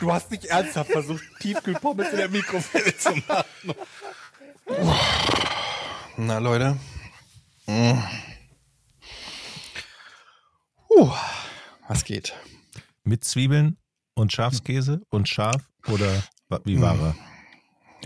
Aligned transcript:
Du 0.00 0.12
hast 0.12 0.30
nicht 0.30 0.44
ernsthaft 0.46 0.90
versucht, 0.90 1.24
Tiefkühlpommes 1.40 2.10
in 2.10 2.16
der 2.16 2.28
Mikrowelle 2.28 2.96
zu 2.96 3.10
machen. 3.28 3.74
Na, 6.16 6.38
Leute. 6.38 6.76
Mm. 7.66 7.98
Puh, 10.88 11.12
was 11.88 12.04
geht? 12.04 12.34
Mit 13.02 13.24
Zwiebeln 13.24 13.78
und 14.14 14.32
Schafskäse 14.32 15.02
und 15.10 15.28
Schaf 15.28 15.70
oder 15.88 16.22
wie 16.64 16.80
war 16.80 16.98
er? 16.98 17.16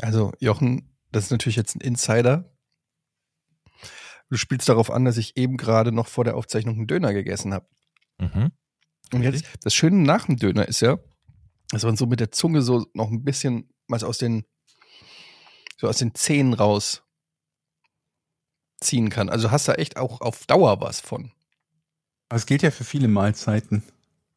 Also, 0.00 0.32
Jochen, 0.40 0.94
das 1.12 1.24
ist 1.24 1.30
natürlich 1.30 1.56
jetzt 1.56 1.76
ein 1.76 1.80
Insider. 1.80 2.50
Du 4.30 4.36
spielst 4.36 4.68
darauf 4.68 4.90
an, 4.90 5.04
dass 5.04 5.16
ich 5.16 5.36
eben 5.36 5.56
gerade 5.56 5.92
noch 5.92 6.06
vor 6.06 6.24
der 6.24 6.36
Aufzeichnung 6.36 6.76
einen 6.76 6.86
Döner 6.86 7.12
gegessen 7.12 7.54
habe. 7.54 7.66
Mhm. 8.18 8.52
Und 9.12 9.22
jetzt, 9.22 9.44
das 9.62 9.74
Schöne 9.74 9.96
nach 9.96 10.26
dem 10.26 10.36
Döner 10.36 10.68
ist 10.68 10.80
ja, 10.80 10.98
dass 11.70 11.84
man 11.84 11.96
so 11.96 12.06
mit 12.06 12.20
der 12.20 12.32
Zunge 12.32 12.62
so 12.62 12.86
noch 12.94 13.10
ein 13.10 13.24
bisschen 13.24 13.72
was 13.88 14.04
aus 14.04 14.18
den, 14.18 14.44
so 15.76 15.88
aus 15.88 15.98
den 15.98 16.14
Zähnen 16.14 16.54
raus 16.54 17.02
ziehen 18.80 19.10
kann. 19.10 19.28
Also 19.28 19.50
hast 19.50 19.68
du 19.68 19.72
echt 19.72 19.96
auch 19.96 20.20
auf 20.20 20.46
Dauer 20.46 20.80
was 20.80 21.00
von. 21.00 21.32
Es 22.28 22.46
gilt 22.46 22.62
ja 22.62 22.70
für 22.70 22.84
viele 22.84 23.08
Mahlzeiten. 23.08 23.82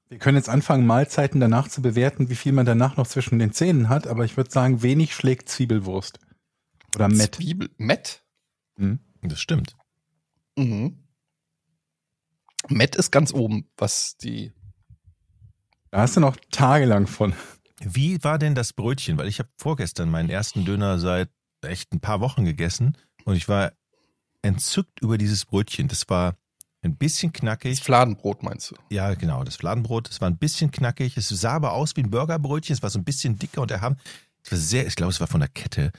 Wir 0.09 0.17
können 0.17 0.37
jetzt 0.37 0.49
anfangen, 0.49 0.85
Mahlzeiten 0.85 1.39
danach 1.39 1.69
zu 1.69 1.81
bewerten, 1.81 2.29
wie 2.29 2.35
viel 2.35 2.51
man 2.51 2.65
danach 2.65 2.97
noch 2.97 3.07
zwischen 3.07 3.39
den 3.39 3.53
Zähnen 3.53 3.87
hat, 3.87 4.07
aber 4.07 4.25
ich 4.25 4.35
würde 4.35 4.51
sagen, 4.51 4.81
wenig 4.81 5.15
schlägt 5.15 5.47
Zwiebelwurst. 5.47 6.19
Oder 6.95 7.07
Met. 7.07 7.35
Zwiebel, 7.35 7.69
Met? 7.77 8.23
Hm? 8.75 8.99
Das 9.21 9.39
stimmt. 9.39 9.77
Mhm. 10.57 11.07
Met 12.67 12.95
ist 12.95 13.11
ganz 13.11 13.33
oben, 13.33 13.69
was 13.77 14.17
die. 14.17 14.51
Da 15.91 15.99
hast 15.99 16.15
du 16.15 16.21
noch 16.21 16.37
tagelang 16.51 17.05
von. 17.05 17.33
Wie 17.81 18.23
war 18.23 18.39
denn 18.39 18.55
das 18.55 18.73
Brötchen? 18.73 19.17
Weil 19.17 19.27
ich 19.27 19.39
habe 19.39 19.49
vorgestern 19.57 20.09
meinen 20.09 20.29
ersten 20.29 20.65
Döner 20.65 20.99
seit 20.99 21.29
echt 21.61 21.93
ein 21.93 21.99
paar 21.99 22.21
Wochen 22.21 22.45
gegessen 22.45 22.97
und 23.25 23.35
ich 23.35 23.47
war 23.49 23.73
entzückt 24.41 25.01
über 25.01 25.17
dieses 25.17 25.45
Brötchen. 25.45 25.87
Das 25.87 26.09
war 26.09 26.35
ein 26.81 26.95
bisschen 26.95 27.31
Das 27.33 27.41
knackig. 27.41 27.83
Fladenbrot 27.83 28.41
meinst 28.41 28.71
du? 28.71 28.75
Ja, 28.89 29.13
genau, 29.13 29.43
das 29.43 29.57
Fladenbrot. 29.57 30.09
Es 30.09 30.21
war 30.21 30.29
ein 30.29 30.37
bisschen 30.37 30.71
knackig. 30.71 31.17
Es 31.17 31.29
sah 31.29 31.53
aber 31.53 31.73
aus 31.73 31.95
wie 31.95 32.01
ein 32.01 32.09
Burgerbrötchen. 32.09 32.73
Es 32.73 32.81
war 32.81 32.89
so 32.89 32.97
ein 32.97 33.03
bisschen 33.03 33.37
dicker 33.37 33.61
und 33.61 33.69
erhaben. 33.69 33.97
Es 34.43 34.51
war 34.51 34.57
sehr, 34.57 34.87
ich 34.87 34.95
glaube, 34.95 35.11
es 35.11 35.19
war 35.19 35.27
von 35.27 35.41
der 35.41 35.49
Kette. 35.49 35.91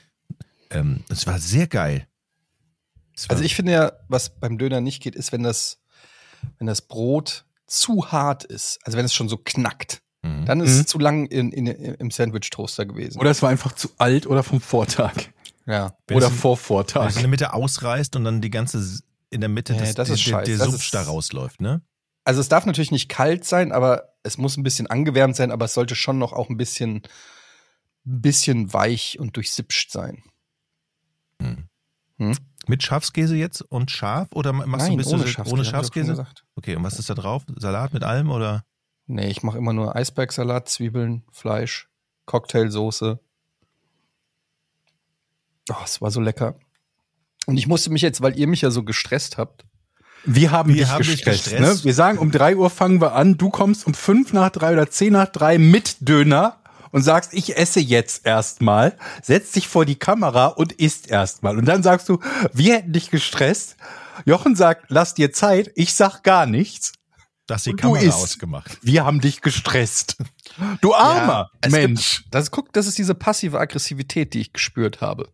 Ähm, 0.71 1.05
es 1.09 1.27
war 1.27 1.39
sehr 1.39 1.67
geil. 1.69 2.09
Es 3.15 3.29
war, 3.29 3.35
Also 3.35 3.45
ich 3.45 3.55
finde 3.55 3.73
ja, 3.73 3.93
was 4.09 4.31
beim 4.41 4.59
Döner 4.59 4.81
nicht 4.81 5.03
geht, 5.03 5.15
ist, 5.15 5.31
wenn 5.33 5.43
das, 5.43 5.79
wenn 6.59 6.67
das 6.67 6.81
Brot 6.83 7.45
zu 7.73 8.13
hart 8.13 8.45
ist. 8.45 8.79
Also 8.85 8.99
wenn 8.99 9.05
es 9.05 9.15
schon 9.15 9.29
so 9.29 9.37
knackt. 9.39 10.03
Mhm. 10.23 10.45
Dann 10.47 10.61
ist 10.61 10.75
Mhm. 10.75 10.81
es 10.81 10.87
zu 10.87 10.99
lang 10.99 11.27
in, 11.27 11.51
in, 11.53 11.67
im 11.67 12.11
Sandwich-Toaster 12.11 12.87
gewesen. 12.87 13.19
Oder 13.19 13.31
es 13.31 13.43
war 13.43 13.51
einfach 13.51 13.73
zu 13.73 13.91
alt 13.99 14.27
oder 14.27 14.43
vom 14.43 14.61
Vortag. 14.61 15.13
ja. 15.67 15.97
Wenn 16.07 16.17
oder 16.19 16.31
vor 16.31 16.57
Wenn 16.57 16.63
Vortag. 16.63 17.09
es 17.11 17.17
in 17.17 17.23
der 17.23 17.31
Mitte 17.31 17.53
ausreißt 17.55 18.15
und 18.17 18.25
dann 18.25 18.41
die 18.41 18.51
ganze 18.51 19.01
in 19.31 19.41
der 19.41 19.49
Mitte 19.49 19.73
Nee, 19.73 19.93
das 19.95 20.11
ist 20.11 20.27
der, 20.27 20.43
der, 20.43 20.59
Das 20.59 20.75
ist- 20.75 20.93
da 20.95 21.03
rausläuft, 21.03 21.61
ne? 21.61 21.81
Also 22.25 22.41
es 22.41 22.49
darf 22.49 22.67
natürlich 22.67 22.91
nicht 22.93 23.09
kalt 23.09 23.45
sein, 23.45 23.73
aber 23.73 24.13
es 24.23 24.37
muss 24.39 24.57
ein 24.57 24.63
bisschen 24.63 24.87
angewärmt 24.87 25.35
sein, 25.35 25.51
aber 25.51 25.65
es 25.65 25.75
sollte 25.75 25.95
schon 25.97 26.19
noch 26.19 26.33
auch 26.35 26.51
ein 26.51 26.57
bisschen, 26.59 26.97
ein 28.07 28.21
bisschen 28.21 28.73
weich 28.73 29.19
und 29.19 29.35
durchsipscht 29.37 29.91
sein. 29.91 30.23
Hm. 31.41 31.65
Hm? 32.19 32.37
Mit 32.69 32.83
Schafskäse 32.83 33.37
jetzt 33.37 33.61
und 33.63 33.91
scharf 33.91 34.29
oder 34.35 34.53
machst 34.53 34.67
du 34.71 34.77
Nein, 34.77 34.91
ein 34.93 34.97
bisschen 34.99 35.15
ohne 35.21 35.27
Schafskäse. 35.29 35.55
ohne 35.55 35.65
Schafskäse? 35.65 36.27
Okay, 36.55 36.77
und 36.77 36.85
was 36.85 36.99
ist 36.99 37.11
da 37.11 37.15
drauf? 37.15 37.43
Salat 37.57 37.93
mit 37.93 38.05
allem 38.05 38.31
oder? 38.31 38.65
Nee, 39.07 39.29
ich 39.29 39.43
mache 39.43 39.59
immer 39.59 39.73
nur 39.73 39.97
Eisbergsalat, 39.97 40.69
Zwiebeln, 40.69 41.25
Fleisch, 41.33 41.89
Cocktailsoße. 42.27 43.19
Oh, 45.71 45.75
es 45.85 46.01
war 46.01 46.11
so 46.11 46.21
lecker. 46.21 46.55
Und 47.47 47.57
ich 47.57 47.67
musste 47.67 47.91
mich 47.91 48.03
jetzt, 48.03 48.21
weil 48.21 48.39
ihr 48.39 48.47
mich 48.47 48.61
ja 48.63 48.71
so 48.71 48.85
gestresst 48.85 49.39
habt, 49.39 49.65
Wir 50.25 50.53
haben 50.53 50.69
Wir 50.71 50.85
dich 50.85 50.93
haben 50.93 50.99
dich 51.03 51.11
gestresst. 51.25 51.45
gestresst. 51.51 51.79
Ne? 51.81 51.85
Wir 51.85 51.95
sagen, 51.95 52.19
um 52.19 52.31
drei 52.31 52.55
Uhr 52.57 52.71
fangen 52.71 53.01
wir 53.01 53.15
an. 53.15 53.37
Du 53.39 53.51
kommst 53.51 53.87
um 53.87 53.95
fünf 53.95 54.33
nach 54.33 54.51
drei 54.51 54.73
oder 54.73 54.89
zehn 54.89 55.13
nach 55.13 55.27
drei 55.29 55.59
mit 55.59 55.97
Döner 56.09 56.62
und 56.93 57.03
sagst, 57.03 57.33
ich 57.35 57.57
esse 57.57 57.81
jetzt 57.81 58.25
erstmal, 58.27 58.97
setzt 59.23 59.57
dich 59.57 59.67
vor 59.67 59.85
die 59.85 59.97
Kamera 59.97 60.47
und 60.47 60.73
isst 60.73 61.11
erstmal. 61.11 61.59
Und 61.59 61.65
dann 61.65 61.83
sagst 61.83 62.09
du, 62.09 62.21
wir 62.53 62.77
hätten 62.77 62.93
dich 62.93 63.11
gestresst. 63.11 63.77
Jochen 64.25 64.55
sagt, 64.55 64.87
lass 64.89 65.15
dir 65.15 65.33
Zeit. 65.33 65.73
Ich 65.75 65.95
sag 65.95 66.23
gar 66.23 66.47
nichts. 66.47 66.93
Da 67.47 67.57
hast 67.57 67.67
du 67.67 67.71
die 67.71 67.77
Kamera 67.77 68.01
isst. 68.01 68.15
ausgemacht. 68.15 68.79
Wir 68.83 69.05
haben 69.05 69.21
dich 69.21 69.41
gestresst. 69.41 70.17
Du 70.81 70.95
armer 70.95 71.51
es 71.63 71.73
Mensch. 71.73 72.19
Gibt, 72.19 72.35
das, 72.35 72.51
guck, 72.51 72.73
das 72.73 72.87
ist 72.87 72.99
diese 72.99 73.15
passive 73.15 73.59
Aggressivität, 73.59 74.35
die 74.35 74.41
ich 74.43 74.53
gespürt 74.53 75.01
habe. 75.01 75.29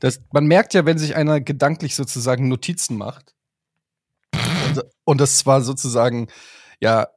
Das, 0.00 0.20
man 0.32 0.46
merkt 0.46 0.74
ja, 0.74 0.84
wenn 0.84 0.98
sich 0.98 1.14
einer 1.14 1.40
gedanklich 1.40 1.94
sozusagen 1.94 2.48
Notizen 2.48 2.96
macht. 2.96 3.34
Und, 4.34 4.84
und 5.04 5.20
das 5.20 5.38
zwar 5.38 5.60
sozusagen, 5.60 6.28
ja, 6.80 7.08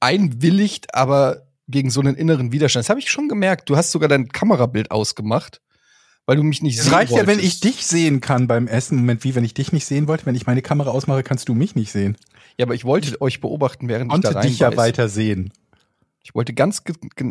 einwilligt, 0.00 0.94
aber 0.94 1.45
gegen 1.68 1.90
so 1.90 2.00
einen 2.00 2.14
inneren 2.14 2.52
Widerstand. 2.52 2.84
Das 2.84 2.90
habe 2.90 3.00
ich 3.00 3.10
schon 3.10 3.28
gemerkt. 3.28 3.68
Du 3.68 3.76
hast 3.76 3.90
sogar 3.90 4.08
dein 4.08 4.28
Kamerabild 4.28 4.90
ausgemacht, 4.90 5.60
weil 6.26 6.36
du 6.36 6.42
mich 6.42 6.62
nicht 6.62 6.78
Es 6.78 6.84
sehen 6.84 6.94
reicht 6.94 7.12
ja, 7.12 7.18
wenn 7.26 7.38
wolltest. 7.38 7.46
ich 7.46 7.60
dich 7.60 7.86
sehen 7.86 8.20
kann 8.20 8.46
beim 8.46 8.66
Essen. 8.68 8.98
Moment, 8.98 9.24
wie, 9.24 9.34
wenn 9.34 9.44
ich 9.44 9.54
dich 9.54 9.72
nicht 9.72 9.86
sehen 9.86 10.08
wollte? 10.08 10.26
Wenn 10.26 10.34
ich 10.34 10.46
meine 10.46 10.62
Kamera 10.62 10.90
ausmache, 10.90 11.22
kannst 11.22 11.48
du 11.48 11.54
mich 11.54 11.74
nicht 11.74 11.92
sehen. 11.92 12.16
Ja, 12.58 12.66
aber 12.66 12.74
ich 12.74 12.84
wollte 12.84 13.20
euch 13.20 13.40
beobachten, 13.40 13.88
während 13.88 14.12
ich 14.14 14.20
da 14.20 14.30
rein 14.30 14.46
dich 14.46 14.58
ja 14.58 14.76
weiter 14.76 15.08
sehen. 15.08 15.52
Ich 16.22 16.34
wollte 16.34 16.54
ganz, 16.54 16.82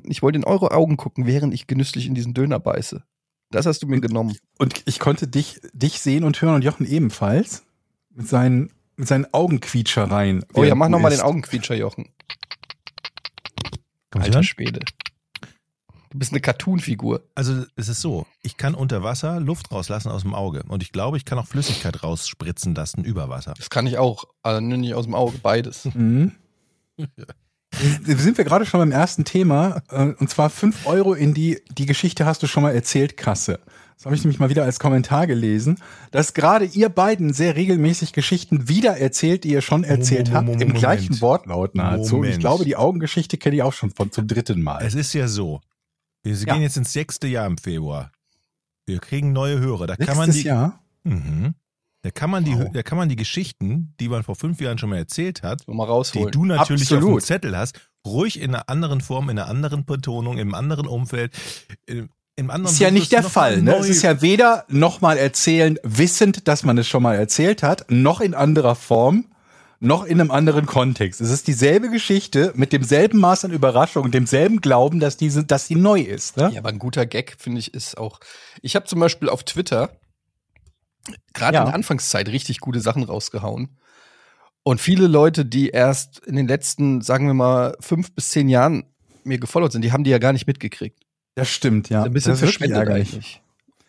ich 0.05 0.21
wollte 0.21 0.37
in 0.37 0.45
eure 0.45 0.71
Augen 0.71 0.95
gucken, 0.95 1.25
während 1.25 1.53
ich 1.53 1.67
genüsslich 1.67 2.05
in 2.05 2.15
diesen 2.15 2.33
Döner 2.33 2.59
beiße. 2.59 3.03
Das 3.51 3.65
hast 3.65 3.83
du 3.83 3.87
mir 3.87 3.99
genommen. 3.99 4.37
Und 4.57 4.83
ich 4.85 4.99
konnte 4.99 5.27
dich, 5.27 5.59
dich 5.73 5.99
sehen 5.99 6.23
und 6.23 6.41
hören 6.41 6.55
und 6.55 6.63
Jochen 6.63 6.85
ebenfalls. 6.85 7.63
Mit 8.13 8.27
seinen, 8.27 8.71
mit 8.95 9.07
seinen 9.07 9.33
Augenquietschereien. 9.33 10.45
Oh 10.53 10.63
ja, 10.63 10.75
mach 10.75 10.87
du 10.87 10.93
noch 10.93 10.99
mal 10.99 11.09
den. 11.09 11.21
Augenquietscher, 11.21 11.75
Jochen. 11.75 12.09
Alter. 14.21 14.43
Schwede. 14.43 14.79
Du 16.11 16.19
bist 16.19 16.31
eine 16.31 16.39
Cartoon-Figur. 16.39 17.23
Also 17.35 17.65
es 17.75 17.89
ist 17.89 17.99
so, 18.01 18.25
ich 18.41 18.55
kann 18.55 18.73
unter 18.73 19.03
Wasser 19.03 19.39
Luft 19.41 19.71
rauslassen 19.71 20.09
aus 20.09 20.21
dem 20.21 20.33
Auge 20.33 20.63
und 20.67 20.81
ich 20.81 20.93
glaube, 20.93 21.17
ich 21.17 21.25
kann 21.25 21.37
auch 21.37 21.47
Flüssigkeit 21.47 22.03
rausspritzen 22.03 22.73
lassen 22.73 23.03
über 23.03 23.27
Wasser. 23.27 23.53
Das 23.57 23.69
kann 23.69 23.85
ich 23.85 23.97
auch, 23.97 24.23
aber 24.41 24.61
nur 24.61 24.77
nicht 24.77 24.93
aus 24.93 25.05
dem 25.05 25.15
Auge, 25.15 25.37
beides. 25.39 25.89
Mhm. 25.95 26.31
Sind 28.05 28.37
wir 28.37 28.45
gerade 28.45 28.65
schon 28.65 28.79
beim 28.79 28.93
ersten 28.93 29.25
Thema, 29.25 29.81
äh, 29.89 30.13
und 30.17 30.29
zwar 30.29 30.49
fünf 30.49 30.87
Euro 30.87 31.13
in 31.13 31.33
die, 31.33 31.61
die 31.77 31.85
Geschichte 31.85 32.25
hast 32.25 32.41
du 32.41 32.47
schon 32.47 32.63
mal 32.63 32.73
erzählt, 32.73 33.17
Kasse. 33.17 33.59
Das 33.95 34.05
habe 34.05 34.15
ich 34.15 34.23
nämlich 34.23 34.39
mal 34.39 34.49
wieder 34.49 34.63
als 34.65 34.79
Kommentar 34.79 35.25
gelesen, 35.25 35.79
dass 36.11 36.33
gerade 36.33 36.65
ihr 36.65 36.89
beiden 36.89 37.33
sehr 37.33 37.55
regelmäßig 37.55 38.11
Geschichten 38.13 38.67
wieder 38.67 38.97
erzählt, 38.97 39.43
die 39.45 39.49
ihr 39.51 39.61
schon 39.61 39.83
erzählt 39.83 40.27
Moment, 40.27 40.33
habt, 40.35 40.45
Moment, 40.45 40.61
im 40.61 40.67
Moment. 40.69 40.79
gleichen 40.81 41.21
Wortlaut 41.21 41.75
nahezu. 41.75 42.15
Und 42.17 42.23
Ich 42.23 42.29
Moment. 42.31 42.39
glaube, 42.39 42.65
die 42.65 42.75
Augengeschichte 42.75 43.37
kenne 43.37 43.55
ich 43.55 43.63
auch 43.63 43.73
schon 43.73 43.91
von 43.91 44.11
zum 44.11 44.27
dritten 44.27 44.61
Mal. 44.61 44.83
Es 44.85 44.95
ist 44.95 45.13
ja 45.13 45.27
so, 45.27 45.61
wir 46.23 46.33
Ja. 46.33 46.53
gehen 46.53 46.61
jetzt 46.61 46.77
ins 46.77 46.91
sechste 46.93 47.27
Jahr 47.27 47.47
im 47.47 47.57
Februar. 47.57 48.11
Wir 48.85 48.99
kriegen 48.99 49.31
neue 49.31 49.59
Hörer. 49.59 49.87
Da 49.87 49.95
kann 49.95 50.17
man 50.17 50.29
die, 50.29 50.41
Jahr. 50.41 50.83
Mhm. 51.03 51.55
Da 52.01 52.11
kann 52.11 52.29
man 52.29 52.43
die, 52.43 52.53
Wow. 52.53 52.69
da 52.71 52.83
kann 52.83 52.99
man 52.99 53.09
die 53.09 53.15
Geschichten, 53.15 53.95
die 53.99 54.09
man 54.09 54.21
vor 54.23 54.35
fünf 54.35 54.61
Jahren 54.61 54.77
schon 54.77 54.91
mal 54.91 54.97
erzählt 54.97 55.41
hat, 55.41 55.67
mal 55.67 56.03
die 56.13 56.25
du 56.29 56.45
natürlich 56.45 56.83
auf 56.83 56.89
dem 56.89 56.97
Absolut. 56.97 57.23
Zettel 57.23 57.57
hast, 57.57 57.79
ruhig 58.05 58.39
in 58.39 58.53
einer 58.53 58.69
anderen 58.69 59.01
Form, 59.01 59.29
in 59.29 59.39
einer 59.39 59.47
anderen 59.47 59.85
Betonung, 59.85 60.37
im 60.37 60.53
anderen 60.53 60.85
Umfeld, 60.85 61.33
im, 62.35 62.49
anderen 62.49 62.73
Ist 62.73 62.79
ja 62.79 62.91
nicht 62.91 63.11
der 63.11 63.23
Fall. 63.23 63.61
Ne? 63.61 63.75
Es 63.75 63.87
ist 63.87 64.01
ja 64.01 64.21
weder 64.21 64.65
nochmal 64.67 65.17
erzählen, 65.17 65.77
wissend, 65.83 66.47
dass 66.47 66.63
man 66.63 66.77
es 66.77 66.87
schon 66.87 67.03
mal 67.03 67.15
erzählt 67.15 67.63
hat, 67.63 67.85
noch 67.89 68.19
in 68.19 68.33
anderer 68.33 68.75
Form, 68.75 69.25
noch 69.79 70.03
in 70.05 70.19
einem 70.19 70.31
anderen 70.31 70.65
Kontext. 70.65 71.21
Es 71.21 71.29
ist 71.29 71.47
dieselbe 71.47 71.89
Geschichte 71.89 72.51
mit 72.55 72.73
demselben 72.73 73.19
Maß 73.19 73.45
an 73.45 73.51
Überraschung 73.51 74.03
und 74.03 74.13
demselben 74.13 74.59
Glauben, 74.59 74.99
dass 74.99 75.15
diese, 75.17 75.45
dass 75.45 75.67
sie 75.67 75.75
neu 75.75 76.01
ist. 76.01 76.37
Ne? 76.37 76.49
Ja, 76.53 76.59
aber 76.59 76.69
ein 76.69 76.79
guter 76.79 77.05
Gag, 77.05 77.35
finde 77.39 77.59
ich, 77.59 77.73
ist 77.73 77.97
auch. 77.97 78.19
Ich 78.61 78.75
habe 78.75 78.85
zum 78.85 78.99
Beispiel 78.99 79.29
auf 79.29 79.43
Twitter 79.43 79.91
gerade 81.33 81.55
Ja. 81.55 81.61
in 81.61 81.67
der 81.67 81.75
Anfangszeit 81.75 82.27
richtig 82.29 82.59
gute 82.59 82.81
Sachen 82.81 83.03
rausgehauen. 83.03 83.77
Und 84.63 84.81
viele 84.81 85.07
Leute, 85.07 85.45
die 85.45 85.69
erst 85.69 86.19
in 86.25 86.35
den 86.35 86.47
letzten, 86.47 87.01
sagen 87.01 87.27
wir 87.27 87.35
mal, 87.35 87.77
fünf 87.79 88.11
bis 88.13 88.29
zehn 88.29 88.49
Jahren 88.49 88.83
mir 89.23 89.37
gefollowt 89.37 89.71
sind, 89.71 89.83
die 89.83 89.91
haben 89.91 90.03
die 90.03 90.09
ja 90.09 90.17
gar 90.17 90.33
nicht 90.33 90.47
mitgekriegt. 90.47 91.04
Das 91.35 91.49
stimmt, 91.49 91.89
ja. 91.89 92.03
ein 92.03 92.13
bisschen 92.13 92.31
das 92.39 92.61
eigentlich. 92.61 93.41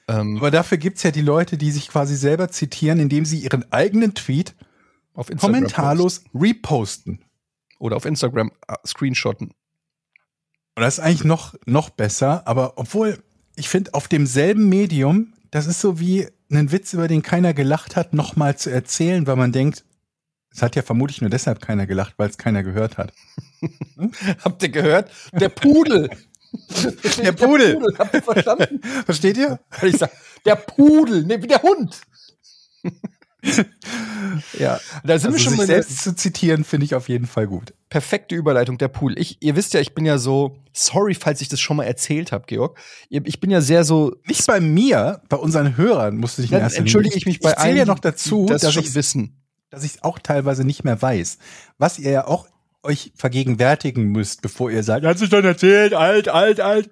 Ähm, 0.08 0.36
Aber 0.36 0.50
dafür 0.50 0.78
gibt's 0.78 1.02
ja 1.02 1.10
die 1.10 1.22
Leute, 1.22 1.56
die 1.56 1.70
sich 1.70 1.88
quasi 1.88 2.16
selber 2.16 2.48
zitieren, 2.48 2.98
indem 3.00 3.24
sie 3.24 3.38
ihren 3.38 3.70
eigenen 3.72 4.14
Tweet 4.14 4.54
auf 5.14 5.30
Instagram 5.30 5.54
kommentarlos 5.54 6.24
reposten. 6.34 7.18
posten. 7.18 7.24
oder 7.78 7.96
auf 7.96 8.04
Instagram 8.04 8.52
äh, 8.68 8.74
screenshotten. 8.86 9.48
Und 9.48 10.82
das 10.82 10.98
ist 10.98 11.04
eigentlich 11.04 11.24
noch, 11.24 11.54
noch 11.64 11.90
besser, 11.90 12.46
aber 12.46 12.74
obwohl, 12.76 13.22
ich 13.56 13.68
finde, 13.68 13.94
auf 13.94 14.08
demselben 14.08 14.68
Medium, 14.68 15.32
das 15.50 15.66
ist 15.66 15.80
so 15.80 15.98
wie 15.98 16.28
einen 16.50 16.70
Witz, 16.70 16.92
über 16.92 17.08
den 17.08 17.22
keiner 17.22 17.54
gelacht 17.54 17.96
hat, 17.96 18.12
nochmal 18.12 18.56
zu 18.58 18.70
erzählen, 18.70 19.26
weil 19.26 19.36
man 19.36 19.52
denkt, 19.52 19.84
es 20.50 20.62
hat 20.62 20.76
ja 20.76 20.82
vermutlich 20.82 21.20
nur 21.20 21.30
deshalb 21.30 21.60
keiner 21.60 21.86
gelacht, 21.86 22.14
weil 22.18 22.28
es 22.28 22.38
keiner 22.38 22.62
gehört 22.62 22.98
hat. 22.98 23.12
Habt 24.44 24.62
ihr 24.62 24.68
gehört? 24.68 25.10
Der 25.32 25.48
Pudel. 25.48 26.10
Der 27.22 27.32
Pudel. 27.32 27.80
Habt 27.98 28.14
ihr 28.14 28.22
verstanden? 28.22 28.80
Versteht 29.04 29.36
ihr? 29.36 29.58
Ich 29.82 29.96
sag, 29.98 30.10
der 30.44 30.56
Pudel, 30.56 31.24
ne, 31.24 31.42
wie 31.42 31.46
der 31.46 31.62
Hund. 31.62 32.00
ja, 34.58 34.80
da 35.04 35.18
sind 35.18 35.28
Also 35.28 35.32
wir 35.32 35.38
schon 35.38 35.50
sich 35.50 35.58
mal 35.58 35.66
selbst 35.66 36.00
zu 36.02 36.14
zitieren, 36.14 36.64
finde 36.64 36.84
ich 36.86 36.94
auf 36.94 37.08
jeden 37.08 37.26
Fall 37.26 37.46
gut. 37.46 37.74
perfekte 37.88 38.34
Überleitung, 38.34 38.78
der 38.78 38.88
Pool. 38.88 39.18
Ich, 39.18 39.38
ihr 39.40 39.54
wisst 39.56 39.74
ja, 39.74 39.80
ich 39.80 39.94
bin 39.94 40.04
ja 40.04 40.18
so, 40.18 40.56
sorry, 40.72 41.14
falls 41.14 41.40
ich 41.40 41.48
das 41.48 41.60
schon 41.60 41.76
mal 41.76 41.84
erzählt 41.84 42.32
habe, 42.32 42.44
Georg. 42.46 42.78
Ich 43.08 43.40
bin 43.40 43.50
ja 43.50 43.60
sehr 43.60 43.84
so, 43.84 44.16
Nicht 44.26 44.46
bei 44.46 44.60
mir, 44.60 45.22
bei 45.28 45.36
unseren 45.36 45.76
Hörern 45.76 46.16
musst 46.16 46.38
du 46.38 46.42
dich 46.42 46.50
in 46.50 46.54
dann 46.56 46.62
erster 46.62 46.78
Linie- 46.78 46.82
entschuldige 46.86 47.16
ich 47.16 47.26
mich 47.26 47.40
bei 47.40 47.50
Ich 47.50 47.56
zähle 47.56 47.66
allen, 47.68 47.76
ja 47.76 47.84
noch 47.84 47.98
dazu, 48.00 48.46
das 48.46 48.62
dass 48.62 48.76
ich 48.76 48.94
wissen. 48.94 49.42
dass 49.70 49.84
ich 49.84 49.92
es 49.96 50.02
auch 50.02 50.18
teilweise 50.18 50.64
nicht 50.64 50.82
mehr 50.84 51.00
weiß. 51.00 51.38
Was 51.78 51.98
ihr 51.98 52.10
ja 52.10 52.26
auch 52.26 52.48
euch 52.86 53.12
vergegenwärtigen 53.14 54.04
müsst, 54.04 54.42
bevor 54.42 54.70
ihr 54.70 54.82
sagt, 54.82 55.04
hat 55.04 55.18
sich 55.18 55.30
schon 55.30 55.44
erzählt, 55.44 55.94
alt, 55.94 56.28
alt, 56.28 56.60
alt. 56.60 56.90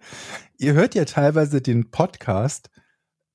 Ihr 0.58 0.74
hört 0.74 0.94
ja 0.94 1.04
teilweise 1.04 1.62
den 1.62 1.90
Podcast 1.90 2.70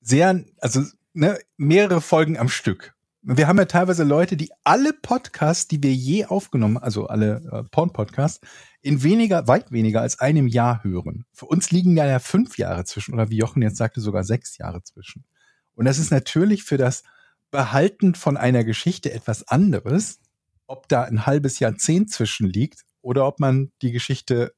sehr, 0.02 0.44
also 0.60 0.84
ne, 1.14 1.40
mehrere 1.58 2.02
Folgen 2.02 2.38
am 2.38 2.50
Stück. 2.50 2.94
Wir 3.22 3.48
haben 3.48 3.58
ja 3.58 3.66
teilweise 3.66 4.04
Leute, 4.04 4.38
die 4.38 4.50
alle 4.64 4.94
Podcasts, 4.94 5.68
die 5.68 5.84
wir 5.84 5.94
je 5.94 6.26
aufgenommen, 6.26 6.78
also 6.78 7.08
alle 7.08 7.42
äh, 7.52 7.64
Porn-Podcasts, 7.70 8.40
in 8.82 9.04
weniger, 9.04 9.48
weit 9.48 9.72
weniger 9.72 10.02
als 10.02 10.20
einem 10.20 10.48
Jahr 10.48 10.84
hören. 10.84 11.26
Für 11.34 11.48
uns 11.48 11.70
liegen 11.72 11.98
ja 11.98 12.20
fünf 12.20 12.58
Jahre 12.58 12.86
zwischen, 12.86 13.14
oder 13.14 13.30
wie 13.30 13.38
Jochen 13.38 13.62
jetzt 13.62 13.78
sagte, 13.78 14.00
sogar 14.00 14.24
sechs 14.24 14.58
Jahre 14.58 14.84
zwischen. 14.84 15.26
Und 15.74 15.86
das 15.86 16.00
ist 16.00 16.12
natürlich 16.12 16.64
für 16.64 16.78
das 16.78 17.04
Behalten 17.52 18.16
von 18.16 18.38
einer 18.38 18.64
Geschichte 18.64 19.12
etwas 19.12 19.48
anderes, 19.48 20.20
ob 20.70 20.88
da 20.88 21.04
ein 21.04 21.26
halbes 21.26 21.60
Jahrzehnt 21.60 22.12
zwischen 22.12 22.48
liegt 22.48 22.82
oder 23.02 23.26
ob 23.26 23.40
man 23.40 23.72
die 23.82 23.92
Geschichte 23.92 24.54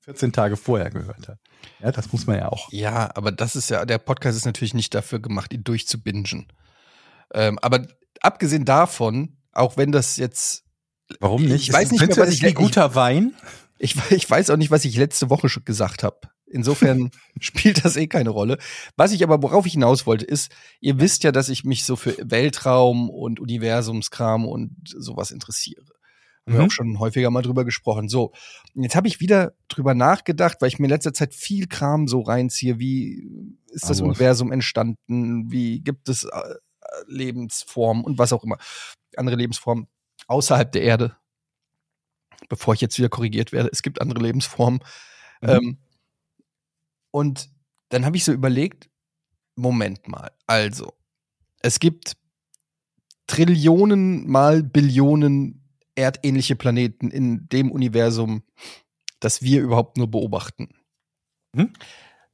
14 0.00 0.32
Tage 0.32 0.56
vorher 0.56 0.90
gehört 0.90 1.28
hat. 1.28 1.38
Ja, 1.80 1.90
das 1.92 2.12
muss 2.12 2.26
man 2.26 2.36
ja 2.36 2.48
auch. 2.48 2.70
Ja, 2.72 3.10
aber 3.16 3.32
das 3.32 3.56
ist 3.56 3.70
ja, 3.70 3.84
der 3.84 3.98
Podcast 3.98 4.36
ist 4.36 4.44
natürlich 4.44 4.74
nicht 4.74 4.94
dafür 4.94 5.18
gemacht, 5.20 5.52
ihn 5.52 5.64
durchzubingen. 5.64 6.46
Ähm, 7.34 7.58
aber 7.60 7.86
abgesehen 8.20 8.64
davon, 8.64 9.36
auch 9.52 9.76
wenn 9.76 9.92
das 9.92 10.16
jetzt, 10.16 10.64
Warum 11.20 11.42
nicht? 11.42 11.68
Ich 11.68 11.72
weiß 11.72 11.90
nicht 11.92 12.00
mehr, 12.06 12.16
was 12.16 12.30
ich- 12.30 12.42
wie 12.42 12.52
guter 12.52 12.94
Wein. 12.94 13.34
ich, 13.78 13.94
ich 14.10 14.28
weiß 14.28 14.50
auch 14.50 14.56
nicht, 14.56 14.70
was 14.70 14.84
ich 14.84 14.96
letzte 14.96 15.30
Woche 15.30 15.48
schon 15.48 15.64
gesagt 15.64 16.02
habe. 16.02 16.18
Insofern 16.48 17.10
spielt 17.40 17.84
das 17.84 17.96
eh 17.96 18.06
keine 18.06 18.30
Rolle. 18.30 18.58
Was 18.96 19.12
ich 19.12 19.22
aber, 19.22 19.42
worauf 19.42 19.66
ich 19.66 19.72
hinaus 19.72 20.06
wollte, 20.06 20.24
ist, 20.24 20.50
ihr 20.80 21.00
wisst 21.00 21.24
ja, 21.24 21.32
dass 21.32 21.48
ich 21.48 21.64
mich 21.64 21.84
so 21.84 21.96
für 21.96 22.16
Weltraum 22.22 23.10
und 23.10 23.40
Universumskram 23.40 24.46
und 24.46 24.70
sowas 24.84 25.30
interessiere. 25.32 25.82
Haben 26.46 26.54
wir 26.54 26.60
Mhm. 26.60 26.66
auch 26.66 26.70
schon 26.70 26.98
häufiger 27.00 27.30
mal 27.30 27.42
drüber 27.42 27.64
gesprochen. 27.64 28.08
So, 28.08 28.32
jetzt 28.74 28.94
habe 28.94 29.08
ich 29.08 29.18
wieder 29.18 29.54
drüber 29.66 29.94
nachgedacht, 29.94 30.58
weil 30.60 30.68
ich 30.68 30.78
mir 30.78 30.86
in 30.86 30.90
letzter 30.92 31.12
Zeit 31.12 31.34
viel 31.34 31.66
Kram 31.66 32.06
so 32.06 32.20
reinziehe. 32.20 32.78
Wie 32.78 33.28
ist 33.66 33.90
das 33.90 33.98
Wars. 33.98 34.02
Universum 34.02 34.52
entstanden? 34.52 35.50
Wie 35.50 35.80
gibt 35.80 36.08
es 36.08 36.22
äh, 36.22 36.54
Lebensformen 37.08 38.04
und 38.04 38.18
was 38.18 38.32
auch 38.32 38.44
immer, 38.44 38.58
andere 39.16 39.34
Lebensformen 39.36 39.88
außerhalb 40.28 40.70
der 40.70 40.82
Erde? 40.82 41.16
Bevor 42.48 42.74
ich 42.74 42.80
jetzt 42.80 42.96
wieder 42.98 43.08
korrigiert 43.08 43.50
werde, 43.50 43.70
es 43.72 43.82
gibt 43.82 44.00
andere 44.00 44.20
Lebensformen. 44.20 44.80
Mhm. 45.40 45.48
Ähm, 45.48 45.78
und 47.16 47.48
dann 47.88 48.04
habe 48.04 48.18
ich 48.18 48.24
so 48.24 48.32
überlegt, 48.32 48.90
Moment 49.54 50.06
mal, 50.06 50.32
also, 50.46 50.92
es 51.62 51.80
gibt 51.80 52.18
Trillionen 53.26 54.28
mal 54.28 54.62
Billionen 54.62 55.66
erdähnliche 55.94 56.56
Planeten 56.56 57.10
in 57.10 57.48
dem 57.48 57.72
Universum, 57.72 58.42
das 59.18 59.40
wir 59.40 59.62
überhaupt 59.62 59.96
nur 59.96 60.10
beobachten. 60.10 60.74
Mhm. 61.54 61.72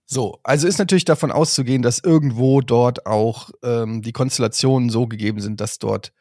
So, 0.04 0.40
also 0.42 0.66
ist 0.66 0.78
natürlich 0.78 1.04
davon 1.04 1.30
auszugehen, 1.30 1.82
dass 1.82 2.00
irgendwo 2.00 2.60
dort 2.60 3.06
auch 3.06 3.50
ähm, 3.62 4.02
die 4.02 4.12
Konstellationen 4.12 4.90
so 4.90 5.06
gegeben 5.06 5.40
sind, 5.40 5.60
dass 5.60 5.78
dort 5.78 6.12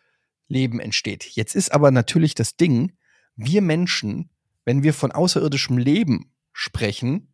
Leben 0.47 0.79
entsteht. 0.79 1.23
Jetzt 1.23 1.55
ist 1.55 1.71
aber 1.71 1.89
natürlich 1.89 2.35
das 2.35 2.57
Ding, 2.57 2.95
wir 3.35 3.63
Menschen, 3.63 4.29
wenn 4.65 4.83
wir 4.83 4.93
von 4.93 5.11
außerirdischem 5.11 5.79
Leben 5.79 6.31
sprechen, 6.53 7.30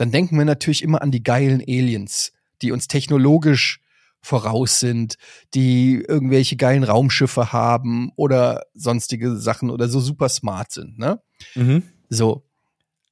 dann 0.00 0.10
denken 0.10 0.38
wir 0.38 0.46
natürlich 0.46 0.82
immer 0.82 1.02
an 1.02 1.10
die 1.10 1.22
geilen 1.22 1.60
Aliens, 1.60 2.32
die 2.62 2.72
uns 2.72 2.88
technologisch 2.88 3.80
voraus 4.22 4.80
sind, 4.80 5.16
die 5.52 6.02
irgendwelche 6.08 6.56
geilen 6.56 6.84
Raumschiffe 6.84 7.52
haben 7.52 8.10
oder 8.16 8.62
sonstige 8.72 9.36
Sachen 9.36 9.68
oder 9.68 9.90
so 9.90 10.00
super 10.00 10.30
smart 10.30 10.72
sind, 10.72 10.98
ne? 10.98 11.20
Mhm. 11.54 11.82
So. 12.08 12.46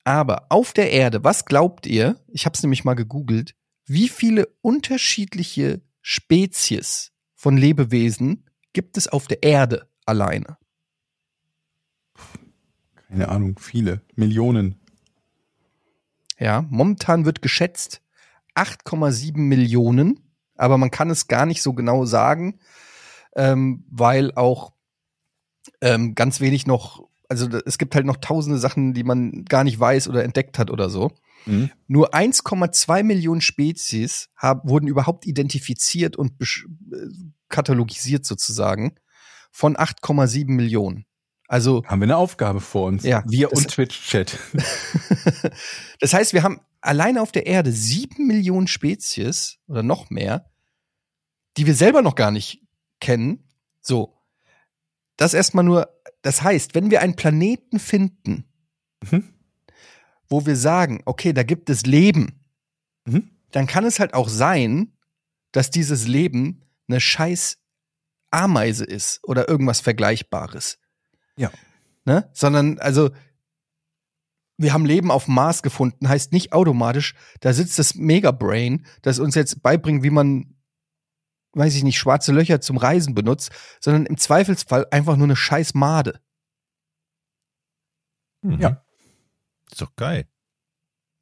Aber 0.04 0.46
auf 0.48 0.72
der 0.72 0.90
Erde, 0.90 1.22
was 1.24 1.44
glaubt 1.44 1.86
ihr? 1.86 2.16
Ich 2.28 2.46
habe 2.46 2.54
es 2.54 2.62
nämlich 2.62 2.84
mal 2.84 2.94
gegoogelt. 2.94 3.54
Wie 3.84 4.08
viele 4.08 4.48
unterschiedliche 4.62 5.82
Spezies 6.00 7.12
von 7.34 7.58
Lebewesen 7.58 8.46
gibt 8.72 8.96
es 8.96 9.08
auf 9.08 9.26
der 9.26 9.42
Erde 9.42 9.90
alleine? 10.06 10.56
Keine 13.08 13.28
Ahnung, 13.28 13.58
viele, 13.58 14.00
Millionen. 14.14 14.80
Ja, 16.38 16.64
momentan 16.68 17.24
wird 17.24 17.42
geschätzt 17.42 18.00
8,7 18.54 19.38
Millionen, 19.38 20.20
aber 20.56 20.78
man 20.78 20.90
kann 20.90 21.10
es 21.10 21.28
gar 21.28 21.46
nicht 21.46 21.62
so 21.62 21.72
genau 21.72 22.04
sagen, 22.04 22.58
ähm, 23.36 23.84
weil 23.90 24.32
auch 24.34 24.72
ähm, 25.80 26.14
ganz 26.14 26.40
wenig 26.40 26.66
noch, 26.66 27.08
also 27.28 27.48
es 27.66 27.78
gibt 27.78 27.94
halt 27.94 28.06
noch 28.06 28.16
tausende 28.16 28.58
Sachen, 28.58 28.94
die 28.94 29.04
man 29.04 29.44
gar 29.44 29.64
nicht 29.64 29.78
weiß 29.78 30.08
oder 30.08 30.24
entdeckt 30.24 30.58
hat 30.58 30.70
oder 30.70 30.90
so. 30.90 31.12
Mhm. 31.46 31.70
Nur 31.86 32.14
1,2 32.14 33.02
Millionen 33.02 33.40
Spezies 33.40 34.28
haben, 34.36 34.68
wurden 34.68 34.88
überhaupt 34.88 35.26
identifiziert 35.26 36.16
und 36.16 36.32
äh, 36.40 36.96
katalogisiert 37.48 38.24
sozusagen 38.24 38.96
von 39.50 39.76
8,7 39.76 40.50
Millionen. 40.50 41.04
Also 41.48 41.82
Haben 41.86 42.00
wir 42.00 42.04
eine 42.04 42.16
Aufgabe 42.18 42.60
vor 42.60 42.86
uns. 42.86 43.02
Ja, 43.04 43.24
Wir 43.26 43.52
und 43.52 43.68
Twitch-Chat. 43.68 44.38
das 46.00 46.12
heißt, 46.12 46.34
wir 46.34 46.42
haben 46.42 46.60
alleine 46.80 47.22
auf 47.22 47.32
der 47.32 47.46
Erde 47.46 47.72
sieben 47.72 48.26
Millionen 48.26 48.66
Spezies 48.68 49.58
oder 49.66 49.82
noch 49.82 50.10
mehr, 50.10 50.50
die 51.56 51.66
wir 51.66 51.74
selber 51.74 52.02
noch 52.02 52.14
gar 52.14 52.30
nicht 52.30 52.62
kennen. 53.00 53.48
So. 53.80 54.14
Das 55.16 55.34
erstmal 55.34 55.64
nur, 55.64 55.88
das 56.22 56.42
heißt, 56.42 56.74
wenn 56.74 56.90
wir 56.90 57.00
einen 57.00 57.16
Planeten 57.16 57.78
finden, 57.80 58.44
Mhm. 59.10 59.32
wo 60.28 60.44
wir 60.44 60.56
sagen, 60.56 61.02
okay, 61.06 61.32
da 61.32 61.44
gibt 61.44 61.70
es 61.70 61.86
Leben, 61.86 62.44
Mhm. 63.06 63.30
dann 63.52 63.66
kann 63.66 63.84
es 63.84 64.00
halt 64.00 64.12
auch 64.12 64.28
sein, 64.28 64.92
dass 65.52 65.70
dieses 65.70 66.06
Leben 66.06 66.62
eine 66.88 67.00
scheiß 67.00 67.58
Ameise 68.30 68.84
ist 68.84 69.20
oder 69.22 69.48
irgendwas 69.48 69.80
Vergleichbares. 69.80 70.78
Ja. 71.38 71.50
Ne? 72.04 72.28
Sondern, 72.32 72.78
also, 72.78 73.10
wir 74.58 74.72
haben 74.72 74.84
Leben 74.84 75.10
auf 75.10 75.26
dem 75.26 75.34
Mars 75.34 75.62
gefunden, 75.62 76.08
heißt 76.08 76.32
nicht 76.32 76.52
automatisch, 76.52 77.14
da 77.40 77.52
sitzt 77.52 77.78
das 77.78 77.94
Megabrain, 77.94 78.84
das 79.02 79.20
uns 79.20 79.34
jetzt 79.34 79.62
beibringt, 79.62 80.02
wie 80.02 80.10
man, 80.10 80.56
weiß 81.52 81.74
ich 81.76 81.84
nicht, 81.84 81.98
schwarze 81.98 82.32
Löcher 82.32 82.60
zum 82.60 82.76
Reisen 82.76 83.14
benutzt, 83.14 83.52
sondern 83.80 84.04
im 84.06 84.16
Zweifelsfall 84.16 84.86
einfach 84.90 85.16
nur 85.16 85.26
eine 85.26 85.36
scheiß 85.36 85.74
Made. 85.74 86.20
Mhm. 88.42 88.60
Ja. 88.60 88.84
Ist 89.70 89.80
doch 89.80 89.94
geil. 89.96 90.26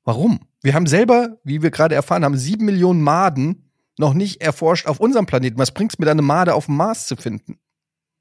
Warum? 0.04 0.40
Wir 0.62 0.74
haben 0.74 0.86
selber, 0.86 1.38
wie 1.44 1.62
wir 1.62 1.70
gerade 1.70 1.94
erfahren 1.94 2.24
haben, 2.24 2.36
sieben 2.36 2.64
Millionen 2.64 3.02
Maden 3.02 3.70
noch 3.98 4.14
nicht 4.14 4.40
erforscht 4.40 4.86
auf 4.86 5.00
unserem 5.00 5.26
Planeten. 5.26 5.58
Was 5.58 5.74
bringt's 5.74 5.98
mir 5.98 6.06
da 6.06 6.12
eine 6.12 6.22
Made 6.22 6.54
auf 6.54 6.66
dem 6.66 6.76
Mars 6.76 7.06
zu 7.06 7.16
finden? 7.16 7.58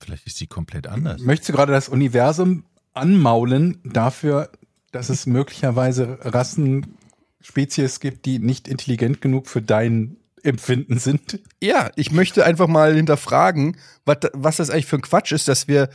Vielleicht 0.05 0.27
ist 0.27 0.39
die 0.39 0.47
komplett 0.47 0.87
anders. 0.87 1.21
Möchtest 1.21 1.49
du 1.49 1.53
gerade 1.53 1.71
das 1.71 1.89
Universum 1.89 2.65
anmaulen 2.93 3.79
dafür, 3.83 4.51
dass 4.91 5.09
es 5.09 5.25
möglicherweise 5.25 6.19
Rassen, 6.21 6.97
Spezies 7.41 7.99
gibt, 7.99 8.25
die 8.25 8.39
nicht 8.39 8.67
intelligent 8.67 9.19
genug 9.19 9.47
für 9.47 9.61
dein 9.61 10.17
Empfinden 10.43 10.99
sind? 10.99 11.39
Ja, 11.61 11.89
ich 11.95 12.11
möchte 12.11 12.45
einfach 12.45 12.67
mal 12.67 12.95
hinterfragen, 12.95 13.77
was, 14.05 14.17
was 14.33 14.57
das 14.57 14.69
eigentlich 14.69 14.85
für 14.85 14.97
ein 14.97 15.01
Quatsch 15.01 15.31
ist, 15.31 15.47
dass 15.47 15.67
wir 15.67 15.89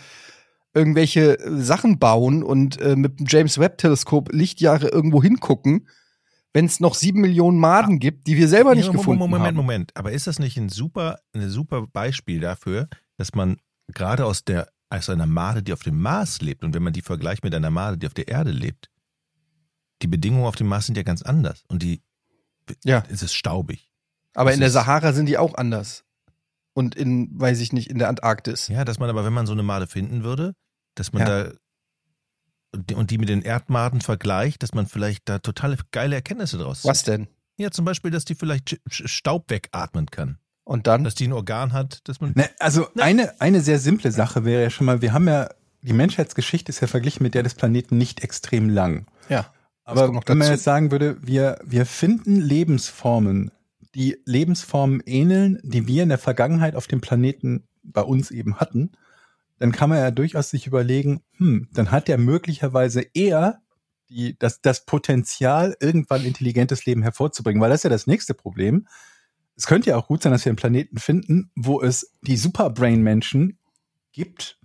irgendwelche 0.74 1.38
Sachen 1.62 1.98
bauen 1.98 2.42
und 2.42 2.80
äh, 2.80 2.96
mit 2.96 3.18
dem 3.18 3.26
James 3.28 3.58
Webb 3.58 3.78
Teleskop 3.78 4.32
Lichtjahre 4.32 4.88
irgendwo 4.88 5.22
hingucken, 5.22 5.88
wenn 6.52 6.64
es 6.64 6.80
noch 6.80 6.94
sieben 6.94 7.20
Millionen 7.20 7.58
Maden 7.58 8.00
gibt, 8.00 8.26
die 8.26 8.36
wir 8.36 8.48
selber 8.48 8.74
nicht 8.74 8.86
Ja, 8.86 8.92
gefunden 8.92 9.18
Moment, 9.18 9.44
haben. 9.44 9.56
Moment. 9.56 9.96
Aber 9.96 10.12
ist 10.12 10.26
das 10.26 10.38
nicht 10.38 10.56
ein 10.56 10.68
super, 10.68 11.20
ein 11.32 11.48
super 11.48 11.86
Beispiel 11.86 12.40
dafür, 12.40 12.88
dass 13.16 13.34
man 13.34 13.56
gerade 13.90 14.24
aus 14.26 14.44
der 14.44 14.68
aus 14.92 15.08
einer 15.08 15.26
Made, 15.26 15.62
die 15.62 15.72
auf 15.72 15.84
dem 15.84 16.00
Mars 16.02 16.40
lebt, 16.40 16.64
und 16.64 16.74
wenn 16.74 16.82
man 16.82 16.92
die 16.92 17.02
vergleicht 17.02 17.44
mit 17.44 17.54
einer 17.54 17.70
Made, 17.70 17.96
die 17.96 18.06
auf 18.08 18.14
der 18.14 18.26
Erde 18.26 18.50
lebt, 18.50 18.90
die 20.02 20.08
Bedingungen 20.08 20.44
auf 20.46 20.56
dem 20.56 20.66
Mars 20.66 20.86
sind 20.86 20.96
ja 20.96 21.04
ganz 21.04 21.22
anders. 21.22 21.62
Und 21.68 21.82
die 21.84 22.02
Ja. 22.84 23.04
es 23.08 23.22
ist 23.22 23.34
staubig. 23.34 23.92
Aber 24.34 24.50
Das 24.50 24.54
in 24.56 24.60
der 24.62 24.70
Sahara 24.70 25.12
sind 25.12 25.26
die 25.26 25.38
auch 25.38 25.54
anders. 25.54 26.04
Und 26.72 26.94
in, 26.96 27.28
weiß 27.38 27.60
ich 27.60 27.72
nicht, 27.72 27.88
in 27.88 27.98
der 27.98 28.08
Antarktis. 28.08 28.66
Ja, 28.68 28.84
dass 28.84 28.98
man 28.98 29.08
aber, 29.10 29.24
wenn 29.24 29.32
man 29.32 29.46
so 29.46 29.52
eine 29.52 29.62
Made 29.62 29.86
finden 29.86 30.24
würde, 30.24 30.54
dass 30.96 31.12
man 31.12 31.22
Ja. 31.22 31.44
da 31.44 31.52
und 32.96 33.10
die- 33.10 33.18
mit 33.18 33.28
den 33.28 33.42
Erdmaden 33.42 34.00
vergleicht, 34.00 34.62
dass 34.62 34.74
man 34.74 34.86
vielleicht 34.86 35.28
da 35.28 35.38
totale 35.40 35.76
geile 35.92 36.14
Erkenntnisse 36.16 36.58
draus 36.58 36.84
Was 36.84 36.98
zieht. 36.98 37.08
denn? 37.08 37.28
Ja, 37.58 37.70
zum 37.70 37.84
Beispiel, 37.84 38.10
dass 38.10 38.24
die 38.24 38.34
vielleicht 38.36 38.80
Staub 38.88 39.50
wegatmen 39.50 40.06
kann. 40.06 40.38
Und 40.70 40.86
dann? 40.86 41.02
Dass 41.02 41.16
die 41.16 41.26
ein 41.26 41.32
Organ 41.32 41.72
hat, 41.72 42.06
dass 42.06 42.20
man. 42.20 42.30
Ne, 42.36 42.48
also 42.60 42.86
eine, 42.96 43.40
eine 43.40 43.60
sehr 43.60 43.80
simple 43.80 44.12
Sache 44.12 44.44
wäre 44.44 44.62
ja 44.62 44.70
schon 44.70 44.86
mal, 44.86 45.02
wir 45.02 45.12
haben 45.12 45.26
ja, 45.26 45.50
die 45.82 45.92
Menschheitsgeschichte 45.92 46.70
ist 46.70 46.78
ja 46.78 46.86
verglichen 46.86 47.24
mit 47.24 47.34
der 47.34 47.42
des 47.42 47.54
Planeten 47.54 47.98
nicht 47.98 48.22
extrem 48.22 48.68
lang. 48.68 49.06
ja. 49.28 49.52
Aber 49.82 50.06
wenn 50.06 50.14
man 50.14 50.22
dazu. 50.38 50.52
jetzt 50.52 50.62
sagen 50.62 50.92
würde, 50.92 51.16
wir, 51.22 51.58
wir 51.64 51.86
finden 51.86 52.36
Lebensformen, 52.36 53.50
die 53.96 54.18
Lebensformen 54.24 55.02
ähneln, 55.06 55.58
die 55.64 55.88
wir 55.88 56.04
in 56.04 56.08
der 56.08 56.18
Vergangenheit 56.18 56.76
auf 56.76 56.86
dem 56.86 57.00
Planeten 57.00 57.66
bei 57.82 58.02
uns 58.02 58.30
eben 58.30 58.60
hatten, 58.60 58.92
dann 59.58 59.72
kann 59.72 59.90
man 59.90 59.98
ja 59.98 60.12
durchaus 60.12 60.50
sich 60.50 60.68
überlegen, 60.68 61.24
hm, 61.38 61.66
dann 61.72 61.90
hat 61.90 62.06
der 62.06 62.18
möglicherweise 62.18 63.04
eher 63.12 63.60
die, 64.08 64.38
das, 64.38 64.60
das 64.62 64.84
Potenzial, 64.84 65.76
irgendwann 65.80 66.24
intelligentes 66.24 66.86
Leben 66.86 67.02
hervorzubringen, 67.02 67.60
weil 67.60 67.70
das 67.70 67.80
ist 67.80 67.84
ja 67.84 67.90
das 67.90 68.06
nächste 68.06 68.34
Problem. 68.34 68.86
Es 69.60 69.66
könnte 69.66 69.90
ja 69.90 69.98
auch 69.98 70.06
gut 70.06 70.22
sein, 70.22 70.32
dass 70.32 70.46
wir 70.46 70.50
einen 70.50 70.56
Planeten 70.56 70.96
finden, 70.96 71.50
wo 71.54 71.82
es 71.82 72.16
die 72.22 72.38
Superbrain-Menschen 72.38 73.58
gibt, 74.10 74.58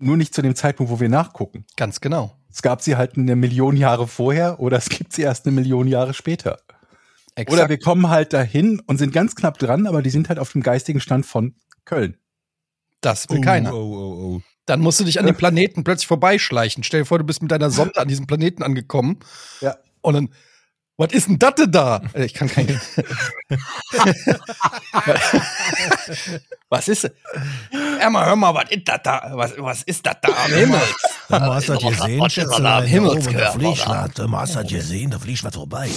nur 0.00 0.16
nicht 0.16 0.34
zu 0.34 0.42
dem 0.42 0.56
Zeitpunkt, 0.56 0.90
wo 0.90 0.98
wir 0.98 1.08
nachgucken. 1.08 1.66
Ganz 1.76 2.00
genau. 2.00 2.36
Es 2.50 2.60
gab 2.60 2.82
sie 2.82 2.96
halt 2.96 3.16
eine 3.16 3.36
Million 3.36 3.76
Jahre 3.76 4.08
vorher 4.08 4.58
oder 4.58 4.76
es 4.76 4.88
gibt 4.88 5.12
sie 5.12 5.22
erst 5.22 5.46
eine 5.46 5.54
Million 5.54 5.86
Jahre 5.86 6.14
später. 6.14 6.58
Exakt. 7.36 7.52
Oder 7.52 7.68
wir 7.68 7.78
kommen 7.78 8.10
halt 8.10 8.32
dahin 8.32 8.82
und 8.88 8.98
sind 8.98 9.12
ganz 9.12 9.36
knapp 9.36 9.56
dran, 9.56 9.86
aber 9.86 10.02
die 10.02 10.10
sind 10.10 10.28
halt 10.28 10.40
auf 10.40 10.50
dem 10.50 10.64
geistigen 10.64 10.98
Stand 10.98 11.24
von 11.24 11.54
Köln. 11.84 12.16
das 13.00 13.30
will 13.30 13.40
keiner. 13.40 13.72
Oh, 13.72 13.76
oh, 13.76 14.34
oh. 14.34 14.42
Dann 14.66 14.80
musst 14.80 14.98
du 14.98 15.04
dich 15.04 15.20
an 15.20 15.26
den 15.26 15.36
Planeten 15.36 15.84
plötzlich 15.84 16.08
vorbeischleichen. 16.08 16.82
Stell 16.82 17.02
dir 17.02 17.06
vor, 17.06 17.18
du 17.18 17.24
bist 17.24 17.40
mit 17.40 17.52
deiner 17.52 17.70
Sonde 17.70 18.00
an 18.00 18.08
diesem 18.08 18.26
Planeten 18.26 18.64
angekommen. 18.64 19.20
Ja. 19.60 19.76
Und 20.00 20.14
dann, 20.14 20.28
was 20.98 21.12
ist 21.12 21.28
denn 21.28 21.38
das 21.38 21.54
denn 21.54 21.70
da? 21.72 22.02
Äh, 22.12 22.24
Ich 22.26 22.34
kann 22.34 22.48
kein. 22.48 22.66
was 26.68 26.88
ist? 26.88 27.10
Hör 28.00 28.10
mal, 28.10 28.26
hör 28.26 28.36
mal, 28.36 28.54
was 28.54 28.70
ist 28.70 28.86
das 28.88 29.00
da? 29.02 29.30
Was, 29.34 29.54
was 29.58 29.82
ist 29.84 30.04
das 30.06 30.16
da 30.20 30.28
am 30.44 30.52
Himmel? 30.52 30.80
Du 31.28 31.34
hast 31.40 31.68
das 31.68 31.78
gesehen, 31.80 32.20
was 32.20 32.36
ist 32.36 32.50
da 32.58 32.78
am 32.78 32.84
Himmelskörper, 32.84 33.52
fliegt 33.52 33.86
da? 33.86 34.04
was. 34.04 34.14
Du 34.14 34.30
hast 34.30 34.54
das 34.56 34.66
gesehen, 34.66 35.10
da 35.10 35.18
fliegt 35.18 35.44
was 35.44 35.54
vorbei. 35.54 35.88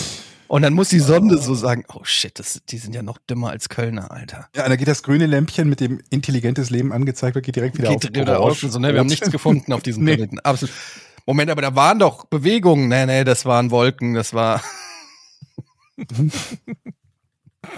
Und 0.47 0.63
dann 0.63 0.73
muss 0.73 0.89
die 0.89 0.99
Sonde 0.99 1.37
so 1.37 1.55
sagen, 1.55 1.85
oh 1.93 2.01
shit, 2.03 2.37
das, 2.37 2.61
die 2.67 2.77
sind 2.77 2.93
ja 2.93 3.01
noch 3.01 3.17
dümmer 3.19 3.51
als 3.51 3.69
Kölner, 3.69 4.11
Alter. 4.11 4.49
Ja, 4.53 4.67
da 4.67 4.75
geht 4.75 4.87
das 4.89 5.01
grüne 5.01 5.25
Lämpchen, 5.25 5.69
mit 5.69 5.79
dem 5.79 6.01
intelligentes 6.09 6.69
Leben 6.69 6.91
angezeigt 6.91 7.35
wird, 7.35 7.45
geht 7.45 7.55
direkt 7.55 7.77
wieder 7.77 7.87
Geht 7.89 8.05
auf. 8.05 8.21
wieder 8.21 8.39
aus. 8.41 8.57
Orange. 8.61 8.69
So, 8.73 8.79
ne, 8.79 8.91
wir 8.93 8.99
haben 8.99 9.07
nichts 9.07 9.31
gefunden 9.31 9.71
auf 9.71 9.81
diesem 9.81 10.03
Nee. 10.03 10.15
Planeten. 10.17 10.39
Absolut. 10.41 10.75
Moment, 11.25 11.49
aber 11.51 11.61
da 11.61 11.73
waren 11.75 11.99
doch 11.99 12.25
Bewegungen. 12.25 12.89
Nee, 12.89 13.05
nee, 13.05 13.23
das 13.23 13.45
waren 13.45 13.71
Wolken, 13.71 14.13
das 14.13 14.33
war, 14.33 14.61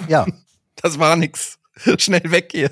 Ja, 0.07 0.25
das 0.75 0.99
war 0.99 1.15
nix. 1.15 1.59
Schnell 1.97 2.31
weg 2.31 2.49
hier. 2.51 2.71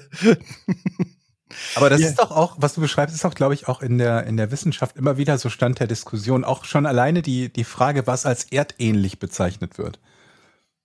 aber 1.75 1.89
das 1.89 2.01
Ja. 2.01 2.07
ist 2.09 2.19
doch 2.19 2.31
auch, 2.31 2.55
was 2.59 2.75
du 2.75 2.81
beschreibst, 2.81 3.15
ist 3.15 3.25
auch, 3.25 3.33
glaube 3.33 3.53
ich, 3.53 3.67
auch 3.67 3.81
in 3.81 3.97
der, 3.97 4.25
in 4.25 4.37
der 4.37 4.51
Wissenschaft 4.51 4.95
immer 4.95 5.17
wieder 5.17 5.37
so 5.37 5.49
Stand 5.49 5.79
der 5.79 5.87
Diskussion. 5.87 6.43
Auch 6.43 6.65
schon 6.65 6.85
alleine 6.85 7.21
die, 7.21 7.51
die 7.51 7.63
Frage, 7.63 8.07
was 8.07 8.25
als 8.25 8.45
erdähnlich 8.51 9.19
bezeichnet 9.19 9.77
wird. 9.77 9.99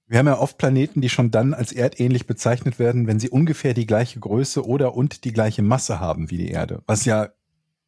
Wir 0.08 0.18
haben 0.18 0.26
ja 0.26 0.38
oft 0.38 0.56
Planeten, 0.58 1.00
die 1.00 1.08
schon 1.08 1.30
dann 1.30 1.52
als 1.52 1.72
erdähnlich 1.72 2.26
bezeichnet 2.26 2.78
werden, 2.78 3.06
wenn 3.06 3.20
sie 3.20 3.28
ungefähr 3.30 3.74
die 3.74 3.86
gleiche 3.86 4.20
Größe 4.20 4.64
oder 4.64 4.94
und 4.94 5.24
die 5.24 5.32
gleiche 5.32 5.62
Masse 5.62 6.00
haben 6.00 6.30
wie 6.30 6.38
die 6.38 6.50
Erde. 6.50 6.82
Was 6.86 7.04
ja 7.04 7.30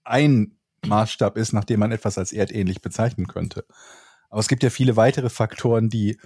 ein 0.04 0.56
Maßstab 0.86 1.36
ist, 1.36 1.52
nach 1.52 1.64
dem 1.64 1.80
man 1.80 1.92
etwas 1.92 2.18
als 2.18 2.32
erdähnlich 2.32 2.82
bezeichnen 2.82 3.28
könnte. 3.28 3.64
Aber 4.30 4.40
es 4.40 4.48
gibt 4.48 4.62
ja 4.62 4.70
viele 4.70 4.96
weitere 4.96 5.30
Faktoren, 5.30 5.88
die 5.88 6.18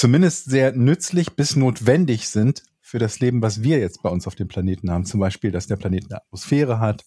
zumindest 0.00 0.46
sehr 0.46 0.72
nützlich 0.72 1.36
bis 1.36 1.56
notwendig 1.56 2.30
sind 2.30 2.62
für 2.80 2.98
das 2.98 3.20
Leben, 3.20 3.42
was 3.42 3.62
wir 3.62 3.78
jetzt 3.78 4.02
bei 4.02 4.08
uns 4.08 4.26
auf 4.26 4.34
dem 4.34 4.48
Planeten 4.48 4.90
haben. 4.90 5.04
Zum 5.04 5.20
Beispiel, 5.20 5.50
dass 5.50 5.66
der 5.66 5.76
Planet 5.76 6.06
eine 6.06 6.22
Atmosphäre 6.22 6.80
hat, 6.80 7.04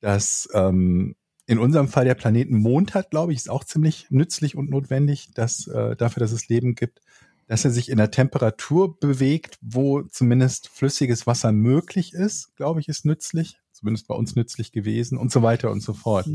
dass 0.00 0.48
ähm, 0.52 1.14
in 1.46 1.60
unserem 1.60 1.86
Fall 1.86 2.04
der 2.04 2.16
Planet 2.16 2.48
einen 2.48 2.60
Mond 2.60 2.94
hat, 2.94 3.12
glaube 3.12 3.32
ich, 3.32 3.38
ist 3.38 3.48
auch 3.48 3.62
ziemlich 3.62 4.08
nützlich 4.10 4.56
und 4.56 4.70
notwendig, 4.70 5.30
dass, 5.34 5.68
äh, 5.68 5.94
dafür, 5.94 6.20
dass 6.20 6.32
es 6.32 6.48
Leben 6.48 6.74
gibt, 6.74 7.00
dass 7.46 7.64
er 7.64 7.70
sich 7.70 7.90
in 7.90 8.00
einer 8.00 8.10
Temperatur 8.10 8.98
bewegt, 8.98 9.56
wo 9.60 10.02
zumindest 10.02 10.68
flüssiges 10.68 11.28
Wasser 11.28 11.52
möglich 11.52 12.12
ist, 12.12 12.56
glaube 12.56 12.80
ich, 12.80 12.88
ist 12.88 13.04
nützlich, 13.04 13.60
zumindest 13.76 14.08
bei 14.08 14.14
uns 14.14 14.34
nützlich 14.34 14.72
gewesen 14.72 15.18
und 15.18 15.30
so 15.30 15.42
weiter 15.42 15.70
und 15.70 15.82
so 15.82 15.92
fort. 15.92 16.26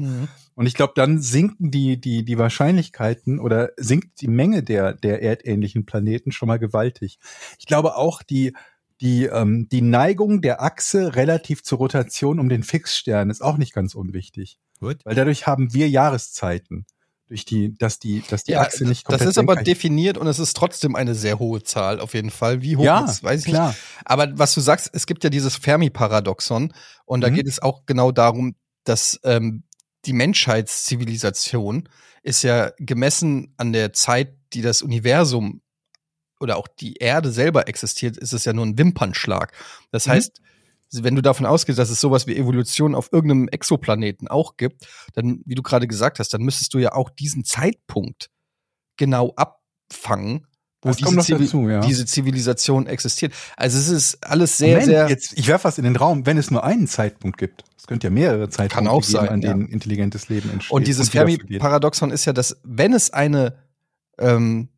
Und 0.56 0.66
ich 0.66 0.76
glaube, 0.76 0.94
dann 0.96 1.22
sinken 1.22 1.72
die, 1.72 2.00
die, 2.00 2.24
die 2.24 2.38
Wahrscheinlichkeiten 2.38 3.40
oder 3.40 3.72
sinkt 3.78 4.22
die 4.22 4.28
Menge 4.28 4.64
der, 4.64 4.94
der 4.94 5.22
erdähnlichen 5.22 5.86
Planeten 5.86 6.32
schon 6.32 6.48
mal 6.48 6.60
gewaltig. 6.60 7.20
Ich 7.60 7.66
glaube 7.66 7.96
auch 7.96 8.22
die, 8.22 8.54
die, 9.02 9.26
ähm, 9.26 9.68
die 9.70 9.82
Neigung 9.82 10.42
der 10.42 10.62
Achse 10.62 11.16
relativ 11.16 11.64
zur 11.64 11.80
Rotation 11.80 12.40
um 12.40 12.50
den 12.50 12.64
Fixstern 12.64 13.30
ist 13.30 13.42
auch 13.42 13.58
nicht 13.58 13.74
ganz 13.74 13.96
unwichtig. 13.96 14.60
Gut. 14.80 15.04
Weil 15.04 15.16
dadurch 15.16 15.48
haben 15.48 15.74
wir 15.74 15.90
Jahreszeiten. 15.90 16.86
Durch 17.32 17.46
die, 17.46 17.74
dass 17.78 17.98
die, 17.98 18.24
dass 18.28 18.44
die 18.44 18.52
Ja, 18.52 18.60
Achse 18.60 18.84
nicht 18.84 19.06
das 19.06 19.20
komplett 19.20 19.30
ist 19.30 19.38
aber 19.38 19.56
definiert 19.56 20.18
und 20.18 20.28
es 20.28 20.38
ist 20.38 20.54
trotzdem 20.58 20.98
eine 20.98 21.16
sehr 21.16 21.40
hohe 21.40 21.64
Zahl 21.64 22.02
auf 22.02 22.14
jeden 22.14 22.30
Fall. 22.30 22.62
Wie 22.62 22.76
hoch 22.76 22.84
Ja, 22.84 23.06
ist, 23.06 23.24
weiß 23.24 23.40
ich 23.46 23.48
klar. 23.48 23.70
nicht. 23.70 23.80
Aber 24.04 24.38
was 24.38 24.54
du 24.54 24.60
sagst, 24.60 24.90
es 24.92 25.06
gibt 25.06 25.24
ja 25.24 25.30
dieses 25.30 25.56
Fermi-Paradoxon 25.56 26.74
und 27.06 27.22
da 27.22 27.30
Mhm. 27.30 27.36
geht 27.36 27.48
es 27.48 27.62
auch 27.62 27.86
genau 27.86 28.12
darum, 28.12 28.56
dass 28.84 29.18
ähm, 29.24 29.64
die 30.04 30.12
Menschheitszivilisation 30.12 31.88
ist 32.22 32.44
ja 32.44 32.72
gemessen 32.80 33.54
an 33.56 33.72
der 33.72 33.94
Zeit, 33.94 34.36
die 34.52 34.62
das 34.62 34.82
Universum 34.82 35.62
oder 36.42 36.58
auch 36.58 36.68
die 36.68 36.96
Erde 36.96 37.32
selber 37.32 37.70
existiert, 37.70 38.18
ist 38.18 38.34
es 38.34 38.44
ja 38.44 38.52
nur 38.52 38.66
ein 38.66 38.78
Wimpernschlag. 38.78 39.54
Das 39.92 40.06
Mhm. 40.06 40.12
Wenn 40.92 41.16
du 41.16 41.22
davon 41.22 41.46
ausgehst, 41.46 41.80
dass 41.80 41.90
es 41.90 42.02
sowas 42.02 42.28
wie 42.28 42.36
Evolution 42.36 42.96
auf 42.96 43.12
irgendeinem 43.12 43.48
Exoplaneten 43.48 44.28
auch 44.28 44.58
gibt, 44.58 44.88
dann, 45.14 45.42
wie 45.46 45.56
du 45.56 45.62
gerade 45.62 45.88
gesagt 45.88 46.20
hast, 46.20 46.34
dann 46.34 46.42
müsstest 46.42 46.74
du 46.74 46.80
ja 46.80 46.94
auch 46.94 47.10
diesen 47.10 47.46
Zeitpunkt 47.46 48.30
genau 48.98 49.34
abfangen, 49.36 50.48
wo 50.84 50.92
diese, 50.92 51.10
Zivi- 51.20 51.38
dazu, 51.38 51.70
ja. 51.70 51.80
diese 51.82 52.06
Zivilisation 52.06 52.88
existiert. 52.88 53.34
Also 53.56 53.78
es 53.78 53.90
ist 53.90 54.26
alles 54.26 54.58
sehr, 54.58 54.80
Moment, 54.80 54.86
sehr. 54.86 55.10
jetzt, 55.10 55.38
ich 55.38 55.48
werfe 55.48 55.66
was 55.66 55.78
in 55.78 55.84
den 55.84 55.96
Raum, 55.96 56.26
wenn 56.26 56.38
es 56.38 56.50
nur 56.50 56.64
einen 56.64 56.88
Zeitpunkt 56.88 57.38
gibt. 57.38 57.64
Es 57.78 57.88
könnte 57.88 58.08
ja 58.08 58.12
mehrere 58.12 58.50
Zeitpunkte 58.50 58.92
auch 58.92 59.02
geben, 59.02 59.12
sein, 59.12 59.30
an 59.30 59.42
ja. 59.42 59.54
denen 59.54 59.68
intelligentes 59.68 60.30
Leben 60.30 60.50
entsteht. 60.50 60.72
Und 60.72 60.88
dieses. 60.88 61.10
Fermi-Paradoxon 61.10 62.12
ist 62.12 62.26
ja, 62.26 62.34
dass 62.34 62.58
wenn 62.64 62.94
es 62.94 63.12
eine 63.12 63.58
ähm, 64.18 64.70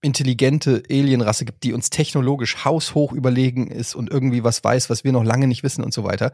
intelligente 0.00 0.82
Alienrasse 0.90 1.44
gibt, 1.44 1.64
die 1.64 1.72
uns 1.72 1.90
technologisch 1.90 2.64
haushoch 2.64 3.12
überlegen 3.12 3.68
ist 3.68 3.94
und 3.94 4.10
irgendwie 4.10 4.44
was 4.44 4.62
weiß, 4.62 4.90
was 4.90 5.04
wir 5.04 5.12
noch 5.12 5.24
lange 5.24 5.46
nicht 5.46 5.62
wissen 5.62 5.84
und 5.84 5.92
so 5.92 6.04
weiter, 6.04 6.32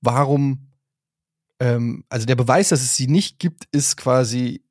warum, 0.00 0.68
ähm, 1.60 2.04
also 2.08 2.26
der 2.26 2.36
Beweis, 2.36 2.68
dass 2.68 2.82
es 2.82 2.96
sie 2.96 3.06
nicht 3.06 3.38
gibt, 3.38 3.64
ist 3.72 3.96
quasi 3.96 4.64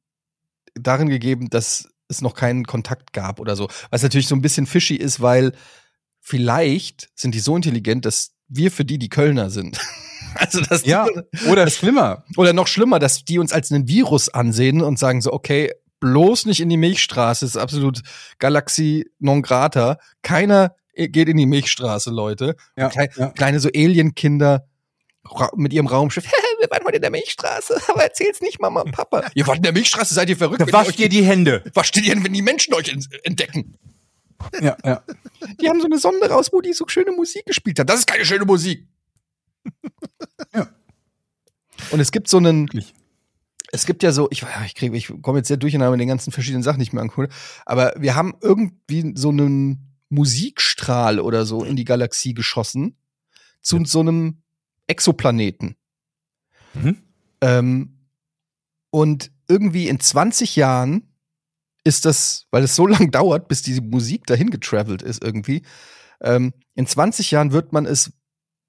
darin 0.75 1.09
gegeben, 1.09 1.49
dass 1.49 1.89
es 2.07 2.21
noch 2.21 2.35
keinen 2.35 2.65
Kontakt 2.65 3.13
gab 3.13 3.39
oder 3.39 3.55
so. 3.55 3.69
Was 3.89 4.03
natürlich 4.03 4.27
so 4.27 4.35
ein 4.35 4.41
bisschen 4.41 4.65
fishy 4.65 4.95
ist, 4.95 5.21
weil 5.21 5.53
vielleicht 6.19 7.09
sind 7.15 7.35
die 7.35 7.39
so 7.39 7.55
intelligent, 7.55 8.05
dass 8.05 8.31
wir 8.47 8.71
für 8.71 8.85
die 8.85 8.97
die 8.97 9.09
Kölner 9.09 9.49
sind. 9.49 9.79
Also, 10.35 10.61
die, 10.61 10.89
Ja, 10.89 11.05
oder 11.47 11.69
schlimmer. 11.69 12.23
oder 12.37 12.53
noch 12.53 12.65
schlimmer, 12.65 12.97
dass 12.97 13.23
die 13.23 13.37
uns 13.37 13.53
als 13.53 13.71
einen 13.71 13.87
Virus 13.87 14.29
ansehen 14.29 14.81
und 14.81 14.97
sagen 14.97 15.21
so, 15.21 15.31
okay, 15.31 15.71
bloß 16.03 16.45
nicht 16.47 16.59
in 16.59 16.67
die 16.67 16.75
Milchstraße, 16.77 17.45
das 17.45 17.55
ist 17.55 17.61
absolut 17.61 18.01
Galaxie 18.39 19.09
non 19.19 19.41
grata. 19.41 19.97
Keiner 20.21 20.75
geht 20.95 21.29
in 21.29 21.37
die 21.37 21.45
Milchstraße, 21.45 22.11
Leute. 22.11 22.57
Ja, 22.75 22.89
Klei 22.89 23.09
ja. 23.15 23.29
Kleine 23.29 23.59
so 23.61 23.69
Alienkinder 23.73 24.67
mit 25.55 25.71
ihrem 25.71 25.87
Raumschiff. 25.87 26.25
Wir 26.59 26.69
waren 26.69 26.83
heute 26.85 26.97
in 26.97 27.01
der 27.01 27.11
Milchstraße, 27.11 27.81
aber 27.87 28.03
erzähl's 28.03 28.41
nicht 28.41 28.59
Mama 28.59 28.81
und 28.81 28.91
Papa. 28.91 29.23
ihr 29.33 29.47
wart 29.47 29.57
in 29.57 29.63
der 29.63 29.71
Milchstraße, 29.71 30.13
seid 30.13 30.29
ihr 30.29 30.35
verrückt? 30.35 30.59
wenn 30.59 30.73
Wasch 30.73 30.99
ihr 30.99 31.07
die 31.07 31.23
Hände. 31.23 31.63
wascht 31.73 31.95
ihr 31.95 32.03
denn, 32.03 32.23
wenn 32.25 32.33
die 32.33 32.41
Menschen 32.41 32.73
euch 32.73 32.89
en- 32.89 33.05
entdecken? 33.23 33.77
Ja, 34.61 34.75
ja. 34.83 35.03
Die 35.61 35.69
haben 35.69 35.79
so 35.79 35.85
eine 35.85 35.99
Sonde 35.99 36.29
raus, 36.29 36.49
wo 36.51 36.59
die 36.59 36.73
so 36.73 36.85
schöne 36.89 37.11
Musik 37.13 37.45
gespielt 37.45 37.79
haben. 37.79 37.87
Das 37.87 37.99
ist 37.99 38.07
keine 38.07 38.25
schöne 38.25 38.43
Musik. 38.43 38.85
Ja. 40.53 40.67
Und 41.91 42.01
es 42.01 42.11
gibt 42.11 42.27
so 42.27 42.37
einen. 42.37 42.69
Es 43.73 43.87
gibt 43.87 44.03
ja 44.03 44.11
so, 44.11 44.27
ich, 44.29 44.45
ich 44.65 44.75
kriege, 44.75 44.95
ich 44.95 45.11
komme 45.23 45.39
jetzt 45.39 45.47
sehr 45.47 45.57
durcheinander 45.57 45.91
mit 45.91 45.99
den 45.99 46.07
ganzen 46.07 46.31
verschiedenen 46.31 46.61
Sachen, 46.61 46.77
die 46.77 46.83
ich 46.83 46.93
mir 46.93 47.01
angucke, 47.01 47.29
aber 47.65 47.93
wir 47.97 48.13
haben 48.13 48.35
irgendwie 48.39 49.13
so 49.15 49.29
einen 49.29 49.97
Musikstrahl 50.09 51.19
oder 51.19 51.43
so 51.47 51.63
in 51.63 51.75
die 51.75 51.83
Galaxie 51.83 52.35
geschossen 52.35 52.95
zu 53.61 53.83
so 53.83 54.01
einem 54.01 54.43
Exoplaneten. 54.85 55.75
Mhm. 56.75 56.97
Ähm, 57.41 57.97
und 58.91 59.31
irgendwie 59.47 59.87
in 59.87 59.99
20 59.99 60.55
Jahren 60.55 61.11
ist 61.83 62.05
das, 62.05 62.45
weil 62.51 62.63
es 62.63 62.75
so 62.75 62.85
lang 62.87 63.09
dauert, 63.09 63.47
bis 63.47 63.63
diese 63.63 63.81
Musik 63.81 64.27
dahin 64.27 64.51
getravelt 64.51 65.01
ist 65.01 65.23
irgendwie, 65.23 65.63
ähm, 66.21 66.53
in 66.75 66.85
20 66.85 67.31
Jahren 67.31 67.51
wird 67.51 67.73
man 67.73 67.87
es 67.87 68.13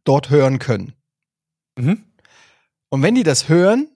dort 0.04 0.30
hören 0.30 0.58
können. 0.58 0.94
Mhm. 1.76 2.04
Und 2.88 3.02
wenn 3.02 3.14
die 3.14 3.22
das 3.22 3.50
hören 3.50 3.90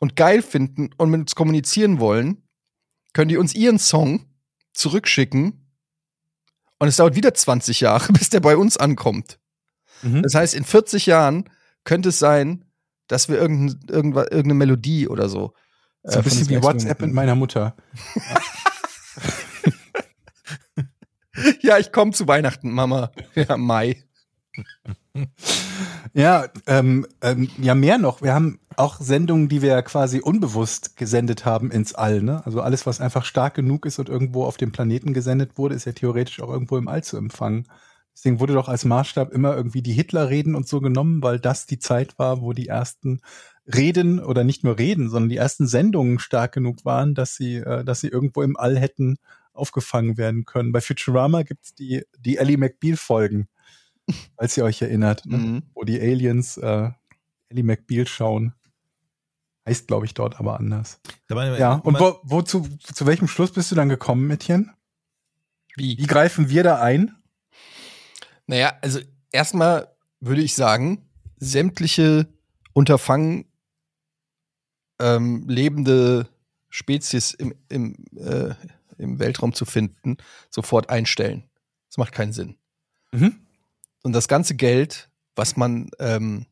und 0.00 0.16
geil 0.16 0.42
finden 0.42 0.90
und 0.96 1.10
mit 1.10 1.20
uns 1.20 1.34
kommunizieren 1.34 1.98
wollen, 2.00 2.42
können 3.12 3.28
die 3.28 3.36
uns 3.36 3.54
ihren 3.54 3.78
Song 3.78 4.26
zurückschicken 4.72 5.70
und 6.78 6.88
es 6.88 6.96
dauert 6.96 7.14
wieder 7.16 7.32
20 7.34 7.80
Jahre, 7.80 8.12
bis 8.12 8.28
der 8.30 8.40
bei 8.40 8.56
uns 8.56 8.76
ankommt. 8.76 9.38
Mhm. 10.02 10.22
Das 10.22 10.34
heißt, 10.34 10.54
in 10.54 10.64
40 10.64 11.06
Jahren 11.06 11.48
könnte 11.84 12.08
es 12.10 12.18
sein, 12.18 12.64
dass 13.06 13.28
wir 13.28 13.36
irgendein, 13.38 13.78
irgendwa- 13.88 14.22
irgendeine 14.30 14.54
Melodie 14.54 15.08
oder 15.08 15.28
so. 15.28 15.54
äh, 16.02 16.10
So 16.12 16.18
ein 16.18 16.22
von 16.22 16.24
bisschen 16.24 16.48
wie 16.48 16.62
WhatsApp 16.62 17.00
mit 17.00 17.12
meiner 17.12 17.34
Mutter. 17.34 17.76
Ja, 21.60 21.78
ich 21.78 21.90
komme 21.90 22.12
zu 22.12 22.28
Weihnachten, 22.28 22.70
Mama. 22.70 23.10
Ja, 23.34 23.56
Mai. 23.56 24.04
Ja, 26.16 26.46
ähm, 26.68 27.06
ähm, 27.22 27.48
ja, 27.58 27.74
mehr 27.74 27.98
noch. 27.98 28.22
Wir 28.22 28.34
haben 28.34 28.60
auch 28.76 29.00
Sendungen, 29.00 29.48
die 29.48 29.62
wir 29.62 29.82
quasi 29.82 30.20
unbewusst 30.20 30.96
gesendet 30.96 31.44
haben 31.44 31.72
ins 31.72 31.92
All. 31.94 32.22
Ne? 32.22 32.40
Also 32.46 32.60
alles, 32.60 32.86
was 32.86 33.00
einfach 33.00 33.24
stark 33.24 33.54
genug 33.54 33.84
ist 33.84 33.98
und 33.98 34.08
irgendwo 34.08 34.44
auf 34.44 34.56
dem 34.56 34.70
Planeten 34.70 35.12
gesendet 35.12 35.58
wurde, 35.58 35.74
ist 35.74 35.86
ja 35.86 35.92
theoretisch 35.92 36.40
auch 36.40 36.50
irgendwo 36.50 36.76
im 36.76 36.86
All 36.86 37.02
zu 37.02 37.16
empfangen. 37.16 37.66
Deswegen 38.14 38.38
wurde 38.38 38.52
doch 38.52 38.68
als 38.68 38.84
Maßstab 38.84 39.32
immer 39.32 39.56
irgendwie 39.56 39.82
die 39.82 39.92
Hitlerreden 39.92 40.54
und 40.54 40.68
so 40.68 40.80
genommen, 40.80 41.20
weil 41.20 41.40
das 41.40 41.66
die 41.66 41.80
Zeit 41.80 42.16
war, 42.16 42.40
wo 42.42 42.52
die 42.52 42.68
ersten 42.68 43.20
Reden 43.66 44.20
oder 44.20 44.44
nicht 44.44 44.62
nur 44.62 44.78
Reden, 44.78 45.10
sondern 45.10 45.30
die 45.30 45.36
ersten 45.36 45.66
Sendungen 45.66 46.20
stark 46.20 46.52
genug 46.52 46.84
waren, 46.84 47.14
dass 47.14 47.34
sie, 47.34 47.56
äh, 47.56 47.84
dass 47.84 48.00
sie 48.00 48.08
irgendwo 48.08 48.42
im 48.42 48.56
All 48.56 48.78
hätten 48.78 49.16
aufgefangen 49.52 50.16
werden 50.16 50.44
können. 50.44 50.70
Bei 50.70 50.80
Futurama 50.80 51.42
gibt's 51.42 51.74
die, 51.74 52.04
die 52.20 52.36
Ellie 52.36 52.56
McBeal-Folgen, 52.58 53.48
falls 54.36 54.56
ihr 54.56 54.64
euch 54.64 54.82
erinnert, 54.82 55.26
ne? 55.26 55.38
Mhm. 55.38 55.62
wo 55.74 55.84
die 55.84 56.00
Aliens 56.00 56.56
äh, 56.56 56.90
Ellie 57.48 57.64
McBeal 57.64 58.06
schauen. 58.06 58.54
Heißt, 59.66 59.86
glaube 59.86 60.04
ich, 60.04 60.12
dort 60.12 60.38
aber 60.38 60.58
anders. 60.58 61.00
Aber 61.30 61.58
Ja, 61.58 61.74
und 61.74 61.98
wo, 61.98 62.20
wo 62.22 62.42
zu, 62.42 62.68
zu 62.78 63.06
welchem 63.06 63.28
Schluss 63.28 63.52
bist 63.52 63.70
du 63.70 63.74
dann 63.74 63.88
gekommen, 63.88 64.26
Mädchen? 64.26 64.70
Wie 65.76 65.96
Wie? 65.96 66.06
greifen 66.06 66.50
wir 66.50 66.62
da 66.62 66.80
ein? 66.80 67.14
Naja, 68.46 68.74
also 68.82 69.00
erstmal 69.32 69.88
würde 70.20 70.42
ich 70.42 70.54
sagen, 70.54 71.08
sämtliche 71.36 72.26
Unterfangen 72.74 73.46
ähm, 75.00 75.48
lebende 75.48 76.28
Spezies 76.68 77.32
im, 77.32 77.54
im, 77.68 77.96
äh, 78.16 78.54
im 78.98 79.18
Weltraum 79.18 79.54
zu 79.54 79.64
finden, 79.64 80.16
sofort 80.50 80.90
einstellen. 80.90 81.44
Das 81.88 81.98
macht 81.98 82.12
keinen 82.12 82.32
Sinn. 82.32 82.56
Mhm. 83.12 83.43
Und 84.04 84.12
das 84.12 84.28
ganze 84.28 84.54
Geld, 84.54 85.10
was 85.34 85.56
man, 85.56 85.90
ähm, 85.98 86.44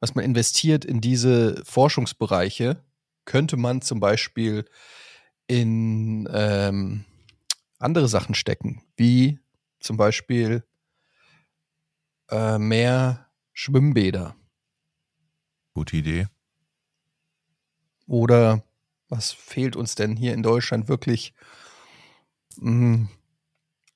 was 0.00 0.16
man 0.16 0.24
investiert 0.24 0.84
in 0.84 1.00
diese 1.00 1.64
Forschungsbereiche, 1.64 2.84
könnte 3.24 3.56
man 3.56 3.80
zum 3.80 4.00
Beispiel 4.00 4.64
in 5.46 6.28
ähm, 6.32 7.04
andere 7.78 8.08
Sachen 8.08 8.34
stecken, 8.34 8.82
wie 8.96 9.38
zum 9.78 9.96
Beispiel 9.96 10.64
äh, 12.28 12.58
mehr 12.58 13.30
Schwimmbäder 13.52 14.34
Gute 15.74 15.96
Idee. 15.96 16.26
oder 18.08 18.64
was 19.08 19.30
fehlt 19.32 19.76
uns 19.76 19.94
denn 19.94 20.16
hier 20.16 20.34
in 20.34 20.42
Deutschland 20.42 20.88
wirklich? 20.88 21.34
Hm, 22.58 23.08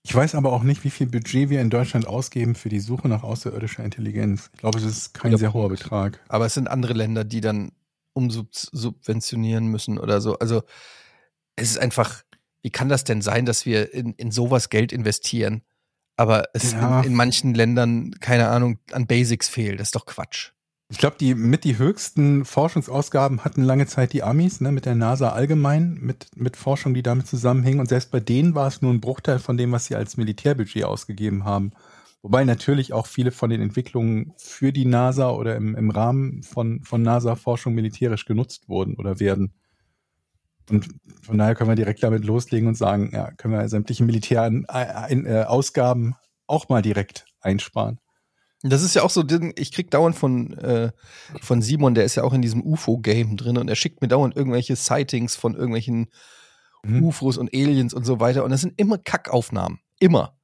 Ich 0.04 0.14
weiß 0.14 0.34
aber 0.34 0.52
auch 0.52 0.64
nicht, 0.64 0.82
wie 0.84 0.90
viel 0.90 1.06
Budget 1.06 1.48
wir 1.48 1.60
in 1.60 1.70
Deutschland 1.70 2.06
ausgeben 2.08 2.54
für 2.56 2.68
die 2.68 2.80
Suche 2.80 3.08
nach 3.08 3.22
außerirdischer 3.22 3.84
Intelligenz. 3.84 4.50
Ich 4.52 4.58
glaube, 4.60 4.78
es 4.78 4.84
ist 4.84 5.14
kein 5.14 5.30
Guter 5.30 5.38
sehr 5.38 5.52
hoher. 5.54 5.68
Betrag. 5.68 6.20
aber 6.28 6.46
es 6.46 6.54
sind 6.54 6.68
andere 6.68 6.92
Länder, 6.92 7.22
die 7.24 7.40
dann 7.40 7.70
umsubventionieren 8.14 9.66
müssen 9.66 9.98
oder 9.98 10.20
so. 10.20 10.38
Also 10.38 10.62
es 11.56 11.70
ist 11.70 11.78
einfach, 11.78 12.22
wie 12.62 12.70
kann 12.70 12.88
das 12.88 13.04
denn 13.04 13.22
sein, 13.22 13.46
dass 13.46 13.64
wir 13.66 13.92
in, 13.94 14.12
in 14.14 14.30
sowas 14.32 14.70
Geld 14.70 14.92
investieren, 14.92 15.62
aber 16.16 16.44
es 16.52 16.72
Ja. 16.72 17.00
in, 17.00 17.06
in 17.08 17.14
manchen 17.14 17.54
Ländern, 17.54 18.12
keine 18.20 18.48
Ahnung, 18.48 18.78
an 18.90 19.06
Basics 19.06 19.48
fehlt? 19.48 19.80
Das 19.80 19.88
ist 19.88 19.94
doch 19.94 20.06
Quatsch. 20.06 20.50
Ich 20.92 20.98
glaube, 20.98 21.16
die 21.18 21.34
mit 21.34 21.64
die 21.64 21.78
höchsten 21.78 22.44
Forschungsausgaben 22.44 23.46
hatten 23.46 23.62
lange 23.62 23.86
Zeit 23.86 24.12
die 24.12 24.22
Amis, 24.22 24.60
ne, 24.60 24.72
mit 24.72 24.84
der 24.84 24.94
NASA 24.94 25.30
allgemein, 25.30 25.94
mit, 25.94 26.26
mit 26.36 26.54
Forschung, 26.54 26.92
die 26.92 27.02
damit 27.02 27.26
zusammenhing. 27.26 27.80
Und 27.80 27.88
selbst 27.88 28.10
bei 28.10 28.20
denen 28.20 28.54
war 28.54 28.68
es 28.68 28.82
nur 28.82 28.92
ein 28.92 29.00
Bruchteil 29.00 29.38
von 29.38 29.56
dem, 29.56 29.72
was 29.72 29.86
sie 29.86 29.96
als 29.96 30.18
Militärbudget 30.18 30.84
ausgegeben 30.84 31.46
haben. 31.46 31.72
Wobei 32.20 32.44
natürlich 32.44 32.92
auch 32.92 33.06
viele 33.06 33.30
von 33.30 33.48
den 33.48 33.62
Entwicklungen 33.62 34.34
für 34.36 34.70
die 34.70 34.84
NASA 34.84 35.30
oder 35.30 35.56
im, 35.56 35.74
im 35.76 35.88
Rahmen 35.88 36.42
von, 36.42 36.82
von 36.82 37.00
NASA-Forschung 37.00 37.72
militärisch 37.72 38.26
genutzt 38.26 38.68
wurden 38.68 38.96
oder 38.96 39.18
werden. 39.18 39.54
Und 40.68 40.88
von 41.22 41.38
daher 41.38 41.54
können 41.54 41.70
wir 41.70 41.74
direkt 41.74 42.02
damit 42.02 42.22
loslegen 42.22 42.68
und 42.68 42.74
sagen, 42.74 43.12
ja, 43.14 43.30
können 43.30 43.54
wir 43.54 43.66
sämtliche 43.70 44.04
Militärausgaben 44.04 45.26
äh, 45.26 45.44
Ausgaben 45.44 46.16
auch 46.46 46.68
mal 46.68 46.82
direkt 46.82 47.24
einsparen. 47.40 47.98
Das 48.62 48.82
ist 48.82 48.94
ja 48.94 49.02
auch 49.02 49.10
so, 49.10 49.24
ich 49.56 49.72
krieg 49.72 49.90
dauernd 49.90 50.16
von, 50.16 50.52
äh, 50.58 50.92
von 51.40 51.62
Simon, 51.62 51.94
der 51.94 52.04
ist 52.04 52.14
ja 52.14 52.22
auch 52.22 52.32
in 52.32 52.42
diesem 52.42 52.62
UFO-Game 52.62 53.36
drin 53.36 53.58
und 53.58 53.68
er 53.68 53.74
schickt 53.74 54.00
mir 54.02 54.08
dauernd 54.08 54.36
irgendwelche 54.36 54.76
Sightings 54.76 55.34
von 55.34 55.54
irgendwelchen 55.54 56.08
Mhm. 56.84 57.04
UFOs 57.04 57.38
und 57.38 57.54
Aliens 57.54 57.94
und 57.94 58.04
so 58.04 58.20
weiter. 58.20 58.44
Und 58.44 58.50
das 58.50 58.60
sind 58.60 58.74
immer 58.76 58.98
Kackaufnahmen. 58.98 59.78
Immer. 60.00 60.36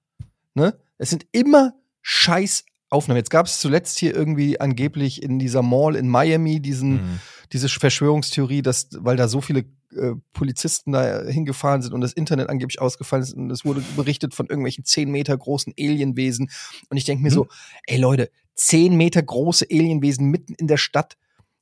Ne? 0.55 0.79
Es 0.97 1.11
sind 1.11 1.27
immer 1.33 1.75
Scheißaufnahmen. 2.03 3.19
Jetzt 3.19 3.31
gab 3.31 3.47
es 3.47 3.59
zuletzt 3.59 3.99
hier 3.99 4.15
irgendwie 4.15 4.61
angeblich 4.61 5.23
in 5.23 5.39
dieser 5.39 5.63
Mall 5.63 5.97
in 5.97 6.09
Miami 6.09 6.61
diesen, 6.61 6.93
Mhm. 6.93 7.21
Diese 7.53 7.69
Verschwörungstheorie, 7.69 8.63
dass, 8.63 8.89
weil 8.93 9.17
da 9.17 9.29
so 9.29 9.41
viele 9.41 9.61
äh, 9.95 10.13
Polizisten 10.33 10.93
da 10.93 11.23
hingefahren 11.25 11.83
sind 11.83 11.93
und 11.95 12.01
das 12.01 12.13
Internet 12.13 12.49
angeblich 12.51 12.81
ausgefallen 12.81 13.23
ist 13.23 13.33
und 13.35 13.51
es 13.51 13.65
wurde 13.65 13.83
berichtet 13.97 14.35
von 14.35 14.47
irgendwelchen 14.47 14.85
zehn 14.85 15.11
Meter 15.11 15.37
großen 15.37 15.73
Alienwesen. 15.79 16.51
Und 16.91 16.97
ich 16.97 17.05
denke 17.05 17.23
mir 17.23 17.31
Mhm. 17.31 17.35
so, 17.35 17.47
ey 17.87 17.99
Leute, 17.99 18.31
zehn 18.55 18.97
Meter 18.97 19.23
große 19.23 19.67
Alienwesen 19.71 20.27
mitten 20.27 20.55
in 20.55 20.67
der 20.69 20.77
Stadt 20.77 21.17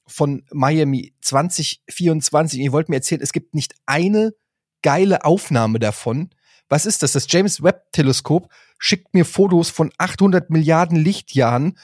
von 0.07 0.45
Miami 0.53 1.15
2024. 1.21 2.59
Und 2.59 2.65
ihr 2.65 2.73
wollt 2.73 2.89
mir 2.89 2.97
erzählen, 2.97 3.21
es 3.23 3.33
gibt 3.33 3.55
nicht 3.55 3.75
eine 3.87 4.35
geile 4.83 5.25
Aufnahme 5.25 5.79
davon. 5.79 6.31
Was 6.69 6.87
ist 6.87 7.03
das? 7.03 7.13
Das 7.13 7.27
James 7.29 7.63
Webb 7.63 7.93
Teleskop 7.93 8.49
schickt 8.79 9.15
mir 9.15 9.25
Fotos 9.25 9.71
von 9.71 9.93
800 9.99 10.51
Milliarden 10.51 10.97
Lichtjahren 10.97 11.79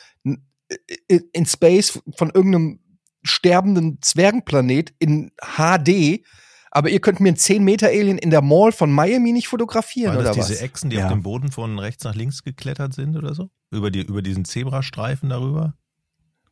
i- 1.11 1.21
in 1.33 1.47
Space 1.47 2.01
von 2.17 2.31
irgendeinem 2.31 2.81
sterbenden 3.23 3.99
Zwergenplanet 4.03 4.93
in 4.99 5.31
HD. 5.57 6.25
Aber 6.71 6.89
ihr 6.89 7.01
könnt 7.01 7.21
mir 7.21 7.29
einen 7.29 7.37
10 7.37 7.63
Meter 7.63 7.89
Alien 7.89 8.17
in 8.19 8.31
der 8.31 8.41
Mall 8.41 8.73
von 8.73 8.91
Miami 8.91 9.33
nicht 9.33 9.49
fotografieren 9.49 10.15
Waren 10.17 10.25
das 10.25 10.37
oder 10.37 10.47
diese 10.47 10.55
was? 10.55 10.63
Echsen, 10.63 10.89
die 10.91 10.97
Ja. 10.97 11.05
auf 11.07 11.13
dem 11.13 11.23
Boden 11.23 11.51
von 11.51 11.79
rechts 11.79 12.05
nach 12.05 12.15
links 12.15 12.43
geklettert 12.43 12.95
sind 12.95 13.17
oder 13.17 13.35
so? 13.35 13.51
Über, 13.71 13.91
die, 13.91 14.01
über 14.01 14.23
diesen 14.23 14.45
Zebrastreifen 14.47 15.29
darüber? 15.29 15.75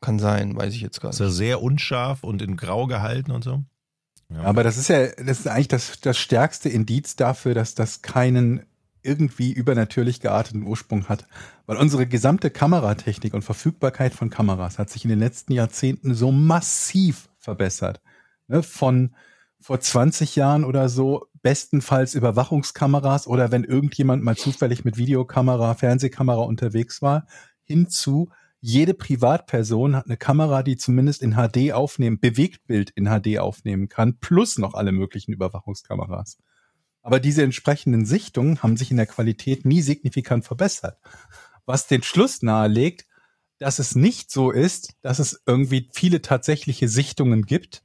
Kann 0.03 0.19
sein, 0.19 0.57
weiß 0.57 0.75
ich 0.75 0.83
jetzt 0.83 1.01
gar 1.01 1.11
Ist 1.11 1.21
nicht. 1.21 1.29
ja 1.29 1.33
sehr 1.33 1.63
unscharf 1.63 2.23
und 2.23 2.43
in 2.43 2.57
grau 2.57 2.87
gehalten 2.87 3.31
und 3.31 3.45
so. 3.45 3.65
Ja. 4.33 4.43
Aber 4.43 4.63
das 4.63 4.77
ist 4.77 4.89
ja, 4.89 5.07
das 5.09 5.41
ist 5.41 5.49
eigentlich 5.49 5.69
das, 5.69 6.01
das 6.01 6.19
stärkste 6.19 6.69
Indiz 6.69 7.17
dafür, 7.17 7.55
dass 7.55 7.75
das 7.75 8.01
keinen 8.03 8.63
irgendwie 9.03 9.53
übernatürlich 9.53 10.21
gearteten 10.21 10.63
Ursprung 10.63 11.09
hat. 11.09 11.27
Weil 11.67 11.77
unsere 11.77 12.07
gesamte 12.07 12.51
Kameratechnik 12.51 13.35
und 13.35 13.43
Verfügbarkeit 13.43 14.15
von 14.15 14.31
Kameras 14.31 14.79
hat 14.79 14.91
sich 14.91 15.05
in 15.05 15.11
den 15.11 15.19
letzten 15.19 15.53
Jahrzehnten 15.53 16.15
so 16.15 16.33
massiv 16.33 17.29
verbessert. 17.39 18.01
Ne, 18.49 18.63
von 18.63 19.15
vor 19.61 19.79
20 19.79 20.37
Jahren 20.37 20.65
oder 20.65 20.89
so 20.89 21.27
bestenfalls 21.43 22.15
Überwachungskameras 22.15 23.27
oder 23.27 23.51
wenn 23.51 23.65
irgendjemand 23.65 24.23
mal 24.25 24.37
zufällig 24.37 24.85
mit 24.85 24.97
Videokamera, 24.97 25.75
Fernsehkamera 25.75 26.43
unterwegs 26.43 27.03
war, 27.03 27.27
hinzu 27.65 28.31
jede 28.63 28.93
Privatperson 28.93 29.97
hat 29.97 30.07
eine 30.07 30.19
Kamera, 30.19 30.63
die 30.63 30.77
zumindest 30.77 31.23
in 31.23 31.35
HD 31.35 31.73
aufnehmen, 31.73 32.21
Bewegtbild 32.21 32.91
in 32.91 33.07
HD 33.07 33.39
aufnehmen 33.39 33.89
kann, 33.89 34.19
plus 34.19 34.59
noch 34.59 34.75
alle 34.75 34.93
möglichen 34.93 35.33
Überwachungskameras. 35.33 36.37
Aber 37.03 37.21
diese 37.21 37.43
entsprechenden 37.43 38.05
Sichtungen 38.07 38.63
haben 38.63 38.77
sich 38.77 38.91
in 38.91 38.97
der 38.99 39.07
Qualität 39.07 39.65
nie 39.65 39.83
signifikant 39.83 40.45
verbessert. 40.45 40.99
Was 41.67 41.87
den 41.87 42.03
Schluss 42.03 42.43
nahelegt, 42.43 43.07
dass 43.59 43.79
es 43.79 43.95
nicht 43.95 44.31
so 44.31 44.51
ist, 44.51 44.95
dass 45.03 45.19
es 45.19 45.43
irgendwie 45.47 45.89
viele 45.93 46.23
tatsächliche 46.23 46.89
Sichtungen 46.89 47.43
gibt, 47.47 47.83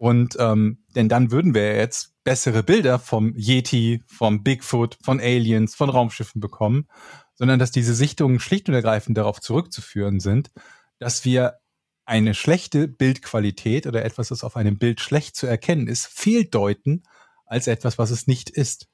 Und 0.00 0.36
ähm, 0.40 0.82
denn 0.96 1.10
dann 1.10 1.30
würden 1.30 1.52
wir 1.52 1.76
jetzt 1.76 2.14
bessere 2.24 2.62
Bilder 2.62 2.98
vom 2.98 3.34
Yeti, 3.36 4.02
vom 4.06 4.42
Bigfoot, 4.42 4.96
von 5.02 5.20
Aliens, 5.20 5.74
von 5.74 5.90
Raumschiffen 5.90 6.40
bekommen, 6.40 6.88
sondern 7.34 7.58
dass 7.58 7.70
diese 7.70 7.94
Sichtungen 7.94 8.40
schlicht 8.40 8.70
und 8.70 8.74
ergreifend 8.74 9.18
darauf 9.18 9.40
zurückzuführen 9.40 10.18
sind, 10.18 10.52
dass 11.00 11.26
wir 11.26 11.58
eine 12.06 12.32
schlechte 12.32 12.88
Bildqualität 12.88 13.86
oder 13.86 14.02
etwas, 14.02 14.28
das 14.28 14.42
auf 14.42 14.56
einem 14.56 14.78
Bild 14.78 15.02
schlecht 15.02 15.36
zu 15.36 15.46
erkennen 15.46 15.86
ist, 15.86 16.06
fehldeuten 16.06 17.02
als 17.50 17.66
etwas, 17.66 17.98
was 17.98 18.10
es 18.10 18.26
nicht 18.26 18.48
ist. 18.48 18.86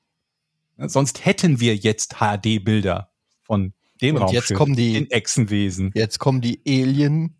Sonst 0.79 1.25
hätten 1.25 1.61
wir 1.61 1.77
jetzt 1.77 2.16
HD-Bilder 2.21 3.12
von 3.42 3.75
dem 4.01 4.16
Und 4.16 4.23
Raumschiff, 4.23 4.49
jetzt 4.51 4.57
kommen 4.59 4.75
die- 4.75 4.95
den 4.95 5.11
Echsenwesen. 5.11 5.90
Jetzt 5.95 6.19
kommen 6.19 6.40
die 6.40 6.61
Alien, 6.66 7.38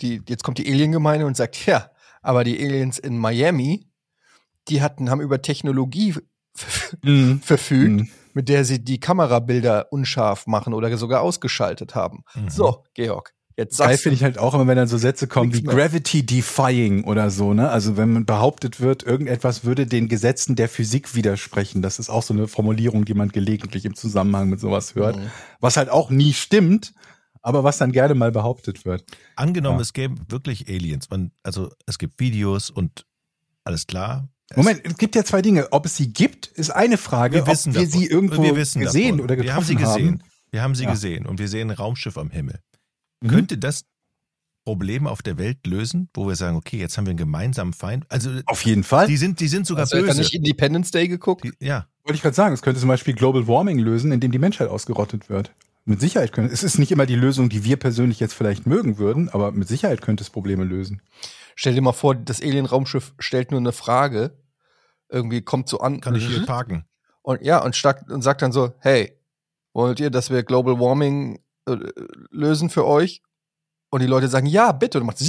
die, 0.00 0.20
jetzt 0.28 0.42
kommt 0.44 0.58
die 0.58 0.70
Alien-Gemeinde 0.70 1.26
und 1.26 1.36
sagt, 1.36 1.64
ja, 1.66 1.90
aber 2.22 2.44
die 2.44 2.58
Aliens 2.58 2.98
in 2.98 3.18
Miami, 3.18 3.88
die 4.68 4.82
hatten, 4.82 5.10
haben 5.10 5.20
über 5.20 5.42
Technologie 5.42 6.14
Mhm. 7.02 7.40
verfügt, 7.40 7.90
Mhm. 8.02 8.08
mit 8.34 8.48
der 8.48 8.64
sie 8.64 8.82
die 8.84 9.00
Kamerabilder 9.00 9.92
unscharf 9.92 10.46
machen 10.46 10.74
oder 10.74 10.94
sogar 10.98 11.22
ausgeschaltet 11.22 11.94
haben. 11.94 12.24
Mhm. 12.34 12.48
So, 12.50 12.84
Georg, 12.94 13.32
jetzt 13.56 13.78
Geil 13.78 13.96
finde 13.98 14.16
ich 14.16 14.22
halt 14.24 14.38
auch 14.38 14.54
immer, 14.54 14.66
wenn 14.66 14.76
dann 14.76 14.88
so 14.88 14.98
Sätze 14.98 15.26
kommen 15.26 15.52
wie. 15.54 15.62
Gravity 15.62 16.24
Defying 16.24 17.04
oder 17.04 17.30
so, 17.30 17.54
ne? 17.54 17.68
Also 17.70 17.96
wenn 17.96 18.12
man 18.12 18.24
behauptet 18.26 18.80
wird, 18.80 19.02
irgendetwas 19.02 19.64
würde 19.64 19.86
den 19.86 20.08
Gesetzen 20.08 20.56
der 20.56 20.68
Physik 20.68 21.14
widersprechen. 21.14 21.82
Das 21.82 21.98
ist 21.98 22.10
auch 22.10 22.22
so 22.22 22.34
eine 22.34 22.48
Formulierung, 22.48 23.04
die 23.04 23.14
man 23.14 23.28
gelegentlich 23.30 23.84
im 23.84 23.94
Zusammenhang 23.94 24.48
mit 24.48 24.60
sowas 24.60 24.94
hört. 24.94 25.16
Mhm. 25.16 25.30
Was 25.60 25.76
halt 25.76 25.88
auch 25.90 26.10
nie 26.10 26.32
stimmt, 26.32 26.94
aber 27.42 27.64
was 27.64 27.78
dann 27.78 27.92
gerne 27.92 28.14
mal 28.14 28.30
behauptet 28.32 28.84
wird. 28.84 29.04
Angenommen, 29.36 29.78
Ja. 29.78 29.82
es 29.82 29.92
gäbe 29.92 30.16
wirklich 30.28 30.68
Aliens. 30.68 31.10
Man, 31.10 31.32
also 31.42 31.70
es 31.86 31.98
gibt 31.98 32.20
Videos 32.20 32.70
und 32.70 33.04
alles 33.64 33.86
klar. 33.86 34.28
Moment, 34.54 34.82
es 34.84 34.98
gibt 34.98 35.14
ja 35.14 35.24
zwei 35.24 35.40
Dinge. 35.40 35.68
Ob 35.72 35.86
es 35.86 35.96
sie 35.96 36.12
gibt, 36.12 36.46
ist 36.46 36.70
eine 36.70 36.98
Frage. 36.98 37.36
wir 37.36 37.46
wissen 37.46 37.70
ob 37.70 37.76
wir 37.76 37.86
davon. 37.86 38.00
sie 38.00 38.06
irgendwo 38.06 38.42
wir 38.42 38.54
wissen 38.56 38.80
gesehen 38.82 39.12
davon. 39.16 39.20
oder 39.24 39.36
getroffen 39.36 39.46
Wir 39.46 39.54
haben 39.54 39.64
sie 39.64 39.76
gesehen. 39.76 40.08
haben. 40.20 40.22
Wir 40.50 40.62
haben 40.62 40.74
sie 40.74 40.84
Ja. 40.84 40.90
gesehen 40.90 41.26
und 41.26 41.38
wir 41.38 41.48
sehen 41.48 41.70
ein 41.70 41.76
Raumschiff 41.76 42.18
am 42.18 42.30
Himmel. 42.30 42.60
Mhm. 43.22 43.28
Könnte 43.28 43.58
das 43.58 43.84
Probleme 44.64 45.10
auf 45.10 45.22
der 45.22 45.38
Welt 45.38 45.66
lösen, 45.66 46.08
wo 46.14 46.28
wir 46.28 46.36
sagen, 46.36 46.56
okay, 46.56 46.78
jetzt 46.78 46.96
haben 46.96 47.06
wir 47.06 47.10
einen 47.10 47.18
gemeinsamen 47.18 47.72
Feind? 47.72 48.04
Also 48.08 48.30
Auf 48.46 48.64
jeden 48.64 48.84
Fall. 48.84 49.06
die 49.06 49.16
sind, 49.16 49.40
die 49.40 49.48
sind 49.48 49.66
sogar 49.66 49.82
Hast 49.82 49.92
du 49.92 49.96
etwa 49.96 50.08
böse. 50.08 50.20
nicht 50.20 50.34
Independence 50.34 50.90
Day 50.92 51.08
geguckt? 51.08 51.44
Die, 51.44 51.52
ja, 51.58 51.86
Wollte 52.04 52.16
ich 52.16 52.22
gerade 52.22 52.34
sagen, 52.36 52.54
es 52.54 52.62
könnte 52.62 52.78
zum 52.78 52.88
Beispiel 52.88 53.14
Global 53.14 53.48
Warming 53.48 53.78
lösen, 53.78 54.12
indem 54.12 54.30
die 54.30 54.38
Menschheit 54.38 54.68
ausgerottet 54.68 55.28
wird. 55.28 55.52
Mit 55.84 56.00
Sicherheit 56.00 56.32
könnte 56.32 56.52
es 56.52 56.62
ist 56.62 56.78
nicht 56.78 56.92
immer 56.92 57.06
die 57.06 57.16
Lösung, 57.16 57.48
die 57.48 57.64
wir 57.64 57.76
persönlich 57.76 58.20
jetzt 58.20 58.34
vielleicht 58.34 58.66
mögen 58.66 58.98
würden, 58.98 59.28
aber 59.30 59.50
mit 59.50 59.66
Sicherheit 59.66 60.00
könnte 60.00 60.22
es 60.22 60.30
Probleme 60.30 60.62
lösen. 60.62 61.02
Stell 61.56 61.74
dir 61.74 61.80
mal 61.80 61.92
vor, 61.92 62.14
das 62.14 62.40
Alien-Raumschiff 62.40 63.14
stellt 63.18 63.50
nur 63.50 63.58
eine 63.58 63.72
Frage, 63.72 64.38
irgendwie 65.08 65.42
kommt 65.42 65.68
so 65.68 65.80
an 65.80 66.00
kann 66.00 66.14
ich 66.14 66.26
hier 66.26 66.46
parken. 66.46 66.84
und 67.22 67.42
ja 67.42 67.58
und, 67.62 67.74
stark, 67.74 68.08
und 68.08 68.22
sagt 68.22 68.42
dann 68.42 68.52
so, 68.52 68.72
hey, 68.78 69.18
wollt 69.72 69.98
ihr, 69.98 70.10
dass 70.10 70.30
wir 70.30 70.44
Global 70.44 70.78
Warming 70.78 71.40
äh, 71.66 71.76
lösen 72.30 72.70
für 72.70 72.86
euch? 72.86 73.22
Und 73.90 74.00
die 74.00 74.06
Leute 74.06 74.28
sagen, 74.28 74.46
ja, 74.46 74.72
bitte. 74.72 74.98
Und, 74.98 75.06
macht 75.06 75.20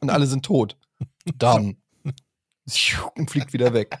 und 0.00 0.10
alle 0.10 0.26
sind 0.26 0.44
tot. 0.44 0.76
Dann 1.36 1.76
und 3.16 3.30
fliegt 3.30 3.52
wieder 3.52 3.74
weg. 3.74 3.98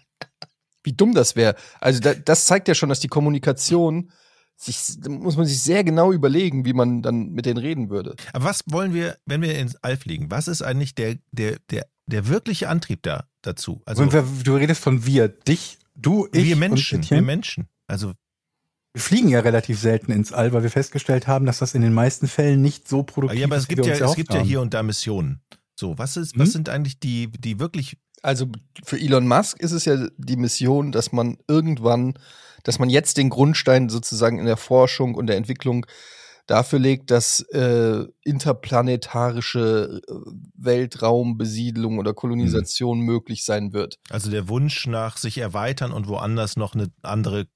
Wie 0.82 0.92
dumm 0.92 1.14
das 1.14 1.34
wäre. 1.34 1.56
Also 1.80 2.00
da, 2.00 2.14
das 2.14 2.46
zeigt 2.46 2.68
ja 2.68 2.74
schon, 2.74 2.88
dass 2.88 3.00
die 3.00 3.08
Kommunikation 3.08 4.12
sich, 4.56 5.00
da 5.00 5.10
muss 5.10 5.36
man 5.36 5.46
sich 5.46 5.60
sehr 5.60 5.82
genau 5.82 6.12
überlegen, 6.12 6.64
wie 6.64 6.72
man 6.72 7.02
dann 7.02 7.30
mit 7.30 7.46
denen 7.46 7.58
reden 7.58 7.90
würde. 7.90 8.14
Aber 8.32 8.44
was 8.44 8.60
wollen 8.66 8.94
wir, 8.94 9.18
wenn 9.26 9.42
wir 9.42 9.58
ins 9.58 9.76
All 9.76 9.96
fliegen? 9.96 10.30
Was 10.30 10.46
ist 10.46 10.62
eigentlich 10.62 10.94
der, 10.94 11.16
der, 11.32 11.58
der, 11.70 11.86
der 12.06 12.28
wirkliche 12.28 12.68
Antrieb 12.68 13.02
da 13.02 13.26
dazu? 13.42 13.82
Also 13.86 14.02
Und 14.02 14.12
wer, 14.12 14.24
du 14.44 14.54
redest 14.54 14.80
von 14.80 15.04
wir, 15.06 15.28
dich, 15.28 15.78
du, 15.94 16.28
ich 16.32 16.44
wir 16.44 16.56
Menschen, 16.56 17.08
wir 17.10 17.22
Menschen. 17.22 17.68
Also 17.86 18.12
Wir 18.94 19.02
fliegen 19.02 19.28
ja 19.28 19.40
relativ 19.40 19.80
selten 19.80 20.12
ins 20.12 20.32
All, 20.32 20.52
weil 20.52 20.62
wir 20.62 20.70
festgestellt 20.70 21.26
haben, 21.26 21.46
dass 21.46 21.58
das 21.58 21.74
in 21.74 21.82
den 21.82 21.92
meisten 21.92 22.28
Fällen 22.28 22.62
nicht 22.62 22.86
so 22.88 23.02
produktiv 23.02 23.40
ja, 23.40 23.46
aber 23.46 23.56
es 23.56 23.64
ist, 23.64 23.70
wie 23.70 23.74
gibt 23.74 23.86
wir 23.88 23.96
ja, 23.96 24.06
es 24.06 24.14
gibt 24.14 24.32
ja 24.32 24.40
hier 24.40 24.60
und 24.60 24.72
da 24.72 24.84
Missionen. 24.84 25.40
So, 25.74 25.98
was 25.98 26.16
ist, 26.16 26.34
Hm? 26.34 26.40
was 26.40 26.52
sind 26.52 26.68
eigentlich 26.68 27.00
die, 27.00 27.28
die 27.32 27.58
wirklich 27.58 27.98
Also 28.22 28.46
für 28.84 28.96
Elon 28.98 29.26
Musk 29.26 29.60
ist 29.60 29.72
es 29.72 29.84
ja 29.84 30.06
die 30.16 30.36
Mission, 30.36 30.92
dass 30.92 31.10
man 31.10 31.38
irgendwann, 31.48 32.14
dass 32.62 32.78
man 32.78 32.88
jetzt 32.88 33.16
den 33.16 33.30
Grundstein 33.30 33.88
sozusagen 33.88 34.38
in 34.38 34.46
der 34.46 34.56
Forschung 34.56 35.16
und 35.16 35.26
der 35.26 35.36
Entwicklung 35.36 35.84
dafür 36.46 36.78
legt, 36.78 37.10
dass 37.10 37.40
äh, 37.52 38.04
interplanetarische 38.22 40.00
äh, 40.06 40.12
Weltraumbesiedlung 40.56 41.98
oder 41.98 42.14
Kolonisation 42.14 43.00
möglich 43.00 43.44
sein 43.44 43.72
wird. 43.72 43.98
Also 44.10 44.30
der 44.30 44.48
Wunsch 44.48 44.86
nach 44.86 45.16
sich 45.16 45.38
erweitern 45.38 45.90
und 45.90 46.06
woanders 46.06 46.56
noch 46.56 46.74
eine 46.74 46.88
andere. 47.02 47.46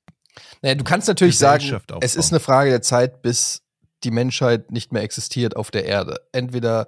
Naja, 0.62 0.74
du 0.74 0.84
kannst 0.84 1.08
natürlich 1.08 1.38
sagen, 1.38 1.58
Gesellschaft 1.62 1.92
es 2.00 2.14
ist 2.14 2.18
aufbauen. 2.18 2.32
eine 2.32 2.40
Frage 2.40 2.70
der 2.70 2.82
Zeit, 2.82 3.22
bis 3.22 3.62
die 4.04 4.10
Menschheit 4.10 4.70
nicht 4.70 4.92
mehr 4.92 5.02
existiert 5.02 5.56
auf 5.56 5.70
der 5.70 5.84
Erde. 5.84 6.20
Entweder 6.32 6.86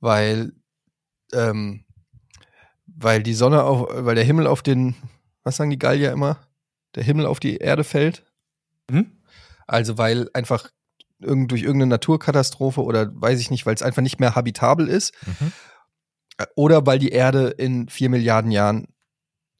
weil, 0.00 0.52
ähm, 1.32 1.84
weil 2.86 3.22
die 3.22 3.34
Sonne 3.34 3.64
auf, 3.64 3.88
weil 3.90 4.14
der 4.14 4.24
Himmel 4.24 4.46
auf 4.46 4.62
den, 4.62 4.94
was 5.44 5.56
sagen 5.56 5.70
die 5.70 5.78
Gallier 5.78 6.12
immer? 6.12 6.38
Der 6.94 7.04
Himmel 7.04 7.26
auf 7.26 7.40
die 7.40 7.56
Erde 7.56 7.84
fällt. 7.84 8.24
Mhm. 8.90 9.22
Also 9.66 9.96
weil 9.96 10.28
einfach 10.34 10.70
irgend, 11.20 11.50
durch 11.50 11.62
irgendeine 11.62 11.90
Naturkatastrophe 11.90 12.82
oder 12.82 13.10
weiß 13.14 13.40
ich 13.40 13.50
nicht, 13.50 13.64
weil 13.64 13.74
es 13.74 13.82
einfach 13.82 14.02
nicht 14.02 14.20
mehr 14.20 14.34
habitabel 14.34 14.88
ist. 14.88 15.14
Mhm. 15.26 15.52
Oder 16.56 16.84
weil 16.86 16.98
die 16.98 17.10
Erde 17.10 17.48
in 17.48 17.88
vier 17.88 18.10
Milliarden 18.10 18.50
Jahren 18.50 18.88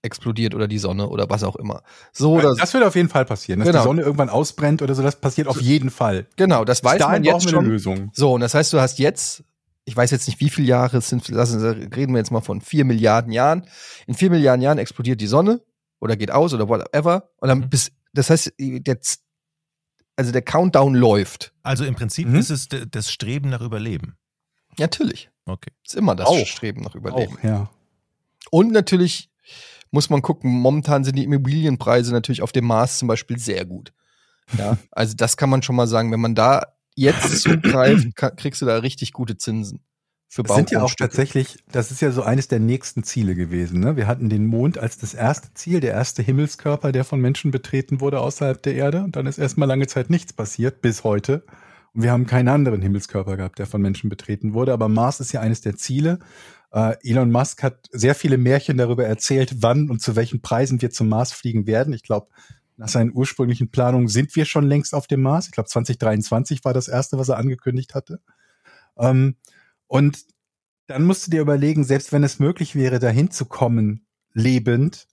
explodiert 0.03 0.55
oder 0.55 0.67
die 0.69 0.79
Sonne 0.79 1.09
oder 1.09 1.31
was 1.31 1.45
auch 1.45 1.57
immer. 1.57 1.83
So 2.12 2.35
oder 2.35 2.55
das 2.57 2.75
wird 2.75 2.85
auf 2.85 2.97
jeden 2.97 3.09
Fall 3.09 3.25
passieren, 3.25 3.61
dass 3.61 3.69
Genau. 3.69 3.81
die 3.81 3.85
Sonne 3.85 4.03
irgendwann 4.03 4.29
ausbrennt 4.29 4.83
oder 4.83 4.95
so. 4.95 5.03
Das 5.03 5.17
passiert 5.21 5.47
auf 5.49 5.61
jeden 5.61 5.91
Fall. 5.91 6.27
genau, 6.37 6.65
das 6.65 6.83
weiß 6.83 7.01
man 7.01 7.23
jetzt 7.25 7.49
schon. 7.49 7.61
eine 7.61 7.69
Lösung. 7.69 8.11
So, 8.12 8.33
und 8.35 8.41
das 8.41 8.55
heißt, 8.55 8.73
du 8.73 8.81
hast 8.81 8.99
jetzt, 8.99 9.45
ich 9.85 9.97
weiß 9.97 10.11
jetzt 10.11 10.27
nicht, 10.27 10.41
wie 10.41 10.51
viele 10.51 10.67
Jahre 10.69 10.97
es 10.99 11.09
sind, 11.09 11.27
lassen, 11.29 11.61
reden 11.95 12.12
wir 12.15 12.19
jetzt 12.19 12.31
mal 12.33 12.41
von 12.41 12.61
vier 12.61 12.85
Milliarden 12.85 13.33
Jahren. 13.33 13.67
In 14.07 14.15
vier 14.15 14.31
Milliarden 14.31 14.62
Jahren 14.62 14.79
explodiert 14.79 15.21
die 15.21 15.27
Sonne 15.29 15.61
oder 16.01 16.17
geht 16.17 16.31
aus 16.33 16.53
oder 16.53 16.69
whatever. 16.69 17.31
Und 17.37 17.49
dann 17.49 17.59
Mhm. 17.61 17.71
bis, 17.71 17.93
das 18.12 18.29
heißt, 18.31 18.53
der, 18.59 18.99
also 20.17 20.33
der 20.33 20.43
Countdown 20.43 20.95
läuft. 20.95 21.53
Also 21.62 21.85
im 21.85 21.95
Prinzip 21.95 22.27
Mhm. 22.29 22.35
ist 22.37 22.51
es 22.51 22.69
das 22.69 23.11
Streben 23.11 23.51
nach 23.51 23.61
Überleben. 23.61 24.17
Natürlich. 24.79 25.31
Okay. 25.47 25.71
Ist 25.85 25.95
immer 25.97 26.15
das 26.17 26.27
Auch. 26.29 26.47
Streben 26.47 26.83
nach 26.83 26.95
Überleben. 26.95 27.37
Auch, 27.38 27.45
ja. 27.45 27.71
Und 28.51 28.73
natürlich 28.73 29.31
muss 29.92 30.11
man 30.11 30.22
gucken, 30.22 30.50
momentan 30.50 31.05
sind 31.05 31.16
die 31.16 31.24
Immobilienpreise 31.24 32.12
natürlich 32.12 32.42
auf 32.42 32.50
dem 32.50 32.64
Mars 32.64 32.98
zum 32.98 33.07
Beispiel 33.07 33.38
sehr 33.38 33.64
gut. 33.64 33.92
Ja, 34.59 34.76
also 34.90 35.14
das 35.14 35.37
kann 35.37 35.50
man 35.50 35.62
schon 35.62 35.76
mal 35.76 35.87
sagen, 35.87 36.11
wenn 36.11 36.20
man 36.20 36.35
da 36.35 36.62
jetzt 36.96 37.42
zugreift, 37.42 38.16
kriegst 38.16 38.61
du 38.61 38.66
da 38.66 38.78
richtig 38.78 39.12
gute 39.12 39.37
Zinsen. 39.37 39.81
Für 40.28 40.42
Das 40.44 40.57
sind 40.57 40.70
ja 40.70 40.81
auch 40.81 40.94
tatsächlich, 40.94 41.59
das 41.70 41.90
ist 41.90 42.00
ja 42.00 42.11
so 42.11 42.22
eines 42.22 42.48
der 42.48 42.59
nächsten 42.59 43.02
Ziele 43.02 43.35
gewesen. 43.35 43.81
Ne? 43.81 43.96
Wir 43.96 44.07
hatten 44.07 44.31
den 44.31 44.46
Mond 44.46 44.78
als 44.78 44.96
das 44.96 45.12
erste 45.12 45.52
Ziel, 45.52 45.81
der 45.81 45.92
erste 45.92 46.22
Himmelskörper, 46.22 46.90
der 46.90 47.05
von 47.05 47.20
Menschen 47.20 47.50
betreten 47.50 48.00
wurde 48.00 48.18
außerhalb 48.20 48.62
der 48.62 48.74
Erde. 48.74 49.05
Und 49.05 49.14
dann 49.14 49.26
ist 49.26 49.37
erstmal 49.37 49.68
lange 49.68 49.88
Zeit 49.88 50.09
nichts 50.09 50.33
passiert, 50.33 50.81
bis 50.81 51.05
heute. 51.05 51.44
Und 51.92 52.02
wir 52.02 52.12
haben 52.12 52.26
keinen 52.26 52.48
anderen 52.48 52.81
Himmelskörper 52.81 53.37
gehabt, 53.37 53.59
der 53.59 53.66
von 53.66 53.83
Menschen 53.83 54.09
betreten 54.09 54.55
wurde. 54.55 54.72
Aber 54.72 54.88
Mars 54.88 55.20
ist 55.20 55.33
ja 55.33 55.42
eines 55.42 55.61
der 55.61 55.76
Ziele. 55.76 56.18
Äh, 56.72 56.96
Elon 57.02 57.30
Musk 57.30 57.62
hat 57.62 57.88
sehr 57.92 58.14
viele 58.14 58.38
Märchen 58.38 58.78
darüber 58.78 59.06
erzählt, 59.06 59.62
wann 59.62 59.90
und 59.90 60.00
zu 60.00 60.16
welchen 60.16 60.40
Preisen 60.40 60.80
wir 60.82 60.90
zum 60.90 61.08
Mars 61.08 61.32
fliegen 61.32 61.66
werden. 61.66 61.92
Ich 61.92 62.02
glaube, 62.02 62.28
nach 62.76 62.88
seinen 62.88 63.12
ursprünglichen 63.12 63.70
Planungen 63.70 64.08
sind 64.08 64.35
wir 64.35 64.44
schon 64.44 64.64
längst 64.64 64.94
auf 64.94 65.06
dem 65.06 65.22
Mars. 65.22 65.46
Ich 65.46 65.52
glaube, 65.52 65.68
2023 65.68 66.64
war 66.64 66.72
das 66.72 66.88
erste, 66.88 67.18
was 67.18 67.28
er 67.28 67.37
angekündigt 67.37 67.94
hatte. 67.94 68.20
Ähm, 68.98 69.37
und 69.87 70.24
dann 70.87 71.04
musst 71.04 71.26
du 71.26 71.30
dir 71.30 71.42
überlegen, 71.42 71.85
selbst 71.85 72.12
wenn 72.12 72.24
es 72.24 72.38
möglich 72.38 72.74
wäre, 72.74 72.98
dahin 72.98 73.30
zu 73.30 73.44
kommen, 73.44 74.06
lebend, 74.32 75.06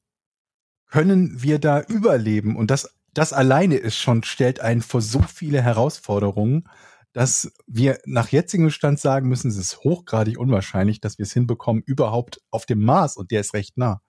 können 0.88 1.44
wir 1.44 1.60
da 1.60 1.82
überleben? 1.82 2.56
Und 2.56 2.72
das, 2.72 2.96
das 3.14 3.34
alleine 3.34 3.76
ist 3.76 3.98
schon, 3.98 4.24
stellt 4.24 4.62
einen 4.62 4.82
vor 4.82 5.02
so 5.02 5.22
viele 5.22 5.62
Herausforderungen, 5.62 6.68
dass 7.14 7.52
wir 7.68 8.00
nach 8.06 8.30
jetzigem 8.30 8.70
Stand 8.70 9.00
sagen 9.00 9.28
müssen, 9.30 9.50
es 9.50 9.58
ist 9.58 9.80
hochgradig 9.80 10.38
unwahrscheinlich, 10.38 11.02
dass 11.02 11.18
wir 11.18 11.24
es 11.24 11.34
hinbekommen, 11.34 11.82
überhaupt 11.86 12.40
auf 12.52 12.66
dem 12.66 12.84
Mars, 12.84 13.18
und 13.18 13.32
der 13.32 13.42
ist 13.42 13.54
recht 13.54 13.78
nah, 13.78 14.02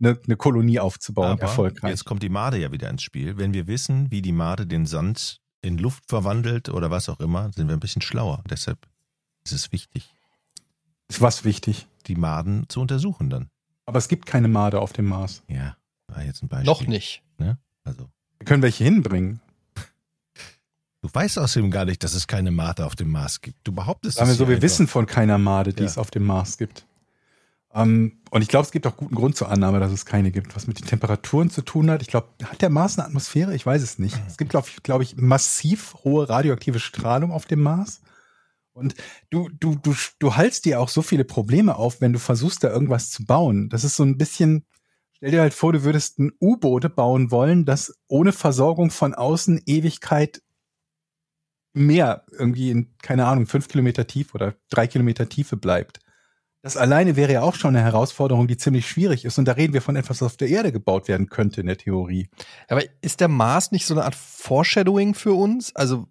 eine, 0.00 0.18
eine 0.24 0.36
Kolonie 0.36 0.78
aufzubauen, 0.80 1.32
Aber 1.32 1.42
erfolgreich. 1.42 1.90
jetzt 1.90 2.04
kommt 2.04 2.22
die 2.22 2.28
Made 2.28 2.58
ja 2.58 2.72
wieder 2.72 2.90
ins 2.90 3.02
Spiel. 3.02 3.36
Wenn 3.38 3.54
wir 3.54 3.66
wissen, 3.66 4.10
wie 4.10 4.20
die 4.22 4.32
Made 4.32 4.66
den 4.66 4.84
Sand 4.86 5.40
in 5.62 5.78
Luft 5.78 6.04
verwandelt 6.08 6.68
oder 6.68 6.90
was 6.90 7.08
auch 7.08 7.20
immer, 7.20 7.50
sind 7.54 7.68
wir 7.68 7.76
ein 7.76 7.80
bisschen 7.80 8.02
schlauer. 8.02 8.42
Deshalb 8.50 8.86
ist 9.44 9.52
es 9.52 9.70
wichtig, 9.72 10.12
Ist 11.08 11.20
was 11.20 11.44
wichtig. 11.44 11.86
die 12.06 12.16
Maden 12.16 12.68
zu 12.68 12.80
untersuchen 12.80 13.30
dann. 13.30 13.48
Aber 13.86 13.98
es 13.98 14.08
gibt 14.08 14.26
keine 14.26 14.48
Made 14.48 14.80
auf 14.80 14.92
dem 14.92 15.06
Mars. 15.06 15.42
Ja, 15.48 15.76
war 16.08 16.22
jetzt 16.24 16.42
ein 16.42 16.48
Beispiel. 16.48 16.66
Noch 16.66 16.86
nicht. 16.86 17.22
Also, 17.84 18.08
Wir 18.38 18.44
können 18.44 18.62
welche 18.62 18.84
hinbringen. 18.84 19.40
Du 21.02 21.08
weißt 21.12 21.38
außerdem 21.38 21.70
gar 21.70 21.84
nicht, 21.84 22.02
dass 22.04 22.14
es 22.14 22.26
keine 22.26 22.50
Made 22.50 22.84
auf 22.86 22.96
dem 22.96 23.10
Mars 23.10 23.40
gibt. 23.40 23.58
Du 23.64 23.72
behauptest 23.72 24.16
Sagen 24.18 24.30
wir 24.30 24.34
so, 24.34 24.46
wir 24.48 24.54
einfach. 24.56 24.62
wissen 24.62 24.86
von 24.86 25.06
keiner 25.06 25.38
Made, 25.38 25.72
die 25.74 25.80
Ja. 25.82 25.86
es 25.88 25.98
auf 25.98 26.10
dem 26.10 26.24
Mars 26.24 26.56
gibt. 26.58 26.86
Ähm, 27.74 28.20
und 28.30 28.42
ich 28.42 28.48
glaube, 28.48 28.66
es 28.66 28.70
gibt 28.72 28.86
auch 28.86 28.96
guten 28.96 29.14
Grund 29.14 29.34
zur 29.34 29.48
Annahme, 29.48 29.80
dass 29.80 29.92
es 29.92 30.04
keine 30.04 30.30
gibt, 30.30 30.54
was 30.54 30.66
mit 30.66 30.78
den 30.78 30.86
Temperaturen 30.86 31.48
zu 31.50 31.62
tun 31.62 31.90
hat. 31.90 32.02
Ich 32.02 32.08
glaube, 32.08 32.28
hat 32.44 32.60
der 32.60 32.68
Mars 32.70 32.98
eine 32.98 33.06
Atmosphäre? 33.06 33.54
Ich 33.54 33.64
weiß 33.64 33.82
es 33.82 33.98
nicht. 33.98 34.20
Es 34.28 34.36
gibt, 34.36 34.50
glaube 34.50 34.68
ich, 34.68 34.82
glaube 34.82 35.04
ich, 35.04 35.16
massiv 35.16 35.94
hohe 36.04 36.28
radioaktive 36.28 36.78
Strahlung 36.80 37.32
auf 37.32 37.46
dem 37.46 37.62
Mars. 37.62 38.02
Und 38.74 38.94
du, 39.30 39.48
du, 39.58 39.74
du, 39.74 39.94
du 40.18 40.36
haltst 40.36 40.64
dir 40.66 40.80
auch 40.80 40.88
so 40.90 41.02
viele 41.02 41.24
Probleme 41.24 41.76
auf, 41.76 42.00
wenn 42.00 42.12
du 42.12 42.18
versuchst, 42.18 42.62
da 42.62 42.68
irgendwas 42.70 43.10
zu 43.10 43.24
bauen. 43.24 43.68
Das 43.70 43.84
ist 43.84 43.96
so 43.96 44.02
ein 44.02 44.18
bisschen, 44.18 44.64
stell 45.16 45.30
dir 45.30 45.40
halt 45.40 45.54
vor, 45.54 45.72
du 45.72 45.82
würdest 45.82 46.18
ein 46.18 46.32
U-Boot 46.40 46.94
bauen 46.94 47.30
wollen, 47.30 47.64
das 47.64 47.94
ohne 48.06 48.32
Versorgung 48.32 48.90
von 48.90 49.14
außen 49.14 49.62
Ewigkeit 49.64 50.41
mehr 51.72 52.24
irgendwie 52.32 52.70
in, 52.70 52.94
keine 53.02 53.26
Ahnung, 53.26 53.46
fünf 53.46 53.68
Kilometer 53.68 54.06
tief 54.06 54.34
oder 54.34 54.54
drei 54.70 54.86
Kilometer 54.86 55.28
Tiefe 55.28 55.56
bleibt. 55.56 56.00
Das 56.62 56.76
alleine 56.76 57.16
wäre 57.16 57.32
ja 57.32 57.42
auch 57.42 57.56
schon 57.56 57.74
eine 57.74 57.84
Herausforderung, 57.84 58.46
die 58.46 58.56
ziemlich 58.56 58.88
schwierig 58.88 59.24
ist. 59.24 59.36
Und 59.36 59.46
da 59.46 59.52
reden 59.52 59.72
wir 59.72 59.82
von 59.82 59.96
etwas, 59.96 60.20
was 60.20 60.26
auf 60.32 60.36
der 60.36 60.48
Erde 60.48 60.70
gebaut 60.70 61.08
werden 61.08 61.28
könnte 61.28 61.60
in 61.60 61.66
der 61.66 61.76
Theorie. 61.76 62.28
Aber 62.68 62.82
ist 63.00 63.20
der 63.20 63.28
Mars 63.28 63.72
nicht 63.72 63.84
so 63.84 63.94
eine 63.94 64.04
Art 64.04 64.14
Foreshadowing 64.14 65.14
für 65.14 65.32
uns? 65.32 65.74
Also 65.74 66.06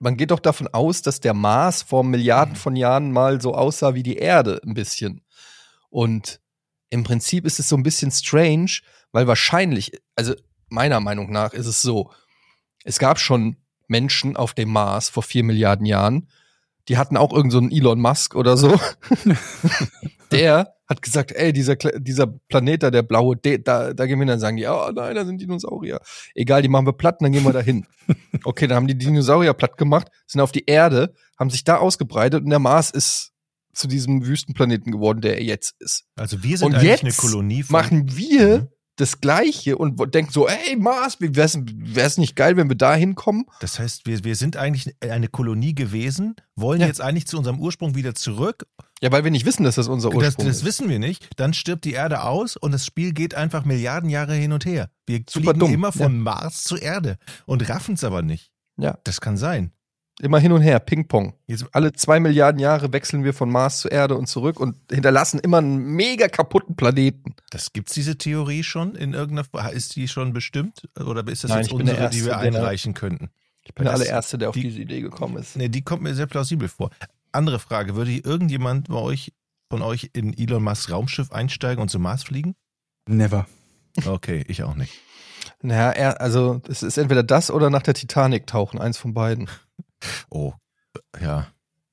man 0.00 0.16
geht 0.16 0.32
doch 0.32 0.40
davon 0.40 0.66
aus, 0.68 1.02
dass 1.02 1.20
der 1.20 1.32
Mars 1.32 1.82
vor 1.82 2.02
Milliarden 2.02 2.56
von 2.56 2.74
Jahren 2.74 3.12
mal 3.12 3.40
so 3.40 3.54
aussah 3.54 3.94
wie 3.94 4.02
die 4.02 4.16
Erde 4.16 4.60
ein 4.64 4.74
bisschen. 4.74 5.20
Und 5.90 6.40
im 6.90 7.04
Prinzip 7.04 7.46
ist 7.46 7.60
es 7.60 7.68
so 7.68 7.76
ein 7.76 7.84
bisschen 7.84 8.10
strange, 8.10 8.80
weil 9.12 9.28
wahrscheinlich, 9.28 9.92
also 10.16 10.34
meiner 10.68 10.98
Meinung 10.98 11.30
nach 11.30 11.52
ist 11.52 11.66
es 11.66 11.82
so, 11.82 12.10
es 12.82 12.98
gab 12.98 13.20
schon 13.20 13.56
Menschen 13.88 14.36
auf 14.36 14.54
dem 14.54 14.70
Mars 14.70 15.08
vor 15.08 15.22
vier 15.22 15.44
Milliarden 15.44 15.86
Jahren, 15.86 16.28
die 16.88 16.98
hatten 16.98 17.16
auch 17.16 17.32
irgend 17.32 17.52
so 17.52 17.58
einen 17.58 17.70
Elon 17.70 18.00
Musk 18.00 18.34
oder 18.34 18.56
so. 18.56 18.78
der 20.30 20.74
hat 20.86 21.00
gesagt, 21.00 21.32
ey, 21.32 21.52
dieser, 21.52 21.76
dieser 21.76 22.26
Planet 22.26 22.82
da, 22.82 22.90
der 22.90 23.02
blaue, 23.02 23.36
de, 23.36 23.58
da, 23.58 23.94
da 23.94 24.06
gehen 24.06 24.18
wir 24.18 24.22
hin, 24.22 24.28
dann 24.28 24.40
sagen 24.40 24.58
die, 24.58 24.66
oh 24.66 24.90
nein, 24.94 25.14
da 25.14 25.24
sind 25.24 25.40
Dinosaurier. 25.40 26.00
Egal, 26.34 26.60
die 26.60 26.68
machen 26.68 26.86
wir 26.86 26.92
platt, 26.92 27.20
und 27.20 27.24
dann 27.24 27.32
gehen 27.32 27.44
wir 27.44 27.52
da 27.52 27.60
hin. 27.60 27.86
Okay, 28.44 28.66
dann 28.66 28.76
haben 28.76 28.86
die 28.86 28.98
Dinosaurier 28.98 29.54
platt 29.54 29.78
gemacht, 29.78 30.08
sind 30.26 30.42
auf 30.42 30.52
die 30.52 30.66
Erde, 30.66 31.14
haben 31.38 31.48
sich 31.48 31.64
da 31.64 31.78
ausgebreitet 31.78 32.44
und 32.44 32.50
der 32.50 32.58
Mars 32.58 32.90
ist 32.90 33.32
zu 33.72 33.88
diesem 33.88 34.26
Wüstenplaneten 34.26 34.92
geworden, 34.92 35.22
der 35.22 35.38
er 35.38 35.44
jetzt 35.44 35.74
ist. 35.78 36.04
Also 36.14 36.42
wir 36.42 36.58
sind 36.58 36.66
Und 36.66 36.74
eigentlich 36.74 36.90
jetzt 36.90 37.02
eine 37.02 37.12
Kolonie 37.12 37.62
von. 37.62 37.72
Machen 37.72 38.14
wir 38.14 38.58
Mhm. 38.58 38.68
Das 38.96 39.20
Gleiche 39.20 39.76
und 39.76 40.14
denken 40.14 40.32
so, 40.32 40.46
ey, 40.48 40.76
Mars, 40.76 41.16
wäre 41.20 41.48
es 42.06 42.18
nicht 42.18 42.36
geil, 42.36 42.56
wenn 42.56 42.68
wir 42.68 42.76
da 42.76 42.94
hinkommen? 42.94 43.44
Das 43.60 43.78
heißt, 43.78 44.06
wir, 44.06 44.22
wir 44.24 44.36
sind 44.36 44.56
eigentlich 44.56 44.94
eine 45.00 45.28
Kolonie 45.28 45.74
gewesen, 45.74 46.36
wollen 46.54 46.80
Ja. 46.80 46.86
jetzt 46.86 47.00
eigentlich 47.00 47.26
zu 47.26 47.36
unserem 47.38 47.58
Ursprung 47.60 47.94
wieder 47.96 48.14
zurück. 48.14 48.66
Ja, 49.02 49.10
weil 49.12 49.24
wir 49.24 49.30
nicht 49.32 49.44
wissen, 49.44 49.64
dass 49.64 49.74
das 49.74 49.88
unser 49.88 50.10
Das, 50.10 50.16
Ursprung 50.16 50.46
das 50.46 50.58
ist. 50.58 50.64
wissen 50.64 50.88
wir 50.88 50.98
nicht. 50.98 51.28
Dann 51.36 51.52
stirbt 51.52 51.84
die 51.84 51.92
Erde 51.92 52.22
aus 52.22 52.56
und 52.56 52.72
das 52.72 52.86
Spiel 52.86 53.12
geht 53.12 53.34
einfach 53.34 53.64
Milliarden 53.64 54.08
Jahre 54.08 54.34
hin 54.34 54.52
und 54.52 54.64
her. 54.64 54.88
Wir 55.06 55.18
Super 55.28 55.50
fliegen 55.50 55.58
dumm, 55.58 55.74
immer 55.74 55.92
von 55.92 56.18
Mars 56.20 56.62
zur 56.62 56.80
Erde 56.80 57.18
und 57.46 57.68
raffen 57.68 57.94
es 57.96 58.04
aber 58.04 58.22
nicht. 58.22 58.52
Ja. 58.76 58.96
Das 59.04 59.20
kann 59.20 59.36
sein. 59.36 59.72
Immer 60.20 60.38
hin 60.38 60.52
und 60.52 60.62
her, 60.62 60.78
Ping-Pong. 60.78 61.34
Alle 61.72 61.92
zwei 61.92 62.20
Milliarden 62.20 62.60
Jahre 62.60 62.92
wechseln 62.92 63.24
wir 63.24 63.34
von 63.34 63.50
Mars 63.50 63.80
zur 63.80 63.90
Erde 63.90 64.14
und 64.16 64.26
zurück 64.28 64.60
und 64.60 64.76
hinterlassen 64.92 65.40
immer 65.40 65.58
einen 65.58 65.78
mega 65.96 66.28
kaputten 66.28 66.76
Planeten. 66.76 67.34
das 67.50 67.72
gibt's 67.72 67.94
diese 67.94 68.16
Theorie 68.16 68.62
schon 68.62 68.94
in 68.94 69.12
irgendeiner 69.12 69.44
Form? 69.44 69.66
Ist 69.74 69.96
die 69.96 70.06
schon 70.06 70.32
bestimmt? 70.32 70.88
Oder 70.98 71.26
ist 71.26 71.42
das 71.42 71.50
Nein, 71.50 71.62
jetzt 71.62 71.72
unsere, 71.72 72.08
die 72.10 72.24
wir 72.24 72.30
Erste, 72.32 72.48
der- 72.50 72.58
einreichen 72.58 72.94
könnten? 72.94 73.30
Ich 73.64 73.74
bin 73.74 73.84
der 73.86 73.94
allererste, 73.94 74.38
der 74.38 74.50
auf 74.50 74.54
die- 74.54 74.62
diese 74.62 74.80
Idee 74.80 75.00
gekommen 75.00 75.36
ist. 75.36 75.56
Nee, 75.56 75.68
die 75.68 75.82
kommt 75.82 76.02
mir 76.02 76.14
sehr 76.14 76.26
plausibel 76.26 76.68
vor. 76.68 76.90
Andere 77.32 77.58
Frage, 77.58 77.96
würde 77.96 78.12
irgendjemand 78.12 78.88
bei 78.88 78.96
euch, 79.00 79.32
von 79.68 79.82
euch 79.82 80.10
in 80.12 80.36
Elon 80.38 80.62
Musks 80.62 80.90
Raumschiff 80.92 81.32
einsteigen 81.32 81.82
und 81.82 81.88
zum 81.90 82.02
Mars 82.02 82.22
fliegen? 82.22 82.54
Never. 83.08 83.46
Okay, 84.06 84.44
ich 84.46 84.62
auch 84.62 84.76
nicht. 84.76 84.92
Naja, 85.60 85.90
er, 85.90 86.20
also 86.20 86.60
es 86.68 86.82
ist 86.84 86.98
entweder 86.98 87.22
das 87.24 87.50
oder 87.50 87.68
nach 87.70 87.82
der 87.82 87.94
Titanic 87.94 88.46
tauchen, 88.46 88.78
eins 88.80 88.96
von 88.98 89.12
beiden. 89.14 89.48
Oh, 90.30 90.52
ja, 91.20 91.46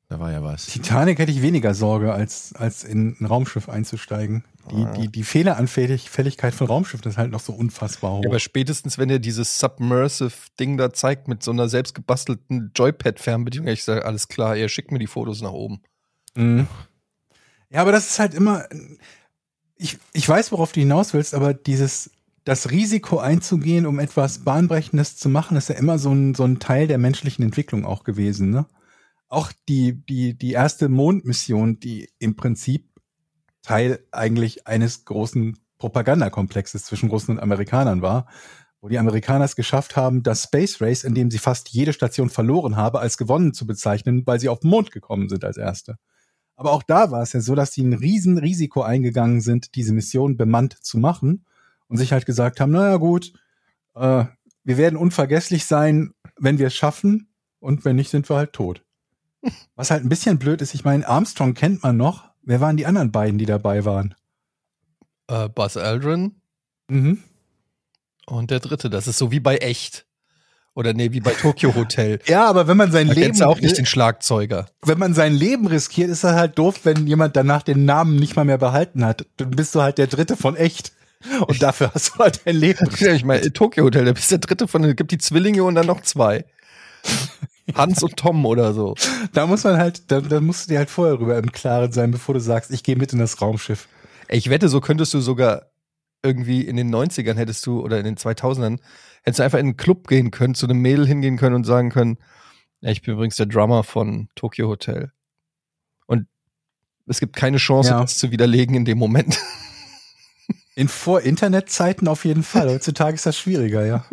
da 0.09 0.19
war 0.19 0.31
ja 0.31 0.43
was. 0.43 0.65
Titanic 0.65 1.19
hätte 1.19 1.31
ich 1.31 1.41
weniger 1.41 1.73
Sorge, 1.73 2.13
als, 2.13 2.53
als 2.53 2.83
in 2.83 3.15
ein 3.19 3.25
Raumschiff 3.25 3.69
einzusteigen. 3.69 4.43
Die, 4.69 4.85
die, 4.95 5.07
die 5.07 5.23
Fehleranfälligkeit 5.23 6.53
von 6.53 6.67
Raumschiffen 6.67 7.09
ist 7.09 7.17
halt 7.17 7.31
noch 7.31 7.39
so 7.39 7.53
unfassbar 7.53 8.11
hoch. 8.11 8.23
Ja, 8.23 8.29
aber 8.29 8.39
spätestens, 8.39 8.97
wenn 8.97 9.09
er 9.09 9.19
dieses 9.19 9.57
Submersive-Ding 9.57 10.77
da 10.77 10.93
zeigt 10.93 11.27
mit 11.27 11.41
so 11.41 11.51
einer 11.51 11.67
selbstgebastelten 11.67 12.71
Joypad-Fernbedienung, 12.75 13.67
ich 13.69 13.83
sage, 13.83 14.05
alles 14.05 14.27
klar, 14.27 14.55
ihr 14.55 14.69
schickt 14.69 14.91
mir 14.91 14.99
die 14.99 15.07
Fotos 15.07 15.41
nach 15.41 15.51
oben. 15.51 15.81
Mhm. 16.35 16.67
Ja, 17.69 17.81
aber 17.81 17.91
das 17.91 18.07
ist 18.07 18.19
halt 18.19 18.33
immer. 18.33 18.65
Ich, 19.77 19.97
ich 20.13 20.27
weiß, 20.27 20.51
worauf 20.51 20.73
du 20.73 20.81
hinaus 20.81 21.13
willst, 21.13 21.33
aber 21.33 21.53
dieses, 21.53 22.11
das 22.43 22.71
Risiko 22.71 23.19
einzugehen, 23.19 23.85
um 23.85 23.99
etwas 23.99 24.39
Bahnbrechendes 24.39 25.17
zu 25.17 25.29
machen, 25.29 25.57
ist 25.57 25.69
ja 25.69 25.75
immer 25.75 25.99
so 25.99 26.11
ein, 26.11 26.33
so 26.33 26.43
ein 26.43 26.59
Teil 26.59 26.87
der 26.87 26.97
menschlichen 26.97 27.45
Entwicklung 27.45 27.85
auch 27.85 28.03
gewesen. 28.03 28.49
Ne? 28.49 28.65
Auch 29.27 29.51
die, 29.69 30.03
die, 30.05 30.37
die 30.37 30.51
erste 30.51 30.89
Mondmission, 30.89 31.79
die 31.79 32.09
im 32.19 32.35
Prinzip 32.35 32.89
Teil 33.61 33.99
eigentlich 34.11 34.65
eines 34.65 35.05
großen 35.05 35.57
Propagandakomplexes 35.77 36.85
zwischen 36.85 37.09
Russen 37.09 37.31
und 37.31 37.39
Amerikanern 37.39 38.01
war, 38.01 38.27
wo 38.81 38.89
die 38.89 38.97
Amerikaner 38.97 39.45
es 39.45 39.55
geschafft 39.55 39.95
haben, 39.95 40.23
das 40.23 40.43
Space 40.43 40.81
Race, 40.81 41.03
in 41.03 41.13
dem 41.13 41.29
sie 41.29 41.37
fast 41.37 41.69
jede 41.69 41.93
Station 41.93 42.31
verloren 42.31 42.75
habe, 42.75 42.99
als 42.99 43.17
gewonnen 43.17 43.53
zu 43.53 43.67
bezeichnen, 43.67 44.23
weil 44.25 44.39
sie 44.39 44.49
auf 44.49 44.61
den 44.61 44.71
Mond 44.71 44.91
gekommen 44.91 45.29
sind 45.29 45.45
als 45.45 45.57
erste. 45.57 45.97
Aber 46.55 46.71
auch 46.71 46.81
da 46.81 47.11
war 47.11 47.21
es 47.21 47.33
ja 47.33 47.41
so, 47.41 47.53
dass 47.53 47.73
sie 47.73 47.83
ein 47.83 47.93
riesen 47.93 48.39
Risiko 48.39 48.81
eingegangen 48.81 49.41
sind, 49.41 49.75
diese 49.75 49.93
Mission 49.93 50.37
bemannt 50.37 50.73
zu 50.81 50.97
machen 50.97 51.45
und 51.91 51.97
sich 51.97 52.11
halt 52.13 52.25
gesagt 52.25 52.59
haben, 52.61 52.71
naja 52.71 52.95
gut, 52.95 53.33
äh, 53.95 54.25
wir 54.63 54.77
werden 54.77 54.95
unvergesslich 54.97 55.65
sein, 55.65 56.13
wenn 56.39 56.57
wir 56.57 56.67
es 56.67 56.73
schaffen 56.75 57.27
und 57.59 57.83
wenn 57.85 57.97
nicht, 57.97 58.09
sind 58.09 58.29
wir 58.29 58.37
halt 58.37 58.53
tot. 58.53 58.83
Was 59.75 59.91
halt 59.91 60.03
ein 60.03 60.09
bisschen 60.09 60.39
blöd 60.39 60.61
ist, 60.61 60.73
ich 60.73 60.85
meine, 60.85 61.07
Armstrong 61.07 61.53
kennt 61.53 61.83
man 61.83 61.97
noch. 61.97 62.29
Wer 62.43 62.61
waren 62.61 62.77
die 62.77 62.85
anderen 62.85 63.11
beiden, 63.11 63.37
die 63.37 63.45
dabei 63.45 63.83
waren? 63.85 64.15
Äh, 65.27 65.49
Buzz 65.49 65.77
Aldrin 65.77 66.35
Mhm. 66.89 67.21
und 68.25 68.51
der 68.51 68.59
dritte, 68.59 68.89
das 68.89 69.07
ist 69.07 69.17
so 69.17 69.31
wie 69.31 69.39
bei 69.39 69.57
Echt. 69.57 70.05
Oder 70.73 70.93
nee, 70.93 71.11
wie 71.11 71.19
bei 71.19 71.33
Tokyo 71.33 71.75
Hotel. 71.75 72.19
Ja, 72.27 72.45
aber 72.47 72.67
wenn 72.67 72.77
man 72.77 72.91
sein 72.93 73.07
Da 73.07 73.13
Leben 73.13 73.41
auch 73.43 73.59
nicht 73.59 73.77
den 73.77 73.85
Schlagzeuger. 73.85 74.67
wenn 74.85 74.97
man 74.99 75.13
sein 75.13 75.33
Leben 75.33 75.67
riskiert, 75.67 76.09
ist 76.09 76.23
das 76.23 76.35
halt 76.35 76.57
doof, 76.57 76.79
wenn 76.83 77.07
jemand 77.07 77.35
danach 77.35 77.61
den 77.63 77.83
Namen 77.85 78.15
nicht 78.15 78.35
mal 78.37 78.45
mehr 78.45 78.57
behalten 78.57 79.03
hat. 79.05 79.25
Dann 79.37 79.51
bist 79.51 79.75
du 79.75 79.81
halt 79.81 79.97
der 79.97 80.07
Dritte 80.07 80.37
von 80.37 80.55
echt. 80.55 80.93
Und 81.47 81.61
dafür 81.61 81.91
hast 81.93 82.15
du 82.15 82.19
halt 82.19 82.41
dein 82.45 82.55
Leben. 82.55 82.87
Ja, 82.99 83.13
ich 83.13 83.23
meine, 83.25 83.51
Tokyo 83.53 83.83
Hotel, 83.85 84.05
da 84.05 84.13
bist 84.13 84.31
der 84.31 84.37
dritte 84.39 84.67
von, 84.67 84.83
es 84.83 84.95
gibt 84.95 85.11
die 85.11 85.17
Zwillinge 85.17 85.63
und 85.63 85.75
dann 85.75 85.85
noch 85.87 86.01
zwei. 86.01 86.45
Hans 87.75 88.03
und 88.03 88.17
Tom 88.17 88.45
oder 88.45 88.73
so. 88.73 88.95
Da 89.33 89.47
muss 89.47 89.63
man 89.63 89.77
halt, 89.77 90.11
da, 90.11 90.19
da 90.21 90.41
musst 90.41 90.65
du 90.65 90.73
dir 90.73 90.79
halt 90.79 90.89
vorher 90.89 91.19
rüber 91.19 91.37
im 91.37 91.51
Klaren 91.51 91.91
sein, 91.91 92.11
bevor 92.11 92.33
du 92.33 92.41
sagst, 92.41 92.71
ich 92.71 92.83
gehe 92.83 92.95
mit 92.95 93.13
in 93.13 93.19
das 93.19 93.41
Raumschiff. 93.41 93.87
Ich 94.27 94.49
wette, 94.49 94.67
so 94.69 94.81
könntest 94.81 95.13
du 95.13 95.19
sogar 95.21 95.71
irgendwie 96.23 96.61
in 96.61 96.75
den 96.75 96.93
90ern 96.93 97.35
hättest 97.35 97.65
du 97.65 97.81
oder 97.81 97.97
in 97.97 98.05
den 98.05 98.15
2000ern 98.17 98.79
hättest 99.23 99.39
du 99.39 99.43
einfach 99.43 99.57
in 99.59 99.67
einen 99.67 99.77
Club 99.77 100.07
gehen 100.07 100.31
können, 100.31 100.53
zu 100.53 100.67
einem 100.67 100.79
Mädel 100.79 101.07
hingehen 101.07 101.37
können 101.37 101.55
und 101.55 101.63
sagen 101.63 101.89
können, 101.89 102.17
ja, 102.81 102.91
ich 102.91 103.01
bin 103.01 103.13
übrigens 103.13 103.35
der 103.35 103.45
Drummer 103.45 103.83
von 103.83 104.29
Tokyo 104.35 104.67
Hotel. 104.67 105.11
Und 106.07 106.27
es 107.07 107.19
gibt 107.19 107.35
keine 107.35 107.57
Chance, 107.57 107.91
Ja. 107.91 108.01
das 108.01 108.17
zu 108.17 108.31
widerlegen 108.31 108.75
in 108.75 108.85
dem 108.85 108.97
Moment. 108.97 109.37
In 110.75 110.87
Vor-Internet-Zeiten 110.87 112.07
auf 112.07 112.25
jeden 112.25 112.43
Fall. 112.43 112.69
Heutzutage 112.73 113.15
ist 113.15 113.25
das 113.25 113.37
schwieriger, 113.37 113.85
ja. 113.85 114.05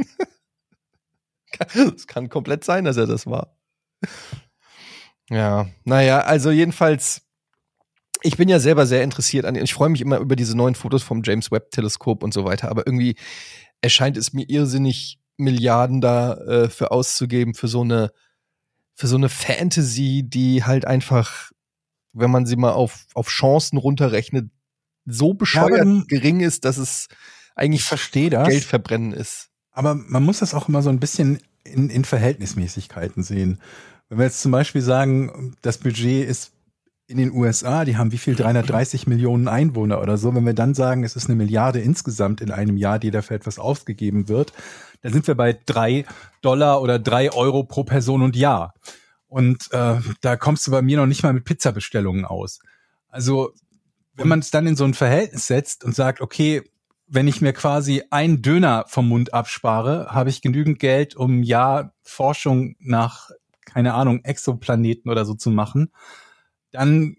Es 1.74 2.06
kann 2.06 2.28
komplett 2.28 2.64
sein, 2.64 2.84
dass 2.84 2.96
er 2.96 3.06
das 3.06 3.26
war. 3.26 3.56
Ja, 5.30 5.66
naja, 5.84 6.20
also 6.20 6.50
jedenfalls, 6.50 7.22
ich 8.22 8.36
bin 8.36 8.48
ja 8.48 8.60
selber 8.60 8.86
sehr 8.86 9.02
interessiert 9.02 9.44
an, 9.44 9.56
ich 9.56 9.74
freue 9.74 9.88
mich 9.88 10.00
immer 10.00 10.18
über 10.18 10.36
diese 10.36 10.56
neuen 10.56 10.74
Fotos 10.74 11.02
vom 11.02 11.22
James 11.24 11.50
Webb 11.50 11.70
Teleskop 11.70 12.22
und 12.22 12.32
so 12.32 12.44
weiter, 12.44 12.70
aber 12.70 12.86
irgendwie 12.86 13.16
erscheint 13.80 14.16
es 14.16 14.32
mir 14.32 14.48
irrsinnig, 14.48 15.18
Milliarden 15.40 16.00
da 16.00 16.34
äh, 16.34 16.68
für 16.68 16.90
auszugeben, 16.90 17.54
für 17.54 17.68
so 17.68 17.82
eine, 17.82 18.10
für 18.94 19.06
so 19.06 19.16
eine 19.16 19.28
Fantasy, 19.28 20.24
die 20.26 20.64
halt 20.64 20.84
einfach, 20.84 21.52
wenn 22.12 22.32
man 22.32 22.44
sie 22.44 22.56
mal 22.56 22.72
auf, 22.72 23.06
auf 23.14 23.28
Chancen 23.28 23.78
runterrechnet, 23.78 24.50
so 25.08 25.34
bescheuert 25.34 25.84
du- 25.84 26.04
gering 26.06 26.40
ist, 26.40 26.64
dass 26.64 26.76
es 26.78 27.08
eigentlich 27.54 27.82
Ich 27.82 27.88
verstehe 27.88 28.30
das. 28.30 28.48
Geld 28.48 28.64
verbrennen 28.64 29.12
ist. 29.12 29.48
Aber 29.72 29.94
man 29.94 30.22
muss 30.24 30.38
das 30.40 30.54
auch 30.54 30.68
immer 30.68 30.82
so 30.82 30.90
ein 30.90 31.00
bisschen 31.00 31.38
in, 31.64 31.90
in 31.90 32.04
Verhältnismäßigkeiten 32.04 33.22
sehen. 33.22 33.60
Wenn 34.08 34.18
wir 34.18 34.24
jetzt 34.26 34.40
zum 34.40 34.52
Beispiel 34.52 34.82
sagen, 34.82 35.56
das 35.62 35.78
Budget 35.78 36.28
ist 36.28 36.52
in 37.06 37.16
den 37.16 37.32
USA, 37.32 37.84
die 37.84 37.96
haben 37.96 38.12
wie 38.12 38.18
viel? 38.18 38.34
330 38.36 39.06
Millionen 39.06 39.48
Einwohner 39.48 40.00
oder 40.02 40.18
so. 40.18 40.34
Wenn 40.34 40.44
wir 40.44 40.52
dann 40.54 40.74
sagen, 40.74 41.04
es 41.04 41.16
ist 41.16 41.26
eine 41.26 41.36
Milliarde 41.36 41.80
insgesamt 41.80 42.40
in 42.40 42.50
einem 42.50 42.76
Jahr, 42.76 42.98
die 42.98 43.10
dafür 43.10 43.36
etwas 43.36 43.58
ausgegeben 43.58 44.28
wird, 44.28 44.52
dann 45.02 45.12
sind 45.12 45.26
wir 45.26 45.34
bei 45.34 45.58
drei 45.66 46.04
Dollar 46.42 46.82
oder 46.82 46.98
drei 46.98 47.32
Euro 47.32 47.64
pro 47.64 47.84
Person 47.84 48.22
und 48.22 48.36
Jahr. 48.36 48.74
Und 49.26 49.72
äh, 49.72 49.96
da 50.20 50.36
kommst 50.36 50.66
du 50.66 50.70
bei 50.70 50.82
mir 50.82 50.96
noch 50.98 51.06
nicht 51.06 51.22
mal 51.22 51.32
mit 51.32 51.44
Pizzabestellungen 51.44 52.24
aus. 52.24 52.60
Also 53.08 53.52
wenn 54.18 54.28
man 54.28 54.40
es 54.40 54.50
dann 54.50 54.66
in 54.66 54.76
so 54.76 54.84
ein 54.84 54.94
Verhältnis 54.94 55.46
setzt 55.46 55.84
und 55.84 55.94
sagt, 55.94 56.20
okay, 56.20 56.62
wenn 57.06 57.26
ich 57.26 57.40
mir 57.40 57.52
quasi 57.52 58.02
einen 58.10 58.42
Döner 58.42 58.84
vom 58.88 59.08
Mund 59.08 59.32
abspare, 59.32 60.08
habe 60.10 60.30
ich 60.30 60.42
genügend 60.42 60.78
Geld, 60.78 61.16
um 61.16 61.42
ja 61.42 61.92
Forschung 62.02 62.76
nach, 62.80 63.30
keine 63.64 63.94
Ahnung, 63.94 64.24
Exoplaneten 64.24 65.10
oder 65.10 65.24
so 65.24 65.34
zu 65.34 65.50
machen, 65.50 65.90
dann 66.70 67.16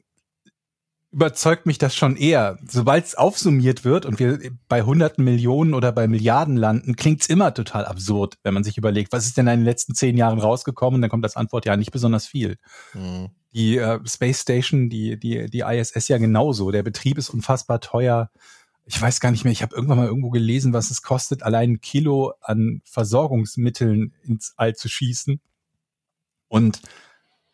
überzeugt 1.11 1.65
mich 1.65 1.79
das 1.79 1.95
schon 1.95 2.15
eher. 2.15 2.59
Sobald 2.67 3.05
es 3.05 3.15
aufsummiert 3.15 3.83
wird 3.83 4.05
und 4.05 4.19
wir 4.19 4.39
bei 4.67 4.83
hunderten 4.83 5.23
Millionen 5.23 5.73
oder 5.73 5.91
bei 5.91 6.07
Milliarden 6.07 6.55
landen, 6.55 6.95
klingt's 6.95 7.27
immer 7.27 7.53
total 7.53 7.85
absurd, 7.85 8.35
wenn 8.43 8.53
man 8.53 8.63
sich 8.63 8.77
überlegt, 8.77 9.11
was 9.11 9.25
ist 9.25 9.37
denn 9.37 9.47
in 9.47 9.61
den 9.61 9.65
letzten 9.65 9.95
zehn 9.95 10.17
Jahren 10.17 10.39
rausgekommen? 10.39 11.01
Dann 11.01 11.09
kommt 11.09 11.25
das 11.25 11.35
Antwort 11.35 11.65
ja 11.65 11.75
nicht 11.77 11.91
besonders 11.91 12.27
viel. 12.27 12.57
Mhm. 12.93 13.29
Die 13.53 13.77
äh, 13.77 13.99
Space 14.05 14.41
Station, 14.41 14.89
die, 14.89 15.19
die, 15.19 15.49
die 15.49 15.61
ISS 15.61 16.07
ja 16.07 16.17
genauso. 16.17 16.71
Der 16.71 16.83
Betrieb 16.83 17.17
ist 17.17 17.29
unfassbar 17.29 17.81
teuer. 17.81 18.29
Ich 18.85 18.99
weiß 18.99 19.19
gar 19.19 19.31
nicht 19.31 19.43
mehr, 19.43 19.51
ich 19.51 19.61
habe 19.61 19.75
irgendwann 19.75 19.97
mal 19.97 20.07
irgendwo 20.07 20.29
gelesen, 20.29 20.73
was 20.73 20.91
es 20.91 21.01
kostet, 21.01 21.43
allein 21.43 21.73
ein 21.73 21.81
Kilo 21.81 22.33
an 22.41 22.81
Versorgungsmitteln 22.85 24.13
ins 24.23 24.53
All 24.57 24.75
zu 24.75 24.89
schießen. 24.89 25.39
Und 26.47 26.81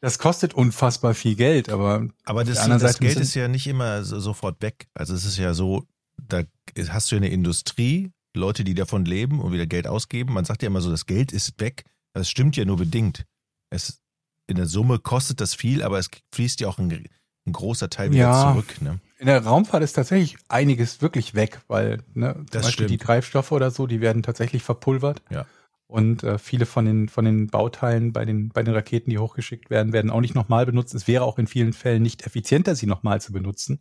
das 0.01 0.19
kostet 0.19 0.53
unfassbar 0.53 1.13
viel 1.13 1.35
Geld, 1.35 1.69
aber 1.69 2.07
Aber 2.25 2.43
das, 2.43 2.65
das 2.65 2.81
Seite 2.81 2.99
Geld 2.99 3.19
ist 3.19 3.33
ja 3.33 3.47
nicht 3.47 3.67
immer 3.67 4.03
so, 4.03 4.19
sofort 4.19 4.61
weg. 4.61 4.87
Also 4.93 5.13
es 5.13 5.25
ist 5.25 5.37
ja 5.37 5.53
so, 5.53 5.87
da 6.17 6.43
hast 6.89 7.11
du 7.11 7.15
ja 7.15 7.21
eine 7.21 7.29
Industrie, 7.29 8.11
Leute, 8.35 8.63
die 8.63 8.73
davon 8.73 9.05
leben 9.05 9.39
und 9.39 9.51
wieder 9.51 9.65
Geld 9.65 9.87
ausgeben. 9.87 10.33
Man 10.33 10.45
sagt 10.45 10.61
ja 10.61 10.67
immer 10.67 10.81
so, 10.81 10.91
das 10.91 11.05
Geld 11.05 11.31
ist 11.31 11.59
weg. 11.59 11.85
Das 12.13 12.29
stimmt 12.29 12.55
ja 12.55 12.65
nur 12.65 12.77
bedingt. 12.77 13.25
Es, 13.69 13.99
in 14.47 14.55
der 14.57 14.65
Summe 14.67 14.99
kostet 14.99 15.41
das 15.41 15.53
viel, 15.55 15.81
aber 15.83 15.99
es 15.99 16.09
fließt 16.33 16.59
ja 16.61 16.67
auch 16.67 16.77
ein, 16.77 16.91
ein 16.91 17.51
großer 17.51 17.89
Teil 17.89 18.11
wieder 18.11 18.23
Ja. 18.23 18.51
zurück. 18.51 18.81
Ne? 18.81 18.99
In 19.17 19.27
der 19.27 19.43
Raumfahrt 19.43 19.81
ist 19.83 19.93
tatsächlich 19.93 20.37
einiges 20.49 21.01
wirklich 21.01 21.35
weg, 21.35 21.61
weil 21.67 22.03
ne, 22.13 22.33
zum 22.35 22.45
Das 22.51 22.65
Beispiel 22.65 22.87
die 22.87 22.95
stimmt. 22.95 23.07
Treibstoffe 23.07 23.51
oder 23.51 23.71
so, 23.71 23.87
die 23.87 24.01
werden 24.01 24.23
tatsächlich 24.23 24.61
verpulvert. 24.63 25.21
Ja. 25.29 25.45
Und 25.87 26.23
äh, 26.23 26.37
viele 26.39 26.65
von 26.65 26.85
den, 26.85 27.09
von 27.09 27.25
den 27.25 27.47
Bauteilen 27.47 28.11
bei 28.11 28.25
den, 28.25 28.49
bei 28.49 28.63
den 28.63 28.73
Raketen, 28.73 29.11
die 29.11 29.19
hochgeschickt 29.19 29.69
werden, 29.69 29.93
werden 29.93 30.09
auch 30.11 30.19
nicht 30.21 30.33
nochmal 30.35 30.65
benutzt. 30.65 30.95
Es 30.95 31.07
wäre 31.07 31.23
auch 31.23 31.37
in 31.37 31.47
vielen 31.47 31.73
Fällen 31.73 32.01
nicht 32.01 32.25
effizienter, 32.25 32.75
sie 32.75 32.87
nochmal 32.87 33.21
zu 33.21 33.31
benutzen. 33.31 33.79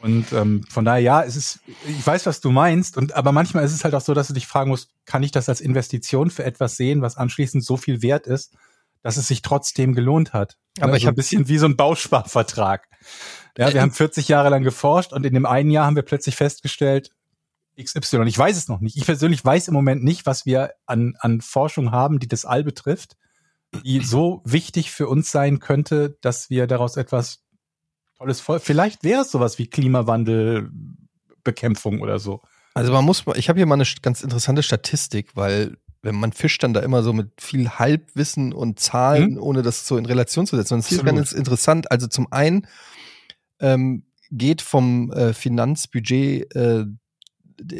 Und 0.00 0.32
ähm, 0.32 0.64
von 0.70 0.86
daher, 0.86 1.02
ja, 1.02 1.22
es 1.22 1.36
ist, 1.36 1.60
ich 1.86 2.06
weiß, 2.06 2.24
was 2.24 2.40
du 2.40 2.50
meinst, 2.50 2.96
und 2.96 3.12
aber 3.14 3.32
manchmal 3.32 3.64
ist 3.64 3.74
es 3.74 3.84
halt 3.84 3.94
auch 3.94 4.00
so, 4.00 4.14
dass 4.14 4.28
du 4.28 4.32
dich 4.34 4.46
fragen 4.46 4.70
musst, 4.70 4.88
kann 5.04 5.22
ich 5.22 5.30
das 5.30 5.50
als 5.50 5.60
Investition 5.60 6.30
für 6.30 6.42
etwas 6.44 6.78
sehen, 6.78 7.02
was 7.02 7.18
anschließend 7.18 7.62
so 7.62 7.76
viel 7.76 8.00
wert 8.00 8.26
ist, 8.26 8.54
dass 9.02 9.16
es 9.16 9.28
sich 9.28 9.42
trotzdem 9.42 9.94
gelohnt 9.94 10.32
hat. 10.32 10.56
Aber 10.80 10.90
Ja, 10.90 10.96
ich 10.96 11.02
so 11.02 11.06
ein 11.06 11.08
hab- 11.10 11.16
bisschen 11.16 11.48
wie 11.48 11.58
so 11.58 11.66
ein 11.66 11.76
Bausparvertrag. 11.76 12.86
Ja, 13.58 13.68
Äh, 13.68 13.74
wir 13.74 13.82
haben 13.82 13.92
40 13.92 14.28
Jahre 14.28 14.48
lang 14.50 14.62
geforscht 14.62 15.12
und 15.12 15.24
in 15.26 15.34
dem 15.34 15.46
einen 15.46 15.70
Jahr 15.70 15.86
haben 15.86 15.96
wir 15.96 16.02
plötzlich 16.02 16.36
festgestellt, 16.36 17.10
XY. 17.82 18.24
Ich 18.26 18.38
weiß 18.38 18.56
es 18.56 18.68
noch 18.68 18.80
nicht. 18.80 18.96
Ich 18.96 19.06
persönlich 19.06 19.44
weiß 19.44 19.68
im 19.68 19.74
Moment 19.74 20.04
nicht, 20.04 20.26
was 20.26 20.44
wir 20.44 20.72
an, 20.86 21.14
an 21.20 21.40
Forschung 21.40 21.92
haben, 21.92 22.18
die 22.18 22.28
das 22.28 22.44
All 22.44 22.62
betrifft, 22.62 23.16
die 23.84 24.00
so 24.00 24.42
wichtig 24.44 24.90
für 24.90 25.08
uns 25.08 25.30
sein 25.30 25.60
könnte, 25.60 26.16
dass 26.20 26.50
wir 26.50 26.66
daraus 26.66 26.96
etwas 26.96 27.42
Tolles 28.18 28.40
voll. 28.40 28.60
Vielleicht 28.60 29.02
wäre 29.02 29.22
es 29.22 29.30
sowas 29.30 29.58
wie 29.58 29.66
Klimawandelbekämpfung 29.68 32.00
oder 32.00 32.18
so. 32.18 32.42
Also 32.74 32.92
man 32.92 33.04
muss, 33.04 33.24
ich 33.34 33.48
habe 33.48 33.58
hier 33.58 33.66
mal 33.66 33.74
eine 33.74 33.86
ganz 34.02 34.22
interessante 34.22 34.62
Statistik, 34.62 35.34
weil 35.34 35.76
wenn 36.02 36.14
man 36.14 36.32
fischt 36.32 36.62
dann 36.62 36.72
da 36.72 36.80
immer 36.80 37.02
so 37.02 37.12
mit 37.12 37.30
viel 37.40 37.68
Halbwissen 37.70 38.52
und 38.52 38.80
Zahlen, 38.80 39.38
ohne 39.38 39.62
das 39.62 39.86
so 39.86 39.96
in 39.98 40.06
Relation 40.06 40.46
zu 40.46 40.56
setzen. 40.56 40.74
Und 40.74 40.80
es 40.80 40.90
ist 40.92 41.04
ganz 41.04 41.32
interessant. 41.32 41.90
Also 41.90 42.06
zum 42.06 42.30
einen 42.32 42.66
ähm, 43.60 44.04
geht 44.30 44.62
vom 44.62 45.12
äh, 45.12 45.32
Finanzbudget 45.34 46.54
äh, 46.54 46.84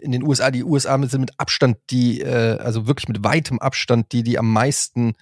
in 0.03 0.13
den 0.13 0.23
USA, 0.23 0.51
die 0.51 0.63
USA 0.65 0.99
mit- 0.99 1.11
sind 1.11 1.23
mit 1.23 1.33
Abstand 1.39 1.79
die, 1.91 2.21
äh, 2.21 2.59
also 2.59 2.87
wirklich 2.87 3.09
mit 3.09 3.25
weitem 3.25 3.59
Abstand, 3.59 4.13
die, 4.13 4.23
die 4.23 4.39
am 4.39 4.53
meisten 4.53 5.15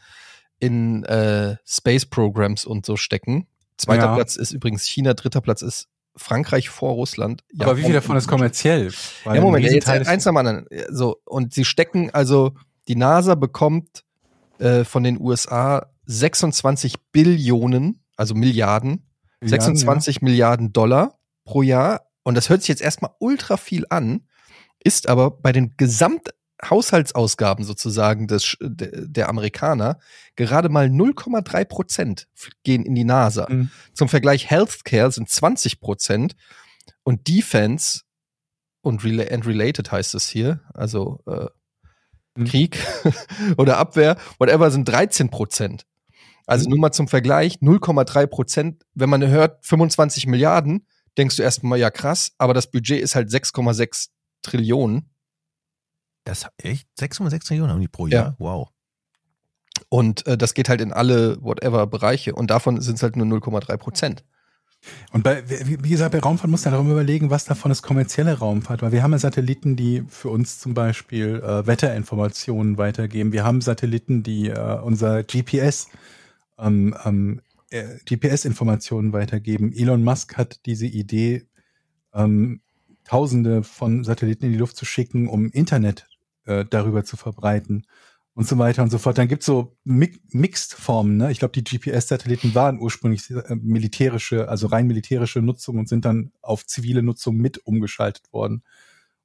in 0.58 1.04
äh, 1.04 1.56
Space 1.64 2.06
Programs 2.06 2.64
und 2.64 2.84
so 2.84 2.96
stecken. 2.96 3.46
Zweiter 3.76 4.06
Ja. 4.06 4.14
Platz 4.16 4.34
ist 4.34 4.50
übrigens 4.50 4.84
China, 4.84 5.14
dritter 5.14 5.40
Platz 5.40 5.62
ist 5.62 5.86
Frankreich 6.16 6.68
vor 6.68 6.94
Russland. 6.94 7.44
Aber 7.60 7.76
wie 7.76 7.84
viel 7.84 7.92
davon 7.92 8.16
ist 8.16 8.26
kommerziell? 8.26 8.90
Ja, 9.24 9.40
Moment, 9.40 9.64
ja, 9.64 9.70
jetzt 9.70 9.88
eins 9.88 10.24
nach 10.24 10.32
dem 10.32 10.36
anderen. 10.36 10.66
So, 10.90 11.18
und 11.24 11.54
sie 11.54 11.64
stecken, 11.64 12.10
also 12.12 12.54
die 12.88 12.96
NASA 12.96 13.34
bekommt 13.34 14.04
äh, 14.58 14.84
von 14.84 15.04
den 15.04 15.20
USA 15.20 15.92
26 16.06 16.94
Billionen, 17.12 18.02
also 18.16 18.34
Milliarden, 18.34 19.06
Milliarden, 19.40 19.76
26 19.76 20.22
Milliarden 20.22 20.72
Dollar 20.72 21.18
pro 21.44 21.62
Jahr. 21.62 22.10
Und 22.22 22.34
das 22.34 22.48
hört 22.48 22.62
sich 22.62 22.68
jetzt 22.68 22.82
erstmal 22.82 23.12
ultra 23.20 23.56
viel 23.56 23.84
an, 23.90 24.26
ist 24.82 25.08
aber 25.08 25.30
bei 25.30 25.52
den 25.52 25.74
Gesamthaushaltsausgaben 25.76 27.64
sozusagen 27.64 28.26
des, 28.26 28.56
der, 28.60 29.28
Amerikaner 29.28 29.98
gerade 30.34 30.68
mal 30.68 30.86
0,3 30.86 31.64
Prozent 31.64 32.28
gehen 32.64 32.84
in 32.84 32.94
die 32.94 33.04
NASA. 33.04 33.46
Ja. 33.48 33.54
Mhm. 33.54 33.70
Zum 33.92 34.08
Vergleich 34.08 34.50
Healthcare 34.50 35.12
sind 35.12 35.28
20 35.28 35.80
Prozent 35.80 36.36
und 37.02 37.28
Defense 37.28 38.02
und 38.80 39.04
and 39.04 39.46
related 39.46 39.92
heißt 39.92 40.14
es 40.14 40.28
hier, 40.28 40.60
also 40.72 41.20
äh. 41.26 41.46
Krieg 42.46 42.78
oder 43.56 43.78
Abwehr, 43.78 44.16
whatever, 44.38 44.70
sind 44.70 44.86
13 44.88 45.30
Prozent. 45.30 45.86
Also 46.46 46.64
Mhm. 46.64 46.70
nur 46.70 46.78
mal 46.80 46.92
zum 46.92 47.08
Vergleich, 47.08 47.58
0,3 47.60 48.26
Prozent. 48.26 48.84
Wenn 48.94 49.10
man 49.10 49.26
hört 49.26 49.64
25 49.66 50.26
Milliarden, 50.26 50.86
denkst 51.18 51.36
du 51.36 51.42
erstmal, 51.42 51.78
ja 51.78 51.90
krass, 51.90 52.32
aber 52.38 52.54
das 52.54 52.70
Budget 52.70 53.00
ist 53.02 53.14
halt 53.14 53.28
6,6 53.30 54.08
Trillionen. 54.42 55.10
Das 56.24 56.46
echt? 56.58 56.88
6,6 56.98 57.50
Millionen 57.50 57.72
haben 57.72 57.80
die 57.80 57.88
pro 57.88 58.06
Ja. 58.06 58.18
Jahr? 58.18 58.36
Wow. 58.38 58.68
Und 59.88 60.26
äh, 60.26 60.36
das 60.36 60.54
geht 60.54 60.68
halt 60.68 60.80
in 60.80 60.92
alle 60.92 61.36
whatever 61.42 61.86
Bereiche 61.86 62.34
und 62.34 62.50
davon 62.50 62.80
sind 62.80 62.96
es 62.96 63.02
halt 63.02 63.16
nur 63.16 63.26
0,3 63.26 63.76
Prozent. 63.76 64.24
Und 65.12 65.24
bei, 65.24 65.42
wie 65.48 65.88
gesagt, 65.88 66.12
bei 66.12 66.20
Raumfahrt 66.20 66.50
muss 66.50 66.64
man 66.64 66.72
darum 66.72 66.90
überlegen, 66.90 67.30
was 67.30 67.44
davon 67.44 67.70
ist 67.70 67.82
kommerzielle 67.82 68.38
Raumfahrt, 68.38 68.82
weil 68.82 68.92
wir 68.92 69.02
haben 69.02 69.12
ja 69.12 69.18
Satelliten, 69.18 69.76
die 69.76 70.04
für 70.08 70.30
uns 70.30 70.58
zum 70.58 70.74
Beispiel 70.74 71.42
äh, 71.44 71.66
Wetterinformationen 71.66 72.78
weitergeben. 72.78 73.32
Wir 73.32 73.44
haben 73.44 73.60
Satelliten, 73.60 74.22
die 74.22 74.48
äh, 74.48 74.78
unser 74.80 75.24
GPS 75.24 75.88
ähm, 76.58 76.94
ähm, 77.04 77.40
äh, 77.70 77.98
GPS-Informationen 78.04 79.12
weitergeben. 79.12 79.72
Elon 79.72 80.02
Musk 80.02 80.36
hat 80.36 80.64
diese 80.66 80.86
Idee, 80.86 81.46
ähm, 82.14 82.60
Tausende 83.04 83.62
von 83.62 84.04
Satelliten 84.04 84.44
in 84.44 84.52
die 84.52 84.58
Luft 84.58 84.76
zu 84.76 84.84
schicken, 84.84 85.28
um 85.28 85.48
Internet 85.48 86.06
äh, 86.44 86.66
darüber 86.68 87.04
zu 87.04 87.16
verbreiten 87.16 87.86
und 88.38 88.46
so 88.46 88.56
weiter 88.56 88.84
und 88.84 88.90
so 88.90 88.98
fort. 88.98 89.18
Dann 89.18 89.26
gibt's 89.26 89.46
so 89.46 89.76
Mi 89.82 90.16
Mixed-Formen. 90.30 91.16
Ne? 91.16 91.32
Ich 91.32 91.40
glaube, 91.40 91.60
die 91.60 91.64
GPS-Satelliten 91.64 92.54
waren 92.54 92.78
ursprünglich 92.78 93.28
äh, 93.30 93.56
militärische, 93.56 94.48
also 94.48 94.68
rein 94.68 94.86
militärische 94.86 95.42
Nutzung 95.42 95.76
und 95.76 95.88
sind 95.88 96.04
dann 96.04 96.30
auf 96.40 96.64
zivile 96.64 97.02
Nutzung 97.02 97.36
mit 97.36 97.58
umgeschaltet 97.66 98.32
worden. 98.32 98.62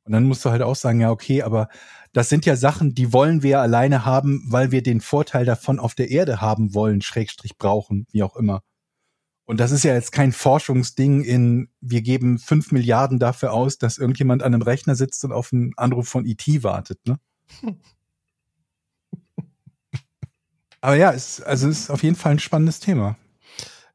Und 0.03 0.13
dann 0.13 0.23
musst 0.23 0.43
du 0.43 0.49
halt 0.49 0.63
auch 0.63 0.75
sagen, 0.75 0.99
ja, 0.99 1.11
okay, 1.11 1.43
aber 1.43 1.69
das 2.11 2.27
sind 2.27 2.47
ja 2.47 2.55
Sachen, 2.55 2.95
die 2.95 3.13
wollen 3.13 3.43
wir 3.43 3.61
alleine 3.61 4.03
haben, 4.03 4.47
weil 4.47 4.71
wir 4.71 4.81
den 4.81 4.99
Vorteil 4.99 5.45
davon 5.45 5.77
auf 5.77 5.93
der 5.93 6.09
Erde 6.09 6.41
haben 6.41 6.73
wollen, 6.73 7.03
Schrägstrich 7.03 7.59
brauchen, 7.59 8.07
wie 8.11 8.23
auch 8.23 8.35
immer. 8.35 8.63
Und 9.45 9.59
das 9.59 9.69
ist 9.69 9.83
ja 9.83 9.93
jetzt 9.93 10.11
kein 10.11 10.31
Forschungsding 10.31 11.23
in, 11.23 11.69
wir 11.81 12.01
geben 12.01 12.39
fünf 12.39 12.71
Milliarden 12.71 13.19
dafür 13.19 13.53
aus, 13.53 13.77
dass 13.77 13.99
irgendjemand 13.99 14.41
an 14.41 14.55
einem 14.55 14.63
Rechner 14.63 14.95
sitzt 14.95 15.23
und 15.23 15.33
auf 15.33 15.53
einen 15.53 15.73
Anruf 15.77 16.07
von 16.07 16.25
IT 16.25 16.63
wartet, 16.63 16.97
ne? 17.05 17.19
Aber 20.83 20.95
ja, 20.97 21.13
es, 21.13 21.41
also 21.41 21.69
es 21.69 21.79
ist 21.81 21.89
auf 21.89 22.03
jeden 22.03 22.17
Fall 22.17 22.33
ein 22.33 22.39
spannendes 22.39 22.81
Thema. 22.81 23.15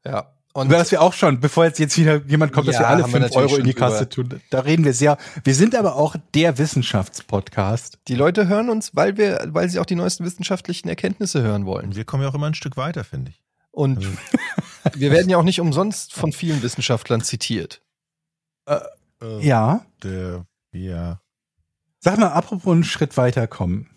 Ja. 0.03 0.33
Und 0.53 0.67
Über 0.67 0.77
das 0.77 0.89
wir 0.89 1.03
auch 1.03 1.13
schon, 1.13 1.39
bevor 1.39 1.65
jetzt, 1.65 1.77
jetzt 1.77 1.95
wieder 1.99 2.23
jemand 2.25 2.51
kommt, 2.51 2.67
dass 2.67 2.75
Ja, 2.75 2.81
wir 2.81 2.87
alle 2.87 3.03
haben 3.03 3.13
wir 3.13 3.19
fünf 3.21 3.35
natürlich 3.35 3.51
Euro 3.51 3.59
in 3.59 3.65
die 3.67 3.75
Kasse 3.75 4.09
tun. 4.09 4.41
Da 4.49 4.61
reden 4.61 4.83
wir 4.83 4.95
sehr. 4.95 5.17
Wir 5.43 5.53
sind 5.53 5.75
aber 5.75 5.95
auch 5.95 6.15
der 6.33 6.57
Wissenschaftspodcast. 6.57 7.99
die 8.07 8.15
Leute 8.15 8.47
hören 8.47 8.71
uns, 8.71 8.95
weil 8.95 9.17
wir, 9.17 9.45
weil 9.49 9.69
sie 9.69 9.77
auch 9.79 9.85
die 9.85 9.93
neuesten 9.93 10.25
wissenschaftlichen 10.25 10.89
Erkenntnisse 10.89 11.43
hören 11.43 11.67
wollen. 11.67 11.95
Wir 11.95 12.03
kommen 12.05 12.23
ja 12.23 12.29
auch 12.29 12.33
immer 12.33 12.47
ein 12.47 12.55
Stück 12.55 12.75
weiter, 12.75 13.03
finde 13.03 13.29
ich. 13.31 13.43
Und 13.69 13.97
Also, 13.97 14.09
wir 14.95 15.11
werden 15.11 15.29
ja 15.29 15.37
auch 15.37 15.43
nicht 15.43 15.61
umsonst 15.61 16.15
von 16.15 16.31
vielen 16.33 16.63
Wissenschaftlern 16.63 17.21
zitiert. 17.21 17.83
äh, 18.65 18.79
Ja. 19.41 19.85
Der, 20.01 20.47
ja. 20.71 21.21
Sag 21.99 22.17
mal, 22.17 22.29
apropos 22.29 22.73
einen 22.73 22.83
Schritt 22.83 23.15
weiterkommen. 23.15 23.91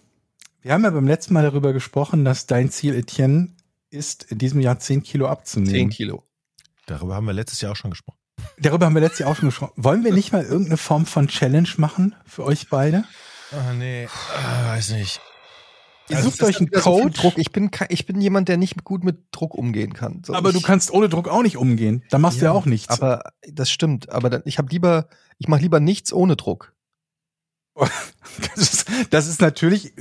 Wir 0.62 0.72
haben 0.72 0.84
ja 0.84 0.90
beim 0.90 1.08
letzten 1.08 1.34
Mal 1.34 1.42
darüber 1.42 1.72
gesprochen, 1.72 2.24
dass 2.24 2.46
dein 2.46 2.70
Ziel, 2.70 2.94
Etienne, 2.94 3.48
ist, 3.90 4.30
in 4.30 4.38
diesem 4.38 4.60
Jahr 4.60 4.78
10 4.78 5.02
Kilo 5.02 5.26
abzunehmen. 5.26 5.74
10 5.74 5.90
Kilo. 5.90 6.22
Darüber 6.86 7.16
haben 7.16 7.26
wir 7.26 7.32
letztes 7.32 7.60
Jahr 7.60 7.72
auch 7.72 7.76
schon 7.76 7.90
gesprochen. 7.90 8.18
Darüber 8.58 8.86
haben 8.86 8.94
wir 8.94 9.00
letztes 9.00 9.20
Jahr 9.20 9.30
auch 9.30 9.36
schon 9.36 9.48
gesprochen. 9.48 9.72
Wollen 9.76 10.04
wir 10.04 10.12
nicht 10.12 10.32
mal 10.32 10.44
irgendeine 10.44 10.76
Form 10.76 11.04
von 11.04 11.26
Challenge 11.26 11.68
machen 11.78 12.14
für 12.24 12.44
euch 12.44 12.68
beide? 12.68 13.04
Ah, 13.50 13.72
nee. 13.72 14.08
Ah, 14.36 14.68
weiß 14.68 14.90
nicht. 14.92 15.20
Ihr 16.08 16.16
Also 16.16 16.30
sucht 16.30 16.42
euch 16.44 16.58
einen 16.58 16.68
wieder 16.68 16.80
so. 16.80 17.10
Ich 17.36 17.50
bin, 17.50 17.70
ich 17.88 18.06
bin 18.06 18.20
jemand, 18.20 18.48
der 18.48 18.56
nicht 18.56 18.84
gut 18.84 19.02
mit 19.02 19.18
Druck 19.32 19.54
umgehen 19.54 19.94
kann. 19.94 20.22
So, 20.24 20.32
aber 20.32 20.50
ich, 20.50 20.54
du 20.54 20.62
kannst 20.62 20.92
ohne 20.92 21.08
Druck 21.08 21.28
auch 21.28 21.42
nicht 21.42 21.56
umgehen. 21.56 22.04
Da 22.10 22.18
machst 22.18 22.40
du 22.40 22.44
ja 22.44 22.52
auch 22.52 22.66
nichts. 22.66 22.88
Aber 22.88 23.32
das 23.48 23.70
stimmt. 23.70 24.10
Aber 24.10 24.30
dann, 24.30 24.42
ich 24.44 24.58
habe 24.58 24.70
lieber, 24.70 25.08
ich 25.38 25.48
mache 25.48 25.60
lieber 25.62 25.80
nichts 25.80 26.12
ohne 26.12 26.36
Druck. 26.36 26.72
Das 28.54 28.56
ist, 28.56 28.86
das 29.10 29.26
ist 29.26 29.42
natürlich 29.42 29.92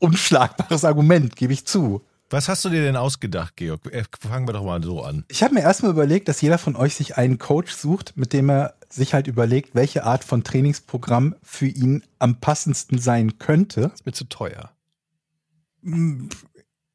unschlagbares 0.00 0.84
Argument, 0.84 1.36
gebe 1.36 1.52
ich 1.52 1.66
zu. 1.66 2.02
Was 2.30 2.48
hast 2.48 2.64
du 2.64 2.68
dir 2.68 2.82
denn 2.82 2.96
ausgedacht, 2.96 3.56
Georg? 3.56 3.92
Äh, 3.92 4.04
Fangen 4.20 4.46
wir 4.46 4.52
doch 4.52 4.64
mal 4.64 4.82
so 4.82 5.02
an. 5.02 5.24
Ich 5.28 5.42
habe 5.42 5.54
mir 5.54 5.62
erstmal 5.62 5.90
überlegt, 5.90 6.28
dass 6.28 6.40
jeder 6.40 6.58
von 6.58 6.76
euch 6.76 6.94
sich 6.94 7.16
einen 7.16 7.38
Coach 7.38 7.72
sucht, 7.72 8.16
mit 8.16 8.32
dem 8.32 8.48
er 8.48 8.74
sich 8.88 9.14
halt 9.14 9.26
überlegt, 9.26 9.74
welche 9.74 10.04
Art 10.04 10.22
von 10.22 10.44
Trainingsprogramm 10.44 11.34
für 11.42 11.66
ihn 11.66 12.04
am 12.18 12.40
passendsten 12.40 12.98
sein 12.98 13.38
könnte. 13.38 13.90
Ist 13.94 14.06
mir 14.06 14.12
zu 14.12 14.24
teuer. 14.24 14.70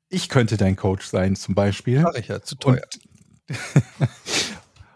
Ich 0.09 0.29
könnte 0.29 0.55
dein 0.55 0.77
Coach 0.77 1.05
sein, 1.05 1.35
zum 1.35 1.53
Beispiel. 1.53 2.01
Sag 2.01 2.17
ich 2.17 2.27
ja, 2.29 2.41
zu 2.41 2.55
teuer. 2.55 2.83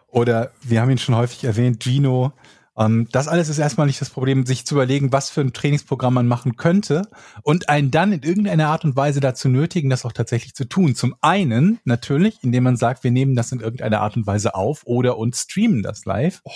Oder 0.08 0.52
wir 0.62 0.82
haben 0.82 0.90
ihn 0.90 0.98
schon 0.98 1.16
häufig 1.16 1.44
erwähnt, 1.44 1.84
Gino. 1.84 2.34
Ähm, 2.80 3.08
das 3.12 3.28
alles 3.28 3.50
ist 3.50 3.60
erstmal 3.60 3.88
nicht 3.88 4.00
das 4.00 4.10
Problem, 4.10 4.46
sich 4.46 4.66
zu 4.66 4.76
überlegen, 4.76 5.12
was 5.12 5.30
für 5.30 5.42
ein 5.42 5.54
Trainingsprogramm 5.54 6.14
man 6.14 6.28
machen 6.28 6.56
könnte 6.56 7.10
und 7.44 7.68
einen 7.68 7.92
dann 7.92 8.14
in 8.14 8.24
irgendeiner 8.24 8.70
Art 8.70 8.86
und 8.86 8.96
Weise 8.96 9.20
dazu 9.20 9.50
nötigen, 9.50 9.90
das 9.90 10.06
auch 10.06 10.14
tatsächlich 10.14 10.56
zu 10.56 10.64
tun. 10.64 10.96
Zum 10.96 11.14
einen 11.22 11.80
natürlich, 11.84 12.40
indem 12.42 12.64
man 12.64 12.78
sagt, 12.78 13.04
wir 13.04 13.12
nehmen 13.12 13.36
das 13.36 13.52
in 13.52 13.60
irgendeiner 13.60 14.00
Art 14.00 14.16
und 14.16 14.26
Weise 14.26 14.56
auf 14.56 14.84
oder 14.86 15.18
und 15.18 15.36
streamen 15.36 15.84
das 15.84 16.06
live. 16.06 16.42
oh. 16.46 16.52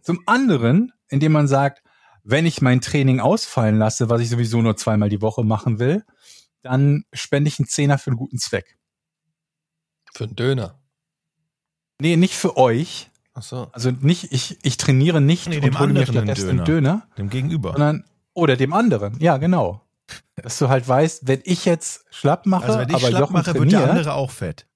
Zum 0.00 0.20
anderen, 0.26 0.92
indem 1.08 1.32
man 1.32 1.48
sagt, 1.48 1.82
wenn 2.22 2.44
ich 2.44 2.60
mein 2.60 2.82
Training 2.82 3.20
ausfallen 3.20 3.78
lasse, 3.78 4.10
was 4.10 4.20
ich 4.20 4.28
sowieso 4.28 4.60
nur 4.60 4.76
zweimal 4.76 5.08
die 5.08 5.22
Woche 5.22 5.44
machen 5.44 5.78
will, 5.78 6.04
dann 6.62 7.04
spende 7.12 7.48
ich 7.48 7.58
einen 7.58 7.68
Zehner 7.68 7.98
für 7.98 8.08
einen 8.08 8.18
guten 8.18 8.38
Zweck. 8.38 8.76
Für 10.14 10.24
einen 10.24 10.36
Döner. 10.36 10.78
Nee, 12.00 12.16
nicht 12.16 12.34
für 12.34 12.56
euch. 12.58 13.10
Ach 13.34 13.42
so. 13.42 13.68
Also 13.72 13.90
nicht, 13.90 14.32
ich, 14.32 14.58
ich 14.62 14.76
trainiere 14.76 15.20
nicht 15.20 15.48
Nee, 15.48 15.56
und 15.56 15.64
dem 15.64 15.78
hole 15.78 15.92
mir 15.92 16.06
stattdessen 16.06 16.50
einen 16.50 16.64
Döner, 16.64 17.02
Dem 17.18 17.30
Gegenüber. 17.30 17.72
sondern 17.72 18.04
oder 18.32 18.56
dem 18.56 18.72
anderen. 18.72 19.16
Ja, 19.20 19.36
genau. 19.38 19.80
Dass 20.36 20.58
du 20.58 20.68
halt 20.68 20.86
weißt, 20.86 21.26
wenn 21.26 21.40
ich 21.44 21.64
jetzt 21.64 22.04
schlapp 22.10 22.46
mache, 22.46 22.64
Also 22.66 22.78
wenn 22.78 22.88
ich 22.88 22.94
aber 22.96 23.06
schlapp 23.08 23.20
Jochen 23.20 23.32
mache, 23.32 23.54
wird 23.54 23.72
der 23.72 23.90
andere 23.90 24.14
auch 24.14 24.30
fett. 24.30 24.66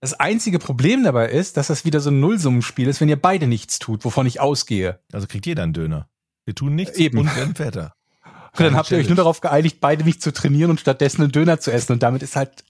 das 0.00 0.14
einzige 0.14 0.58
Problem 0.58 1.04
dabei 1.04 1.28
ist, 1.30 1.56
dass 1.56 1.66
das 1.68 1.84
wieder 1.84 2.00
so 2.00 2.10
ein 2.10 2.20
Nullsummenspiel 2.20 2.88
ist, 2.88 3.00
wenn 3.00 3.08
ihr 3.08 3.20
beide 3.20 3.46
nichts 3.46 3.78
tut, 3.78 4.04
wovon 4.04 4.26
ich 4.26 4.40
ausgehe. 4.40 5.00
Also 5.12 5.26
kriegt 5.26 5.46
jeder 5.46 5.62
einen 5.64 5.72
Döner. 5.72 6.08
Wir 6.44 6.54
tun 6.54 6.74
nichts 6.74 6.96
Eben. 6.98 7.18
und 7.18 7.34
werden 7.36 7.54
fetter. 7.54 7.94
Und 8.24 8.60
dann 8.64 8.76
habt 8.76 8.90
ihr 8.90 8.98
euch 8.98 9.08
nur 9.08 9.16
darauf 9.16 9.40
geeinigt, 9.40 9.78
beide 9.80 10.04
nicht 10.04 10.22
zu 10.22 10.32
trainieren 10.32 10.70
und 10.70 10.80
stattdessen 10.80 11.22
einen 11.22 11.32
Döner 11.32 11.60
zu 11.60 11.70
essen. 11.72 11.92
Und 11.92 12.02
damit 12.02 12.22
ist 12.22 12.36
halt, 12.36 12.64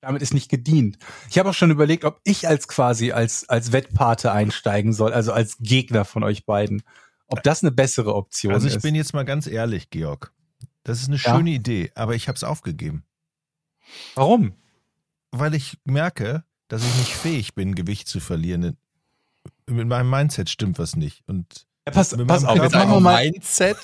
damit 0.00 0.22
ist 0.22 0.34
nicht 0.34 0.48
gedient. 0.50 0.98
Ich 1.30 1.38
habe 1.38 1.50
auch 1.50 1.54
schon 1.54 1.70
überlegt, 1.70 2.04
ob 2.04 2.20
ich 2.24 2.48
als 2.48 2.68
quasi 2.68 3.12
als, 3.12 3.48
als 3.48 3.72
Wettpate 3.72 4.26
einsteigen 4.32 4.92
soll, 4.92 5.12
also 5.12 5.32
als 5.32 5.56
Gegner 5.60 6.04
von 6.04 6.22
euch 6.24 6.46
beiden. 6.46 6.82
Ob 7.26 7.42
das 7.42 7.62
eine 7.62 7.70
bessere 7.70 8.14
Option 8.14 8.52
Also 8.54 8.66
ich 8.66 8.76
ist. 8.76 8.82
bin 8.82 8.94
jetzt 8.94 9.12
mal 9.14 9.24
ganz 9.24 9.46
ehrlich, 9.46 9.90
Georg. 9.90 10.32
Das 10.82 11.00
ist 11.00 11.08
eine 11.08 11.16
Ja. 11.18 11.36
schöne 11.36 11.50
Idee, 11.50 11.92
aber 11.94 12.14
ich 12.14 12.28
habe 12.28 12.36
es 12.36 12.44
aufgegeben. 12.44 13.04
Warum? 14.14 14.54
Weil 15.30 15.54
ich 15.54 15.78
merke, 15.84 16.44
dass 16.68 16.82
ich 16.82 16.94
nicht 16.96 17.14
fähig 17.14 17.54
bin, 17.54 17.74
Gewicht 17.74 18.08
zu 18.08 18.18
verlieren. 18.20 18.76
Mit 19.66 19.86
meinem 19.86 20.10
Mindset 20.10 20.48
stimmt 20.50 20.78
was 20.78 20.96
nicht. 20.96 21.22
Und 21.28 21.66
Ja, 21.86 21.92
pass, 21.92 22.10
pass 22.26 22.42
meinem 22.42 22.46
auf, 22.46 22.56
jetzt 22.64 22.72
machen 22.74 22.90
wir 22.90 23.00
mal. 23.00 23.22
Mindset? 23.30 23.76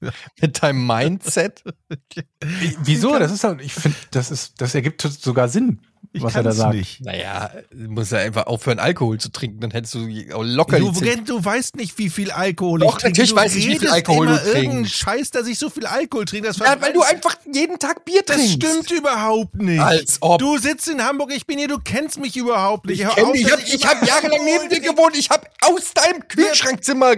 Mit 0.40 0.62
deinem 0.62 0.86
Mindset? 0.86 1.62
Wieso? 2.82 3.18
Das 3.18 3.32
ist 3.32 3.44
halt, 3.44 3.60
ich 3.62 3.74
finde, 3.74 3.96
das 4.10 4.30
ist, 4.30 4.54
das 4.60 4.74
ergibt 4.74 5.02
sogar 5.02 5.48
Sinn, 5.48 5.80
ich 6.12 6.22
was 6.22 6.34
er 6.34 6.42
da 6.42 6.52
sagt. 6.52 6.74
nicht. 6.74 7.00
Naja, 7.04 7.50
du 7.70 7.90
musst 7.90 8.12
ja 8.12 8.18
einfach 8.18 8.46
aufhören, 8.46 8.78
Alkohol 8.78 9.18
zu 9.18 9.30
trinken, 9.30 9.60
dann 9.60 9.70
hättest 9.70 9.94
du 9.94 10.06
locker 10.06 10.78
Du, 10.78 10.92
du 10.92 11.44
weißt 11.44 11.76
nicht, 11.76 11.98
wie 11.98 12.08
viel 12.10 12.30
Alkohol 12.30 12.80
Doch, 12.80 12.96
ich 12.96 13.02
trinke. 13.02 13.08
natürlich 13.08 13.30
Du 13.30 13.36
weiß 13.36 13.54
ich, 13.56 13.66
wie 13.68 13.78
viel 13.78 13.88
Alkohol 13.88 14.26
du 14.26 14.52
trinkst. 14.52 14.94
Scheiß, 14.96 15.30
dass 15.30 15.46
ich 15.46 15.58
so 15.58 15.68
viel 15.68 15.86
Alkohol 15.86 16.24
trinke. 16.24 16.48
Das 16.48 16.58
Ja, 16.58 16.80
weil 16.80 16.92
du 16.92 17.02
einfach 17.02 17.36
jeden 17.52 17.78
Tag 17.78 18.04
Bier 18.04 18.22
Das 18.24 18.36
trinkst. 18.36 18.54
stimmt 18.54 18.90
überhaupt 18.90 19.56
nicht. 19.56 19.80
Als 19.80 20.18
ob. 20.20 20.38
Du 20.38 20.58
sitzt 20.58 20.88
in 20.88 21.02
Hamburg, 21.02 21.32
ich 21.34 21.46
bin 21.46 21.58
hier, 21.58 21.68
du 21.68 21.78
kennst 21.78 22.18
mich 22.18 22.36
überhaupt 22.36 22.86
nicht. 22.86 23.00
Ich, 23.00 23.06
ich 23.06 23.16
habe 23.16 23.36
ich 23.36 23.74
immer 23.82 23.90
hab 23.90 24.06
jahrelang 24.06 24.44
neben 24.44 24.68
dir 24.68 24.80
gewohnt. 24.80 25.16
Ich 25.18 25.30
habe 25.30 25.46
aus 25.62 25.92
deinem 25.94 26.26
Kühlschrankzimmer 26.28 27.16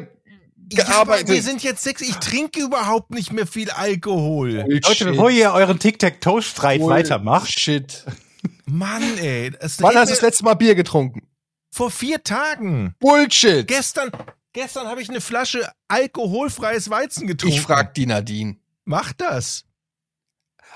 Ja, 0.70 0.84
gearbeitet. 0.84 1.28
wir 1.28 1.42
sind 1.42 1.62
jetzt 1.62 1.82
sechs, 1.82 2.02
ich 2.02 2.16
trinke 2.16 2.60
überhaupt 2.60 3.10
nicht 3.10 3.32
mehr 3.32 3.46
viel 3.46 3.70
Alkohol. 3.70 4.64
Leute, 4.68 5.04
bevor 5.06 5.30
ihr 5.30 5.52
euren 5.52 5.78
Tic-Tac-Toe-Streit 5.78 6.80
weitermacht, 6.82 7.58
Shit. 7.58 8.04
Mann, 8.66 9.02
ey. 9.18 9.50
Das 9.50 9.80
Wann 9.82 9.96
hast 9.96 10.08
du 10.08 10.14
das 10.14 10.22
letzte 10.22 10.44
Mal 10.44 10.54
Bier 10.54 10.74
getrunken? 10.74 11.26
Vor 11.70 11.90
vier 11.90 12.22
Tagen. 12.22 12.94
Bullshit. 12.98 13.66
Gestern, 13.66 14.10
gestern 14.52 14.86
habe 14.88 15.00
ich 15.00 15.08
eine 15.08 15.20
Flasche 15.20 15.70
alkoholfreies 15.88 16.90
Weizen 16.90 17.26
getrunken. 17.26 17.56
Ich 17.56 17.62
frag 17.62 17.94
die 17.94 18.06
Nadine. 18.06 18.56
Mach 18.84 19.12
das. 19.12 19.64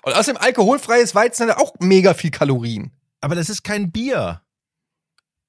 Und 0.02 0.14
außerdem 0.14 0.40
alkoholfreies 0.40 1.14
Weizen 1.14 1.48
hat 1.48 1.58
auch 1.58 1.74
mega 1.80 2.14
viel 2.14 2.30
Kalorien. 2.30 2.92
Aber 3.20 3.34
das 3.34 3.48
ist 3.48 3.62
kein 3.62 3.92
Bier. 3.92 4.42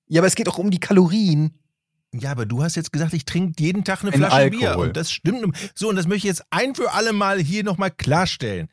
Ja, 0.08 0.22
aber 0.22 0.28
es 0.28 0.36
geht 0.36 0.48
auch 0.48 0.58
um 0.58 0.70
die 0.70 0.80
Kalorien. 0.80 1.58
Ja, 2.14 2.32
aber 2.32 2.46
du 2.46 2.64
hast 2.64 2.76
jetzt 2.76 2.94
gesagt, 2.94 3.14
ich 3.14 3.26
trinke 3.26 3.62
jeden 3.62 3.84
Tag 3.84 4.02
eine 4.02 4.12
Ein 4.12 4.20
Flasche 4.20 4.36
Alkohol. 4.36 4.60
Bier. 4.60 4.78
Und 4.78 4.98
das 4.98 5.12
stimmt. 5.12 5.58
So, 5.74 5.90
und 5.90 5.96
das 5.96 6.06
möchte 6.06 6.28
ich 6.28 6.36
jetzt 6.36 6.44
ein 6.52 6.76
für 6.76 6.92
alle 6.92 7.12
Mal 7.12 7.40
hier 7.40 7.64
nochmal 7.64 7.92
klarstellen. 7.92 8.70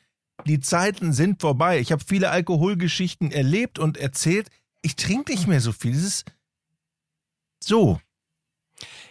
Die 0.46 0.60
Zeiten 0.60 1.12
sind 1.12 1.40
vorbei. 1.40 1.80
Ich 1.80 1.90
habe 1.92 2.04
viele 2.06 2.30
Alkoholgeschichten 2.30 3.30
erlebt 3.32 3.78
und 3.78 3.96
erzählt. 3.96 4.48
Ich 4.82 4.96
trinke 4.96 5.32
nicht 5.32 5.46
mehr 5.46 5.60
so 5.60 5.72
viel. 5.72 5.92
Das 5.92 6.02
ist 6.02 6.24
so. 7.62 8.00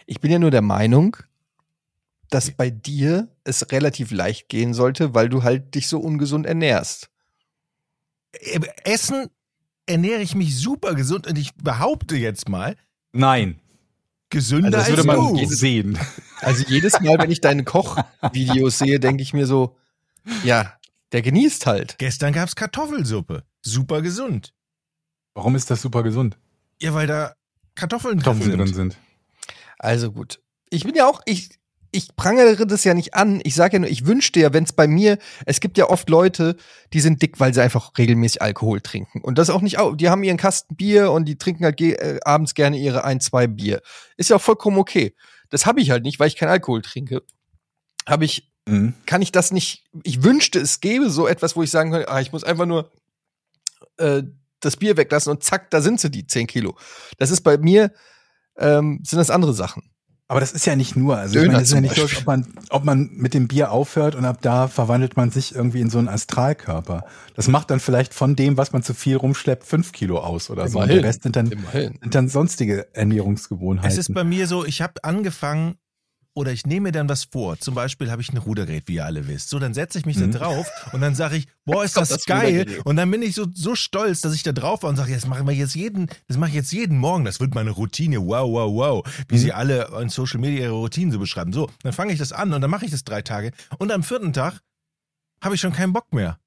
Ich 0.06 0.20
bin 0.20 0.30
ja 0.30 0.38
nur 0.38 0.50
der 0.50 0.62
Meinung, 0.62 1.16
dass 2.30 2.50
bei 2.52 2.70
dir 2.70 3.28
es 3.44 3.70
relativ 3.72 4.12
leicht 4.12 4.48
gehen 4.48 4.74
sollte, 4.74 5.14
weil 5.14 5.28
du 5.28 5.42
halt 5.42 5.74
dich 5.74 5.88
so 5.88 5.98
ungesund 5.98 6.46
ernährst. 6.46 7.10
Äh, 8.32 8.60
Essen 8.84 9.28
ernähre 9.86 10.22
ich 10.22 10.34
mich 10.36 10.56
super 10.56 10.94
gesund 10.94 11.26
und 11.26 11.36
ich 11.36 11.54
behaupte 11.54 12.16
jetzt 12.16 12.48
mal, 12.48 12.76
nein. 13.12 13.60
Gesünder 14.30 14.78
Also 14.78 14.78
das 14.78 14.88
würde 14.88 15.00
als 15.00 15.06
man 15.06 15.36
du. 15.36 15.44
sehen. 15.46 15.98
Also 16.40 16.64
jedes 16.68 17.00
Mal, 17.00 17.18
wenn 17.18 17.30
ich 17.30 17.40
deine 17.40 17.64
Kochvideos 17.64 18.78
sehe, 18.78 18.98
denke 19.00 19.22
ich 19.22 19.32
mir 19.34 19.46
so, 19.46 19.76
ja, 20.44 20.72
der 21.12 21.22
genießt 21.22 21.66
halt. 21.66 21.98
Gestern 21.98 22.32
gab's 22.32 22.56
Kartoffelsuppe. 22.56 23.44
Super 23.62 24.00
gesund. 24.02 24.54
Warum 25.34 25.54
ist 25.56 25.70
das 25.70 25.82
super 25.82 26.02
gesund? 26.02 26.38
Ja, 26.80 26.94
weil 26.94 27.06
da 27.06 27.34
Kartoffeln, 27.74 28.18
Kartoffeln 28.18 28.50
drin 28.50 28.58
drin 28.58 28.66
sind. 28.68 28.92
sind. 28.92 28.96
Also 29.78 30.12
gut. 30.12 30.40
Ich 30.70 30.84
bin 30.84 30.94
ja 30.94 31.06
auch, 31.06 31.20
ich, 31.26 31.50
ich 31.92 32.14
prangere 32.16 32.66
das 32.66 32.84
ja 32.84 32.94
nicht 32.94 33.14
an. 33.14 33.40
Ich 33.44 33.54
sage 33.54 33.74
ja 33.74 33.78
nur, 33.80 33.90
ich 33.90 34.06
wünschte 34.06 34.40
ja, 34.40 34.52
wenn 34.52 34.64
es 34.64 34.72
bei 34.72 34.86
mir, 34.86 35.18
es 35.46 35.60
gibt 35.60 35.78
ja 35.78 35.88
oft 35.88 36.08
Leute, 36.08 36.56
die 36.92 37.00
sind 37.00 37.22
dick, 37.22 37.40
weil 37.40 37.52
sie 37.54 37.62
einfach 37.62 37.92
regelmäßig 37.98 38.42
Alkohol 38.42 38.80
trinken. 38.80 39.20
Und 39.22 39.38
das 39.38 39.50
auch 39.50 39.60
nicht, 39.60 39.78
die 39.96 40.08
haben 40.08 40.22
ihren 40.22 40.36
Kasten 40.36 40.76
Bier 40.76 41.10
und 41.10 41.26
die 41.26 41.36
trinken 41.36 41.64
halt 41.64 41.80
äh, 41.80 42.20
abends 42.24 42.54
gerne 42.54 42.78
ihre 42.78 43.04
ein, 43.04 43.20
zwei 43.20 43.46
Bier. 43.46 43.82
Ist 44.16 44.30
ja 44.30 44.36
auch 44.36 44.42
vollkommen 44.42 44.78
okay. 44.78 45.14
Das 45.50 45.66
habe 45.66 45.80
ich 45.80 45.90
halt 45.90 46.04
nicht, 46.04 46.20
weil 46.20 46.28
ich 46.28 46.36
keinen 46.36 46.50
Alkohol 46.50 46.82
trinke. 46.82 47.22
Habe 48.06 48.24
ich 48.24 48.50
Mhm. 48.66 48.94
kann 49.06 49.22
ich 49.22 49.32
das 49.32 49.52
nicht, 49.52 49.84
ich 50.04 50.22
wünschte, 50.22 50.60
es 50.60 50.80
gäbe 50.80 51.10
so 51.10 51.26
etwas, 51.26 51.56
wo 51.56 51.62
ich 51.62 51.70
sagen 51.70 51.90
könnte, 51.90 52.08
ah, 52.08 52.20
ich 52.20 52.32
muss 52.32 52.44
einfach 52.44 52.66
nur 52.66 52.92
äh, 53.96 54.22
das 54.60 54.76
Bier 54.76 54.96
weglassen 54.96 55.32
und 55.32 55.42
zack, 55.42 55.70
da 55.70 55.80
sind 55.80 56.00
sie, 56.00 56.10
die 56.10 56.26
10 56.26 56.46
Kilo. 56.46 56.76
Das 57.18 57.30
ist 57.30 57.40
bei 57.40 57.56
mir, 57.58 57.92
ähm, 58.56 59.00
sind 59.04 59.18
das 59.18 59.30
andere 59.30 59.54
Sachen. 59.54 59.90
Aber 60.30 60.38
das 60.38 60.52
ist 60.52 60.64
ja 60.64 60.76
nicht 60.76 60.94
nur. 60.94 61.16
Also 61.16 61.34
ich 61.34 61.40
Döner 61.40 61.54
meine, 61.54 61.62
es 61.64 61.70
ist 61.70 61.74
ja 61.74 61.80
nicht 61.80 61.96
so, 61.96 62.02
als 62.02 62.16
ob 62.18 62.24
man, 62.24 62.46
ob 62.68 62.84
man 62.84 63.10
mit 63.14 63.34
dem 63.34 63.48
Bier 63.48 63.72
aufhört 63.72 64.14
und 64.14 64.24
ab 64.24 64.38
da 64.40 64.68
verwandelt 64.68 65.16
man 65.16 65.32
sich 65.32 65.56
irgendwie 65.56 65.80
in 65.80 65.90
so 65.90 65.98
einen 65.98 66.06
Astralkörper. 66.06 67.04
Das 67.34 67.48
macht 67.48 67.68
dann 67.72 67.80
vielleicht 67.80 68.14
von 68.14 68.36
dem, 68.36 68.56
was 68.56 68.72
man 68.72 68.84
zu 68.84 68.94
viel 68.94 69.16
rumschleppt, 69.16 69.64
fünf 69.64 69.90
Kilo 69.90 70.18
aus 70.18 70.48
oder 70.48 70.68
so. 70.68 70.78
Und 70.78 70.88
der 70.88 71.02
Rest 71.02 71.24
sind 71.24 71.34
dann, 71.34 71.50
Immerhin. 71.50 71.98
sind 72.00 72.14
dann 72.14 72.28
sonstige 72.28 72.94
Ernährungsgewohnheiten. 72.94 73.90
Es 73.90 73.98
ist 73.98 74.14
bei 74.14 74.22
mir 74.22 74.46
so, 74.46 74.64
ich 74.64 74.82
habe 74.82 75.02
angefangen 75.02 75.74
oder 76.34 76.52
ich 76.52 76.64
nehme 76.66 76.84
mir 76.88 76.92
dann 76.92 77.08
was 77.08 77.24
vor. 77.24 77.58
Zum 77.58 77.74
Beispiel 77.74 78.10
habe 78.10 78.22
ich 78.22 78.32
ein 78.32 78.36
Rudergerät, 78.36 78.84
wie 78.86 78.94
ihr 78.94 79.04
alle 79.04 79.26
wisst. 79.26 79.50
So, 79.50 79.58
dann 79.58 79.74
setze 79.74 79.98
ich 79.98 80.06
mich 80.06 80.16
Mhm. 80.16 80.30
da 80.32 80.38
drauf 80.38 80.66
und 80.92 81.00
dann 81.00 81.14
sage 81.14 81.36
ich, 81.36 81.46
boah, 81.64 81.84
ist 81.84 81.96
das, 81.96 82.08
das 82.10 82.24
geil. 82.24 82.66
Und 82.84 82.96
dann 82.96 83.10
bin 83.10 83.20
ich 83.22 83.34
so, 83.34 83.46
so 83.52 83.74
stolz, 83.74 84.20
dass 84.20 84.34
ich 84.34 84.42
da 84.42 84.52
drauf 84.52 84.82
war 84.82 84.90
und 84.90 84.96
sage, 84.96 85.12
das 85.12 85.26
machen 85.26 85.46
wir 85.46 85.54
jetzt 85.54 85.74
jeden, 85.74 86.08
das 86.28 86.36
mache 86.36 86.50
ich 86.50 86.56
jetzt 86.56 86.72
jeden 86.72 86.98
Morgen. 86.98 87.24
Das 87.24 87.40
wird 87.40 87.54
meine 87.54 87.70
Routine. 87.72 88.18
Wow, 88.20 88.50
wow, 88.52 88.72
wow. 88.72 89.06
Wie 89.28 89.34
Mhm. 89.34 89.38
sie 89.38 89.52
alle 89.52 89.90
in 90.00 90.08
Social 90.08 90.40
Media 90.40 90.62
ihre 90.62 90.72
Routinen 90.74 91.10
so 91.12 91.18
beschreiben. 91.18 91.52
So, 91.52 91.68
dann 91.82 91.92
fange 91.92 92.12
ich 92.12 92.18
das 92.18 92.32
an 92.32 92.52
und 92.52 92.60
dann 92.60 92.70
mache 92.70 92.84
ich 92.84 92.90
das 92.92 93.04
drei 93.04 93.22
Tage. 93.22 93.50
Und 93.78 93.90
am 93.90 94.02
vierten 94.02 94.32
Tag 94.32 94.60
habe 95.42 95.54
ich 95.56 95.60
schon 95.60 95.72
keinen 95.72 95.92
Bock 95.92 96.12
mehr. 96.12 96.38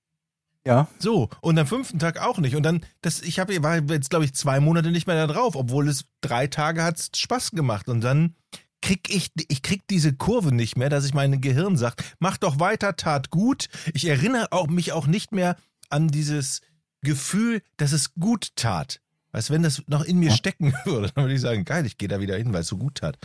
ja. 0.65 0.87
So, 0.99 1.29
und 1.41 1.59
am 1.59 1.67
fünften 1.67 1.99
Tag 1.99 2.21
auch 2.21 2.37
nicht. 2.37 2.55
Und 2.55 2.63
dann, 2.63 2.85
das, 3.01 3.21
ich 3.21 3.37
habe 3.39 3.61
war 3.63 3.79
jetzt, 3.79 4.09
glaube 4.09 4.23
ich, 4.23 4.33
zwei 4.33 4.61
Monate 4.61 4.91
nicht 4.91 5.07
mehr 5.07 5.27
da 5.27 5.31
drauf, 5.33 5.55
obwohl 5.57 5.89
es 5.89 6.05
drei 6.21 6.47
Tage 6.47 6.83
hat 6.83 7.09
Spaß 7.15 7.51
gemacht. 7.51 7.89
Und 7.89 7.99
dann 8.01 8.35
krieg 8.83 9.09
ich, 9.09 9.31
ich 9.47 9.61
krieg 9.61 9.87
diese 9.89 10.13
Kurve 10.13 10.53
nicht 10.53 10.77
mehr, 10.77 10.89
dass 10.89 11.05
ich 11.05 11.13
mein 11.13 11.39
Gehirn 11.39 11.77
sagt, 11.77 12.03
mach 12.19 12.37
doch 12.37 12.59
weiter, 12.59 12.97
tat 12.97 13.29
gut. 13.29 13.69
Ich 13.93 14.05
erinnere 14.05 14.51
auch, 14.51 14.67
mich 14.67 14.91
auch 14.91 15.07
nicht 15.07 15.31
mehr 15.31 15.55
an 15.89 16.09
dieses 16.09 16.59
Gefühl, 17.01 17.61
dass 17.77 17.93
es 17.93 18.13
gut 18.15 18.55
tat. 18.57 18.99
Weißt 19.31 19.49
du, 19.49 19.53
wenn 19.53 19.63
das 19.63 19.83
noch 19.87 20.03
in 20.03 20.19
mir 20.19 20.31
stecken 20.31 20.73
würde, 20.85 21.09
dann 21.15 21.23
würde 21.23 21.33
ich 21.33 21.41
sagen, 21.41 21.63
geil, 21.63 21.85
ich 21.85 21.97
gehe 21.97 22.09
da 22.09 22.19
wieder 22.19 22.35
hin, 22.35 22.51
weil 22.51 22.61
es 22.61 22.67
so 22.67 22.77
gut 22.77 22.95
tat. 22.95 23.17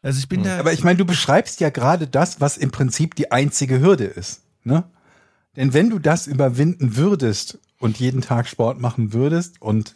Also 0.00 0.18
ich 0.18 0.28
bin 0.28 0.42
da. 0.42 0.58
Aber 0.58 0.72
ich 0.72 0.84
meine, 0.84 0.96
du 0.96 1.04
beschreibst 1.04 1.60
ja 1.60 1.68
gerade 1.68 2.06
das, 2.06 2.40
was 2.40 2.56
im 2.56 2.70
Prinzip 2.70 3.14
die 3.14 3.30
einzige 3.30 3.80
Hürde 3.80 4.04
ist. 4.04 4.40
Ne? 4.64 4.84
Denn 5.56 5.74
wenn 5.74 5.90
du 5.90 5.98
das 5.98 6.26
überwinden 6.26 6.96
würdest 6.96 7.58
und 7.78 7.98
jeden 7.98 8.22
Tag 8.22 8.48
Sport 8.48 8.80
machen 8.80 9.12
würdest 9.12 9.60
und 9.60 9.94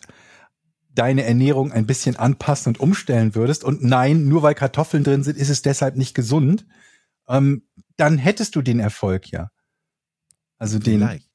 deine 0.98 1.22
Ernährung 1.24 1.70
ein 1.70 1.86
bisschen 1.86 2.16
anpassen 2.16 2.70
und 2.70 2.80
umstellen 2.80 3.36
würdest 3.36 3.62
und 3.62 3.84
nein, 3.84 4.26
nur 4.26 4.42
weil 4.42 4.54
Kartoffeln 4.54 5.04
drin 5.04 5.22
sind, 5.22 5.38
ist 5.38 5.48
es 5.48 5.62
deshalb 5.62 5.96
nicht 5.96 6.14
gesund, 6.14 6.66
ähm, 7.28 7.62
dann 7.96 8.18
hättest 8.18 8.56
du 8.56 8.62
den 8.62 8.80
Erfolg 8.80 9.30
ja. 9.30 9.50
Also 10.58 10.80
den, 10.80 10.98
Vielleicht. 10.98 11.30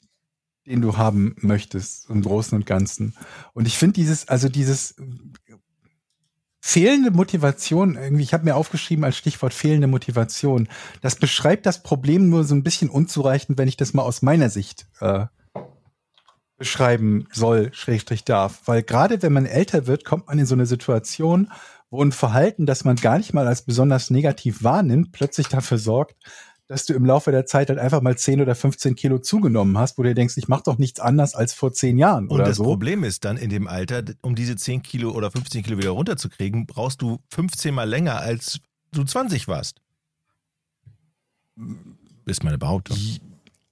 den 0.65 0.81
du 0.81 0.97
haben 0.97 1.35
möchtest 1.39 2.09
im 2.09 2.21
Großen 2.21 2.57
und 2.57 2.65
Ganzen. 2.65 3.15
Und 3.53 3.65
ich 3.65 3.77
finde 3.77 3.93
dieses, 3.93 4.27
also 4.27 4.49
dieses 4.49 4.95
fehlende 6.59 7.11
Motivation, 7.11 7.95
irgendwie, 7.95 8.23
ich 8.23 8.33
habe 8.33 8.43
mir 8.43 8.55
aufgeschrieben 8.55 9.05
als 9.05 9.15
Stichwort 9.15 9.53
fehlende 9.53 9.87
Motivation, 9.87 10.67
das 11.01 11.15
beschreibt 11.15 11.65
das 11.65 11.83
Problem 11.83 12.29
nur 12.29 12.43
so 12.43 12.53
ein 12.53 12.63
bisschen 12.63 12.89
unzureichend, 12.89 13.57
wenn 13.57 13.69
ich 13.69 13.77
das 13.77 13.93
mal 13.93 14.03
aus 14.03 14.21
meiner 14.21 14.49
Sicht 14.49 14.87
äh, 14.99 15.25
beschreiben 16.57 17.27
soll, 17.31 17.73
schrägstrich 17.73 18.23
darf. 18.23 18.61
Weil 18.65 18.83
gerade 18.83 19.21
wenn 19.21 19.33
man 19.33 19.45
älter 19.45 19.87
wird, 19.87 20.05
kommt 20.05 20.27
man 20.27 20.39
in 20.39 20.45
so 20.45 20.55
eine 20.55 20.65
Situation, 20.65 21.51
wo 21.89 22.03
ein 22.03 22.11
Verhalten, 22.11 22.65
das 22.65 22.85
man 22.85 22.95
gar 22.95 23.17
nicht 23.17 23.33
mal 23.33 23.47
als 23.47 23.63
besonders 23.63 24.09
negativ 24.09 24.63
wahrnimmt, 24.63 25.11
plötzlich 25.11 25.47
dafür 25.47 25.77
sorgt, 25.77 26.15
dass 26.67 26.85
du 26.85 26.93
im 26.93 27.05
Laufe 27.05 27.31
der 27.31 27.45
Zeit 27.45 27.69
halt 27.69 27.77
einfach 27.77 28.01
mal 28.01 28.17
10 28.17 28.41
oder 28.41 28.55
15 28.55 28.95
Kilo 28.95 29.19
zugenommen 29.19 29.77
hast, 29.77 29.97
wo 29.97 30.03
du 30.03 30.13
denkst, 30.13 30.37
ich 30.37 30.47
mache 30.47 30.63
doch 30.65 30.77
nichts 30.77 30.99
anders 30.99 31.35
als 31.35 31.53
vor 31.53 31.73
10 31.73 31.97
Jahren 31.97 32.27
Und 32.29 32.39
das 32.39 32.57
so. 32.57 32.63
Problem 32.63 33.03
ist 33.03 33.25
dann 33.25 33.37
in 33.37 33.49
dem 33.49 33.67
Alter, 33.67 34.03
um 34.21 34.33
diese 34.33 34.55
10 34.55 34.81
Kilo 34.81 35.11
oder 35.11 35.29
15 35.29 35.63
Kilo 35.63 35.77
wieder 35.77 35.91
runterzukriegen, 35.91 36.65
brauchst 36.65 37.01
du 37.01 37.19
15 37.29 37.73
mal 37.73 37.87
länger, 37.87 38.19
als 38.19 38.59
du 38.91 39.03
20 39.03 39.47
warst. 39.47 39.81
Ist 42.25 42.43
meine 42.43 42.57
Behauptung. 42.57 42.97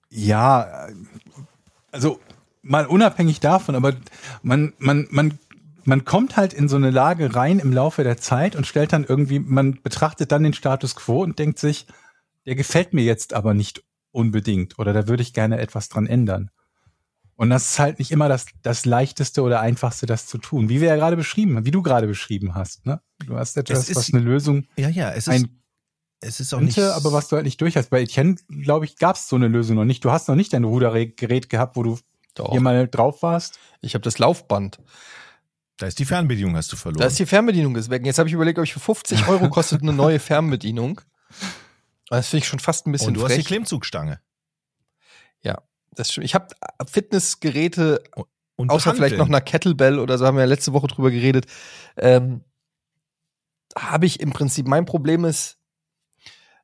Ja, 0.10 0.88
also 1.92 2.20
mal 2.62 2.86
unabhängig 2.86 3.40
davon, 3.40 3.76
aber 3.76 3.94
man, 4.44 4.74
man, 4.78 5.08
man, 5.12 5.40
man 5.84 6.06
kommt 6.06 6.38
halt 6.38 6.54
in 6.54 6.68
so 6.70 6.76
eine 6.76 6.92
Lage 6.92 7.36
rein 7.36 7.60
im 7.60 7.74
Laufe 7.74 8.04
der 8.04 8.18
Zeit 8.18 8.56
und 8.56 8.68
stellt 8.68 8.94
dann 8.94 9.04
irgendwie, 9.04 9.40
man 9.40 9.82
betrachtet 9.82 10.32
dann 10.32 10.44
den 10.44 10.54
Status 10.54 10.96
quo 10.96 11.24
und 11.24 11.40
denkt 11.40 11.58
sich, 11.60 11.88
der 12.46 12.56
gefällt 12.56 12.94
mir 12.94 13.04
jetzt 13.04 13.34
aber 13.34 13.54
nicht 13.54 13.84
unbedingt 14.12 14.78
oder 14.80 14.94
da 14.94 15.08
würde 15.08 15.24
ich 15.24 15.34
gerne 15.34 15.60
etwas 15.60 15.90
dran 15.90 16.06
ändern. 16.08 16.52
Und 17.36 17.50
das 17.50 17.72
ist 17.72 17.80
halt 17.80 17.98
nicht 17.98 18.12
immer 18.12 18.30
das, 18.30 18.46
das 18.62 18.86
leichteste 18.86 19.42
oder 19.42 19.62
einfachste, 19.62 20.06
das 20.06 20.28
zu 20.28 20.38
tun. 20.38 20.70
Wie 20.70 20.80
wir 20.80 20.90
ja 20.90 20.96
gerade 20.96 21.16
beschrieben 21.18 21.56
haben, 21.56 21.66
wie 21.66 21.72
du 21.72 21.82
gerade 21.82 22.06
beschrieben 22.06 22.54
hast. 22.54 22.86
Ne? 22.86 23.02
Du 23.26 23.36
hast 23.36 23.58
etwas, 23.58 23.90
ist- 23.90 23.96
was 23.96 24.14
eine 24.14 24.22
Lösung 24.24 24.68
Ja, 24.78 24.90
ja, 24.90 25.10
es 25.12 25.26
ist, 25.26 25.30
ein 25.30 25.62
es 26.20 26.40
ist 26.40 26.54
auch 26.54 26.60
nicht. 26.60 26.76
könnte, 26.76 26.94
aber 26.94 27.12
was 27.14 27.30
du 27.30 27.36
halt 27.38 27.46
nicht 27.46 27.60
durch 27.60 27.76
hast. 27.78 27.90
Bei 27.90 28.02
Etienne, 28.02 28.36
glaube 28.48 28.86
ich, 28.86 28.98
gab 28.98 29.16
es 29.16 29.28
so 29.28 29.36
eine 29.38 29.48
Lösung 29.48 29.76
noch 29.78 29.86
nicht. 29.86 30.06
Du 30.06 30.12
hast 30.12 30.28
noch 30.28 30.36
nicht 30.36 30.54
dein 30.54 30.66
Rudergerät 30.66 31.50
gehabt, 31.50 31.76
wo 31.78 31.82
du 31.82 31.98
Doch. 32.36 32.52
hier 32.52 32.62
mal 32.62 32.88
drauf 32.88 33.22
warst. 33.22 33.60
Ich 33.82 33.94
habe 33.94 34.04
das 34.04 34.20
Laufband. 34.20 34.80
Da 35.78 35.88
ist 35.88 36.00
die 36.00 36.06
Fernbedienung, 36.06 36.56
hast 36.56 36.72
du 36.72 36.76
verloren. 36.76 37.02
Da 37.02 37.08
ist 37.08 37.18
die 37.20 37.26
Fernbedienung 37.26 37.74
deswegen. 37.74 38.06
Jetzt 38.06 38.20
habe 38.20 38.30
ich 38.30 38.34
überlegt, 38.34 38.60
ob 38.60 38.66
ich 38.66 38.74
für 38.74 38.80
50 38.80 39.28
Euro 39.28 39.50
kostet 39.52 39.82
eine 39.82 39.94
neue 39.94 40.20
Fernbedienung. 40.20 41.02
Das 42.10 42.30
finde 42.30 42.44
ich 42.44 42.48
schon 42.48 42.60
fast 42.60 42.88
ein 42.88 42.92
bisschen 42.92 43.10
Und 43.10 43.14
du 43.16 43.24
hast 43.24 43.32
die 43.32 43.36
frech. 43.36 43.48
Klimmzugstange. 43.48 44.20
Das 45.94 46.12
stimmt. 46.12 46.26
Ich 46.26 46.36
habe 46.36 46.48
Fitnessgeräte, 46.90 48.04
Und 48.56 48.70
außer 48.70 48.96
vielleicht 48.96 49.18
noch 49.18 49.28
einer 49.28 49.42
Kettlebell 49.42 50.00
oder 50.00 50.18
so, 50.18 50.26
haben 50.26 50.36
wir 50.36 50.42
ja 50.42 50.48
letzte 50.48 50.74
Woche 50.74 50.88
drüber 50.88 51.12
geredet. 51.12 51.46
Ähm, 51.98 52.44
habe 53.78 54.06
ich 54.06 54.20
im 54.20 54.32
Prinzip, 54.32 54.68
mein 54.68 54.86
Problem 54.86 55.26
ist, 55.26 55.58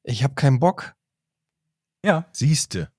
ich 0.03 0.23
habe 0.23 0.35
keinen 0.35 0.59
Bock. 0.59 0.95
Ja. 2.03 2.25
Siehste. 2.31 2.89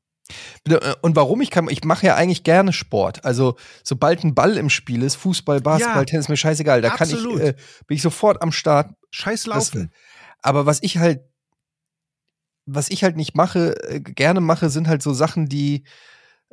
Äh, 0.68 0.94
Und 1.02 1.16
warum 1.16 1.40
ich 1.40 1.50
kann, 1.50 1.68
ich 1.68 1.84
mache 1.84 2.06
ja 2.06 2.14
eigentlich 2.16 2.44
gerne 2.44 2.72
Sport. 2.72 3.24
Also 3.24 3.56
sobald 3.82 4.24
ein 4.24 4.34
Ball 4.34 4.56
im 4.56 4.70
Spiel 4.70 5.02
ist, 5.02 5.14
Fußball, 5.16 5.60
Basketball, 5.60 6.02
Ja. 6.02 6.04
Tennis, 6.04 6.28
mir 6.28 6.36
scheißegal. 6.36 6.82
Da 6.82 6.90
Absolut. 6.92 7.38
kann 7.38 7.46
ich, 7.48 7.54
äh, 7.54 7.56
bin 7.86 7.94
ich 7.96 8.02
sofort 8.02 8.42
am 8.42 8.52
Start. 8.52 8.94
Scheiß 9.10 9.44
Das- 9.44 9.54
laufen. 9.74 9.92
Aber 10.40 10.66
was 10.66 10.82
ich 10.82 10.98
halt, 10.98 11.22
was 12.66 12.90
ich 12.90 13.02
halt 13.02 13.16
nicht 13.16 13.34
mache, 13.34 13.74
äh, 13.88 14.00
gerne 14.00 14.40
mache, 14.40 14.68
sind 14.70 14.88
halt 14.88 15.02
so 15.02 15.12
Sachen, 15.14 15.48
die, 15.48 15.84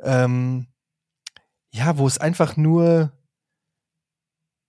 ähm, 0.00 0.66
ja, 1.70 1.98
wo 1.98 2.06
es 2.06 2.16
einfach 2.18 2.56
nur, 2.56 3.12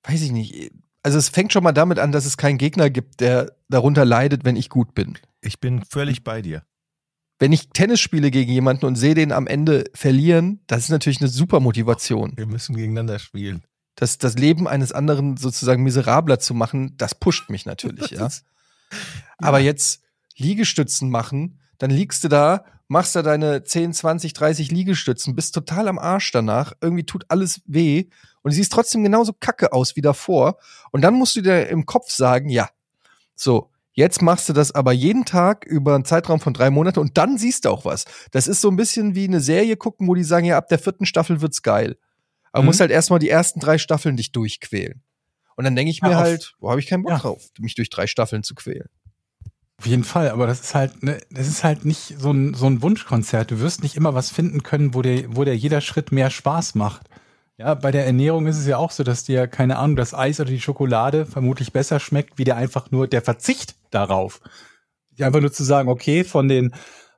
weiß 0.04 0.22
ich 0.22 0.32
nicht. 0.32 0.72
Also 1.04 1.18
es 1.18 1.30
fängt 1.30 1.54
schon 1.54 1.64
mal 1.64 1.72
damit 1.72 2.00
an, 2.00 2.12
dass 2.12 2.26
es 2.26 2.36
keinen 2.36 2.58
Gegner 2.58 2.90
gibt, 2.90 3.22
der 3.22 3.56
darunter 3.70 4.04
leidet, 4.04 4.44
wenn 4.44 4.58
ich 4.58 4.70
gut 4.70 4.94
bin. 4.94 5.18
Ich 5.42 5.60
bin 5.62 5.84
völlig 5.86 6.24
bei 6.26 6.42
dir. 6.42 6.64
Wenn 7.40 7.52
ich 7.52 7.70
Tennis 7.70 8.00
spiele 8.00 8.32
gegen 8.32 8.52
jemanden 8.52 8.86
und 8.86 8.96
sehe 8.96 9.14
den 9.14 9.32
am 9.32 9.48
Ende 9.48 9.86
verlieren, 9.94 10.62
das 10.68 10.84
ist 10.84 10.90
natürlich 10.90 11.22
eine 11.22 11.30
super 11.30 11.60
Motivation. 11.60 12.34
Wir 12.36 12.48
müssen 12.48 12.76
gegeneinander 12.76 13.20
spielen. 13.20 13.64
Das, 13.96 14.18
das 14.18 14.36
Leben 14.36 14.68
eines 14.68 14.92
anderen 14.92 15.38
sozusagen 15.38 15.84
miserabler 15.84 16.40
zu 16.40 16.54
machen, 16.54 16.96
das 16.98 17.16
pusht 17.16 17.50
mich 17.50 17.66
natürlich, 17.66 18.12
ja. 18.12 18.30
Aber 19.38 19.60
jetzt 19.60 20.04
Liegestützen 20.36 21.10
machen, 21.10 21.60
dann 21.78 21.92
liegst 21.92 22.24
du 22.24 22.28
da, 22.28 22.66
machst 22.88 23.16
da 23.16 23.22
deine 23.22 23.64
10, 23.64 23.94
20, 23.94 24.34
30 24.34 24.72
Liegestützen, 24.72 25.36
bist 25.36 25.54
total 25.54 25.88
am 25.88 26.00
Arsch 26.00 26.32
danach, 26.32 26.74
irgendwie 26.82 27.06
tut 27.06 27.26
alles 27.30 27.62
weh 27.66 28.06
und 28.42 28.52
du 28.52 28.56
siehst 28.56 28.72
trotzdem 28.72 29.04
genauso 29.04 29.34
kacke 29.34 29.74
aus 29.74 29.96
wie 29.96 30.02
davor. 30.02 30.58
Und 30.92 31.02
dann 31.02 31.16
musst 31.16 31.36
du 31.36 31.42
dir 31.42 31.68
im 31.68 31.86
Kopf 31.86 32.12
sagen, 32.12 32.50
ja, 32.50 32.70
so, 33.36 33.72
jetzt 33.98 34.22
machst 34.22 34.48
du 34.48 34.54
das 34.54 34.72
aber 34.74 34.92
jeden 34.94 35.26
Tag 35.26 35.66
über 35.66 35.96
einen 35.96 36.06
Zeitraum 36.06 36.40
von 36.40 36.54
drei 36.54 36.70
Monaten 36.70 37.00
und 37.00 37.18
dann 37.18 37.38
siehst 37.38 37.66
du 37.66 37.70
auch 37.70 37.84
was. 37.84 38.06
Das 38.32 38.48
ist 38.48 38.62
so 38.62 38.70
ein 38.70 38.76
bisschen 38.78 39.16
wie 39.16 39.26
eine 39.28 39.42
Serie 39.42 39.76
gucken, 39.76 40.08
wo 40.08 40.14
die 40.14 40.24
sagen, 40.24 40.46
ja, 40.46 40.58
ab 40.58 40.70
der 40.70 40.80
vierten 40.80 41.06
Staffel 41.08 41.42
wird's 41.42 41.64
geil. 41.64 41.98
Aber 42.54 42.62
Mhm. 42.62 42.68
musst 42.68 42.80
halt 42.80 42.92
erstmal 42.92 43.20
die 43.20 43.30
ersten 43.30 43.60
drei 43.60 43.78
Staffeln 43.78 44.16
dich 44.16 44.32
durchquälen. 44.32 45.02
Und 45.56 45.64
dann 45.64 45.76
denke 45.76 45.90
ich 45.90 46.02
mir 46.04 46.12
Ja, 46.12 46.18
halt, 46.18 46.54
wo 46.60 46.70
habe 46.70 46.80
ich 46.80 46.86
keinen 46.88 47.02
Bock 47.04 47.12
Ja. 47.14 47.18
drauf, 47.18 47.50
mich 47.60 47.74
durch 47.74 47.90
drei 47.90 48.06
Staffeln 48.06 48.44
zu 48.44 48.54
quälen. 48.54 48.88
Auf 49.80 49.86
jeden 49.86 50.04
Fall, 50.04 50.30
aber 50.30 50.48
das 50.48 50.60
ist 50.62 50.76
halt, 50.76 51.04
ne, 51.04 51.20
das 51.30 51.48
ist 51.48 51.64
halt 51.64 51.84
nicht 51.86 52.16
so 52.20 52.32
ein, 52.32 52.54
so 52.54 52.66
ein 52.68 52.82
Wunschkonzert. 52.82 53.52
Du 53.52 53.60
wirst 53.60 53.84
nicht 53.84 53.96
immer 53.96 54.14
was 54.16 54.32
finden 54.32 54.64
können, 54.64 54.94
wo 54.94 55.02
dir, 55.04 55.26
wo 55.36 55.44
dir 55.44 55.56
jeder 55.56 55.82
Schritt 55.82 56.12
mehr 56.12 56.30
Spaß 56.30 56.74
macht. 56.76 57.08
Ja, 57.58 57.74
bei 57.74 57.92
der 57.92 58.06
Ernährung 58.06 58.46
ist 58.46 58.58
es 58.58 58.68
ja 58.68 58.78
auch 58.78 58.92
so, 58.92 59.04
dass 59.04 59.24
dir, 59.24 59.48
keine 59.48 59.78
Ahnung, 59.78 59.96
das 59.96 60.14
Eis 60.14 60.40
oder 60.40 60.52
die 60.52 60.62
Schokolade 60.62 61.26
vermutlich 61.26 61.74
besser 61.74 62.00
schmeckt, 62.00 62.38
wie 62.38 62.44
dir 62.44 62.56
einfach 62.56 62.92
nur 62.92 63.08
der 63.08 63.24
Verzicht 63.24 63.76
darauf. 63.90 64.42
Einfach 65.20 65.42
nur 65.42 65.52
zu 65.52 65.64
sagen, 65.64 65.90
okay, 65.90 66.24
von 66.24 66.48
den, 66.48 66.76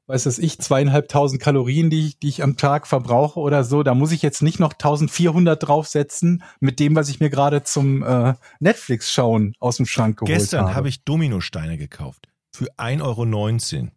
weiß 0.07 0.23
das 0.23 0.39
ich, 0.39 0.57
zweieinhalbtausend 0.59 1.41
Kalorien, 1.41 1.89
die 1.89 2.07
ich, 2.07 2.19
die 2.19 2.29
ich 2.29 2.41
am 2.41 2.55
Tag 2.55 2.87
verbrauche 2.87 3.41
oder 3.41 3.65
so, 3.65 3.83
da 3.83 3.93
muss 3.93 4.13
ich 4.13 4.21
jetzt 4.21 4.41
nicht 4.41 4.61
noch 4.61 4.71
1400 4.71 5.61
draufsetzen 5.61 6.41
mit 6.61 6.79
dem, 6.79 6.95
was 6.95 7.09
ich 7.09 7.19
mir 7.19 7.29
gerade 7.29 7.63
zum 7.63 8.01
äh, 8.03 8.35
Netflix-Schauen 8.61 9.55
aus 9.59 9.75
dem 9.75 9.85
Schrank 9.85 10.19
geholt 10.19 10.33
Gestern 10.33 10.67
habe. 10.67 10.75
habe 10.75 10.87
ich 10.87 11.03
Dominosteine 11.03 11.77
gekauft. 11.77 12.29
Für 12.55 12.67
1,19 12.77 13.77
Euro. 13.77 13.87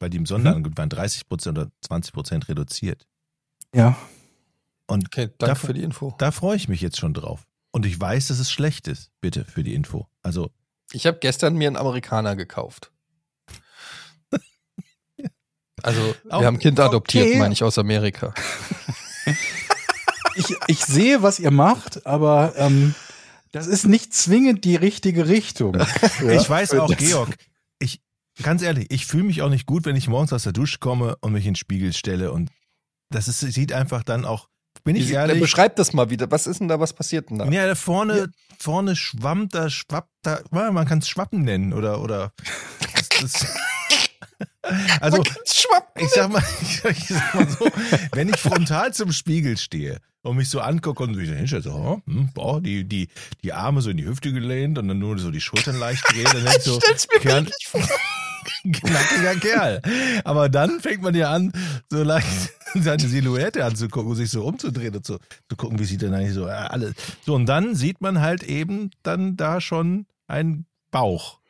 Weil 0.00 0.10
die 0.10 0.18
im 0.18 0.24
Mhm. 0.24 0.26
Sonderangebot 0.26 0.76
waren 0.76 0.90
30% 0.90 1.48
oder 1.48 1.70
20% 1.88 2.48
reduziert. 2.50 3.06
Ja. 3.74 3.96
Und 4.86 5.06
Okay, 5.06 5.28
danke 5.38 5.46
da, 5.46 5.54
für 5.54 5.74
die 5.74 5.82
Info. 5.82 6.14
da 6.18 6.30
freue 6.30 6.56
ich 6.56 6.68
mich 6.68 6.80
jetzt 6.80 6.98
schon 6.98 7.14
drauf. 7.14 7.46
Und 7.72 7.86
ich 7.86 7.98
weiß, 8.00 8.28
dass 8.28 8.38
es 8.38 8.50
schlecht 8.52 8.86
ist. 8.88 9.10
Bitte 9.20 9.44
für 9.44 9.64
die 9.64 9.74
Info. 9.74 10.06
Also, 10.22 10.50
Ich 10.92 11.06
habe 11.06 11.18
gestern 11.20 11.54
mir 11.56 11.66
einen 11.68 11.76
Amerikaner 11.76 12.36
gekauft. 12.36 12.90
Also, 15.82 16.14
Auch- 16.30 16.40
wir 16.40 16.46
haben 16.46 16.56
ein 16.56 16.60
Kind 16.60 16.80
adoptiert, 16.80 17.26
okay. 17.28 17.38
meine 17.38 17.52
ich, 17.52 17.62
aus 17.62 17.76
Amerika. 17.78 18.32
ich, 20.36 20.54
ich 20.68 20.84
sehe, 20.84 21.22
was 21.22 21.38
ihr 21.38 21.50
macht, 21.50 22.06
aber 22.06 22.54
ähm, 22.56 22.94
das 23.52 23.66
ist 23.66 23.84
nicht 23.86 24.14
zwingend 24.14 24.64
die 24.64 24.76
richtige 24.76 25.28
Richtung. 25.28 25.74
ich 26.30 26.48
weiß 26.48 26.74
auch, 26.74 26.96
Georg, 26.96 27.36
ich, 27.80 28.00
ganz 28.42 28.62
ehrlich, 28.62 28.86
ich 28.90 29.04
fühle 29.06 29.24
mich 29.24 29.42
auch 29.42 29.50
nicht 29.50 29.66
gut, 29.66 29.84
wenn 29.84 29.96
ich 29.96 30.08
morgens 30.08 30.32
aus 30.32 30.44
der 30.44 30.52
Dusche 30.52 30.78
komme 30.78 31.16
und 31.20 31.32
mich 31.32 31.44
in 31.44 31.50
den 31.52 31.56
Spiegel 31.56 31.92
stelle. 31.92 32.32
Und 32.32 32.50
das 33.10 33.28
ist, 33.28 33.40
sieht 33.40 33.72
einfach 33.72 34.04
dann 34.04 34.24
auch, 34.24 34.48
bin 34.84 34.96
ich 34.96 35.10
ehrlich. 35.10 35.40
Beschreib 35.40 35.76
das 35.76 35.92
mal 35.92 36.10
wieder. 36.10 36.30
Was 36.30 36.46
ist 36.46 36.60
denn 36.60 36.68
da, 36.68 36.78
was 36.78 36.92
passiert 36.92 37.30
denn 37.30 37.38
da? 37.38 37.46
Ja, 37.46 37.66
da 37.66 37.74
vorne, 37.74 38.28
vorne 38.58 38.94
schwammt, 38.94 39.54
da 39.54 39.70
schwappt, 39.70 40.10
da, 40.22 40.40
ja, 40.52 40.70
man 40.70 40.86
kann 40.86 40.98
es 40.98 41.08
Schwappen 41.08 41.42
nennen 41.42 41.72
oder, 41.72 42.00
oder, 42.00 42.32
das, 42.94 43.08
das, 43.08 43.46
Also, 45.00 45.22
ich 45.96 46.08
sag 46.10 46.30
mal, 46.30 46.42
ich, 46.62 47.06
sag 47.06 47.34
mal 47.34 47.48
so, 47.48 47.68
wenn 48.12 48.28
ich 48.28 48.36
frontal 48.36 48.94
zum 48.94 49.12
Spiegel 49.12 49.56
stehe 49.58 49.98
und 50.22 50.36
mich 50.36 50.48
so 50.48 50.60
angucke 50.60 51.02
und 51.02 51.14
mich 51.16 51.28
so 51.28 51.34
hinstelle, 51.34 51.62
so, 51.62 51.72
oh, 51.72 52.00
hm, 52.06 52.30
boah, 52.32 52.60
die, 52.60 52.84
die, 52.84 53.08
die 53.42 53.52
Arme 53.52 53.82
so 53.82 53.90
in 53.90 53.98
die 53.98 54.06
Hüfte 54.06 54.32
gelehnt 54.32 54.78
und 54.78 54.88
dann 54.88 54.98
nur 54.98 55.18
so 55.18 55.30
die 55.30 55.40
Schultern 55.40 55.78
leicht 55.78 56.04
drehe, 56.10 56.24
dann 56.24 56.44
denk 56.44 56.56
ich 56.58 56.62
so, 56.62 56.80
Kern. 57.20 57.48
knackiger 58.72 59.34
Kerl. 59.36 59.82
Aber 60.24 60.48
dann 60.48 60.80
fängt 60.80 61.02
man 61.02 61.14
ja 61.14 61.30
an, 61.30 61.52
so 61.90 62.02
leicht 62.02 62.52
seine 62.74 63.02
Silhouette 63.02 63.64
anzugucken 63.64 64.10
und 64.10 64.16
sich 64.16 64.30
so 64.30 64.44
umzudrehen 64.44 64.96
und 64.96 65.06
so 65.06 65.18
zu 65.48 65.56
gucken, 65.56 65.78
wie 65.78 65.84
sieht 65.84 66.02
denn 66.02 66.14
eigentlich 66.14 66.34
so 66.34 66.46
äh, 66.46 66.50
alles. 66.50 66.94
So, 67.24 67.34
und 67.34 67.46
dann 67.46 67.74
sieht 67.74 68.00
man 68.00 68.20
halt 68.20 68.42
eben 68.42 68.90
dann 69.02 69.36
da 69.36 69.60
schon 69.60 70.06
einen 70.26 70.66
Bauch. 70.90 71.40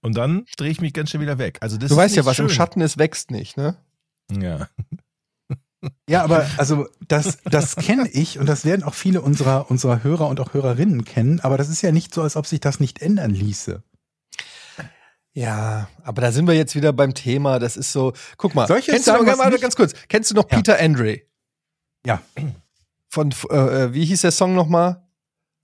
Und 0.00 0.16
dann 0.16 0.44
drehe 0.56 0.70
ich 0.70 0.80
mich 0.80 0.92
ganz 0.92 1.10
schnell 1.10 1.22
wieder 1.22 1.38
weg. 1.38 1.58
Also 1.60 1.76
das 1.76 1.90
Du 1.90 1.96
weißt 1.96 2.16
ja, 2.16 2.24
was 2.24 2.38
im 2.38 2.48
schön. 2.48 2.56
Schatten 2.56 2.80
ist, 2.80 2.98
wächst 2.98 3.30
nicht, 3.30 3.56
ne? 3.56 3.76
Ja. 4.30 4.68
Ja, 6.08 6.24
aber 6.24 6.46
also 6.56 6.88
das, 7.06 7.38
das 7.44 7.76
kenne 7.76 8.08
ich 8.08 8.38
und 8.38 8.46
das 8.48 8.64
werden 8.64 8.82
auch 8.82 8.94
viele 8.94 9.20
unserer, 9.22 9.70
unserer 9.70 10.02
Hörer 10.02 10.26
und 10.28 10.40
auch 10.40 10.52
Hörerinnen 10.52 11.04
kennen, 11.04 11.40
aber 11.40 11.56
das 11.56 11.68
ist 11.68 11.82
ja 11.82 11.92
nicht 11.92 12.12
so, 12.12 12.22
als 12.22 12.34
ob 12.34 12.46
sich 12.46 12.58
das 12.60 12.80
nicht 12.80 13.00
ändern 13.00 13.30
ließe. 13.30 13.82
Ja, 15.38 15.88
aber 16.02 16.20
da 16.22 16.32
sind 16.32 16.48
wir 16.48 16.54
jetzt 16.54 16.74
wieder 16.74 16.92
beim 16.92 17.14
Thema. 17.14 17.60
Das 17.60 17.76
ist 17.76 17.92
so, 17.92 18.12
guck 18.38 18.56
mal, 18.56 18.68
jetzt 18.68 18.86
kennst 18.86 19.06
du 19.06 19.12
noch, 19.12 19.22
nicht- 19.50 19.60
ganz 19.60 19.76
kurz, 19.76 19.92
kennst 20.08 20.32
du 20.32 20.34
noch 20.34 20.50
Ja. 20.50 20.56
Peter 20.56 20.80
Andre? 20.80 21.20
Ja. 22.04 22.20
Von, 23.08 23.32
äh, 23.50 23.56
äh, 23.84 23.94
wie 23.94 24.04
hieß 24.04 24.22
der 24.22 24.32
Song 24.32 24.56
nochmal? 24.56 25.00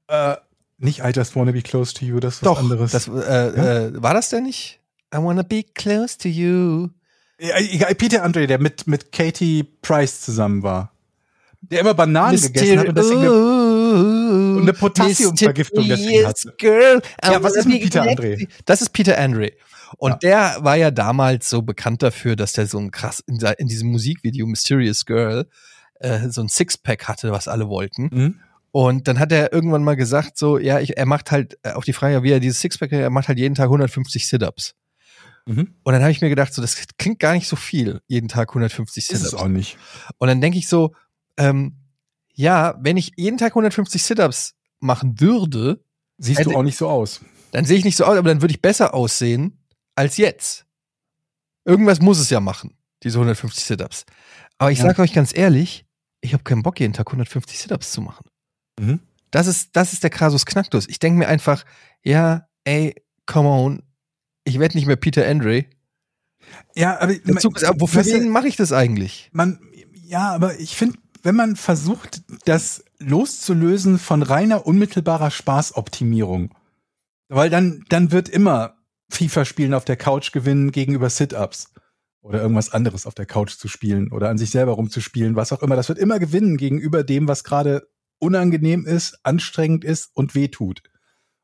Äh, 0.07 0.37
nicht 0.79 1.01
I 1.01 1.11
just 1.13 1.35
wanna 1.35 1.51
be 1.51 1.61
close 1.61 1.93
to 1.93 2.05
you, 2.05 2.21
das 2.21 2.35
ist 2.37 2.43
was 2.43 2.47
Doch, 2.53 2.59
anderes. 2.61 2.93
das, 2.93 3.09
äh, 3.09 3.89
äh, 3.89 4.03
war 4.03 4.15
das 4.15 4.29
denn 4.29 4.45
nicht? 4.45 4.79
I 5.13 5.19
wanna 5.19 5.43
be 5.43 5.65
close 5.65 6.19
to 6.19 6.29
you. 6.29 6.91
ja, 7.41 7.93
Peter 7.95 8.23
Andre, 8.23 8.47
der 8.47 8.61
mit, 8.61 8.87
mit 8.87 9.11
Katie 9.11 9.65
Price 9.83 10.21
zusammen 10.21 10.63
war. 10.63 10.93
Der 11.63 11.81
immer 11.81 11.95
Bananen 11.95 12.41
gegessen 12.41 12.79
hat 12.79 12.89
und 12.89 12.97
deswegen 12.99 13.25
und 14.57 14.63
eine 14.63 14.73
Potassiumvergiftung 14.73 15.87
deswegen 15.89 16.27
hatte. 16.27 16.55
Girl, 16.59 17.03
Ja, 17.23 17.43
was 17.43 17.55
ist 17.57 17.67
mit 17.67 17.83
Peter 17.83 18.03
Andre? 18.03 18.39
Das 18.65 18.81
ist 18.83 18.91
Peter 18.91 19.19
Andre. 19.19 19.53
Und 19.99 20.11
Ja. 20.13 20.17
der 20.19 20.57
war 20.65 20.77
ja 20.77 20.91
damals 20.91 21.49
so 21.49 21.63
bekannt 21.63 22.03
dafür, 22.03 22.37
dass 22.37 22.53
der 22.53 22.67
so 22.67 22.79
ein 22.79 22.91
krass 22.91 23.23
in, 23.27 23.39
in 23.59 23.69
diesem 23.69 23.91
Musikvideo 23.91 24.47
Mysterious 24.47 25.05
Girl 25.05 25.47
äh, 26.01 26.29
so 26.31 26.41
ein 26.43 26.49
Sixpack 26.49 27.07
hatte, 27.07 27.31
was 27.31 27.47
alle 27.49 27.69
wollten. 27.69 28.11
Mhm. 28.13 28.41
Und 28.73 29.07
dann 29.07 29.21
hat 29.21 29.31
er 29.31 29.53
irgendwann 29.53 29.85
mal 29.85 29.95
gesagt, 29.95 30.37
so, 30.37 30.59
ja, 30.59 30.81
ich, 30.81 30.97
er 30.97 31.07
macht 31.07 31.31
halt, 31.31 31.59
äh, 31.63 31.71
auf 31.73 31.85
die 31.85 31.93
Frage, 31.93 32.25
wie 32.25 32.33
er 32.33 32.41
dieses 32.41 32.61
Sixpack, 32.61 32.91
er 32.91 33.09
macht 33.11 33.29
halt 33.29 33.39
jeden 33.39 33.55
Tag 33.55 33.67
150 33.67 34.27
Sit-Ups. 34.27 34.75
Mhm. 35.47 35.75
Und 35.85 35.93
dann 35.93 36.03
habe 36.03 36.11
ich 36.11 36.21
mir 36.21 36.29
gedacht, 36.29 36.53
so, 36.53 36.61
das 36.61 36.77
klingt 36.99 37.21
gar 37.21 37.35
nicht 37.35 37.47
so 37.47 37.55
viel, 37.55 38.01
jeden 38.09 38.27
Tag 38.29 38.49
150 38.51 39.05
Ist 39.11 39.13
es 39.15 39.21
Sit-Ups. 39.31 39.43
auch 39.43 39.49
nicht. 39.49 39.79
Und 40.19 40.27
dann 40.27 40.41
denke 40.41 40.59
ich 40.59 40.67
so, 40.67 40.93
ähm, 41.37 41.77
ja, 42.35 42.75
wenn 42.81 42.97
ich 42.97 43.13
jeden 43.17 43.39
Tag 43.39 43.53
150 43.53 44.03
Sit-Ups 44.03 44.55
machen 44.81 45.21
würde, 45.21 45.83
Siehst 46.19 46.39
Hätte- 46.39 46.51
du 46.51 46.57
auch 46.57 46.63
nicht 46.63 46.77
so 46.79 46.89
aus. 46.89 47.21
dann 47.51 47.65
sehe 47.65 47.77
ich 47.77 47.85
nicht 47.85 47.97
so 47.97 48.05
aus, 48.05 48.17
aber 48.17 48.29
dann 48.29 48.41
würde 48.41 48.55
ich 48.55 48.63
besser 48.63 48.95
aussehen 48.95 49.59
als 49.97 50.17
jetzt. 50.17 50.65
Irgendwas 51.65 52.01
muss 52.01 52.19
es 52.21 52.31
ja 52.31 52.39
machen, 52.41 52.77
diese 53.03 53.19
150 53.19 53.65
Sit-Ups. 53.65 54.05
Aber 54.59 54.71
ich 54.71 54.79
Ja. 54.79 54.85
sage 54.87 55.03
euch 55.03 55.13
ganz 55.13 55.37
ehrlich, 55.37 55.87
ich 56.21 56.33
habe 56.33 56.45
keinen 56.45 56.63
Bock, 56.63 56.79
jeden 56.79 56.93
Tag 56.93 57.11
150 57.11 57.59
Sit-Ups 57.59 57.91
zu 57.93 58.01
machen. 58.01 58.25
Mhm. 58.79 59.01
Das 59.33 59.47
ist, 59.49 59.71
das 59.75 59.93
ist 59.93 60.03
der 60.05 60.11
Krasus 60.11 60.47
Knacktus. 60.47 60.89
Ich 60.89 61.01
denke 61.01 61.19
mir 61.19 61.27
einfach, 61.29 61.65
ja, 62.05 62.47
ey, 62.63 62.95
come 63.27 63.49
on, 63.49 63.83
ich 64.45 64.61
werde 64.61 64.77
nicht 64.77 64.87
mehr 64.87 64.95
Peter 64.97 65.27
Andre. 65.27 65.65
Ja, 66.77 67.01
aber 67.01 67.15
Der 67.17 67.37
Zug 67.39 67.57
ist, 67.57 67.65
ab. 67.65 67.77
wofür 67.81 68.01
weißt 68.01 68.13
du, 68.13 68.21
wen 68.21 68.29
mache 68.29 68.47
ich 68.49 68.57
das 68.57 68.73
eigentlich? 68.73 69.31
man, 69.33 69.59
ja, 70.05 70.31
aber 70.33 70.61
ich 70.61 70.77
finde, 70.77 70.99
wenn 71.25 71.37
man 71.37 71.57
versucht, 71.57 72.23
das 72.45 72.85
loszulösen 72.99 73.99
von 73.99 74.23
reiner 74.23 74.67
unmittelbarer 74.67 75.31
Spaßoptimierung, 75.31 76.55
weil 77.29 77.51
dann, 77.51 77.85
dann 77.89 78.13
wird 78.13 78.29
immer 78.29 78.77
FIFA 79.11 79.45
spielen 79.45 79.75
auf 79.75 79.85
der 79.85 79.97
Couch 79.97 80.33
gewinnen 80.33 80.71
gegenüber 80.71 81.09
Sit-Ups 81.09 81.73
oder 82.21 82.41
irgendwas 82.41 82.73
anderes 82.73 83.07
auf 83.07 83.15
der 83.15 83.27
Couch 83.27 83.57
zu 83.57 83.69
spielen 83.69 84.13
oder 84.13 84.29
an 84.29 84.39
sich 84.39 84.51
selber 84.51 84.73
rumzuspielen, 84.73 85.37
was 85.37 85.53
auch 85.53 85.63
immer. 85.63 85.77
Das 85.77 85.89
wird 85.89 85.99
immer 85.99 86.19
gewinnen 86.19 86.57
gegenüber 86.57 87.05
dem, 87.05 87.27
was 87.27 87.45
gerade 87.45 87.89
unangenehm 88.19 88.87
ist, 88.87 89.19
anstrengend 89.23 89.85
ist 89.85 90.11
und 90.15 90.35
weh 90.35 90.49
tut. 90.49 90.83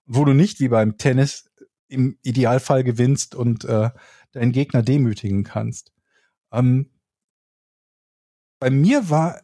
Wo 0.07 0.25
du 0.25 0.33
nicht 0.33 0.61
wie 0.61 0.69
beim 0.69 0.99
Tennis 0.99 1.51
im 1.89 2.19
Idealfall 2.23 2.85
gewinnst 2.85 3.35
und 3.35 3.65
äh, 3.65 3.91
deinen 4.33 4.53
Gegner 4.53 4.83
demütigen 4.83 5.45
kannst. 5.45 5.93
Ähm, 6.53 6.91
bei 8.59 8.71
mir 8.71 9.11
war, 9.11 9.41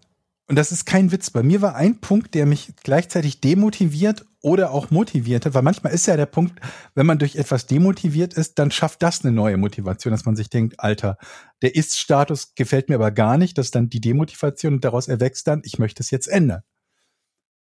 und 0.48 0.56
das 0.56 0.70
ist 0.70 0.84
kein 0.86 1.10
Witz, 1.10 1.30
bei 1.30 1.42
mir 1.42 1.60
war 1.60 1.74
ein 1.74 2.00
Punkt, 2.00 2.34
der 2.34 2.46
mich 2.46 2.72
gleichzeitig 2.84 3.40
demotiviert 3.40 4.24
oder 4.40 4.70
auch 4.70 4.90
motiviert 4.92 5.44
hat, 5.44 5.54
weil 5.54 5.62
manchmal 5.62 5.92
ist 5.92 6.06
ja 6.06 6.16
der 6.16 6.26
Punkt, 6.26 6.60
wenn 6.94 7.04
man 7.04 7.18
durch 7.18 7.34
etwas 7.34 7.66
demotiviert 7.66 8.34
ist, 8.34 8.60
dann 8.60 8.70
schafft 8.70 9.02
das 9.02 9.24
eine 9.24 9.32
neue 9.32 9.56
Motivation, 9.56 10.12
dass 10.12 10.24
man 10.24 10.36
sich 10.36 10.48
denkt, 10.48 10.78
Alter, 10.78 11.18
der 11.62 11.74
Ist-Status 11.74 12.54
gefällt 12.54 12.88
mir 12.88 12.94
aber 12.94 13.10
gar 13.10 13.38
nicht, 13.38 13.58
das 13.58 13.66
ist 13.66 13.74
dann 13.74 13.88
die 13.88 14.00
Demotivation 14.00 14.74
und 14.74 14.84
daraus 14.84 15.08
erwächst 15.08 15.48
dann, 15.48 15.62
ich 15.64 15.80
möchte 15.80 16.00
es 16.00 16.12
jetzt 16.12 16.28
ändern. 16.28 16.62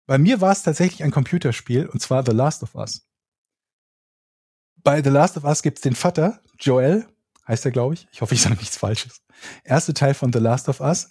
Bei 0.06 0.18
mir 0.18 0.40
war 0.40 0.54
es 0.54 0.64
tatsächlich 0.64 1.04
ein 1.04 1.12
Computerspiel 1.12 1.86
und 1.86 2.02
zwar 2.02 2.26
The 2.26 2.32
Last 2.32 2.64
of 2.64 2.76
Us. 2.76 3.06
Bei 4.78 5.04
The 5.04 5.10
Last 5.10 5.36
of 5.36 5.44
Us 5.44 5.62
gibt's 5.62 5.82
den 5.82 5.96
Vater, 5.96 6.40
Joel, 6.58 7.06
heißt 7.46 7.66
er, 7.66 7.72
glaube 7.72 7.96
ich. 7.96 8.08
Ich 8.14 8.22
hoffe, 8.22 8.36
ich 8.36 8.42
sage 8.42 8.56
nichts 8.56 8.78
Falsches. 8.78 9.22
Erste 9.66 9.94
Teil 9.94 10.14
von 10.14 10.32
The 10.32 10.40
Last 10.40 10.70
of 10.70 10.80
Us. 10.80 11.10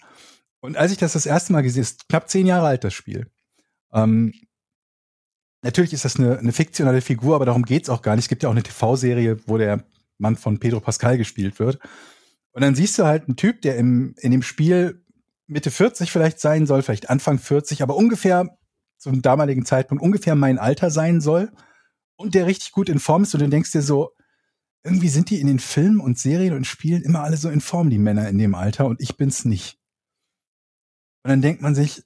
Und 0.61 0.77
als 0.77 0.91
ich 0.91 0.97
das 0.97 1.13
das 1.13 1.25
erste 1.25 1.53
Mal 1.53 1.61
gesehen, 1.61 1.81
ist 1.81 2.07
knapp 2.09 2.29
zehn 2.29 2.45
Jahre 2.45 2.67
alt, 2.67 2.83
das 2.83 2.93
Spiel. 2.93 3.27
Ähm, 3.93 4.33
natürlich 5.61 5.93
ist 5.93 6.05
das 6.05 6.17
eine, 6.17 6.37
eine 6.37 6.51
fiktionale 6.51 7.01
Figur, 7.01 7.35
aber 7.35 7.45
darum 7.45 7.63
geht's 7.63 7.89
auch 7.89 8.01
gar 8.01 8.15
nicht. 8.15 8.25
Es 8.25 8.29
gibt 8.29 8.43
ja 8.43 8.49
auch 8.49 8.53
eine 8.53 8.63
TV-Serie, 8.63 9.39
wo 9.47 9.57
der 9.57 9.83
Mann 10.17 10.35
von 10.35 10.59
Pedro 10.59 10.79
Pascal 10.79 11.17
gespielt 11.17 11.59
wird. 11.59 11.79
Und 12.51 12.61
dann 12.61 12.75
siehst 12.75 12.99
du 12.99 13.05
halt 13.05 13.27
einen 13.27 13.37
Typ, 13.37 13.61
der 13.61 13.77
im, 13.77 14.15
in 14.19 14.31
dem 14.31 14.41
Spiel 14.41 15.03
Mitte 15.47 15.71
40 15.71 16.11
vielleicht 16.11 16.39
sein 16.39 16.65
soll, 16.65 16.81
vielleicht 16.81 17.09
Anfang 17.09 17.39
40, 17.39 17.81
aber 17.81 17.95
ungefähr 17.95 18.57
zum 18.97 19.21
damaligen 19.21 19.65
Zeitpunkt 19.65 20.03
ungefähr 20.03 20.35
mein 20.35 20.59
Alter 20.59 20.91
sein 20.91 21.21
soll 21.21 21.51
und 22.17 22.35
der 22.35 22.45
richtig 22.45 22.73
gut 22.73 22.89
in 22.89 22.99
Form 22.99 23.23
ist 23.23 23.33
und 23.33 23.41
du 23.41 23.49
denkst 23.49 23.71
dir 23.71 23.81
so, 23.81 24.11
irgendwie 24.83 25.09
sind 25.09 25.29
die 25.29 25.39
in 25.39 25.47
den 25.47 25.59
Filmen 25.59 25.99
und 25.99 26.19
Serien 26.19 26.53
und 26.53 26.67
Spielen 26.67 27.01
immer 27.01 27.23
alle 27.23 27.37
so 27.37 27.49
in 27.49 27.61
Form, 27.61 27.89
die 27.89 27.97
Männer 27.97 28.27
in 28.29 28.37
dem 28.37 28.55
Alter, 28.55 28.85
und 28.85 29.01
ich 29.01 29.17
bin's 29.17 29.45
nicht. 29.45 29.78
Und 31.23 31.29
dann 31.29 31.41
denkt 31.41 31.61
man 31.61 31.75
sich, 31.75 32.03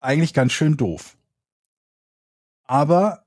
eigentlich 0.00 0.34
ganz 0.34 0.52
schön 0.52 0.76
doof. 0.76 1.16
Aber 2.64 3.26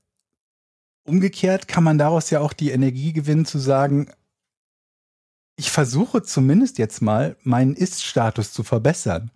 umgekehrt 1.06 1.68
kann 1.68 1.84
man 1.84 1.98
daraus 1.98 2.30
ja 2.30 2.40
auch 2.40 2.54
die 2.54 2.72
Energie 2.72 3.14
gewinnen 3.14 3.46
zu 3.46 3.60
sagen, 3.60 4.12
ich 5.58 5.72
versuche 5.72 6.22
zumindest 6.24 6.78
jetzt 6.78 7.02
mal, 7.02 7.38
meinen 7.44 7.76
Ist-Status 7.76 8.52
zu 8.52 8.64
verbessern. 8.64 9.32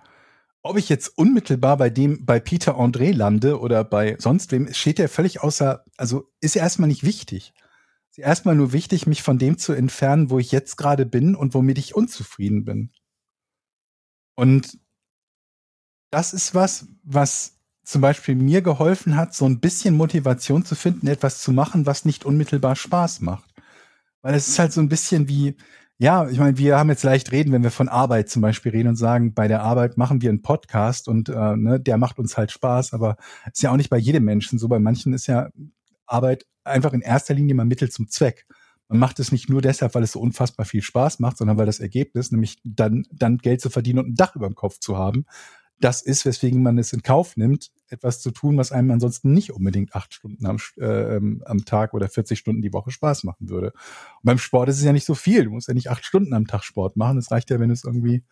Ob 0.62 0.78
ich 0.78 0.89
jetzt 0.89 1.18
unmittelbar 1.18 1.78
bei 1.78 1.89
dem, 1.89 2.26
bei 2.26 2.41
Peter 2.41 2.78
André 2.78 3.14
lande 3.14 3.60
oder 3.60 3.86
bei 3.86 4.18
sonst 4.20 4.51
wem, 4.51 4.74
steht 4.74 4.99
ja 4.99 5.07
völlig 5.07 5.41
außer, 5.41 5.86
also 5.95 6.30
ist 6.41 6.55
ja 6.55 6.64
erstmal 6.64 6.89
nicht 6.89 7.03
wichtig. 7.03 7.53
Ist 8.10 8.18
ja 8.18 8.26
erstmal 8.26 8.55
nur 8.55 8.74
wichtig, 8.74 9.07
mich 9.07 9.24
von 9.24 9.38
dem 9.38 9.57
zu 9.57 9.72
entfernen, 9.72 10.30
wo 10.30 10.39
ich 10.39 10.51
jetzt 10.51 10.76
gerade 10.76 11.05
bin 11.05 11.36
und 11.36 11.53
womit 11.53 11.78
ich 11.78 11.95
unzufrieden 11.95 12.66
bin. 12.66 12.91
Und 14.36 14.78
das 16.12 16.34
ist 16.34 16.55
was, 16.55 16.88
was 17.03 17.60
zum 17.84 18.01
Beispiel 18.01 18.36
mir 18.36 18.62
geholfen 18.62 19.16
hat, 19.16 19.34
so 19.34 19.45
ein 19.45 19.60
bisschen 19.60 19.97
Motivation 19.97 20.64
zu 20.64 20.76
finden, 20.76 21.07
etwas 21.07 21.41
zu 21.41 21.51
machen, 21.51 21.86
was 21.86 22.05
nicht 22.05 22.24
unmittelbar 22.24 22.76
Spaß 22.76 23.22
macht. 23.22 23.49
Weil 24.22 24.36
es 24.36 24.47
ist 24.47 24.60
halt 24.60 24.74
so 24.74 24.82
ein 24.82 24.89
bisschen 24.89 25.28
wie, 25.28 25.55
ja, 25.97 26.30
ich 26.30 26.39
meine, 26.39 26.57
wir 26.57 26.78
haben 26.78 26.89
jetzt 26.89 27.03
leicht 27.03 27.32
reden, 27.32 27.51
wenn 27.51 27.64
wir 27.64 27.72
von 27.72 27.89
Arbeit 27.89 28.30
zum 28.30 28.41
Beispiel 28.41 28.72
reden 28.72 28.89
und 28.89 28.95
sagen, 28.95 29.34
bei 29.34 29.47
der 29.47 29.64
Arbeit 29.64 29.97
machen 29.97 30.22
wir 30.22 30.30
einen 30.30 30.41
Podcast 30.41 31.07
und 31.07 31.30
äh, 31.30 31.55
ne, 31.55 31.80
der 31.80 31.97
macht 31.97 32.20
uns 32.20 32.38
halt 32.38 32.51
Spaß, 32.51 32.93
aber 32.93 33.18
ist 33.51 33.64
ja 33.64 33.72
auch 33.72 33.78
nicht 33.78 33.89
bei 33.89 33.97
jedem 33.97 34.24
Menschen 34.24 34.60
so. 34.60 34.68
Bei 34.68 34.80
manchen 34.80 35.14
ist 35.14 35.28
ja 35.28 35.49
Arbeit 36.05 36.45
einfach 36.64 36.93
in 36.93 37.01
erster 37.01 37.34
Linie 37.34 37.55
mal 37.55 37.66
Mittel 37.66 37.89
zum 37.89 38.07
Zweck. 38.07 38.45
Man 38.88 38.99
macht 38.99 39.20
es 39.20 39.32
nicht 39.32 39.49
nur 39.49 39.62
deshalb, 39.62 39.93
weil 39.93 40.03
es 40.03 40.14
so 40.14 40.20
unfassbar 40.20 40.66
viel 40.66 40.82
Spaß 40.82 41.20
macht, 41.20 41.38
sondern 41.38 41.57
weil 41.57 41.66
das 41.66 41.80
Ergebnis, 41.80 42.32
nämlich 42.32 42.60
dann, 42.64 43.05
dann 43.12 43.38
Geld 43.38 43.62
zu 43.62 43.70
verdienen 43.70 43.99
und 43.99 44.10
ein 44.10 44.16
Dach 44.16 44.36
über 44.36 44.47
dem 44.47 44.55
Kopf 44.55 44.80
zu 44.80 44.97
haben, 44.97 45.26
das 45.80 46.02
ist, 46.02 46.26
weswegen 46.26 46.62
man 46.62 46.78
es 46.78 46.92
in 46.94 47.04
Kauf 47.04 47.38
nimmt, 47.38 47.72
etwas 47.88 48.22
zu 48.22 48.32
tun, 48.32 48.58
was 48.58 48.72
einem 48.72 48.92
ansonsten 48.92 49.34
nicht 49.34 49.52
unbedingt 49.52 49.96
acht 49.96 50.14
Stunden 50.14 50.46
am, 50.46 50.58
äh, 50.78 51.16
am 51.46 51.66
Tag 51.66 51.94
oder 51.94 52.10
40 52.10 52.38
Stunden 52.38 52.62
die 52.62 52.74
Woche 52.74 52.92
Spaß 52.92 53.24
machen 53.24 53.50
würde. 53.50 53.68
Und 53.68 54.24
beim 54.24 54.38
Sport 54.38 54.70
ist 54.70 54.78
es 54.78 54.84
ja 54.84 54.92
nicht 54.92 55.06
so 55.06 55.16
viel. 55.16 55.46
Du 55.46 55.52
musst 55.52 55.68
ja 55.68 55.74
nicht 55.74 55.90
acht 55.90 56.06
Stunden 56.06 56.34
am 56.34 56.48
Tag 56.48 56.64
Sport 56.64 56.98
machen. 56.98 57.18
Es 57.18 57.32
reicht 57.32 57.50
ja, 57.50 57.60
wenn 57.60 57.70
du 57.70 57.74
es 57.74 57.86
irgendwie 57.86 58.24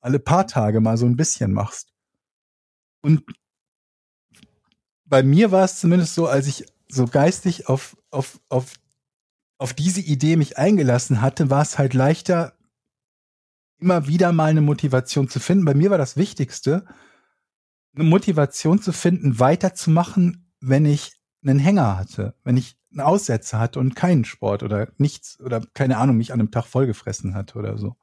alle 0.00 0.18
paar 0.18 0.46
Tage 0.46 0.80
mal 0.80 0.96
so 0.96 1.06
ein 1.06 1.16
bisschen 1.16 1.52
machst. 1.52 1.92
Und 3.02 3.22
bei 5.04 5.22
mir 5.22 5.52
war 5.52 5.64
es 5.64 5.78
zumindest 5.78 6.14
so, 6.14 6.26
als 6.26 6.46
ich 6.46 6.66
so 6.88 7.06
geistig 7.06 7.68
auf, 7.68 7.96
auf, 8.10 8.40
auf 8.48 8.74
auf 9.58 9.74
diese 9.74 10.00
Idee 10.00 10.36
mich 10.36 10.56
eingelassen 10.56 11.20
hatte, 11.20 11.50
war 11.50 11.62
es 11.62 11.78
halt 11.78 11.92
leichter, 11.92 12.54
immer 13.78 14.06
wieder 14.06 14.32
mal 14.32 14.50
eine 14.50 14.60
Motivation 14.60 15.28
zu 15.28 15.40
finden. 15.40 15.64
Bei 15.64 15.74
mir 15.74 15.90
war 15.90 15.98
das 15.98 16.16
Wichtigste, 16.16 16.84
eine 17.94 18.04
Motivation 18.04 18.80
zu 18.80 18.92
finden, 18.92 19.38
weiterzumachen, 19.38 20.52
wenn 20.60 20.84
ich 20.86 21.12
einen 21.42 21.58
Hänger 21.58 21.96
hatte, 21.96 22.34
wenn 22.44 22.56
ich 22.56 22.76
einen 22.90 23.00
Aussetzer 23.00 23.58
hatte 23.58 23.78
und 23.78 23.94
keinen 23.94 24.24
Sport 24.24 24.62
oder 24.62 24.88
nichts 24.96 25.40
oder 25.40 25.62
keine 25.74 25.98
Ahnung, 25.98 26.16
mich 26.16 26.32
an 26.32 26.40
einem 26.40 26.50
Tag 26.50 26.66
vollgefressen 26.66 27.34
hatte 27.34 27.58
oder 27.58 27.78
so. 27.78 27.96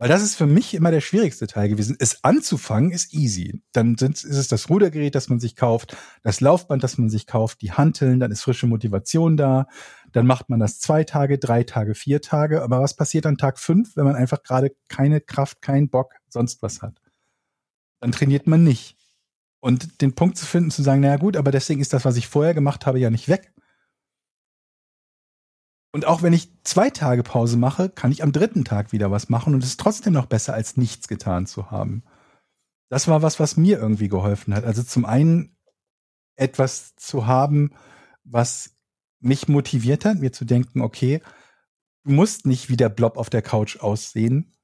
Weil 0.00 0.08
das 0.08 0.22
ist 0.22 0.34
für 0.34 0.46
mich 0.46 0.72
immer 0.72 0.90
der 0.90 1.02
schwierigste 1.02 1.46
Teil 1.46 1.68
gewesen. 1.68 1.94
Es 1.98 2.24
anzufangen 2.24 2.90
ist 2.90 3.12
easy. 3.12 3.62
Dann 3.72 3.98
sind, 3.98 4.24
ist 4.24 4.24
es 4.24 4.48
das 4.48 4.70
Rudergerät, 4.70 5.14
das 5.14 5.28
man 5.28 5.40
sich 5.40 5.56
kauft, 5.56 5.94
das 6.22 6.40
Laufband, 6.40 6.82
das 6.82 6.96
man 6.96 7.10
sich 7.10 7.26
kauft, 7.26 7.60
die 7.60 7.72
Hanteln, 7.72 8.18
dann 8.18 8.30
ist 8.30 8.40
frische 8.40 8.66
Motivation 8.66 9.36
da. 9.36 9.66
Dann 10.10 10.26
macht 10.26 10.48
man 10.48 10.58
das 10.58 10.80
zwei 10.80 11.04
Tage, 11.04 11.38
drei 11.38 11.64
Tage, 11.64 11.94
vier 11.94 12.22
Tage. 12.22 12.62
Aber 12.62 12.80
was 12.80 12.96
passiert 12.96 13.26
an 13.26 13.36
Tag 13.36 13.58
fünf, 13.58 13.94
wenn 13.94 14.06
man 14.06 14.16
einfach 14.16 14.42
gerade 14.42 14.74
keine 14.88 15.20
Kraft, 15.20 15.60
keinen 15.60 15.90
Bock, 15.90 16.14
sonst 16.30 16.62
was 16.62 16.80
hat? 16.80 16.98
Dann 18.00 18.10
trainiert 18.10 18.46
man 18.46 18.64
nicht. 18.64 18.96
Und 19.60 20.00
den 20.00 20.14
Punkt 20.14 20.38
zu 20.38 20.46
finden, 20.46 20.70
zu 20.70 20.82
sagen, 20.82 21.02
naja 21.02 21.18
gut, 21.18 21.36
aber 21.36 21.50
deswegen 21.50 21.82
ist 21.82 21.92
das, 21.92 22.06
was 22.06 22.16
ich 22.16 22.26
vorher 22.26 22.54
gemacht 22.54 22.86
habe, 22.86 22.98
ja 22.98 23.10
nicht 23.10 23.28
weg. 23.28 23.52
Und 25.92 26.04
auch 26.04 26.22
wenn 26.22 26.32
ich 26.32 26.50
zwei 26.62 26.90
Tage 26.90 27.22
Pause 27.22 27.56
mache, 27.56 27.88
kann 27.88 28.12
ich 28.12 28.22
am 28.22 28.32
dritten 28.32 28.64
Tag 28.64 28.92
wieder 28.92 29.10
was 29.10 29.28
machen 29.28 29.54
und 29.54 29.64
es 29.64 29.70
ist 29.70 29.80
trotzdem 29.80 30.12
noch 30.12 30.26
besser, 30.26 30.54
als 30.54 30.76
nichts 30.76 31.08
getan 31.08 31.46
zu 31.46 31.70
haben. 31.70 32.04
Das 32.88 33.08
war 33.08 33.22
was, 33.22 33.40
was 33.40 33.56
mir 33.56 33.78
irgendwie 33.78 34.08
geholfen 34.08 34.54
hat. 34.54 34.64
Also 34.64 34.82
zum 34.82 35.04
einen 35.04 35.56
etwas 36.36 36.94
zu 36.96 37.26
haben, 37.26 37.72
was 38.24 38.76
mich 39.20 39.48
motiviert 39.48 40.04
hat, 40.04 40.18
mir 40.18 40.32
zu 40.32 40.44
denken, 40.44 40.80
okay, 40.80 41.20
du 42.04 42.12
musst 42.12 42.46
nicht 42.46 42.68
wie 42.68 42.76
der 42.76 42.88
Blob 42.88 43.16
auf 43.16 43.30
der 43.30 43.42
Couch 43.42 43.78
aussehen. 43.80 44.56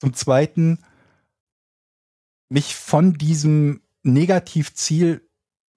Zum 0.00 0.14
zweiten, 0.14 0.84
mich 2.48 2.74
von 2.74 3.14
diesem 3.14 3.82
Negativziel 4.02 5.28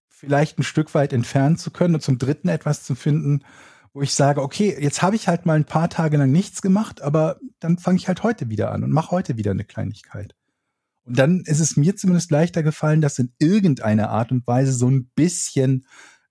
vielleicht 0.10 0.58
ein 0.58 0.64
Stück 0.64 0.94
weit 0.94 1.14
entfernen 1.14 1.58
zu 1.58 1.72
können 1.72 1.96
und 1.96 2.02
zum 2.02 2.18
dritten 2.18 2.48
etwas 2.48 2.84
zu 2.84 2.96
finden, 2.96 3.44
wo 3.96 4.02
ich 4.02 4.14
sage, 4.14 4.42
okay, 4.42 4.76
jetzt 4.78 5.02
habe 5.02 5.16
ich 5.16 5.30
halt 5.30 5.46
mal 5.46 5.54
ein 5.54 5.64
paar 5.64 5.90
Tage 5.90 6.18
lang 6.18 6.30
nichts 6.30 6.62
gemacht, 6.62 7.02
aber 7.02 7.40
dann 7.60 7.78
fange 7.78 7.98
ich 7.98 8.10
halt 8.10 8.24
heute 8.24 8.50
wieder 8.50 8.74
an 8.74 8.84
und 8.84 8.92
mache 8.92 9.12
heute 9.12 9.38
wieder 9.38 9.52
eine 9.52 9.64
Kleinigkeit. 9.64 10.36
Und 11.06 11.18
dann 11.18 11.42
ist 11.46 11.62
es 11.62 11.78
mir 11.78 11.96
zumindest 11.96 12.30
leichter 12.30 12.62
gefallen, 12.62 13.00
das 13.00 13.20
in 13.20 13.32
irgendeiner 13.40 14.10
Art 14.10 14.34
und 14.34 14.46
Weise 14.48 14.74
so 14.74 14.90
ein 14.90 15.06
bisschen 15.16 15.86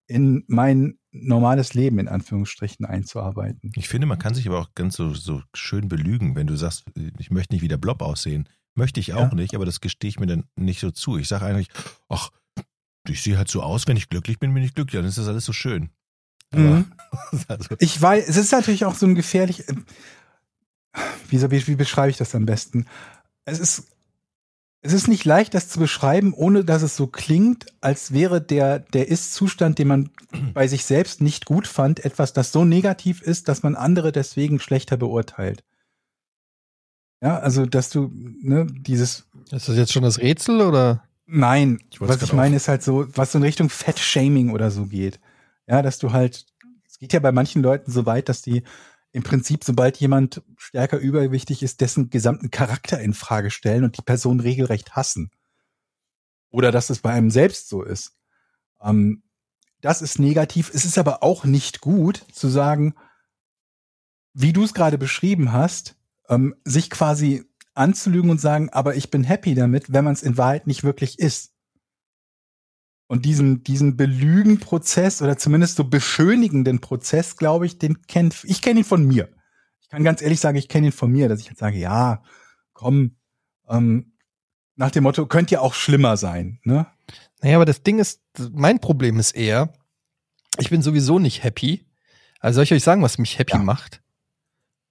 in 0.07 0.45
mein 0.47 0.99
normales 1.11 1.73
Leben 1.73 1.99
in 1.99 2.09
Anführungsstrichen 2.09 2.85
einzuarbeiten. 2.85 3.73
Ich 3.77 3.89
finde, 3.89 4.07
man 4.07 4.19
kann 4.19 4.35
sich 4.35 4.47
aber 4.47 4.59
auch 4.59 4.75
ganz 4.75 4.97
so, 4.97 5.15
so 5.15 5.41
schön 5.55 5.89
belügen, 5.89 6.37
wenn 6.37 6.47
du 6.47 6.57
sagst, 6.57 6.85
ich 7.19 7.31
möchte 7.31 7.55
nicht 7.55 7.62
wie 7.62 7.69
der 7.69 7.79
Blob 7.79 8.03
aussehen. 8.03 8.47
Möchte 8.75 9.01
ich 9.01 9.15
auch 9.15 9.31
Ja. 9.31 9.35
nicht, 9.35 9.55
aber 9.55 9.65
das 9.65 9.81
gestehe 9.81 10.11
ich 10.11 10.21
mir 10.21 10.27
dann 10.27 10.45
nicht 10.55 10.81
so 10.81 10.91
zu. 10.91 11.17
Ich 11.17 11.29
sage 11.29 11.47
eigentlich, 11.47 11.71
ach, 12.11 12.29
ich 13.09 13.23
sehe 13.23 13.39
halt 13.39 13.49
so 13.49 13.62
aus, 13.62 13.87
wenn 13.87 13.97
ich 13.97 14.11
glücklich 14.11 14.39
bin, 14.39 14.53
bin 14.53 14.62
ich 14.65 14.75
glücklich, 14.75 15.01
dann 15.01 15.09
ist 15.09 15.17
das 15.17 15.29
alles 15.29 15.47
so 15.47 15.55
schön. 15.55 15.89
Mhm. 16.55 16.93
also, 17.49 17.77
Ich 17.79 18.01
weiß, 18.01 18.29
es 18.29 18.37
ist 18.37 18.53
natürlich 18.53 18.85
auch 18.85 18.95
so 18.95 19.07
ein 19.07 19.15
gefährlich. 19.15 19.69
äh, 19.69 19.75
Wie, 21.29 21.67
wie, 21.67 21.77
beschreibe 21.77 22.11
ich 22.11 22.17
das 22.17 22.35
am 22.35 22.47
besten? 22.47 22.87
Es 23.45 23.59
ist, 23.59 23.89
es 24.81 24.93
ist 24.93 25.09
nicht 25.09 25.25
leicht, 25.25 25.55
das 25.55 25.69
zu 25.69 25.79
beschreiben, 25.79 26.35
ohne 26.35 26.65
dass 26.65 26.83
es 26.83 26.97
so 26.97 27.07
klingt, 27.07 27.67
als 27.81 28.13
wäre 28.13 28.41
der, 28.41 28.81
der 28.81 29.09
Ist-Zustand, 29.09 29.79
den 29.79 29.89
man 29.89 30.11
bei 30.55 30.69
sich 30.69 30.85
selbst 30.85 31.21
nicht 31.21 31.47
gut 31.47 31.67
fand, 31.67 32.05
etwas, 32.05 32.33
das 32.33 32.53
so 32.53 32.65
negativ 32.65 33.23
ist, 33.23 33.49
dass 33.49 33.63
man 33.63 33.77
andere 33.77 34.13
deswegen 34.13 34.61
schlechter 34.61 34.97
beurteilt. 34.97 35.65
Ja, 37.23 37.39
also, 37.39 37.65
dass 37.65 37.89
du, 37.89 38.11
ne, 38.13 38.67
dieses, 38.71 39.25
Ist 39.51 39.69
das 39.69 39.77
jetzt 39.77 39.93
schon 39.93 40.03
das 40.03 40.19
Rätsel 40.19 40.61
oder? 40.61 41.03
Nein, 41.27 41.81
Ich 41.91 42.01
was 42.01 42.21
ich 42.21 42.33
meine, 42.35 42.57
ist 42.57 42.69
halt 42.69 42.83
so, 42.83 43.07
was 43.17 43.33
so 43.33 43.39
in 43.39 43.45
Richtung 43.45 43.71
Fett-Shaming 43.71 44.51
oder 44.51 44.71
so 44.71 44.85
geht. 44.87 45.19
Ja, 45.67 45.83
dass 45.83 45.99
du 45.99 46.12
halt, 46.12 46.47
es 46.87 46.99
geht 46.99 47.12
ja 47.12 47.21
bei 47.21 47.33
manchen 47.33 47.62
Leuten 47.62 47.91
so 47.91 48.07
weit, 48.07 48.29
dass 48.29 48.43
die 48.43 48.62
im 49.12 49.23
Prinzip, 49.23 49.62
sobald 49.62 49.97
jemand 49.99 50.43
stärker 50.57 50.99
übergewichtig 50.99 51.62
ist, 51.62 51.81
dessen 51.81 52.11
gesamten 52.11 52.51
Charakter 52.51 53.01
in 53.01 53.15
Frage 53.15 53.51
stellen 53.51 53.85
und 53.85 53.97
die 53.97 54.03
Person 54.03 54.41
regelrecht 54.41 54.97
hassen. 54.97 55.31
Oder 56.51 56.73
dass 56.73 56.91
es 56.91 56.99
bei 56.99 57.12
einem 57.12 57.31
selbst 57.31 57.69
so 57.69 57.83
ist. 57.83 58.17
Ähm, 58.83 59.23
das 59.81 60.03
ist 60.03 60.19
negativ. 60.19 60.71
Es 60.75 60.85
ist 60.85 60.99
aber 60.99 61.23
auch 61.23 61.45
nicht 61.45 61.81
gut 61.81 62.25
zu 62.33 62.49
sagen, 62.49 62.95
wie 64.33 64.53
du 64.53 64.65
es 64.65 64.75
gerade 64.75 64.99
beschrieben 64.99 65.53
hast, 65.53 65.97
ähm, 66.29 66.57
sich 66.65 66.91
quasi 66.91 67.45
anzulügen 67.75 68.31
und 68.31 68.41
sagen, 68.41 68.71
aber 68.71 68.97
ich 68.97 69.11
bin 69.11 69.25
happy 69.25 69.55
damit, 69.55 69.93
wenn 69.93 70.05
man 70.05 70.15
es 70.15 70.23
in 70.23 70.37
Wahrheit 70.37 70.67
nicht 70.67 70.83
wirklich 70.85 71.19
ist. 71.19 71.54
Und 73.07 73.25
diesen, 73.27 73.63
diesen 73.63 73.97
Belügen-Prozess 73.97 75.21
oder 75.21 75.37
zumindest 75.37 75.77
so 75.77 75.85
beschönigenden 75.85 76.81
Prozess, 76.81 77.37
glaube 77.37 77.67
ich, 77.67 77.79
den 77.79 78.03
kennt, 78.07 78.43
ich 78.45 78.63
kenne 78.63 78.81
ihn 78.81 78.85
von 78.85 79.07
mir. 79.07 79.29
Ich 79.81 79.89
kann 79.91 80.03
ganz 80.05 80.23
ehrlich 80.23 80.41
sagen, 80.41 80.57
ich 80.57 80.69
kenne 80.69 80.87
ihn 80.87 80.93
von 80.93 81.13
mir, 81.13 81.29
dass 81.29 81.41
ich 81.41 81.47
jetzt 81.47 81.59
sage, 81.59 81.77
ja, 81.79 82.23
komm, 82.73 83.17
ähm, 83.69 84.15
nach 84.77 84.91
dem 84.91 85.05
Motto, 85.05 85.27
könnte 85.27 85.55
ja 85.55 85.61
auch 85.61 85.75
schlimmer 85.75 86.17
sein, 86.17 86.59
ne? 86.65 86.87
Naja, 87.43 87.57
aber 87.57 87.67
das 87.67 87.83
Ding 87.83 87.99
ist, 87.99 88.23
mein 88.53 88.81
Problem 88.81 89.19
ist 89.21 89.33
eher, 89.33 89.73
ich 90.59 90.71
bin 90.71 90.81
sowieso 90.83 91.19
nicht 91.19 91.45
happy. 91.45 91.87
Also 92.41 92.57
soll 92.57 92.65
ich 92.65 92.73
euch 92.73 92.83
sagen, 92.83 93.03
was 93.03 93.19
mich 93.19 93.39
happy 93.39 93.53
Ja. 93.53 93.59
macht? 93.63 94.03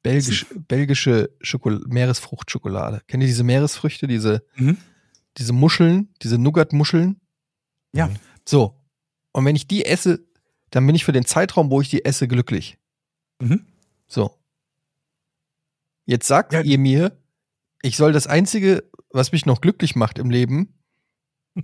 Belgisch, 0.04 0.46
belgische 0.68 1.32
Schokol 1.42 1.84
Meeresfruchtschokolade. 1.88 3.02
Kennt 3.08 3.24
ihr 3.24 3.28
diese 3.28 3.44
Meeresfrüchte, 3.44 4.06
diese, 4.06 4.46
Mhm. 4.56 4.78
diese 5.38 5.54
Muscheln, 5.54 6.14
diese 6.22 6.38
Nougat-Muscheln? 6.38 7.20
Ja. 7.94 8.10
So. 8.48 8.76
Und 9.32 9.46
wenn 9.46 9.56
ich 9.56 9.68
die 9.68 9.86
esse, 9.86 10.26
dann 10.72 10.86
bin 10.86 10.96
ich 10.96 11.06
für 11.06 11.12
den 11.12 11.26
Zeitraum, 11.26 11.70
wo 11.72 11.82
ich 11.82 11.90
die 11.90 12.06
esse, 12.06 12.28
glücklich. 12.28 12.78
Mhm. 13.42 13.66
So. 14.08 14.38
Jetzt 16.06 16.28
sagt 16.28 16.54
Ja. 16.54 16.62
ihr 16.62 16.78
mir, 16.78 17.18
ich 17.82 17.96
soll 17.98 18.12
das 18.12 18.28
Einzige, 18.28 18.84
was 19.10 19.32
mich 19.32 19.46
noch 19.46 19.62
glücklich 19.62 19.96
macht 19.96 20.20
im 20.20 20.30
Leben, 20.30 20.74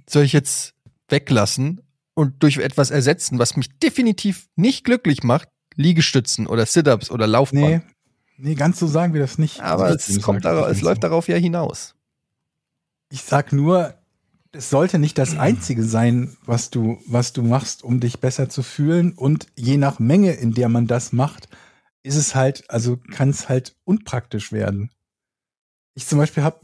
soll 0.07 0.23
ich 0.23 0.33
jetzt 0.33 0.75
weglassen 1.09 1.81
und 2.13 2.41
durch 2.43 2.57
etwas 2.57 2.91
ersetzen, 2.91 3.39
was 3.39 3.57
mich 3.57 3.69
definitiv 3.79 4.47
nicht 4.55 4.83
glücklich 4.85 5.23
macht, 5.23 5.49
Liegestützen 5.75 6.45
oder 6.47 6.65
Sit-Ups 6.65 7.09
oder 7.09 7.25
Laufband. 7.27 7.61
Nee, 7.63 7.81
nee, 8.37 8.55
ganz 8.55 8.79
so 8.79 8.87
sagen 8.87 9.13
wir 9.13 9.21
das 9.21 9.37
nicht. 9.37 9.61
Aber 9.61 9.85
Also 9.85 9.95
es, 9.95 10.09
ich 10.17 10.21
kommt 10.21 10.45
darauf, 10.45 10.67
das 10.67 10.77
es 10.77 10.83
läuft 10.83 11.01
so. 11.01 11.07
darauf 11.07 11.27
ja 11.27 11.37
hinaus. 11.37 11.95
Ich 13.11 13.23
sag 13.23 13.51
nur, 13.53 13.95
es 14.51 14.69
sollte 14.69 14.99
nicht 14.99 15.17
das 15.17 15.37
einzige 15.37 15.83
sein, 15.83 16.37
was 16.45 16.69
du, 16.69 16.99
was 17.05 17.33
du 17.33 17.43
machst, 17.43 17.83
um 17.83 17.99
dich 17.99 18.19
besser 18.19 18.49
zu 18.49 18.63
fühlen. 18.63 19.13
Und 19.13 19.47
je 19.55 19.77
nach 19.77 19.99
Menge, 19.99 20.33
in 20.33 20.53
der 20.53 20.69
man 20.69 20.87
das 20.87 21.11
macht, 21.13 21.49
ist 22.03 22.15
es 22.15 22.35
halt, 22.35 22.69
also 22.69 22.97
kann 22.97 23.29
es 23.29 23.49
halt 23.49 23.75
unpraktisch 23.83 24.51
werden. 24.51 24.91
Ich 25.95 26.07
zum 26.07 26.17
Beispiel 26.17 26.43
habe, 26.43 26.61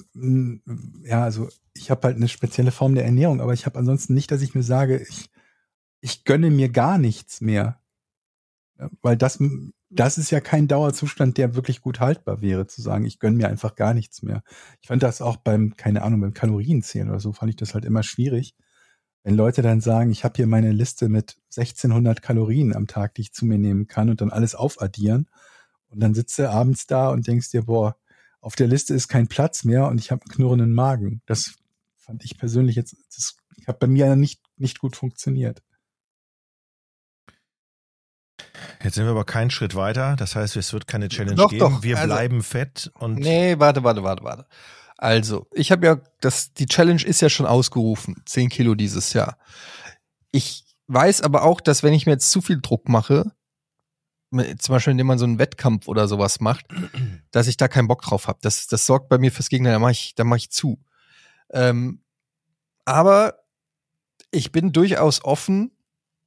ja, 1.03 1.23
also 1.23 1.49
ich 1.73 1.91
habe 1.91 2.07
halt 2.07 2.15
eine 2.15 2.29
spezielle 2.29 2.71
Form 2.71 2.95
der 2.95 3.05
Ernährung, 3.05 3.41
aber 3.41 3.53
ich 3.53 3.65
habe 3.65 3.77
ansonsten 3.77 4.13
nicht, 4.13 4.31
dass 4.31 4.41
ich 4.41 4.55
mir 4.55 4.63
sage, 4.63 5.05
ich, 5.09 5.29
ich 5.99 6.23
gönne 6.23 6.51
mir 6.51 6.69
gar 6.69 6.97
nichts 6.97 7.41
mehr. 7.41 7.81
Weil 9.01 9.17
das, 9.17 9.39
das 9.89 10.17
ist 10.17 10.31
ja 10.31 10.41
kein 10.41 10.67
Dauerzustand, 10.67 11.37
der 11.37 11.55
wirklich 11.55 11.81
gut 11.81 11.99
haltbar 11.99 12.41
wäre, 12.41 12.67
zu 12.67 12.81
sagen, 12.81 13.05
ich 13.05 13.19
gönne 13.19 13.37
mir 13.37 13.47
einfach 13.47 13.75
gar 13.75 13.93
nichts 13.93 14.23
mehr. 14.23 14.43
Ich 14.81 14.87
fand 14.87 15.03
das 15.03 15.21
auch 15.21 15.37
beim, 15.37 15.75
keine 15.77 16.01
Ahnung, 16.01 16.21
beim 16.21 16.33
Kalorienzählen 16.33 17.09
oder 17.09 17.19
so, 17.19 17.33
fand 17.33 17.49
ich 17.49 17.55
das 17.55 17.73
halt 17.73 17.85
immer 17.85 18.03
schwierig. 18.03 18.55
Wenn 19.23 19.35
Leute 19.35 19.61
dann 19.61 19.81
sagen, 19.81 20.11
ich 20.11 20.23
habe 20.23 20.35
hier 20.35 20.47
meine 20.47 20.71
Liste 20.71 21.09
mit 21.09 21.37
1600 21.55 22.21
Kalorien 22.21 22.75
am 22.75 22.87
Tag, 22.87 23.15
die 23.15 23.21
ich 23.21 23.33
zu 23.33 23.45
mir 23.45 23.57
nehmen 23.57 23.87
kann 23.87 24.09
und 24.09 24.21
dann 24.21 24.31
alles 24.31 24.53
aufaddieren. 24.53 25.29
Und 25.87 25.99
dann 25.99 26.13
sitzt 26.13 26.37
du 26.37 26.49
abends 26.49 26.87
da 26.87 27.09
und 27.09 27.27
denkst 27.27 27.51
dir, 27.51 27.63
boah, 27.63 27.95
auf 28.41 28.55
der 28.55 28.67
Liste 28.67 28.93
ist 28.93 29.07
kein 29.07 29.27
Platz 29.27 29.63
mehr 29.63 29.87
und 29.87 29.99
ich 29.99 30.11
habe 30.11 30.21
einen 30.21 30.35
knurrenden 30.35 30.73
Magen. 30.73 31.21
Das 31.25 31.55
fand 31.97 32.23
ich 32.23 32.37
persönlich 32.37 32.75
jetzt, 32.75 32.95
das 33.15 33.37
hat 33.65 33.79
bei 33.79 33.87
mir 33.87 34.15
nicht, 34.15 34.41
nicht 34.57 34.79
gut 34.79 34.95
funktioniert. 34.95 35.63
Jetzt 38.83 38.95
sind 38.95 39.05
wir 39.05 39.11
aber 39.11 39.25
keinen 39.25 39.49
Schritt 39.51 39.75
weiter. 39.75 40.15
Das 40.15 40.35
heißt, 40.35 40.55
es 40.57 40.73
wird 40.73 40.87
keine 40.87 41.07
Challenge 41.09 41.35
Doch, 41.35 41.49
geben. 41.49 41.59
doch. 41.59 41.83
Wir 41.83 41.97
Also- 41.97 42.07
bleiben 42.13 42.43
fett 42.43 42.91
und 42.95 43.15
Nee, 43.19 43.55
warte, 43.59 43.83
warte, 43.83 44.03
warte, 44.03 44.23
warte. 44.23 44.45
Also, 44.97 45.47
ich 45.51 45.71
habe 45.71 45.85
ja, 45.85 45.97
das, 46.21 46.53
die 46.53 46.67
Challenge 46.67 47.03
ist 47.03 47.21
ja 47.21 47.29
schon 47.29 47.45
ausgerufen. 47.45 48.21
10 48.25 48.49
Kilo 48.49 48.75
dieses 48.75 49.13
Jahr. 49.13 49.37
Ich 50.31 50.63
weiß 50.87 51.21
aber 51.21 51.43
auch, 51.43 51.59
dass 51.61 51.83
wenn 51.83 51.93
ich 51.93 52.05
mir 52.05 52.13
jetzt 52.13 52.31
zu 52.31 52.41
viel 52.41 52.61
Druck 52.61 52.87
mache, 52.87 53.31
zum 54.31 54.73
Beispiel 54.73 54.91
indem 54.91 55.07
man 55.07 55.17
so 55.19 55.25
einen 55.25 55.39
Wettkampf 55.39 55.87
oder 55.87 56.07
sowas 56.07 56.39
macht, 56.39 56.65
dass 57.31 57.47
ich 57.47 57.57
da 57.57 57.67
keinen 57.67 57.87
Bock 57.87 58.01
drauf 58.03 58.27
habe. 58.27 58.39
Das, 58.41 58.67
das 58.67 58.85
sorgt 58.85 59.09
bei 59.09 59.17
mir 59.17 59.31
fürs 59.31 59.49
Gegenteil, 59.49 59.73
da 59.73 59.79
mache 59.79 59.91
ich, 59.91 60.15
da 60.15 60.23
mach 60.23 60.37
ich 60.37 60.49
zu. 60.51 60.79
Ähm, 61.51 62.01
aber 62.85 63.35
ich 64.31 64.51
bin 64.51 64.71
durchaus 64.71 65.23
offen, 65.23 65.71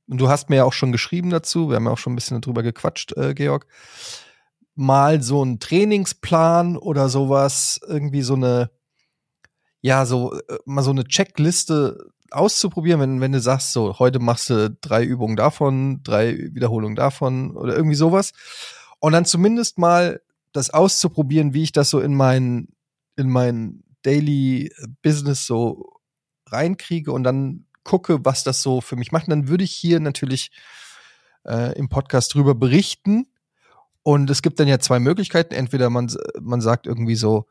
und 0.09 0.19
du 0.19 0.29
hast 0.29 0.51
mir 0.51 0.57
ja 0.57 0.65
auch 0.65 0.73
schon 0.73 0.93
geschrieben 0.93 1.31
dazu, 1.31 1.69
wir 1.69 1.77
haben 1.77 1.87
ja 1.87 1.93
auch 1.93 1.99
schon 1.99 2.15
ein 2.15 2.17
bisschen 2.17 2.41
darüber 2.41 2.63
gequatscht, 2.63 3.17
äh, 3.17 3.35
Georg, 3.35 3.67
mal 4.75 5.23
so 5.23 5.43
einen 5.43 5.61
Trainingsplan 5.61 6.77
oder 6.77 7.09
sowas, 7.09 7.81
irgendwie 7.87 8.23
so 8.23 8.35
eine, 8.35 8.71
ja, 9.81 10.07
so, 10.07 10.35
äh, 10.35 10.59
mal 10.65 10.83
so 10.83 10.91
eine 10.91 11.05
Checkliste 11.05 12.11
auszuprobieren, 12.31 13.01
wenn, 13.01 13.21
wenn 13.21 13.33
du 13.33 13.41
sagst, 13.41 13.73
so, 13.73 13.99
heute 13.99 14.19
machst 14.19 14.51
du 14.51 14.71
drei 14.81 15.05
Übungen 15.05 15.37
davon, 15.37 16.03
drei 16.03 16.37
Wiederholungen 16.53 16.97
davon 16.97 17.57
oder 17.57 17.77
irgendwie 17.77 17.97
sowas. 17.97 18.33
Und 19.01 19.13
dann 19.13 19.25
zumindest 19.25 19.79
mal 19.79 20.21
das 20.53 20.71
auszuprobieren, 20.71 21.55
wie 21.55 21.63
ich 21.63 21.73
das 21.73 21.91
so 21.91 22.01
in 22.01 22.15
mein, 22.15 22.69
in 23.17 23.31
mein 23.31 23.83
Daily 24.03 24.73
Business 25.03 25.47
so 25.47 26.01
reinkriege 26.47 27.13
und 27.13 27.25
dann 27.25 27.67
gucke, 27.89 28.23
was 28.23 28.45
das 28.45 28.61
so 28.61 28.83
für 28.83 28.97
mich 28.97 29.13
macht. 29.13 29.31
Dann 29.31 29.49
würde 29.49 29.65
ich 29.65 29.73
hier 29.73 29.99
natürlich 29.99 30.51
äh, 31.47 31.73
im 31.79 31.89
Podcast 31.89 32.35
drüber 32.35 32.55
berichten. 32.55 33.27
Und 34.03 34.29
es 34.29 34.43
gibt 34.43 34.61
dann 34.61 34.69
ja 34.69 34.79
zwei 34.79 35.01
Möglichkeiten. 35.01 35.55
Entweder 35.55 35.89
man, 35.89 36.15
man 36.39 36.61
sagt 36.61 36.87
irgendwie 36.87 37.15
so, 37.15 37.47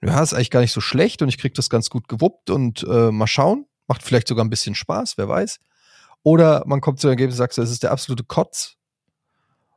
ja, 0.00 0.22
ist 0.22 0.32
eigentlich 0.32 0.50
gar 0.50 0.60
nicht 0.60 0.72
so 0.72 0.80
schlecht 0.80 1.22
und 1.22 1.28
ich 1.28 1.38
krieg 1.38 1.54
das 1.54 1.68
ganz 1.68 1.90
gut 1.90 2.08
gewuppt 2.08 2.50
und 2.50 2.84
äh, 2.84 3.10
mal 3.10 3.26
schauen. 3.26 3.66
Macht 3.88 4.04
vielleicht 4.04 4.28
sogar 4.28 4.44
ein 4.44 4.50
bisschen 4.50 4.76
Spaß, 4.76 5.18
wer 5.18 5.28
weiß. 5.28 5.58
Oder 6.22 6.62
man 6.66 6.80
kommt 6.80 7.00
zu 7.00 7.08
dem 7.08 7.12
Ergebnis 7.12 7.34
und 7.34 7.38
sagt, 7.38 7.58
das 7.58 7.70
ist 7.70 7.82
der 7.82 7.90
absolute 7.90 8.22
Kotz. 8.24 8.76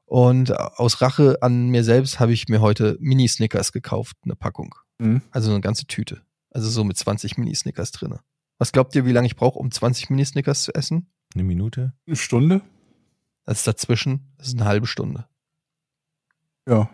Und 0.06 0.56
aus 0.56 1.02
Rache 1.02 1.40
an 1.42 1.70
mir 1.70 1.84
selbst 1.84 2.20
habe 2.20 2.34
ich 2.34 2.48
mir 2.48 2.62
heute 2.62 2.98
Mini-Snickers 3.00 3.72
gekauft, 3.72 4.18
eine 4.24 4.36
Packung. 4.36 4.76
Mhm. 5.00 5.24
Also 5.32 5.50
eine 5.50 5.62
ganze 5.62 5.88
Tüte. 5.88 6.22
Also 6.52 6.70
so 6.70 6.84
mit 6.84 6.98
20 6.98 7.38
Mini-Snickers 7.38 7.92
drinne. 7.92 8.20
Was 8.64 8.72
glaubt 8.72 8.96
ihr, 8.96 9.06
wie 9.06 9.12
lange 9.12 9.28
ich 9.28 9.36
brauche, 9.36 9.60
um 9.60 9.70
20 9.70 10.10
Mini-Snickers 10.10 10.64
zu 10.64 10.74
essen? 10.74 11.12
Eine 11.34 11.44
Minute? 11.44 11.92
Eine 12.08 12.16
Stunde? 12.16 12.62
Das 13.44 13.58
ist 13.58 13.68
dazwischen, 13.68 14.34
das 14.38 14.48
ist 14.48 14.54
eine 14.54 14.64
halbe 14.64 14.88
Stunde. 14.88 15.28
Ja. 16.66 16.90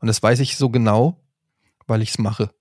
Und 0.00 0.08
das 0.08 0.22
weiß 0.22 0.40
ich 0.40 0.56
so 0.56 0.70
genau, 0.70 1.22
weil 1.86 2.00
ich 2.00 2.08
es 2.08 2.18
mache. 2.18 2.54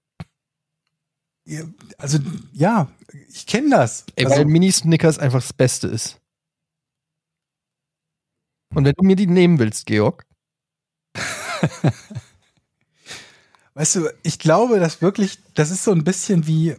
Ja, 1.46 1.64
Also, 1.98 2.20
ja, 2.52 2.92
ich 3.30 3.48
kenne 3.48 3.70
das. 3.70 4.06
Ey, 4.18 4.26
also, 4.26 4.40
weil 4.40 4.46
Mini-Snickers 4.46 5.20
einfach 5.20 5.40
das 5.40 5.54
Beste 5.54 5.88
ist. 5.88 6.20
Und 8.76 8.84
wenn 8.84 8.94
du 8.94 9.06
mir 9.06 9.16
die 9.16 9.28
nehmen 9.28 9.58
willst, 9.58 9.86
Georg, 9.86 10.28
Weißt 13.74 13.96
du, 13.96 14.10
ich 14.24 14.40
glaube, 14.40 14.80
dass 14.80 15.02
wirklich, 15.04 15.38
das 15.54 15.70
ist 15.70 15.84
so 15.84 15.92
ein 15.92 16.04
bisschen 16.04 16.48
wie, 16.48 16.76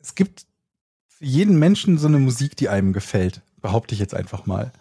es 0.00 0.14
gibt 0.14 0.46
für 1.06 1.24
jeden 1.24 1.58
Menschen 1.58 1.98
so 1.98 2.06
eine 2.06 2.18
Musik, 2.18 2.56
die 2.56 2.68
einem 2.68 2.92
gefällt. 2.92 3.42
Behaupte 3.60 3.94
ich 3.94 4.00
jetzt 4.00 4.14
einfach 4.14 4.46
mal. 4.46 4.72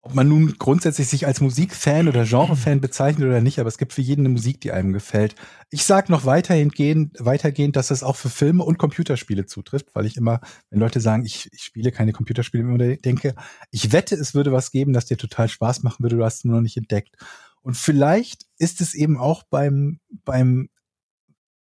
Ob 0.00 0.14
man 0.14 0.28
nun 0.28 0.56
grundsätzlich 0.58 1.08
sich 1.08 1.26
als 1.26 1.40
Musikfan 1.40 2.08
oder 2.08 2.24
Genrefan 2.24 2.80
bezeichnet 2.80 3.26
oder 3.26 3.40
nicht, 3.40 3.58
aber 3.58 3.68
es 3.68 3.78
gibt 3.78 3.92
für 3.92 4.00
jeden 4.00 4.22
eine 4.22 4.30
Musik, 4.30 4.60
die 4.60 4.72
einem 4.72 4.92
gefällt. 4.92 5.34
Ich 5.70 5.84
sag 5.84 6.08
noch 6.08 6.24
weiterhin 6.24 6.70
gehen, 6.70 7.12
weitergehend, 7.18 7.76
dass 7.76 7.88
das 7.88 8.02
auch 8.02 8.16
für 8.16 8.30
Filme 8.30 8.64
und 8.64 8.78
Computerspiele 8.78 9.46
zutrifft, 9.46 9.94
weil 9.94 10.06
ich 10.06 10.16
immer, 10.16 10.40
wenn 10.70 10.80
Leute 10.80 11.00
sagen, 11.00 11.24
ich, 11.24 11.50
ich 11.52 11.62
spiele 11.62 11.92
keine 11.92 12.12
Computerspiele, 12.12 12.62
immer 12.62 12.78
denke, 12.78 13.34
ich 13.70 13.92
wette, 13.92 14.14
es 14.14 14.34
würde 14.34 14.52
was 14.52 14.70
geben, 14.70 14.92
das 14.92 15.06
dir 15.06 15.18
total 15.18 15.48
Spaß 15.48 15.82
machen 15.82 16.02
würde, 16.02 16.16
du 16.16 16.24
hast 16.24 16.38
es 16.38 16.44
nur 16.44 16.56
noch 16.56 16.62
nicht 16.62 16.76
entdeckt. 16.76 17.16
Und 17.60 17.76
vielleicht 17.76 18.46
ist 18.56 18.80
es 18.80 18.94
eben 18.94 19.18
auch 19.18 19.42
beim, 19.42 20.00
beim 20.24 20.70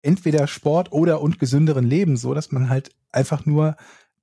entweder 0.02 0.48
Sport 0.48 0.92
oder 0.92 1.22
und 1.22 1.40
gesünderen 1.40 1.86
Leben 1.86 2.18
so, 2.18 2.34
dass 2.34 2.52
man 2.52 2.70
halt 2.70 2.92
einfach 3.12 3.46
nur 3.46 3.76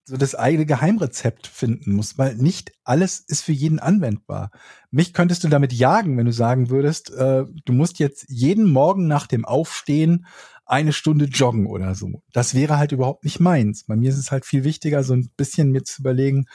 so 0.05 0.17
das 0.17 0.35
eigene 0.35 0.65
Geheimrezept 0.65 1.47
finden 1.47 1.93
muss, 1.93 2.17
weil 2.17 2.35
nicht 2.35 2.73
alles 2.83 3.21
ist 3.21 3.43
für 3.43 3.53
jeden 3.53 3.79
anwendbar. 3.79 4.51
Mich 4.91 5.13
könntest 5.13 5.45
du 5.45 5.49
damit 5.49 5.73
jagen, 5.73 6.17
wenn 6.17 6.25
du 6.25 6.33
sagen 6.33 6.71
würdest, 6.71 7.11
äh, 7.11 7.45
du 7.65 7.73
musst 7.75 7.99
jetzt 7.99 8.25
jeden 8.29 8.73
Morgen 8.73 9.07
nach 9.07 9.27
dem 9.27 9.45
Aufstehen 9.45 10.27
eine 10.65 10.95
Stunde 10.95 11.27
joggen 11.27 11.67
oder 11.67 11.95
so. 11.95 12.23
Das 12.33 12.55
wäre 12.55 12.79
halt 12.79 12.93
überhaupt 12.93 13.25
nicht 13.25 13.39
meins. 13.39 13.85
Bei 13.85 13.97
mir 13.97 14.09
ist 14.11 14.19
es 14.19 14.31
halt 14.31 14.47
viel 14.47 14.65
wichtiger, 14.65 15.03
so 15.03 15.15
ein 15.15 15.31
bisschen 15.37 15.73
mir 15.73 15.85
zu 15.85 16.01
überlegen, 16.01 16.47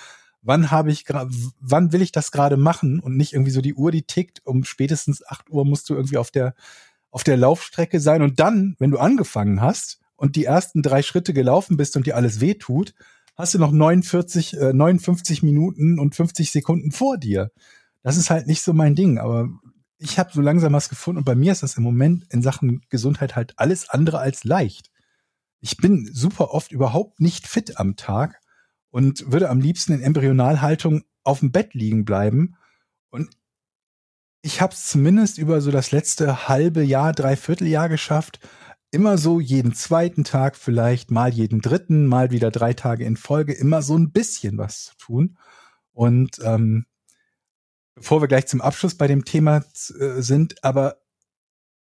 wann 0.42 0.72
habe 0.72 0.92
ich 0.92 1.06
wann 1.60 1.92
will 1.92 2.02
ich 2.02 2.12
das 2.12 2.32
gerade 2.32 2.58
machen 2.58 3.00
und 3.00 3.18
nicht 3.18 3.34
irgendwie 3.34 3.52
so 3.52 3.62
die 3.62 3.76
Uhr, 3.76 3.92
die 3.92 4.04
tickt, 4.04 4.42
um 4.46 4.64
spätestens 4.64 5.26
8 5.26 5.50
Uhr 5.50 5.66
musst 5.66 5.90
du 5.90 5.96
irgendwie 5.96 6.18
auf 6.18 6.32
der 6.32 6.54
auf 7.14 7.24
der 7.24 7.38
Laufstrecke 7.38 8.00
sein 8.00 8.24
und 8.24 8.40
dann, 8.40 8.76
wenn 8.80 8.90
du 8.90 8.98
angefangen 8.98 9.62
hast 9.62 10.00
und 10.16 10.36
die 10.36 10.46
ersten 10.46 10.82
drei 10.82 11.04
Schritte 11.04 11.32
gelaufen 11.32 11.78
bist 11.78 11.96
und 11.96 12.08
dir 12.08 12.16
alles 12.16 12.42
weh 12.42 12.56
tut, 12.56 12.96
hast 13.36 13.54
du 13.54 13.60
noch 13.60 13.72
49, 13.72 14.58
äh, 14.58 14.74
59 14.74 15.44
Minuten 15.44 16.00
und 16.00 16.16
50 16.16 16.52
Sekunden 16.52 16.92
vor 16.92 17.20
dir. 17.20 17.52
Das 18.02 18.18
ist 18.18 18.32
halt 18.32 18.48
nicht 18.48 18.64
so 18.64 18.74
mein 18.74 18.96
Ding, 18.96 19.20
aber 19.20 19.48
ich 20.00 20.18
habe 20.18 20.32
so 20.34 20.42
langsam 20.42 20.74
was 20.74 20.90
gefunden 20.90 21.20
und 21.20 21.26
bei 21.26 21.36
mir 21.36 21.52
ist 21.52 21.62
das 21.62 21.78
im 21.78 21.84
Moment 21.84 22.26
in 22.32 22.42
Sachen 22.42 22.82
Gesundheit 22.90 23.36
halt 23.36 23.54
alles 23.58 23.90
andere 23.90 24.18
als 24.18 24.44
leicht. 24.44 24.90
Ich 25.62 25.78
bin 25.78 26.10
super 26.12 26.50
oft 26.52 26.72
überhaupt 26.72 27.20
nicht 27.20 27.48
fit 27.48 27.78
am 27.78 27.96
Tag 27.96 28.42
und 28.90 29.32
würde 29.32 29.52
am 29.52 29.62
liebsten 29.62 29.94
in 29.94 30.02
Embryonalhaltung 30.02 31.04
auf 31.24 31.42
dem 31.42 31.52
Bett 31.52 31.76
liegen 31.76 32.06
bleiben. 32.06 32.56
Und 33.12 33.30
ich 34.44 34.60
habe 34.62 34.74
es 34.74 34.88
zumindest 34.88 35.38
über 35.38 35.62
so 35.62 35.72
das 35.72 35.92
letzte 35.92 36.50
halbe 36.50 36.84
Jahr, 36.84 37.14
dreiviertel 37.14 37.66
Jahr 37.66 37.88
geschafft, 37.88 38.40
immer 38.92 39.18
so 39.18 39.40
jeden 39.40 39.74
zweiten 39.74 40.26
Tag 40.26 40.58
vielleicht, 40.58 41.10
mal 41.10 41.34
jeden 41.34 41.62
dritten, 41.62 42.06
mal 42.06 42.30
wieder 42.30 42.52
drei 42.52 42.74
Tage 42.74 43.06
in 43.06 43.16
Folge, 43.16 43.54
immer 43.54 43.82
so 43.82 43.98
ein 43.98 44.12
bisschen 44.12 44.58
was 44.58 44.84
zu 44.84 44.98
tun. 44.98 45.38
Und 45.94 46.40
ähm, 46.44 46.86
bevor 47.96 48.22
wir 48.22 48.28
gleich 48.28 48.46
zum 48.46 48.60
Abschluss 48.60 48.96
bei 48.96 49.08
dem 49.08 49.24
Thema 49.24 49.64
äh, 49.98 50.22
sind, 50.22 50.62
aber 50.64 50.98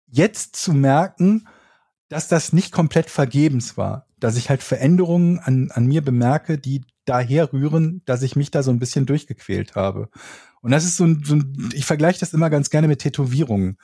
jetzt 0.06 0.56
zu 0.56 0.74
merken, 0.74 1.47
dass 2.08 2.28
das 2.28 2.54
nicht 2.54 2.72
komplett 2.72 3.10
vergebens 3.10 3.78
war, 3.78 4.06
dass 4.20 4.38
ich 4.38 4.51
halt 4.51 4.62
Veränderungen 4.62 5.39
an, 5.39 5.72
an 5.72 5.88
mir 5.88 6.04
bemerke, 6.04 6.60
die 6.60 6.86
daher 7.06 7.51
rühren, 7.51 8.04
dass 8.06 8.22
ich 8.22 8.36
mich 8.36 8.51
da 8.51 8.62
so 8.62 8.70
ein 8.70 8.80
bisschen 8.80 9.08
durchgequält 9.08 9.74
habe. 9.74 10.10
Und 10.64 10.72
das 10.72 10.86
ist 10.86 10.97
so 10.97 11.05
ein, 11.05 11.24
so 11.24 11.36
ein 11.36 11.70
ich 11.74 11.86
vergleiche 11.86 12.20
das 12.20 12.34
immer 12.34 12.49
ganz 12.49 12.70
gerne 12.70 12.88
mit 12.88 12.99
Tätowierungen. 12.99 13.78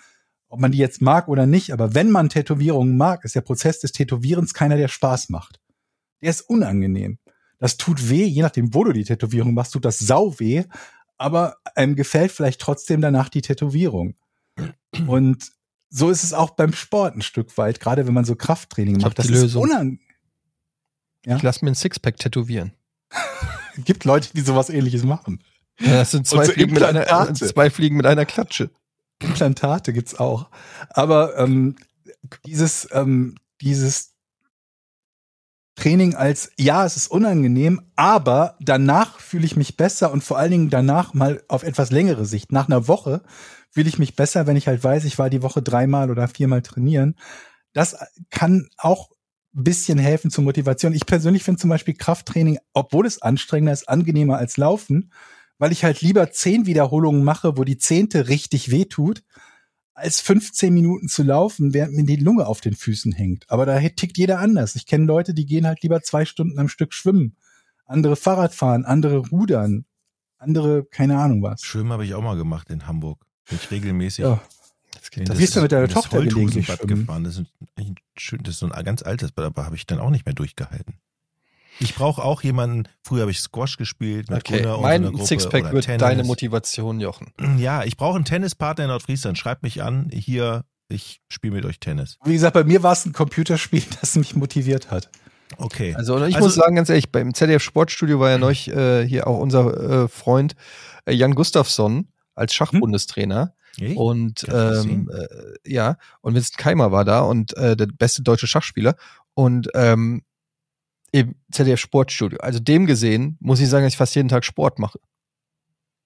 Ob 0.47 0.59
man 0.59 0.71
die 0.71 0.79
jetzt 0.79 1.01
mag 1.01 1.27
oder 1.27 1.45
nicht, 1.45 1.71
aber 1.71 1.93
wenn 1.93 2.09
man 2.09 2.29
Tätowierungen 2.29 2.97
mag, 2.97 3.23
ist 3.23 3.35
der 3.35 3.41
Prozess 3.41 3.79
des 3.79 3.91
Tätowierens 3.91 4.55
keiner, 4.55 4.77
der 4.77 4.87
Spaß 4.87 5.29
macht. 5.29 5.59
Der 6.21 6.31
ist 6.31 6.41
unangenehm. 6.41 7.19
Das 7.59 7.77
tut 7.77 8.09
weh, 8.09 8.25
je 8.25 8.41
nachdem, 8.41 8.73
wo 8.73 8.83
du 8.83 8.93
die 8.93 9.03
Tätowierung 9.03 9.53
machst, 9.53 9.73
tut 9.73 9.85
das 9.85 9.99
sau 9.99 10.39
weh, 10.39 10.63
aber 11.17 11.57
einem 11.75 11.95
gefällt 11.95 12.31
vielleicht 12.31 12.61
trotzdem 12.61 13.01
danach 13.01 13.29
die 13.29 13.41
Tätowierung. 13.41 14.15
Und 15.05 15.51
so 15.89 16.09
ist 16.09 16.23
es 16.23 16.33
auch 16.33 16.51
beim 16.51 16.73
Sport 16.73 17.15
ein 17.15 17.21
Stück 17.21 17.57
weit, 17.57 17.79
gerade 17.79 18.07
wenn 18.07 18.13
man 18.13 18.25
so 18.25 18.35
Krafttraining 18.35 18.95
Ich 18.97 19.03
macht. 19.03 19.19
Das 19.19 19.25
ist 19.25 19.31
Lösung. 19.31 19.63
unang 19.63 19.99
Ja? 21.25 21.35
ich 21.35 21.43
lass 21.43 21.61
mir 21.61 21.71
ein 21.71 21.75
Sixpack 21.75 22.17
tätowieren. 22.17 22.73
gibt 23.77 24.05
Leute, 24.05 24.29
die 24.33 24.41
sowas 24.41 24.69
ähnliches 24.69 25.03
machen. 25.03 25.43
Ja, 25.79 25.93
das 25.93 26.11
sind 26.11 26.27
zwei, 26.27 26.45
so 26.45 26.51
Fliegen 26.51 26.73
mit 26.73 26.83
einer, 26.83 27.01
Implantate. 27.01 27.47
zwei 27.47 27.69
Fliegen 27.69 27.97
mit 27.97 28.05
einer 28.05 28.25
Klatsche. 28.25 28.69
Implantate 29.21 29.93
gibt's 29.93 30.15
auch. 30.15 30.49
Aber 30.89 31.37
ähm, 31.37 31.75
dieses, 32.45 32.87
ähm, 32.91 33.35
dieses 33.61 34.13
Training 35.75 36.15
als, 36.15 36.51
ja, 36.57 36.85
es 36.85 36.97
ist 36.97 37.07
unangenehm, 37.07 37.81
aber 37.95 38.57
danach 38.59 39.19
fühle 39.19 39.45
ich 39.45 39.55
mich 39.55 39.77
besser 39.77 40.11
und 40.11 40.23
vor 40.23 40.37
allen 40.37 40.51
Dingen 40.51 40.69
danach 40.69 41.13
mal 41.13 41.41
auf 41.47 41.63
etwas 41.63 41.91
längere 41.91 42.25
Sicht. 42.25 42.51
Nach 42.51 42.67
einer 42.67 42.87
Woche 42.87 43.21
fühle 43.71 43.87
ich 43.87 43.99
mich 43.99 44.15
besser, 44.15 44.45
wenn 44.45 44.57
ich 44.57 44.67
halt 44.67 44.83
weiß, 44.83 45.05
ich 45.05 45.17
war 45.17 45.29
die 45.29 45.41
Woche 45.41 45.61
dreimal 45.61 46.11
oder 46.11 46.27
viermal 46.27 46.61
trainieren. 46.61 47.15
Das 47.71 47.95
kann 48.29 48.67
auch 48.77 49.09
ein 49.55 49.63
bisschen 49.63 49.97
helfen 49.97 50.31
zur 50.31 50.43
Motivation. 50.43 50.93
Ich 50.93 51.05
persönlich 51.05 51.43
finde 51.43 51.61
zum 51.61 51.69
Beispiel 51.69 51.93
Krafttraining, 51.93 52.59
obwohl 52.73 53.05
es 53.05 53.21
anstrengender 53.21 53.73
ist, 53.73 53.87
angenehmer 53.87 54.37
als 54.37 54.57
Laufen, 54.57 55.11
weil 55.59 55.71
ich 55.71 55.83
halt 55.83 56.01
lieber 56.01 56.31
zehn 56.31 56.65
Wiederholungen 56.65 57.23
mache, 57.23 57.57
wo 57.57 57.63
die 57.63 57.77
zehnte 57.77 58.29
richtig 58.29 58.71
weh 58.71 58.85
tut, 58.85 59.23
als 59.93 60.21
15 60.21 60.73
Minuten 60.73 61.09
zu 61.09 61.23
laufen, 61.23 61.73
während 61.73 61.93
mir 61.93 62.05
die 62.05 62.15
Lunge 62.15 62.47
auf 62.47 62.61
den 62.61 62.73
Füßen 62.73 63.11
hängt. 63.11 63.49
Aber 63.49 63.65
da 63.65 63.79
tickt 63.79 64.17
jeder 64.17 64.39
anders. 64.39 64.75
Ich 64.75 64.85
kenne 64.85 65.05
Leute, 65.05 65.33
die 65.33 65.45
gehen 65.45 65.67
halt 65.67 65.83
lieber 65.83 66.01
zwei 66.01 66.25
Stunden 66.25 66.57
am 66.57 66.69
Stück 66.69 66.93
schwimmen. 66.93 67.35
Andere 67.85 68.15
Fahrrad 68.15 68.55
fahren, 68.55 68.85
andere 68.85 69.17
rudern, 69.17 69.85
andere 70.37 70.85
keine 70.85 71.19
Ahnung 71.19 71.43
was. 71.43 71.61
Schwimmen 71.61 71.91
habe 71.91 72.05
ich 72.05 72.13
auch 72.13 72.21
mal 72.21 72.37
gemacht 72.37 72.69
in 72.69 72.87
Hamburg. 72.87 73.25
Bin 73.49 73.59
ich 73.61 73.71
regelmäßig. 73.71 74.23
Ja. 74.23 74.41
Das 74.93 75.11
geht 75.11 75.37
Gehst 75.37 75.55
du 75.55 75.61
mit 75.61 75.71
deiner 75.71 75.87
Tochter 75.87 76.21
gelegentlich 76.21 76.67
schwimmen? 76.67 77.01
gefahren. 77.01 77.23
Das 77.23 77.37
ist, 77.37 77.47
ein, 77.75 77.95
das 78.15 78.53
ist 78.55 78.59
so 78.59 78.69
ein 78.69 78.85
ganz 78.85 79.01
altes 79.01 79.31
Bad, 79.31 79.45
aber 79.45 79.65
habe 79.65 79.75
ich 79.75 79.85
dann 79.85 79.99
auch 79.99 80.09
nicht 80.09 80.25
mehr 80.25 80.35
durchgehalten. 80.35 80.95
Ich 81.79 81.95
brauche 81.95 82.21
auch 82.23 82.41
jemanden, 82.43 82.83
früher 83.03 83.21
habe 83.21 83.31
ich 83.31 83.39
Squash 83.39 83.77
gespielt 83.77 84.29
mit 84.29 84.39
Okay, 84.39 84.57
Gunnar 84.57 84.75
und 84.75 84.81
so 84.81 84.81
mein 84.83 85.01
einer 85.01 85.11
Gruppe 85.11 85.25
Sixpack 85.25 85.63
oder 85.65 85.73
wird 85.73 85.85
Tennis. 85.85 85.99
deine 86.01 86.23
Motivation, 86.23 86.99
Jochen. 86.99 87.31
Ja, 87.57 87.83
ich 87.83 87.95
brauche 87.97 88.15
einen 88.17 88.25
Tennispartner 88.25 88.85
in 88.85 88.89
Nordfriesland. 88.89 89.37
Schreibt 89.37 89.63
mich 89.63 89.81
an. 89.81 90.09
Hier, 90.11 90.65
ich 90.89 91.21
spiele 91.29 91.53
mit 91.55 91.65
euch 91.65 91.79
Tennis. 91.79 92.17
Wie 92.25 92.33
gesagt, 92.33 92.53
bei 92.53 92.63
mir 92.63 92.83
war 92.83 92.91
es 92.93 93.05
ein 93.05 93.13
Computerspiel, 93.13 93.83
das 94.01 94.15
mich 94.15 94.35
motiviert 94.35 94.91
hat. 94.91 95.09
Okay. 95.57 95.95
Also 95.95 96.15
und 96.15 96.27
ich 96.27 96.35
Also- 96.35 96.47
muss 96.47 96.55
sagen, 96.55 96.75
ganz 96.75 96.89
ehrlich, 96.89 97.11
beim 97.11 97.33
ZDF 97.33 97.63
Sportstudio 97.63 98.19
war 98.19 98.29
ja 98.29 98.37
neulich 98.37 98.67
äh, 98.69 99.07
hier 99.07 99.25
auch 99.27 99.39
unser 99.39 100.03
äh, 100.03 100.07
Freund 100.07 100.55
äh, 101.05 101.13
Jan 101.13 101.33
Gustafsson 101.33 102.09
als 102.35 102.53
Schachbundestrainer. 102.53 103.53
Hey, 103.77 103.95
Und 103.95 104.45
ähm, 104.51 105.09
äh, 105.13 105.27
ja, 105.71 105.95
und 106.21 106.33
Vincent 106.35 106.57
Keimer 106.57 106.91
war 106.91 107.05
da 107.05 107.21
und 107.21 107.55
äh, 107.55 107.77
der 107.77 107.85
beste 107.87 108.21
deutsche 108.21 108.47
Schachspieler. 108.47 108.95
Und 109.33 109.69
ähm, 109.73 110.23
im 111.11 111.35
ZDF 111.51 111.79
Sportstudio. 111.79 112.39
Also 112.39 112.59
dem 112.59 112.85
gesehen, 112.85 113.37
muss 113.39 113.59
ich 113.59 113.69
sagen, 113.69 113.85
dass 113.85 113.93
ich 113.93 113.97
fast 113.97 114.15
jeden 114.15 114.29
Tag 114.29 114.45
Sport 114.45 114.79
mache. 114.79 114.99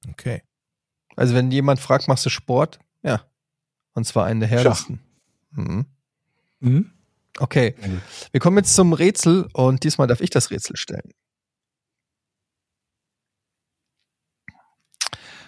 okay. 0.10 0.44
Also 1.16 1.36
wenn 1.36 1.52
jemand 1.52 1.80
fragt, 1.80 2.08
machst 2.08 2.26
du 2.26 2.30
Sport? 2.30 2.80
Ja. 3.04 3.26
Und 3.94 4.06
zwar 4.06 4.26
einen 4.26 4.40
der 4.40 4.50
herrlichsten. 4.50 5.00
Mhm. 5.52 5.86
Mhm. 6.60 6.92
Okay. 7.40 7.76
Wir 8.32 8.40
kommen 8.40 8.58
jetzt 8.58 8.76
zum 8.76 8.94
Rätsel 8.94 9.48
und 9.54 9.84
diesmal 9.84 10.08
darf 10.08 10.22
ich 10.22 10.30
das 10.30 10.50
Rätsel 10.52 10.76
stellen. 10.78 11.14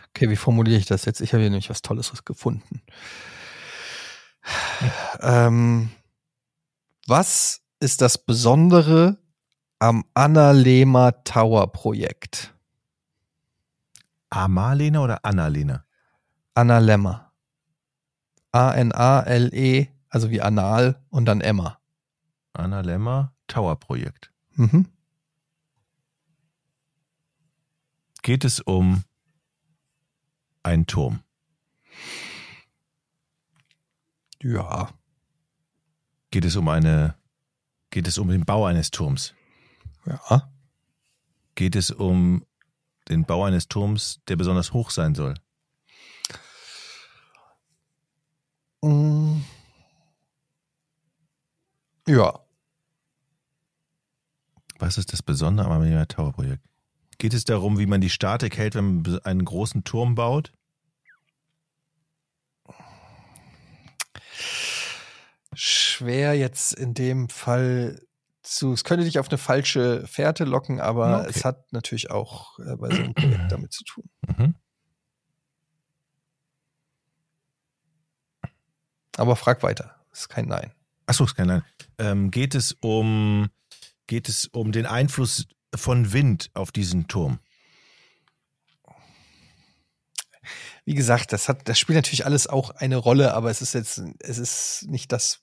Okay, 0.10 0.30
wie 0.30 0.36
formuliere 0.36 0.80
ich 0.80 0.86
das 0.86 1.06
jetzt? 1.06 1.20
Ich 1.20 1.34
habe 1.34 1.42
hier 1.42 1.50
nämlich 1.50 1.70
was 1.70 1.82
Tolles 1.82 2.12
gefunden. 2.24 2.82
Ähm, 5.20 5.90
was 7.08 7.62
ist 7.80 8.02
das 8.02 8.18
Besondere 8.18 9.18
am 9.80 10.04
Annalema 10.14 11.12
Tower 11.24 11.72
Projekt? 11.72 12.54
Amalena 14.30 15.02
oder 15.02 15.24
Annalena? 15.24 15.86
Annalema. 16.54 17.32
A-N-A-L-E, 18.52 19.88
also 20.10 20.30
wie 20.30 20.42
Anal 20.42 21.02
und 21.10 21.26
dann 21.26 21.42
Emma. 21.42 21.80
Annalema 22.54 23.34
Tower 23.48 23.76
Projekt. 23.76 24.32
Mhm. 24.56 24.88
Geht 28.22 28.44
es 28.44 28.60
um 28.60 29.04
einen 30.64 30.88
Turm? 30.88 31.20
Ja. 34.42 34.90
Geht 36.32 36.46
es 36.46 36.56
um 36.56 36.68
eine, 36.68 37.16
geht 37.92 38.08
es 38.08 38.18
um 38.18 38.30
den 38.30 38.46
Bau 38.46 38.66
eines 38.66 38.92
Turms? 38.92 39.34
Ja. 40.06 40.50
Geht 41.56 41.76
es 41.76 41.92
um 41.92 42.46
den 43.10 43.26
Bau 43.26 43.44
eines 43.44 43.68
Turms, 43.68 44.22
der 44.28 44.36
besonders 44.36 44.74
hoch 44.74 44.90
sein 44.90 45.16
soll? 45.16 45.36
Mm. 48.82 49.42
Ja. 52.08 52.40
Was 54.78 54.98
ist 54.98 55.14
das 55.14 55.24
Besondere 55.24 55.68
am 55.68 55.74
Amalena 55.74 56.06
Tower 56.06 56.34
Projekt? 56.34 56.64
Geht 57.18 57.34
es 57.34 57.46
darum, 57.46 57.80
wie 57.80 57.86
man 57.86 58.02
die 58.02 58.10
Statik 58.10 58.58
hält, 58.58 58.76
wenn 58.76 59.02
man 59.02 59.20
einen 59.20 59.46
großen 59.46 59.84
Turm 59.86 60.16
baut? 60.16 60.52
Schwer 65.54 66.34
jetzt 66.34 66.74
in 66.74 66.94
dem 66.94 67.30
Fall 67.30 68.06
zu. 68.46 68.74
Es 68.74 68.84
könnte 68.84 69.06
dich 69.06 69.20
auf 69.20 69.30
eine 69.30 69.38
falsche 69.38 70.06
Fährte 70.08 70.44
locken, 70.46 70.80
aber 70.80 71.22
Okay. 71.22 71.30
es 71.30 71.46
hat 71.46 71.72
natürlich 71.74 72.12
auch 72.12 72.58
äh, 72.60 72.76
bei 72.76 72.90
so 72.92 73.02
einem 73.02 73.14
Projekt 73.14 73.44
damit 73.52 73.74
zu 73.74 73.84
tun. 73.84 74.10
Mhm. 74.38 74.56
Aber 79.18 79.36
frag 79.36 79.64
weiter. 79.64 79.96
Ist 80.12 80.30
kein 80.30 80.48
Nein. 80.48 80.72
Achso, 81.06 81.24
ist 81.24 81.36
kein 81.36 81.48
Nein. 81.48 81.64
Ähm, 81.98 82.32
geht 82.32 82.56
es 82.56 82.74
um, 82.82 83.48
geht 84.08 84.28
es 84.30 84.48
um 84.48 84.72
den 84.72 84.86
Einfluss 84.86 85.48
von 85.76 86.14
Wind 86.14 86.50
auf 86.54 86.72
diesen 86.72 87.08
Turm? 87.08 87.40
Wie 90.84 90.94
gesagt, 90.94 91.34
das 91.34 91.50
hat, 91.50 91.68
das 91.68 91.80
spielt 91.80 91.96
natürlich 91.96 92.26
alles 92.26 92.46
auch 92.48 92.70
eine 92.70 92.98
Rolle, 92.98 93.34
aber 93.34 93.50
es 93.50 93.62
ist 93.62 93.74
jetzt, 93.74 94.02
es 94.20 94.38
ist 94.38 94.86
nicht 94.88 95.12
das, 95.12 95.42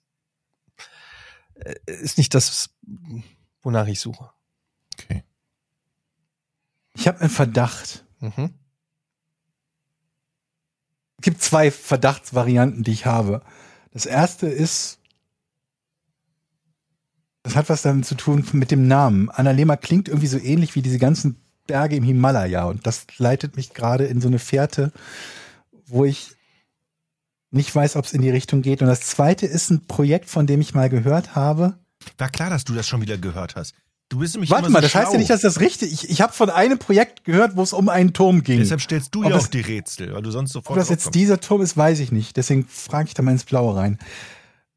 ist 1.87 2.19
nicht 2.19 2.35
das, 2.35 2.71
wonach 3.63 3.87
ich 3.87 4.01
suche. 4.01 4.31
Okay. 4.99 5.25
Ich 6.95 7.09
habe 7.09 7.21
einen 7.21 7.31
Verdacht. 7.31 8.05
Mhm. 8.21 8.55
Es 11.19 11.25
gibt 11.25 11.43
zwei 11.43 11.71
Verdachtsvarianten, 11.71 12.83
die 12.83 12.93
ich 12.93 13.07
habe. 13.07 13.43
Das 13.93 14.07
erste 14.07 14.49
ist, 14.49 14.99
das 17.43 17.57
hat 17.57 17.69
was 17.69 17.83
damit 17.83 18.07
zu 18.07 18.15
tun 18.15 18.47
mit 18.53 18.71
dem 18.71 18.87
Namen. 18.87 19.31
Annalema 19.31 19.77
klingt 19.77 20.09
irgendwie 20.09 20.27
so 20.27 20.39
ähnlich 20.39 20.75
wie 20.75 20.83
diese 20.83 20.99
ganzen 20.99 21.37
Berge 21.67 21.97
im 21.97 22.05
Himalaya 22.05 22.65
und 22.65 22.87
das 22.87 23.07
leitet 23.19 23.57
mich 23.57 23.73
gerade 23.73 24.07
in 24.07 24.21
so 24.21 24.29
eine 24.29 24.39
Fährte, 24.39 24.93
wo 25.87 26.05
ich 26.05 26.35
nicht 27.53 27.73
weiß, 27.75 27.95
ob 27.97 28.07
es 28.07 28.13
in 28.13 28.23
die 28.23 28.31
Richtung 28.31 28.63
geht. 28.63 28.83
Und 28.83 28.89
das 28.89 29.03
zweite 29.03 29.47
ist 29.47 29.71
ein 29.71 29.87
Projekt, 29.87 30.29
von 30.29 30.47
dem 30.47 30.61
ich 30.61 30.75
mal 30.75 30.89
gehört 30.89 31.37
habe. 31.37 31.79
War 32.19 32.29
klar, 32.31 32.51
dass 32.51 32.65
du 32.65 32.75
das 32.75 32.89
schon 32.89 33.01
wieder 33.03 33.17
gehört 33.19 33.55
hast. 33.55 33.75
Du 34.09 34.19
bist 34.19 34.35
nämlich 34.35 34.51
Warte 34.51 34.67
immer 34.67 34.75
mal, 34.75 34.79
so 34.81 34.87
das 34.89 34.95
heißt 34.95 35.05
ja 35.05 35.11
schlau. 35.13 35.19
nicht, 35.21 35.31
dass 35.31 35.41
das 35.41 35.61
richtig 35.61 35.93
Ich, 35.93 36.11
ich 36.11 36.21
habe 36.21 36.33
von 36.33 36.51
einem 36.51 36.79
Projekt 36.79 37.25
gehört, 37.25 37.57
wo 37.57 37.63
es 37.63 37.73
um 37.73 37.89
einen 37.89 38.13
Turm 38.13 38.43
ging. 38.43 38.59
Deshalb 38.59 38.81
stellst 38.83 39.15
du 39.15 39.21
Ob 39.21 39.25
ja 39.27 39.31
das- 39.37 39.45
auch 39.45 39.49
die 39.49 39.61
Rätsel, 39.61 40.13
weil 40.13 40.21
du 40.23 40.31
sonst 40.31 40.51
Ob 40.57 40.65
sofort 40.65 40.79
das 40.81 40.89
jetzt 40.91 41.15
dieser 41.15 41.41
Turm 41.41 41.63
ist, 41.63 41.77
weiß 41.77 42.01
ich 42.01 42.11
nicht. 42.13 42.37
Deswegen 42.37 42.67
frage 42.67 43.09
ich 43.09 43.15
da 43.15 43.23
mal 43.23 43.31
ins 43.31 43.45
Blaue 43.45 43.77
rein. 43.77 43.99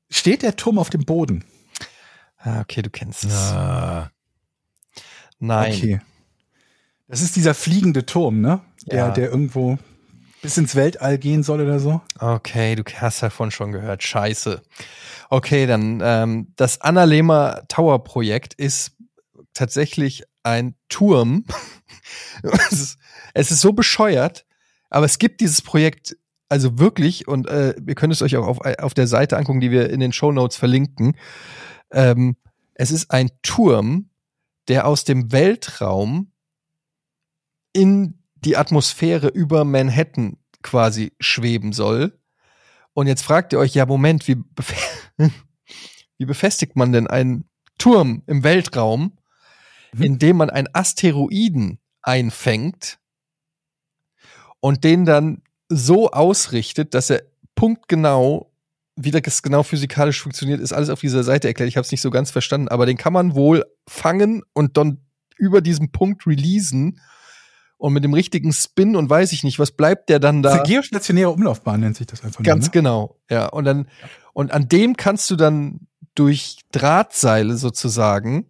Steht 0.10 0.42
der 0.44 0.56
Turm 0.56 0.78
auf 0.78 0.90
dem 0.90 1.04
Boden? 1.04 1.44
Ah, 2.38 2.62
okay, 2.62 2.82
du 2.82 2.90
kennst 2.90 3.24
es. 3.26 3.34
Ah, 3.34 4.12
Nein. 5.40 5.74
Okay. 5.74 6.02
Das 7.08 7.22
ist 7.22 7.36
dieser 7.36 7.54
fliegende 7.54 8.06
Turm, 8.06 8.40
ne? 8.42 8.62
Der, 8.86 8.98
Ja. 8.98 9.12
der 9.12 9.30
irgendwo 9.30 9.78
bis 10.46 10.58
ins 10.58 10.76
Weltall 10.76 11.18
gehen 11.18 11.42
soll 11.42 11.60
oder 11.62 11.80
so. 11.80 12.02
Okay, 12.20 12.76
du 12.76 12.84
hast 12.84 13.24
davon 13.24 13.50
schon 13.50 13.72
gehört. 13.72 14.04
Scheiße. 14.04 14.62
Okay, 15.32 15.66
dann 15.66 16.02
ähm, 16.04 16.54
das 16.56 16.82
Annalema 16.82 17.64
Tower 17.68 18.04
Projekt 18.04 18.54
ist 18.54 18.96
tatsächlich 19.54 20.24
ein 20.44 20.76
Turm. 20.88 21.46
es, 22.44 22.72
ist, 22.72 22.98
es 23.34 23.50
ist 23.50 23.62
so 23.62 23.74
bescheuert, 23.74 24.46
aber 24.92 25.08
es 25.08 25.18
gibt 25.18 25.42
dieses 25.42 25.64
Projekt 25.64 26.16
also 26.48 26.78
wirklich 26.78 27.28
und 27.28 27.48
äh, 27.48 27.74
ihr 27.84 27.96
könnt 27.96 28.14
es 28.14 28.22
euch 28.22 28.38
auch 28.38 28.46
auf, 28.46 28.60
auf 28.62 28.94
der 28.94 29.08
Seite 29.08 29.38
angucken, 29.38 29.62
die 29.62 29.72
wir 29.72 29.90
in 29.90 30.00
den 30.00 30.14
Show 30.14 30.32
Notes 30.32 30.58
verlinken. 30.58 31.18
Ähm, 31.92 32.38
es 32.76 32.92
ist 32.92 33.10
ein 33.10 33.32
Turm, 33.42 34.12
der 34.68 34.86
aus 34.86 35.06
dem 35.06 35.32
Weltraum 35.32 36.32
in 37.74 38.20
die 38.46 38.58
Atmosphäre 38.58 39.28
über 39.28 39.66
Manhattan 39.66 40.38
quasi 40.62 41.14
schweben 41.20 41.74
soll. 41.74 42.18
Und 42.94 43.08
jetzt 43.08 43.24
fragt 43.24 43.54
ihr 43.54 43.60
euch, 43.60 43.74
ja, 43.74 43.86
Moment, 43.86 44.28
wie, 44.28 44.36
bef 44.36 44.74
wie 46.18 46.26
befestigt 46.26 46.76
man 46.76 46.92
denn 46.94 47.08
einen 47.08 47.50
Turm 47.78 48.24
im 48.28 48.44
Weltraum, 48.44 49.18
Mhm. 49.96 50.04
indem 50.04 50.38
man 50.38 50.50
einen 50.50 50.68
Asteroiden 50.74 51.80
einfängt 52.02 53.00
und 54.60 54.84
den 54.84 55.06
dann 55.06 55.42
so 55.70 56.12
ausrichtet, 56.12 56.94
dass 56.94 57.10
er 57.10 57.24
punktgenau, 57.56 58.52
wie 58.96 59.12
das 59.12 59.42
genau 59.42 59.64
physikalisch 59.64 60.22
funktioniert, 60.22 60.60
ist 60.60 60.74
alles 60.74 60.90
auf 60.90 61.00
dieser 61.00 61.24
Seite 61.24 61.48
erklärt. 61.48 61.70
Ich 61.70 61.78
habe 61.78 61.86
es 61.86 61.92
nicht 61.92 62.02
so 62.02 62.12
ganz 62.12 62.32
verstanden, 62.32 62.68
aber 62.68 62.86
den 62.86 62.98
kann 62.98 63.14
man 63.14 63.36
wohl 63.36 63.66
fangen 63.88 64.44
und 64.54 64.78
dann 64.78 65.00
über 65.38 65.62
diesen 65.62 65.92
Punkt 65.92 66.28
releasen 66.28 67.00
und 67.78 67.94
mit 67.94 68.04
dem 68.04 68.14
richtigen 68.14 68.54
Spin 68.54 68.96
und 68.96 69.10
weiß 69.10 69.32
ich 69.34 69.44
nicht, 69.44 69.60
was 69.60 69.72
bleibt 69.72 70.10
der 70.10 70.20
dann 70.20 70.42
da? 70.42 70.64
geostationäre 70.64 71.30
Umlaufbahn 71.30 71.80
nennt 71.80 71.98
sich 71.98 72.08
das 72.08 72.24
einfach 72.24 72.44
Ganz 72.44 72.66
nur. 72.66 72.68
Ne? 72.68 72.72
genau, 72.72 73.20
ja. 73.30 73.48
Und 73.48 73.66
dann, 73.66 73.88
und 74.34 74.52
an 74.52 74.70
dem 74.70 74.96
kannst 74.98 75.30
du 75.30 75.36
dann 75.36 75.88
durch 76.16 76.58
Drahtseile 76.72 77.58
sozusagen, 77.58 78.48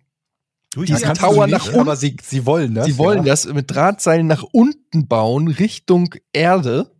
durch 0.74 0.92
Tower 0.92 1.48
nach 1.48 1.60
nicht, 1.60 1.68
unten- 1.70 1.80
aber 1.80 1.96
sie, 1.96 2.18
sie 2.22 2.46
wollen 2.46 2.76
das. 2.76 2.86
sie 2.86 2.98
wollen 2.98 3.20
ja. 3.20 3.32
das 3.32 3.46
mit 3.46 3.72
Drahtseilen 3.72 4.28
nach 4.28 4.44
unten 4.44 5.08
bauen, 5.08 5.48
Richtung 5.48 6.14
Erde. 6.34 6.92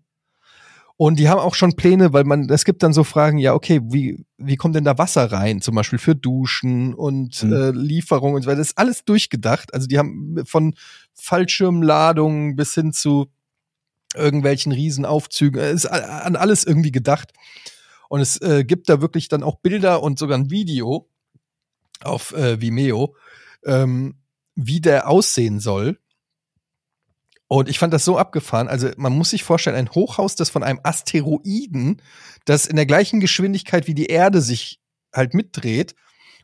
Und 0.98 1.20
die 1.20 1.28
haben 1.28 1.40
auch 1.40 1.56
schon 1.56 1.76
Pläne, 1.76 2.14
weil 2.14 2.24
man, 2.24 2.50
es 2.50 2.64
gibt 2.64 2.82
dann 2.82 2.94
so 2.94 3.04
Fragen, 3.04 3.38
ja, 3.38 3.54
okay, 3.54 3.82
wie, 3.84 4.26
wie 4.38 4.56
kommt 4.56 4.76
denn 4.76 4.86
da 4.86 4.98
Wasser 4.98 5.30
rein? 5.30 5.60
Zum 5.62 5.76
Beispiel 5.76 6.00
für 6.00 6.16
Duschen 6.16 6.94
und 6.94 7.44
Mhm. 7.44 7.54
äh, 7.54 7.72
Lieferung 7.72 8.34
und 8.34 8.44
so 8.44 8.48
weiter. 8.48 8.60
Das 8.60 8.70
ist 8.70 8.78
alles 8.78 9.04
durchgedacht. 9.04 9.74
Also 9.74 9.88
die 9.88 9.98
haben 9.98 10.38
von 10.46 10.74
Fallschirmladungen 11.14 12.56
bis 12.56 12.74
hin 12.74 12.94
zu 12.94 13.28
irgendwelchen 14.16 14.72
Riesenaufzügen, 14.72 15.60
es 15.62 15.84
ist 15.84 15.88
an 15.88 16.38
alles 16.38 16.64
irgendwie 16.64 16.92
gedacht. 16.92 17.34
Und 18.08 18.22
es 18.22 18.40
äh, 18.42 18.64
gibt 18.64 18.88
da 18.88 19.02
wirklich 19.02 19.28
dann 19.28 19.44
auch 19.44 19.58
Bilder 19.58 20.02
und 20.02 20.18
sogar 20.20 20.38
ein 20.38 20.50
Video 20.50 21.10
auf 22.02 22.34
äh, 22.34 22.62
Vimeo, 22.62 23.16
ähm, 23.66 24.16
wie 24.56 24.80
der 24.80 25.10
aussehen 25.10 25.60
soll. 25.60 26.00
Und 27.48 27.70
ich 27.70 27.78
fand 27.78 27.94
das 27.94 28.06
so 28.06 28.18
abgefahren. 28.18 28.68
Also 28.68 28.90
man 28.98 29.14
muss 29.14 29.30
sich 29.30 29.44
vorstellen, 29.44 29.76
ein 29.76 29.92
Hochhaus, 29.92 30.36
das 30.36 30.50
von 30.50 30.64
einem 30.64 30.80
Asteroiden, 30.84 32.02
das 32.46 32.66
in 32.66 32.76
der 32.76 32.86
gleichen 32.88 33.20
Geschwindigkeit 33.20 33.88
wie 33.88 33.94
die 33.94 34.08
Erde 34.08 34.42
sich 34.42 34.82
halt 35.14 35.34
mitdreht. 35.34 35.96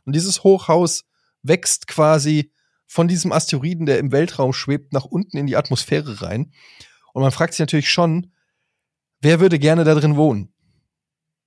Und 0.04 0.14
dieses 0.14 0.44
Hochhaus 0.44 1.04
wächst 1.42 1.88
quasi 1.88 2.52
von 2.86 3.08
diesem 3.08 3.32
Asteroiden, 3.32 3.86
der 3.86 3.98
im 3.98 4.12
Weltraum 4.12 4.52
schwebt, 4.52 4.92
nach 4.92 5.04
unten 5.04 5.36
in 5.38 5.46
die 5.46 5.56
Atmosphäre 5.56 6.22
rein. 6.22 6.52
Und 7.12 7.22
man 7.22 7.32
fragt 7.32 7.54
sich 7.54 7.60
natürlich 7.60 7.90
schon, 7.90 8.32
wer 9.20 9.40
würde 9.40 9.58
gerne 9.58 9.84
da 9.84 9.94
drin 9.94 10.16
wohnen? 10.16 10.52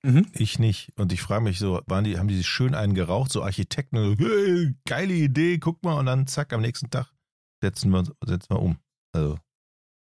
Mhm. 0.02 0.26
Ich 0.32 0.58
nicht. 0.58 0.92
Und 0.96 1.12
ich 1.12 1.22
frage 1.22 1.42
mich 1.42 1.58
so, 1.58 1.80
waren 1.86 2.04
die, 2.04 2.18
haben 2.18 2.28
die 2.28 2.36
sich 2.36 2.46
schön 2.46 2.74
einen 2.74 2.94
geraucht, 2.94 3.32
so 3.32 3.42
Architekten, 3.42 3.96
so, 3.96 4.16
hey, 4.18 4.74
geile 4.86 5.14
Idee, 5.14 5.58
guck 5.58 5.82
mal, 5.82 5.98
und 5.98 6.06
dann 6.06 6.26
zack, 6.26 6.52
am 6.52 6.60
nächsten 6.60 6.90
Tag 6.90 7.12
setzen 7.60 7.90
wir, 7.90 8.04
setzen 8.24 8.50
wir 8.50 8.60
um. 8.60 8.78
Also, 9.12 9.38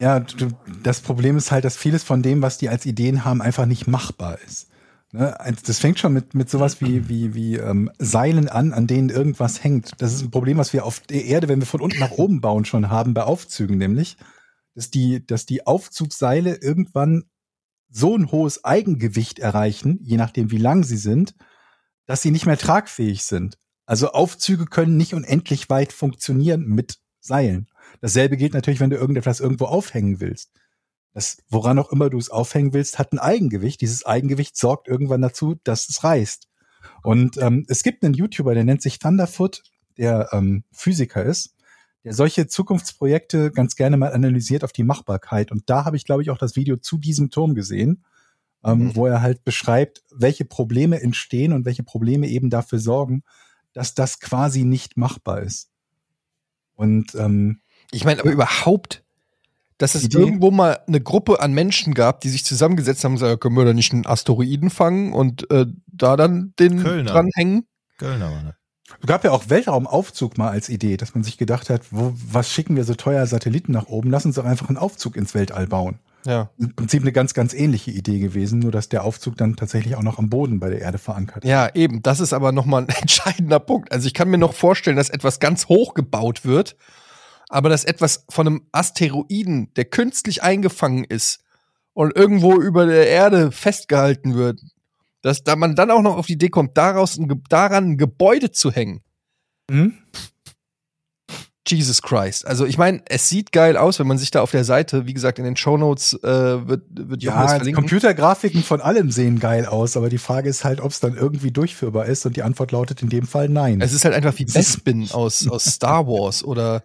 Ja, 0.03 0.19
du, 0.19 0.49
das 0.83 1.01
Problem 1.01 1.37
ist 1.37 1.53
halt, 1.53 1.65
dass 1.65 1.77
vieles 1.77 2.03
von 2.03 2.23
dem, 2.25 2.43
was 2.43 2.59
die 2.59 2.69
als 2.69 2.87
Ideen 2.87 3.25
haben, 3.25 3.41
einfach 3.41 3.67
nicht 3.67 3.87
machbar 3.87 4.37
ist. 4.45 4.69
Ne? 5.13 5.33
Das 5.65 5.79
fängt 5.79 6.01
schon 6.01 6.13
mit, 6.13 6.35
mit 6.35 6.51
sowas 6.51 6.81
wie, 6.81 7.09
wie, 7.09 7.35
wie 7.35 7.55
ähm, 7.55 7.89
Seilen 8.01 8.49
an, 8.49 8.73
an 8.73 8.89
denen 8.89 9.11
irgendwas 9.11 9.63
hängt. 9.63 9.93
Das 9.99 10.13
ist 10.13 10.23
ein 10.23 10.33
Problem, 10.33 10.59
was 10.59 10.73
wir 10.73 10.85
auf 10.87 10.99
der 10.99 11.25
Erde, 11.27 11.47
wenn 11.47 11.61
wir 11.61 11.69
von 11.69 11.81
unten 11.81 12.01
nach 12.01 12.11
oben 12.11 12.41
bauen, 12.41 12.65
schon 12.65 12.91
haben, 12.91 13.15
bei 13.15 13.23
Aufzügen 13.23 13.79
nämlich, 13.79 14.17
dass 14.75 14.91
die, 14.91 15.25
dass 15.25 15.47
die 15.47 15.69
Aufzugseile 15.69 16.57
irgendwann 16.57 17.23
so 17.89 18.17
ein 18.17 18.33
hohes 18.33 18.65
Eigengewicht 18.65 19.39
erreichen, 19.39 20.01
je 20.03 20.17
nachdem 20.17 20.51
wie 20.51 20.59
lang 20.59 20.83
sie 20.83 20.97
sind, 20.97 21.37
dass 22.07 22.23
sie 22.23 22.33
nicht 22.33 22.47
mehr 22.47 22.59
tragfähig 22.59 23.23
sind. 23.23 23.57
Also 23.87 24.11
Aufzüge 24.11 24.65
können 24.67 24.97
nicht 24.97 25.15
unendlich 25.15 25.71
weit 25.71 25.93
funktionieren 25.93 26.67
mit 26.67 26.99
Seilen. 27.21 27.69
Dasselbe 28.03 28.37
gilt 28.37 28.53
natürlich, 28.53 28.81
wenn 28.81 28.91
du 28.91 28.97
irgendetwas 28.97 29.41
irgendwo 29.41 29.65
aufhängen 29.65 30.21
willst. 30.21 30.51
Das, 31.15 31.39
woran 31.49 31.79
auch 31.79 31.91
immer 31.93 32.11
du 32.11 32.19
es 32.19 32.29
aufhängen 32.31 32.75
willst, 32.75 32.99
hat 32.99 33.13
ein 33.13 33.19
Eigengewicht. 33.19 33.81
Dieses 33.81 34.05
Eigengewicht 34.05 34.57
sorgt 34.57 34.89
irgendwann 34.89 35.23
dazu, 35.23 35.57
dass 35.65 35.89
es 35.89 36.05
reißt. 36.05 36.49
Und 37.03 37.39
ähm, 37.39 37.65
es 37.69 37.83
gibt 37.83 38.05
einen 38.05 38.15
YouTuber, 38.15 38.55
der 38.55 38.65
nennt 38.65 38.83
sich 38.83 38.99
Thunderfoot, 38.99 39.63
der 39.97 40.29
ähm, 40.33 40.65
Physiker 40.73 41.25
ist, 41.25 41.55
der 42.03 42.13
solche 42.13 42.49
Zukunftsprojekte 42.49 43.53
ganz 43.53 43.77
gerne 43.77 43.97
mal 43.97 44.13
analysiert 44.13 44.65
auf 44.65 44.73
die 44.73 44.83
Machbarkeit. 44.85 45.53
Und 45.53 45.71
da 45.71 45.85
habe 45.85 45.97
ich, 45.97 46.05
glaube 46.05 46.23
ich, 46.23 46.31
auch 46.31 46.39
das 46.39 46.57
Video 46.57 46.77
zu 46.77 46.99
diesem 46.99 47.31
Turm 47.31 47.55
gesehen, 47.55 48.05
ähm, 48.65 48.87
Mhm. 48.87 48.97
wo 48.97 49.07
er 49.07 49.23
halt 49.23 49.45
beschreibt, 49.45 50.03
welche 50.11 50.45
Probleme 50.45 51.01
entstehen 51.01 51.53
und 51.53 51.65
welche 51.67 51.85
Probleme 51.85 52.27
eben 52.29 52.51
dafür 52.51 52.79
sorgen, 52.81 53.23
dass 53.73 53.95
das 53.95 54.19
quasi 54.19 54.65
nicht 54.65 54.97
machbar 54.97 55.43
ist. 55.43 55.71
Und 56.75 57.15
ähm, 57.15 57.61
Ich 57.93 58.05
meine, 58.05 58.21
aber 58.21 58.31
überhaupt, 58.31 59.03
dass 59.79 59.95
es 59.95 60.05
Idee. 60.05 60.19
irgendwo 60.19 60.51
mal 60.51 60.81
eine 60.87 61.01
Gruppe 61.01 61.41
an 61.41 61.53
Menschen 61.53 61.95
gab, 61.95 62.21
die 62.21 62.29
sich 62.29 62.45
zusammengesetzt 62.45 63.05
haben 63.05 63.13
und 63.13 63.19
gesagt, 63.19 63.41
können 63.41 63.57
wir 63.57 63.65
da 63.65 63.73
nicht 63.73 63.93
einen 63.93 64.07
Asteroiden 64.07 64.71
fangen 64.71 65.13
und 65.13 65.51
äh, 65.51 65.67
da 65.87 66.17
dann 66.17 66.55
den 66.59 66.83
Kölner. 66.83 67.11
dranhängen? 67.11 67.67
Kölner 67.99 68.33
war 68.33 68.43
das. 68.43 68.55
Es 69.01 69.07
gab 69.07 69.25
ja 69.25 69.31
auch 69.31 69.49
Weltraumaufzug 69.49 70.39
mal 70.39 70.51
als 70.51 70.69
Idee, 70.69 70.97
dass 70.97 71.15
man 71.15 71.25
sich 71.25 71.39
gedacht 71.39 71.71
hat, 71.71 71.83
wo, 71.91 72.13
was 72.15 72.51
schicken 72.51 72.77
wir 72.77 72.85
so 72.85 72.95
teuer 72.95 73.27
Satelliten 73.27 73.73
nach 73.73 73.87
oben? 73.87 74.11
Lass 74.11 74.27
uns 74.27 74.37
doch 74.37 74.45
einfach 74.45 74.69
einen 74.69 74.79
Aufzug 74.79 75.17
ins 75.17 75.35
Weltall 75.35 75.67
bauen. 75.67 75.99
Ja. 76.25 76.51
Im 76.59 76.75
Prinzip 76.75 77.03
eine 77.03 77.13
ganz, 77.13 77.35
ganz 77.35 77.53
ähnliche 77.53 77.91
Idee 77.91 78.19
gewesen, 78.21 78.61
nur 78.61 78.71
dass 78.71 78.89
der 78.89 79.05
Aufzug 79.05 79.37
dann 79.37 79.57
tatsächlich 79.57 79.97
auch 79.97 80.03
noch 80.03 80.19
am 80.19 80.29
Boden 80.29 80.61
bei 80.61 80.71
der 80.71 80.81
Erde 80.81 80.99
verankert. 80.99 81.45
Ja, 81.45 81.69
eben. 81.75 82.03
Das 82.03 82.21
ist 82.21 82.33
aber 82.33 82.53
nochmal 82.53 82.83
ein 82.83 82.89
entscheidender 83.01 83.59
Punkt. 83.59 83.91
Also 83.91 84.07
ich 84.07 84.15
kann 84.15 84.29
mir 84.29 84.39
noch 84.39 84.55
vorstellen, 84.55 84.97
dass 84.97 85.11
etwas 85.11 85.41
ganz 85.41 85.67
hoch 85.67 85.95
gebaut 85.95 86.45
wird, 86.45 86.77
aber 87.53 87.69
dass 87.69 87.85
etwas 87.85 88.25
von 88.31 88.47
einem 88.47 88.67
Asteroiden, 88.73 89.73
der 89.75 89.85
künstlich 89.85 90.43
eingefangen 90.43 91.05
ist 91.05 91.41
und 91.93 92.17
irgendwo 92.17 92.59
über 92.59 92.87
der 92.87 93.09
Erde 93.09 93.53
festgehalten 93.53 94.35
wird, 94.35 94.59
dass 95.21 95.45
da 95.45 95.55
man 95.55 95.77
dann 95.77 95.91
auch 95.91 96.01
noch 96.01 96.17
auf 96.17 96.27
die 96.27 96.33
Idee 96.33 96.49
kommt, 96.49 96.79
daraus 96.79 97.19
ein, 97.19 97.43
daran 97.51 97.91
ein 97.91 97.99
Gebäude 97.99 98.53
zu 98.53 98.73
hängen. 98.73 99.03
Mhm. 99.71 99.99
Jesus 101.69 102.01
Christ. 102.01 102.47
Also 102.47 102.65
ich 102.65 102.79
meine, 102.79 103.03
es 103.05 103.29
sieht 103.29 103.53
geil 103.53 103.77
aus, 103.77 103.99
wenn 103.99 104.07
man 104.07 104.19
sich 104.19 104.31
da 104.31 104.41
auf 104.41 104.51
der 104.51 104.65
Seite, 104.65 105.07
wie 105.07 105.13
gesagt, 105.13 105.39
in 105.39 105.45
den 105.45 105.57
Shownotes 105.57 106.15
äh, 106.25 106.67
wird, 106.67 106.85
wird 106.91 107.23
Ja, 107.23 107.47
verlinken. 107.47 107.75
Computergrafiken 107.75 108.63
von 108.63 108.81
allem 108.81 109.11
sehen 109.11 109.39
geil 109.39 109.67
aus, 109.67 109.97
aber 109.99 110.09
die 110.09 110.19
Frage 110.19 110.49
ist 110.49 110.65
halt, 110.65 110.81
ob 110.81 110.91
es 110.91 111.01
dann 111.01 111.17
irgendwie 111.17 111.51
durchführbar 111.51 112.07
ist 112.07 112.25
und 112.25 112.37
die 112.37 112.43
Antwort 112.43 112.73
lautet 112.73 113.03
in 113.03 113.11
dem 113.11 113.27
Fall 113.27 113.51
nein. 113.51 113.83
Es 113.83 113.93
ist 113.93 114.07
halt 114.07 114.15
einfach 114.15 114.39
wie 114.39 114.47
Bespin 114.47 115.11
aus, 115.13 115.47
aus 115.47 115.65
Star 115.67 116.07
Wars 116.07 116.43
oder 116.43 116.83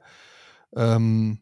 ähm, 0.75 1.39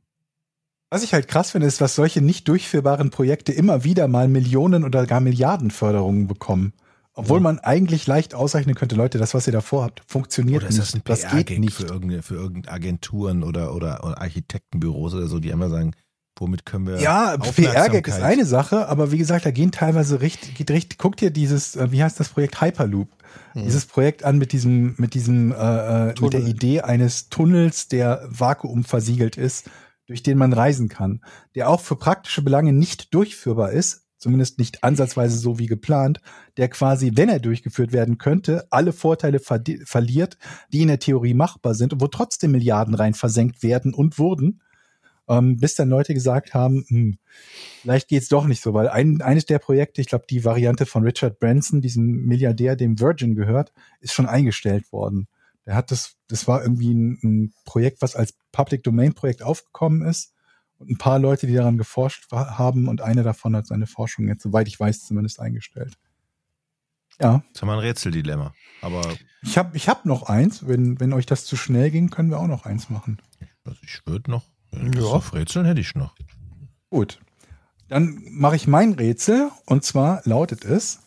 Was 0.89 1.03
ich 1.03 1.13
halt 1.13 1.28
krass 1.28 1.51
finde, 1.51 1.67
ist, 1.67 1.82
was 1.82 1.95
solche 1.95 2.21
nicht 2.21 2.47
durchführbaren 2.47 3.09
Projekte 3.09 3.51
immer 3.51 3.84
wieder 3.84 4.07
mal 4.07 4.28
Millionen 4.28 4.84
oder 4.84 5.05
gar 5.05 5.19
Milliarden 5.19 5.71
Förderungen 5.71 6.28
bekommen. 6.28 6.73
Obwohl 7.17 7.38
Ja. 7.39 7.43
man 7.43 7.59
eigentlich 7.59 8.07
leicht 8.07 8.36
ausrechnen 8.36 8.76
könnte, 8.76 8.95
Leute, 8.95 9.17
das, 9.17 9.34
was 9.34 9.47
ihr 9.47 9.53
da 9.53 9.61
vorhabt, 9.61 10.03
funktioniert 10.05 10.63
Oder 10.63 10.69
ist 10.69 10.80
das 10.80 10.93
ein 10.93 10.97
nicht. 10.97 11.09
Das 11.09 11.21
geht 11.21 11.30
PR-Gag 11.32 11.59
nicht. 11.59 11.73
für 11.73 11.86
irgendeine, 11.86 12.21
für 12.21 12.36
irgendeine 12.36 12.76
Agenturen 12.76 13.43
oder, 13.43 13.73
oder, 13.73 14.03
oder 14.03 14.19
Architektenbüros 14.21 15.13
oder 15.13 15.28
so, 15.28 15.39
die 15.39 15.53
einfach 15.53 15.69
sagen, 15.69 15.93
womit 16.38 16.65
können 16.65 16.88
wir 16.88 16.99
Ja, 16.99 17.38
PR-Gag 17.38 18.07
ist 18.07 18.19
eine 18.21 18.45
Sache, 18.45 18.89
aber 18.89 19.11
wie 19.11 19.17
gesagt, 19.17 19.45
da 19.45 19.51
gehen 19.51 19.71
teilweise 19.71 20.19
richtig, 20.19 20.55
geht 20.55 20.71
richtig, 20.71 20.97
guckt 20.97 21.21
dir 21.21 21.32
dieses, 21.32 21.78
äh, 21.78 21.91
wie 21.91 22.03
heißt 22.03 22.19
das 22.19 22.30
Projekt 22.30 22.59
Hyperloop? 22.61 23.07
Dieses 23.55 23.86
Projekt 23.86 24.23
an 24.23 24.38
mit 24.38 24.51
diesem, 24.51 24.95
mit 24.97 25.13
diesem, 25.13 25.51
äh, 25.51 25.55
äh, 25.55 26.13
mit 26.19 26.33
der. 26.33 26.41
Idee 26.41 26.81
eines 26.81 27.29
Tunnels, 27.29 27.88
der 27.88 28.27
vakuumversiegelt 28.29 29.38
ist, 29.38 29.69
durch 30.07 30.23
den 30.23 30.38
man 30.38 30.53
reisen 30.53 30.89
kann, 30.89 31.21
der 31.55 31.69
auch 31.69 31.81
für 31.81 31.95
praktische 31.95 32.41
Belange 32.41 32.73
nicht 32.73 33.13
durchführbar 33.13 33.71
ist, 33.71 34.05
zumindest 34.17 34.59
nicht 34.59 34.83
ansatzweise 34.83 35.38
so 35.38 35.59
wie 35.59 35.67
geplant, 35.67 36.21
der 36.57 36.69
quasi, 36.69 37.11
wenn 37.15 37.29
er 37.29 37.39
durchgeführt 37.39 37.91
werden 37.91 38.17
könnte, 38.17 38.65
alle 38.71 38.93
Vorteile 38.93 39.39
verliert, 39.39 40.38
die 40.71 40.81
in 40.81 40.88
der 40.88 40.99
Theorie 40.99 41.33
machbar 41.33 41.75
sind 41.75 41.93
und 41.93 42.01
wo 42.01 42.07
trotzdem 42.07 42.51
Milliarden 42.51 42.95
rein 42.95 43.13
versenkt 43.13 43.63
werden 43.63 43.93
und 43.93 44.17
wurden, 44.17 44.61
ähm, 45.28 45.57
bis 45.57 45.76
dann 45.76 45.89
Leute 45.89 46.13
gesagt 46.13 46.53
haben, 46.53 46.86
hm, 46.88 47.17
vielleicht 47.82 48.07
geht's 48.07 48.30
doch 48.30 48.45
nicht 48.45 48.61
so, 48.61 48.73
weil 48.73 48.89
ein, 48.89 49.21
eines 49.21 49.45
der 49.45 49.59
Projekte, 49.59 50.01
ich 50.01 50.07
glaube, 50.07 50.26
die 50.30 50.45
Variante 50.45 50.86
von 50.86 51.03
Richard 51.03 51.39
Branson, 51.39 51.82
diesem 51.82 52.26
Milliardär, 52.26 52.76
dem 52.76 52.99
Virgin 52.99 53.36
gehört, 53.36 53.73
ist 53.99 54.13
schon 54.13 54.28
eingestellt 54.28 54.91
worden. 54.91 55.28
Der 55.65 55.76
hat 55.76 55.91
das, 55.91 56.15
das 56.28 56.47
war 56.47 56.61
irgendwie 56.61 56.93
ein, 56.93 57.19
ein 57.23 57.53
Projekt, 57.65 58.01
was 58.01 58.15
als 58.15 58.36
Public 58.51 58.84
Domain 58.84 59.13
Projekt 59.13 59.41
aufgekommen 59.41 60.03
ist. 60.03 60.34
Und 60.78 60.91
ein 60.91 60.97
paar 60.97 61.19
Leute, 61.19 61.47
die 61.47 61.53
daran 61.53 61.78
geforscht 61.78 62.32
haben, 62.32 62.88
und 62.88 63.01
einer 63.01 63.23
davon 63.23 63.55
hat 63.55 63.65
seine 63.65 63.88
Forschung 63.88 64.28
jetzt, 64.28 64.43
soweit 64.43 64.67
ich 64.67 64.80
weiß, 64.80 65.05
zumindest 65.05 65.39
eingestellt. 65.39 65.93
Ja, 67.19 67.43
Das 67.53 67.61
haben 67.61 67.69
wir 67.69 67.73
ein 67.73 67.80
Rätseldilemma. 67.80 68.53
Aber 68.82 69.01
ich 69.41 69.57
habe 69.57 69.76
ich 69.78 69.88
hab 69.88 70.05
noch 70.05 70.23
eins. 70.23 70.67
Wenn, 70.67 70.99
wenn 70.99 71.13
euch 71.13 71.26
das 71.26 71.45
zu 71.45 71.55
schnell 71.55 71.89
ging, 71.89 72.09
können 72.09 72.30
wir 72.30 72.39
auch 72.39 72.47
noch 72.47 72.65
eins 72.65 72.89
machen. 72.89 73.21
also 73.63 73.80
ich 73.84 74.05
würde 74.05 74.30
noch, 74.30 74.43
Ja. 74.93 75.01
auf 75.03 75.34
Rätseln 75.34 75.65
hätte 75.65 75.82
ich 75.82 75.95
noch. 75.95 76.15
Gut. 76.89 77.19
Dann 77.88 78.19
mache 78.30 78.55
ich 78.55 78.67
mein 78.67 78.93
Rätsel 78.93 79.51
und 79.65 79.84
zwar 79.84 80.21
lautet 80.26 80.65
es: 80.65 80.99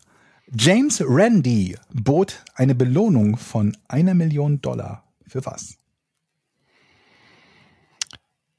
James 0.53 1.03
Randi 1.05 1.77
bot 1.93 2.45
eine 2.55 2.75
Belohnung 2.75 3.37
von 3.37 3.77
einer 3.89 4.15
Million 4.15 4.61
Dollar. 4.61 5.05
Für 5.27 5.45
was? 5.45 5.77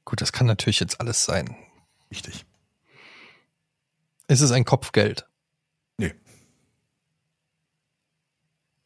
gut, 0.04 0.20
das 0.20 0.32
kann 0.32 0.48
natürlich 0.48 0.80
jetzt 0.80 1.00
alles 1.00 1.24
sein. 1.24 1.54
Richtig. 2.10 2.44
Ist 4.26 4.40
es 4.40 4.50
ein 4.50 4.64
Kopfgeld? 4.64 5.26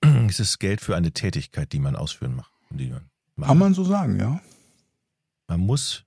Es 0.29 0.41
ist 0.41 0.59
Geld 0.59 0.81
für 0.81 0.97
eine 0.97 1.13
Tätigkeit, 1.13 1.73
die 1.73 1.79
man 1.79 1.97
ausführen 1.97 2.37
macht. 2.37 2.53
Die 2.71 2.91
man, 2.91 3.09
macht. 3.37 3.49
Kann 3.49 3.59
man 3.59 3.75
so 3.75 3.85
sagen, 3.85 4.19
ja. 4.19 4.41
man 5.47 5.61
muss 5.61 6.05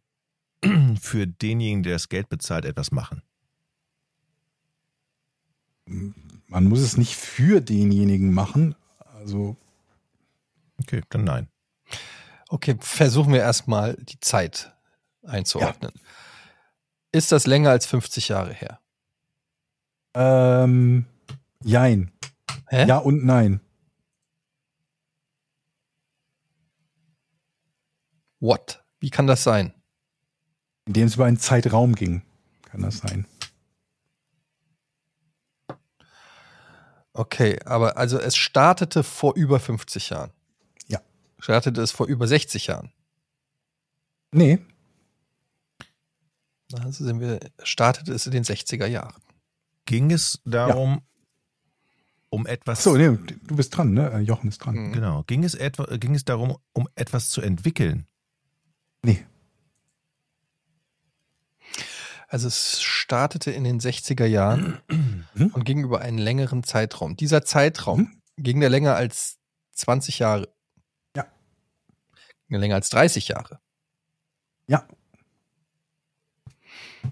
für 1.02 1.28
denjenigen, 1.28 1.84
der 1.84 1.94
das 1.94 2.10
Geld 2.10 2.30
bezahlt, 2.30 2.66
etwas 2.66 2.92
machen. 2.92 3.22
Man 6.48 6.66
muss 6.66 6.80
es 6.80 6.98
nicht 6.98 7.16
für 7.16 7.62
denjenigen 7.62 8.34
machen. 8.34 8.76
Also, 9.00 9.58
Okay, 10.80 11.02
dann 11.10 11.24
nein. 11.24 11.48
Okay, 12.50 12.78
versuchen 12.80 13.34
wir 13.34 13.40
erstmal 13.40 13.96
die 13.96 14.20
Zeit 14.20 14.74
einzuordnen. 15.24 15.92
Ist 17.12 17.32
das 17.32 17.48
länger 17.48 17.72
als 17.72 17.86
50 17.86 18.28
Jahre 18.30 18.54
her? 18.54 18.80
ähm, 20.14 21.06
jein. 21.64 22.12
Hä? 22.70 22.86
Ja 22.88 22.98
und 22.98 23.24
nein. 23.26 23.60
What? 28.40 28.84
Wie 29.00 29.10
kann 29.10 29.28
das 29.28 29.44
sein? 29.44 29.74
Indem 30.88 31.08
es 31.08 31.16
über 31.16 31.26
einen 31.26 31.38
Zeitraum 31.38 31.96
ging. 31.96 32.24
Kann 32.64 32.82
das 32.82 33.00
sein. 33.00 33.28
Okay, 37.14 37.60
aber 37.66 37.98
also 37.98 38.20
es 38.20 38.36
startete 38.36 39.04
vor 39.04 39.36
über 39.36 39.60
50 39.60 40.12
Jahren. 40.12 40.32
Ja. 40.88 41.02
Startete 41.40 41.82
es 41.82 41.92
vor 41.92 42.08
über 42.08 42.28
60 42.28 42.68
Jahren. 42.68 42.92
Nee. 44.32 44.60
Also 46.74 47.06
sind 47.06 47.20
wir, 47.20 47.40
startete 47.64 48.14
es 48.14 48.26
in 48.28 48.34
den 48.34 48.44
60er 48.44 48.86
Jahren. 48.86 49.22
Ging 49.86 50.12
es 50.12 50.42
darum, 50.46 51.02
um 52.30 52.46
etwas. 52.46 52.84
So, 52.84 52.96
nee, 52.96 53.08
du 53.08 53.56
bist 53.56 53.76
dran, 53.76 53.94
ne? 53.94 54.20
Jochen 54.20 54.50
ist 54.50 54.60
dran. 54.60 54.76
Mhm. 54.76 54.94
Genau. 54.94 55.24
Ging 55.24 55.44
es, 55.44 55.56
etwa, 55.56 55.86
ging 55.98 56.14
es 56.14 56.26
darum, 56.26 56.58
um 56.74 56.88
etwas 56.96 57.30
zu 57.30 57.42
entwickeln? 57.42 58.06
Nee. 59.04 59.26
Also 62.28 62.48
es 62.48 62.82
startete 62.82 63.52
in 63.52 63.64
den 63.64 63.80
60er 63.80 64.26
Jahren 64.26 64.82
Mhm. 65.34 65.52
und 65.54 65.64
ging 65.64 65.84
über 65.84 66.02
einen 66.02 66.18
längeren 66.18 66.64
Zeitraum. 66.64 67.16
Dieser 67.16 67.44
Zeitraum 67.46 68.00
Mhm. 68.36 68.44
ging 68.44 68.60
der 68.60 68.70
länger 68.70 68.96
als 68.96 69.38
20 69.72 70.20
Jahre. 70.20 70.54
Ja. 71.16 71.26
Ging 72.50 72.60
länger 72.60 72.76
als 72.76 72.90
30 72.90 73.30
Jahre. 73.30 73.60
Ja. 74.68 74.86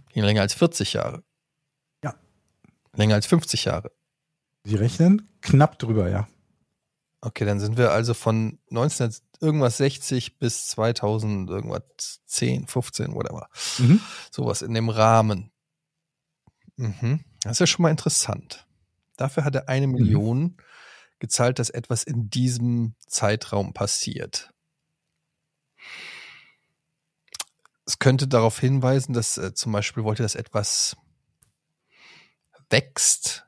Ging 0.10 0.24
länger 0.24 0.42
als 0.42 0.54
40 0.54 0.94
Jahre. 0.94 1.24
Ja. 2.04 2.16
Länger 2.94 3.16
als 3.16 3.26
50 3.26 3.66
Jahre. 3.66 3.92
Sie 4.64 4.76
rechnen 4.76 5.30
knapp 5.42 5.80
drüber, 5.80 6.10
ja. 6.10 6.28
Okay, 7.22 7.46
dann 7.46 7.60
sind 7.60 7.78
wir 7.78 7.92
also 7.92 8.14
von 8.14 8.60
19 8.70 9.14
irgendwas 9.42 9.78
60 9.78 10.38
bis 10.38 10.68
2000 10.68 11.50
irgendwas 11.50 12.22
10, 12.26 12.68
15, 12.68 13.14
whatever. 13.14 13.48
Mhm. 13.78 14.02
Sowas 14.32 14.62
in 14.62 14.74
dem 14.74 14.90
Rahmen. 14.90 15.52
Mhm. 16.78 17.24
Das 17.44 17.54
ist 17.54 17.60
ja 17.60 17.68
schon 17.68 17.84
mal 17.84 17.92
interessant. 17.92 18.66
Dafür 19.18 19.46
hat 19.46 19.56
er 19.56 19.70
eine 19.70 19.88
Million 19.88 20.58
gezahlt, 21.20 21.60
dass 21.60 21.70
etwas 21.70 22.04
in 22.04 22.30
diesem 22.30 22.96
Zeitraum 23.08 23.74
passiert. 23.74 24.52
Es 27.86 28.00
könnte 28.00 28.28
darauf 28.28 28.60
hinweisen, 28.60 29.14
dass 29.14 29.38
äh, 29.38 29.54
zum 29.54 29.72
Beispiel 29.72 30.04
wollte, 30.04 30.24
dass 30.24 30.36
etwas 30.36 30.98
wächst. 32.70 33.45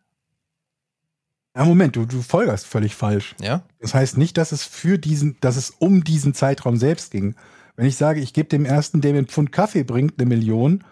Ja, 1.57 1.65
Moment, 1.65 1.95
du, 1.95 2.05
du 2.05 2.21
folgerst 2.21 2.67
völlig 2.67 2.95
falsch. 2.95 3.35
Ja? 3.41 3.63
Das 3.79 3.95
heißt 3.95 4.15
nicht, 4.15 4.37
dass 4.37 4.51
es 4.51 4.63
für 4.63 4.99
diesen, 4.99 5.37
dass 5.41 5.55
es 5.55 5.71
um 5.71 6.03
diesen 6.03 6.35
Zeitraum 6.35 6.77
selbst 6.77 7.09
ging. 7.09 7.35
Wenn 7.75 7.87
ich 7.87 7.97
sage, 7.97 8.19
ich 8.19 8.33
gebe 8.33 8.47
dem 8.47 8.63
ersten, 8.63 9.01
der 9.01 9.13
mir 9.13 9.19
einen 9.19 9.27
Pfund 9.27 9.51
Kaffee 9.51 9.83
bringt, 9.83 10.19
eine 10.19 10.29
Million 10.29 10.83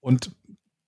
und 0.00 0.34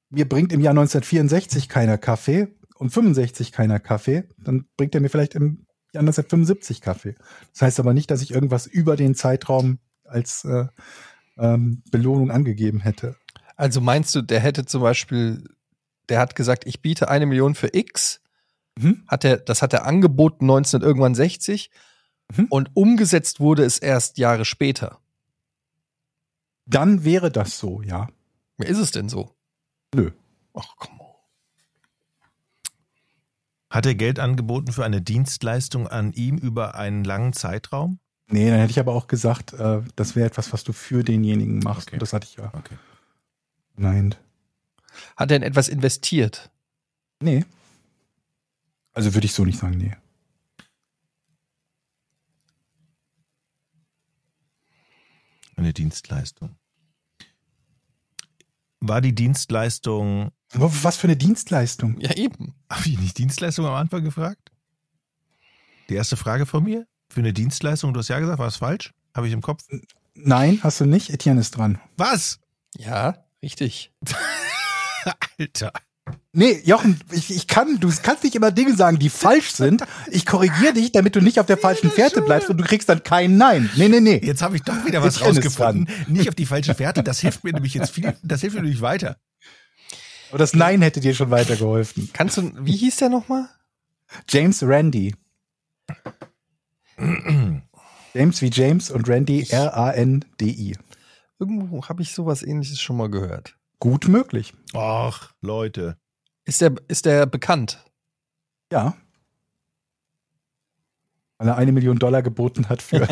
mir 0.09 0.27
bringt 0.27 0.55
im 0.55 0.63
Jahr 0.63 0.73
1964 0.73 1.69
keiner 1.69 1.99
Kaffee 1.99 2.49
und 2.77 2.91
65 2.91 3.53
keiner 3.53 3.79
Kaffee, 3.79 4.25
dann 4.39 4.65
bringt 4.79 4.95
er 4.95 5.03
mir 5.03 5.11
vielleicht 5.11 5.35
im 5.35 5.67
Jahr 5.93 6.01
1975 6.01 6.81
Kaffee. 6.81 7.15
Das 7.53 7.61
heißt 7.61 7.81
aber 7.81 7.93
nicht, 7.93 8.11
dass 8.11 8.23
ich 8.23 8.33
irgendwas 8.33 8.67
über 8.67 8.97
den 8.97 9.15
Zeitraum 9.15 9.81
als 10.05 10.47
äh, 10.47 10.65
ähm, 11.37 11.83
Belohnung 11.91 12.31
angegeben 12.31 12.81
hätte. 12.81 13.17
Also 13.57 13.83
meinst 13.83 14.15
du, 14.15 14.23
der 14.23 14.41
hätte 14.41 14.65
zum 14.65 14.81
Beispiel, 14.81 15.45
der 16.09 16.21
hat 16.21 16.37
gesagt, 16.37 16.67
ich 16.67 16.81
biete 16.81 17.11
eine 17.11 17.27
Million 17.27 17.55
für 17.55 17.69
X, 17.75 18.23
Mhm. 18.79 19.03
hat 19.07 19.25
er, 19.25 19.37
das 19.39 19.63
hat 19.63 19.73
er 19.73 19.85
angeboten 19.87 20.47
19 20.47 20.81
irgendwann 20.83 21.15
60 21.15 21.71
Mhm. 22.37 22.47
und 22.49 22.71
umgesetzt 22.75 23.41
wurde 23.41 23.65
es 23.65 23.79
erst 23.79 24.17
Jahre 24.19 24.45
später. 24.45 25.01
Dann 26.65 27.03
wäre 27.05 27.31
das 27.33 27.59
so, 27.59 27.83
ja. 27.83 28.09
Ist 28.59 28.79
es 28.79 28.93
denn 28.93 29.09
so? 29.09 29.35
Nö. 29.95 30.13
Ach, 30.55 30.75
komm. 30.77 31.01
on. 31.01 31.07
Hat 33.69 33.87
er 33.87 33.95
Geld 33.95 34.19
angeboten 34.19 34.73
für 34.73 34.85
eine 34.85 35.01
Dienstleistung 35.03 35.89
an 35.89 36.13
ihm 36.13 36.37
über 36.39 36.75
einen 36.77 37.03
langen 37.05 37.33
Zeitraum? 37.33 37.99
Nee, 38.29 38.49
dann 38.49 38.61
hätte 38.61 38.71
ich 38.71 38.79
aber 38.81 38.95
auch 38.95 39.09
gesagt, 39.09 39.53
äh, 39.55 39.83
das 39.97 40.15
wäre 40.15 40.27
etwas, 40.29 40.53
was 40.53 40.63
du 40.63 40.73
für 40.73 41.03
denjenigen 41.03 41.59
machst. 41.59 41.89
Okay. 41.89 41.97
Und 41.97 42.03
das 42.03 42.13
hatte 42.13 42.29
ich 42.31 42.37
ja. 42.37 42.53
Okay. 42.55 42.77
Nein. 43.77 44.15
Hat 45.17 45.31
er 45.33 45.37
in 45.37 45.43
etwas 45.43 45.69
investiert? 45.69 46.51
Nee. 47.21 47.45
Also 48.93 49.15
würde 49.15 49.27
ich 49.27 49.33
so 49.33 49.45
nicht 49.45 49.59
sagen, 49.59 49.79
nee. 49.79 49.95
Eine 55.57 55.73
Dienstleistung. 55.73 56.57
War 58.81 59.01
die 59.01 59.15
Dienstleistung. 59.15 60.33
Was 60.53 60.97
für 60.97 61.07
eine 61.07 61.17
Dienstleistung? 61.17 62.01
Ja, 62.01 62.15
eben. 62.15 62.55
Habe 62.71 62.89
ich 62.89 62.99
nicht 62.99 63.19
Dienstleistung 63.19 63.67
am 63.67 63.75
Anfang 63.75 64.03
gefragt? 64.03 64.51
Die 65.91 65.95
erste 65.95 66.17
Frage 66.17 66.47
von 66.47 66.65
mir? 66.65 66.87
Für 67.11 67.21
eine 67.21 67.33
Dienstleistung, 67.33 67.93
du 67.93 68.01
hast 68.01 68.09
ja 68.09 68.19
gesagt, 68.19 68.39
war 68.39 68.47
es 68.47 68.57
falsch? 68.57 68.95
Habe 69.15 69.27
ich 69.27 69.33
im 69.33 69.43
Kopf? 69.43 69.65
Nein, 70.15 70.61
hast 70.63 70.81
du 70.81 70.87
nicht. 70.87 71.11
Etienne 71.11 71.41
ist 71.41 71.57
dran. 71.57 71.81
Was? 71.97 72.41
Ja, 72.77 73.25
richtig. 73.43 73.93
Alter. 75.39 75.73
Nee, 76.33 76.61
Jochen, 76.65 77.01
ich, 77.11 77.35
ich 77.35 77.49
kann, 77.49 77.81
du 77.81 77.91
kannst 78.03 78.23
nicht 78.23 78.37
immer 78.37 78.53
Dinge 78.53 78.77
sagen, 78.77 78.99
die 78.99 79.11
falsch 79.11 79.51
sind. 79.51 79.83
Ich 80.11 80.27
korrigiere 80.27 80.75
dich, 80.75 80.93
damit 80.93 81.17
du 81.17 81.21
nicht 81.21 81.41
auf 81.41 81.47
der 81.47 81.57
falschen 81.57 81.91
Fährte 81.91 82.23
bleibst 82.23 82.49
und 82.49 82.57
du 82.57 82.65
kriegst 82.65 82.89
dann 82.89 83.03
kein 83.03 83.37
Nein. 83.37 83.69
Nee, 83.75 83.89
nee, 83.89 84.01
nee. 84.01 84.21
Jetzt 84.23 84.41
habe 84.43 84.55
ich 84.55 84.63
doch 84.63 84.85
wieder 84.87 85.03
was 85.03 85.17
ist 85.17 85.23
rausgefunden. 85.23 85.89
Nicht 86.07 86.29
auf 86.29 86.37
die 86.37 86.47
falsche 86.47 86.75
Fährte. 86.75 87.03
Das 87.03 87.19
hilft 87.19 87.43
mir 87.43 87.53
nämlich 87.53 87.75
jetzt 87.75 87.91
viel. 87.91 88.15
Das 88.23 88.43
hilft 88.43 88.55
mir 88.55 88.63
nämlich 88.63 88.81
weiter. 88.81 89.17
Aber 90.31 90.39
das 90.39 90.55
Nein 90.55 90.83
hätte 90.83 91.01
dir 91.01 91.15
schon 91.15 91.31
weitergeholfen. 91.31 92.11
Kannst 92.13 92.37
du, 92.37 92.53
wie 92.61 92.77
hieß 92.77 92.97
der 92.97 93.09
nochmal? 93.09 93.49
James 94.29 94.63
Randy. 94.63 95.15
James 98.15 98.43
wie 98.43 98.51
James 98.51 98.91
und 98.91 99.09
Randy 99.09 99.47
R-A-N-D-I. 99.51 100.77
Irgendwo 101.41 101.85
habe 101.89 102.03
ich 102.03 102.13
sowas 102.13 102.43
ähnliches 102.43 102.81
schon 102.81 102.97
mal 102.97 103.11
gehört. 103.11 103.57
Gut 103.81 104.09
möglich. 104.09 104.53
Ach, 104.75 105.33
Leute. 105.41 105.99
Ist 106.45 106.61
der, 106.61 106.75
ist 106.89 107.07
der 107.07 107.27
bekannt? 107.27 107.83
Ja. 108.71 108.97
Weil 111.39 111.49
er 111.49 111.57
eine 111.57 111.73
Million 111.73 111.99
Dollar 111.99 112.23
geboten 112.23 112.69
hat 112.69 112.83
für. 112.83 112.99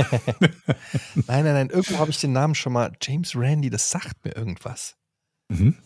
Nein, 1.27 1.45
nein, 1.45 1.45
nein, 1.45 1.71
irgendwo 1.71 1.99
habe 1.99 2.11
ich 2.11 2.21
den 2.21 2.33
Namen 2.33 2.55
schon 2.55 2.75
mal. 2.75 2.93
James 3.01 3.35
Randy, 3.35 3.71
das 3.71 3.91
sagt 3.91 4.23
mir 4.25 4.37
irgendwas. 4.37 4.97
mhm. 5.49 5.77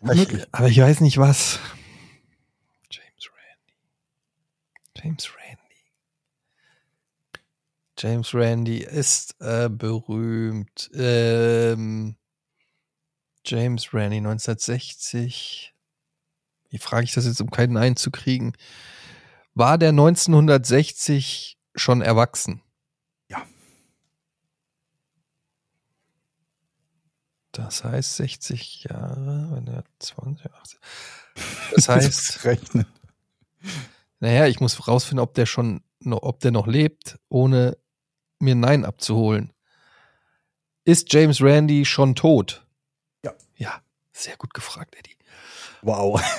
Aber 0.00 0.14
ich, 0.14 0.46
aber 0.52 0.68
ich 0.68 0.80
weiß 0.80 1.00
nicht 1.00 1.18
was. 1.18 1.58
James 2.92 3.28
Randy. 3.34 3.74
James 4.94 5.28
Randy. 5.34 5.58
James 7.98 8.32
Randy 8.34 8.78
ist 8.84 9.34
äh, 9.40 9.68
berühmt. 9.68 10.88
Ähm, 10.94 12.14
James 13.48 13.94
Randy 13.94 14.18
1960. 14.18 15.74
Wie 16.68 16.78
frage 16.78 17.04
ich 17.04 17.14
das 17.14 17.24
jetzt, 17.24 17.40
um 17.40 17.50
keinen 17.50 17.72
Nein 17.72 17.96
zu 17.96 18.10
kriegen? 18.10 18.52
War 19.54 19.78
der 19.78 19.88
1960 19.88 21.58
schon 21.74 22.02
erwachsen? 22.02 22.60
Ja. 23.28 23.46
Das 27.52 27.84
heißt 27.84 28.16
60 28.16 28.84
Jahre, 28.84 29.48
wenn 29.52 29.66
er 29.66 29.84
20, 29.98 30.52
80. 30.52 30.80
Das 31.74 31.88
heißt, 31.88 32.44
rechnen. 32.44 32.86
naja, 34.20 34.46
ich 34.46 34.60
muss 34.60 34.88
rausfinden, 34.88 35.22
ob 35.22 35.34
der 35.34 35.46
schon, 35.46 35.82
noch, 36.00 36.22
ob 36.22 36.40
der 36.40 36.50
noch 36.50 36.66
lebt, 36.66 37.18
ohne 37.28 37.78
mir 38.40 38.54
Nein 38.54 38.84
abzuholen. 38.84 39.52
Ist 40.84 41.12
James 41.12 41.40
Randy 41.40 41.84
schon 41.84 42.14
tot? 42.14 42.67
Sehr 44.18 44.36
gut 44.36 44.52
gefragt, 44.52 44.96
Eddie. 44.98 45.16
Wow. 45.82 46.20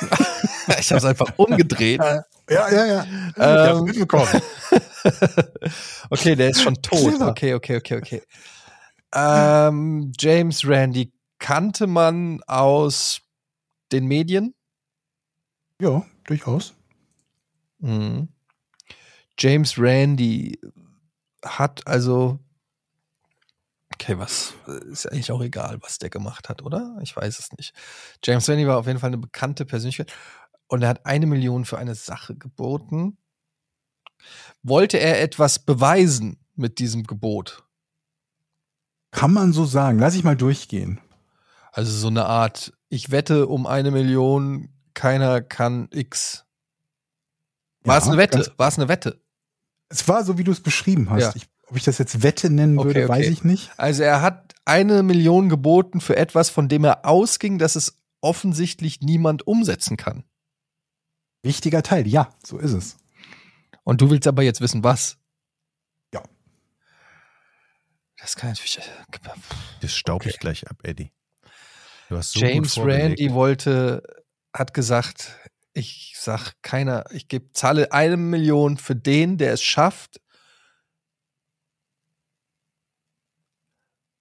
Ich 0.79 0.91
habe 0.91 0.99
es 0.99 1.05
einfach 1.05 1.33
umgedreht. 1.37 1.99
Ja, 1.99 2.69
ja, 2.69 2.85
ja. 2.85 3.03
Ähm, 3.03 3.33
ich 3.35 3.39
hab's 3.39 3.81
mitbekommen. 3.81 4.27
okay, 6.11 6.35
der 6.35 6.49
ist 6.49 6.61
schon 6.61 6.75
tot. 6.75 7.19
Okay, 7.19 7.55
okay, 7.55 7.77
okay, 7.77 7.97
okay. 7.97 8.21
Ähm, 9.11 10.11
James 10.19 10.63
Randy 10.67 11.11
kannte 11.39 11.87
man 11.87 12.43
aus 12.45 13.21
den 13.91 14.05
Medien. 14.05 14.53
Ja, 15.81 16.05
durchaus. 16.25 16.75
Mhm. 17.79 18.27
James 19.39 19.79
Randy 19.79 20.59
hat 21.43 21.87
also. 21.87 22.37
Okay, 24.01 24.17
was 24.17 24.53
ist 24.91 25.11
eigentlich 25.11 25.31
auch 25.31 25.41
egal, 25.41 25.77
was 25.81 25.97
der 25.99 26.09
gemacht 26.09 26.47
hat, 26.47 26.61
oder? 26.61 26.97
Ich 27.01 27.15
weiß 27.15 27.37
es 27.37 27.51
nicht. 27.57 27.73
James 28.23 28.47
Randy 28.47 28.65
war 28.65 28.77
auf 28.77 28.87
jeden 28.87 28.99
Fall 28.99 29.09
eine 29.09 29.17
bekannte 29.17 29.65
Persönlichkeit 29.65 30.11
und 30.67 30.83
er 30.83 30.89
hat 30.89 31.05
eine 31.05 31.25
Million 31.25 31.65
für 31.65 31.77
eine 31.77 31.95
Sache 31.95 32.35
geboten. 32.35 33.17
Wollte 34.63 34.99
er 34.99 35.21
etwas 35.21 35.59
beweisen 35.59 36.39
mit 36.55 36.79
diesem 36.79 37.03
Gebot? 37.03 37.63
Kann 39.11 39.33
man 39.33 39.51
so 39.51 39.65
sagen. 39.65 39.99
Lass 39.99 40.15
ich 40.15 40.23
mal 40.23 40.37
durchgehen. 40.37 41.01
Also 41.71 41.91
so 41.91 42.07
eine 42.07 42.25
Art, 42.25 42.73
ich 42.87 43.11
wette 43.11 43.47
um 43.47 43.67
eine 43.67 43.91
Million, 43.91 44.69
keiner 44.93 45.41
kann 45.41 45.89
X. 45.91 46.45
War 47.83 47.95
Ja, 47.95 48.01
es 48.01 48.07
eine 48.07 48.17
Wette? 48.17 48.53
War 48.57 48.67
es 48.69 48.77
eine 48.77 48.87
Wette? 48.87 49.21
Es 49.89 50.07
war 50.07 50.23
so, 50.23 50.37
wie 50.37 50.43
du 50.43 50.51
es 50.51 50.61
beschrieben 50.61 51.09
hast. 51.09 51.21
Ja. 51.21 51.33
Ich, 51.35 51.49
ob 51.69 51.77
ich 51.77 51.83
das 51.83 51.97
jetzt 51.97 52.23
Wette 52.23 52.49
nennen 52.49 52.77
Okay, 52.79 52.87
würde, 52.87 53.03
okay. 53.03 53.09
weiß 53.09 53.27
ich 53.27 53.43
nicht. 53.43 53.71
Also 53.77 54.03
er 54.03 54.21
hat 54.21 54.55
eine 54.65 55.03
Million 55.03 55.49
geboten 55.49 56.01
für 56.01 56.15
etwas, 56.15 56.49
von 56.49 56.67
dem 56.67 56.83
er 56.83 57.05
ausging, 57.05 57.57
dass 57.59 57.75
es 57.75 57.97
offensichtlich 58.21 59.01
niemand 59.01 59.45
umsetzen 59.47 59.97
kann. 59.97 60.23
Wichtiger 61.43 61.83
Teil, 61.83 62.07
ja, 62.07 62.29
so 62.45 62.57
ist 62.57 62.73
es. 62.73 62.97
Und 63.83 64.01
du 64.01 64.09
willst 64.09 64.27
aber 64.27 64.43
jetzt 64.43 64.61
wissen, 64.61 64.83
was? 64.83 65.17
Ja. 66.13 66.21
Das 68.17 68.35
kann 68.35 68.49
natürlich. 68.49 68.79
Das 69.81 69.95
staub 69.95 70.25
ich 70.25 70.33
Okay. 70.33 70.37
gleich 70.41 70.69
ab, 70.69 70.77
Eddie. 70.83 71.11
Du 72.09 72.17
hast 72.17 72.33
so 72.33 72.39
James. 72.39 72.77
Randy 72.77 73.33
wollte, 73.33 74.03
hat 74.53 74.73
gesagt, 74.73 75.37
ich 75.73 76.15
sag 76.19 76.53
keiner, 76.61 77.05
ich 77.11 77.27
gebe, 77.27 77.51
zahle 77.53 77.91
eine 77.91 78.17
Million 78.17 78.77
für 78.77 78.95
den, 78.95 79.37
der 79.37 79.53
es 79.53 79.63
schafft. 79.63 80.19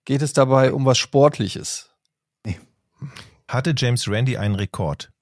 Geht 0.09 0.23
es 0.23 0.33
dabei 0.33 0.73
um 0.73 0.87
was 0.87 0.97
Sportliches? 0.97 1.91
Hatte 3.47 3.75
James 3.77 4.09
Randy 4.09 4.39
einen 4.39 4.55
Rekord? 4.55 5.13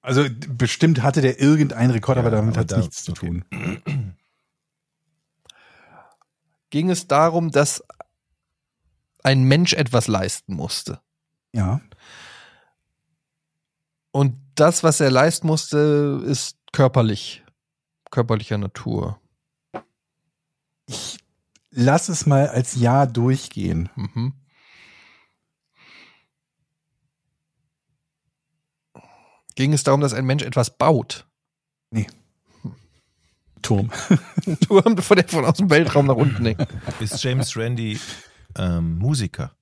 Also 0.00 0.26
d- 0.26 0.46
bestimmt 0.48 1.02
hatte 1.02 1.20
der 1.20 1.38
irgendeinen 1.38 1.90
Rekord, 1.90 2.16
Ja, 2.16 2.22
aber 2.22 2.30
damit 2.30 2.56
hat 2.56 2.70
es 2.70 2.74
da- 2.74 2.78
nichts 2.78 3.04
zu 3.04 3.12
okay. 3.12 3.42
tun. 3.44 4.16
Ging 6.70 6.88
es 6.88 7.06
darum, 7.06 7.50
dass 7.50 7.84
ein 9.22 9.42
Mensch 9.42 9.74
etwas 9.74 10.08
leisten 10.08 10.54
musste? 10.54 11.02
Ja. 11.52 11.82
Und 14.12 14.36
das, 14.54 14.82
was 14.82 14.98
er 15.00 15.10
leisten 15.10 15.46
musste, 15.46 16.22
ist 16.24 16.56
körperlich, 16.72 17.44
körperlicher 18.10 18.56
Natur. 18.56 19.20
Ich 20.86 21.19
lass 21.70 22.08
es 22.08 22.26
mal 22.26 22.48
als 22.48 22.76
Ja 22.76 23.06
durchgehen. 23.06 23.88
Mhm. 23.96 24.34
Ging 29.54 29.72
es 29.72 29.82
darum, 29.82 30.00
dass 30.00 30.14
ein 30.14 30.24
Mensch 30.24 30.42
etwas 30.42 30.76
baut? 30.76 31.26
Turm. 33.62 33.90
Turm, 34.60 34.98
von 34.98 35.16
der 35.16 35.28
von 35.28 35.44
aus 35.44 35.58
dem 35.58 35.70
Weltraum 35.70 36.06
nach 36.06 36.16
unten 36.16 36.44
hängt. 36.46 36.66
Ist 36.98 37.22
James 37.22 37.56
Randy 37.56 38.00
ähm, 38.56 38.98
Musiker? 38.98 39.54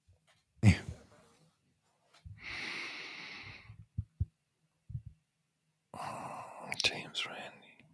James 6.84 7.26
Randy. 7.26 7.84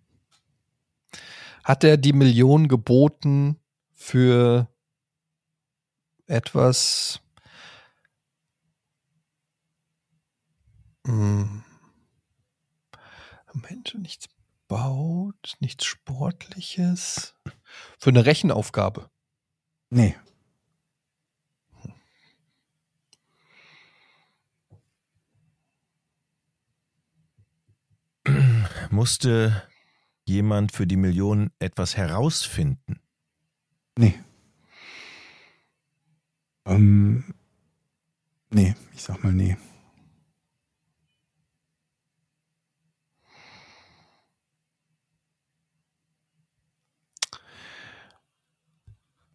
Hat 1.65 1.85
er 1.85 1.97
die 1.97 2.13
Million 2.13 2.69
geboten 2.69 3.59
für 4.05 4.69
etwas? 6.27 7.21
Hm. 11.07 11.65
Mensch 13.55 13.93
der 13.93 14.01
nichts 14.01 14.29
baut, 14.69 15.57
nichts 15.61 15.87
Sportliches. 15.87 17.35
Für 17.99 18.11
eine 18.11 18.27
Rechenaufgabe. 18.27 19.11
Nee. 19.89 20.17
Musste 28.91 29.67
jemand 30.25 30.73
für 30.73 30.87
die 30.87 30.97
Million 30.97 31.53
etwas 31.59 31.97
herausfinden? 31.97 33.04
Nee. 33.97 34.19
Ähm, 36.67 37.25
nee, 38.51 38.75
ich 38.95 39.03
sag 39.03 39.23
mal 39.23 39.33
nee. 39.33 39.57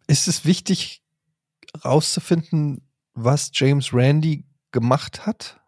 Ist 0.06 0.26
es 0.26 0.44
wichtig, 0.44 1.04
rauszufinden, 1.84 2.82
was 3.14 3.50
James 3.54 3.94
Randy 3.94 4.44
gemacht 4.72 5.24
hat? 5.24 5.60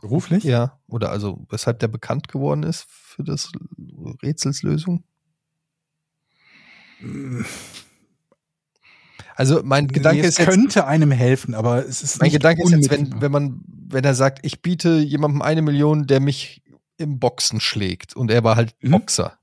Beruflich? 0.00 0.44
Ja, 0.44 0.80
oder 0.86 1.10
also 1.10 1.44
weshalb 1.50 1.80
der 1.80 1.88
bekannt 1.88 2.28
geworden 2.28 2.62
ist 2.62 2.86
für 2.88 3.24
das 3.24 3.52
Rätselslösung? 4.22 5.04
Also 9.38 9.62
mein 9.62 9.86
Gedanke 9.86 10.22
nee, 10.22 10.26
ist 10.26 10.32
es 10.34 10.38
jetzt, 10.38 10.48
könnte 10.50 10.86
einem 10.88 11.12
helfen, 11.12 11.54
aber 11.54 11.86
es 11.86 12.02
ist 12.02 12.18
mein 12.18 12.26
nicht 12.26 12.32
Gedanke 12.34 12.60
ist 12.64 12.72
jetzt, 12.72 12.90
wenn, 12.90 13.20
wenn 13.20 13.30
man, 13.30 13.60
wenn 13.66 14.02
er 14.02 14.16
sagt, 14.16 14.44
ich 14.44 14.62
biete 14.62 14.98
jemandem 14.98 15.42
eine 15.42 15.62
Million, 15.62 16.08
der 16.08 16.18
mich 16.18 16.60
im 16.96 17.20
Boxen 17.20 17.60
schlägt 17.60 18.16
und 18.16 18.32
er 18.32 18.42
war 18.42 18.56
halt 18.56 18.74
Mhm. 18.82 18.90
Boxer. 18.90 19.38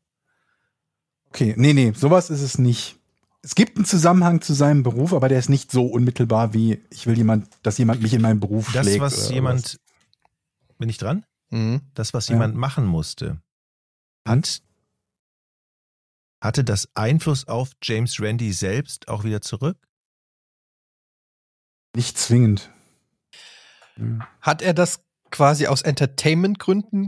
Okay, 1.29 1.53
nee, 1.57 1.71
nee, 1.71 1.93
sowas 1.95 2.29
ist 2.29 2.41
es 2.41 2.57
nicht. 2.57 2.97
Es 3.41 3.55
gibt 3.55 3.77
einen 3.77 3.85
Zusammenhang 3.85 4.41
zu 4.41 4.53
seinem 4.53 4.83
Beruf, 4.83 5.13
aber 5.13 5.29
der 5.29 5.39
ist 5.39 5.49
nicht 5.49 5.71
so 5.71 5.85
unmittelbar 5.85 6.53
wie 6.53 6.81
ich 6.89 7.07
will 7.07 7.15
jemand, 7.15 7.47
dass 7.63 7.77
jemand 7.77 8.01
mich 8.01 8.13
in 8.13 8.21
meinem 8.21 8.41
Beruf 8.41 8.73
Das, 8.73 8.85
schlägt. 8.85 8.99
was 8.99 9.27
oder 9.27 9.35
jemand. 9.35 9.79
Bin 10.77 10.89
ich 10.89 10.97
dran? 10.97 11.23
Mhm. 11.51 11.79
Das, 11.93 12.13
was 12.13 12.27
Ja. 12.27 12.33
jemand 12.35 12.55
machen 12.55 12.85
musste, 12.85 13.39
hat, 14.27 14.61
hatte 16.45 16.63
das 16.63 16.89
Einfluss 16.95 17.47
auf 17.47 17.71
James 17.81 18.19
Randy 18.19 18.53
selbst 18.53 19.07
auch 19.07 19.23
wieder 19.23 19.41
zurück? 19.41 19.77
Nicht 21.95 22.17
zwingend. 22.17 22.71
Hat 24.41 24.61
er 24.61 24.73
das 24.73 24.99
quasi 25.31 25.67
aus 25.67 25.81
Entertainment-Gründen 25.81 27.07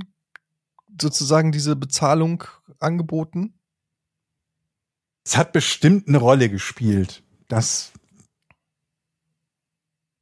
sozusagen 0.99 1.51
diese 1.51 1.76
Bezahlung 1.76 2.43
angeboten? 2.80 3.53
Es 5.26 5.35
hat 5.35 5.51
bestimmt 5.51 6.07
eine 6.07 6.18
Rolle 6.18 6.49
gespielt, 6.49 7.22
dass 7.49 7.91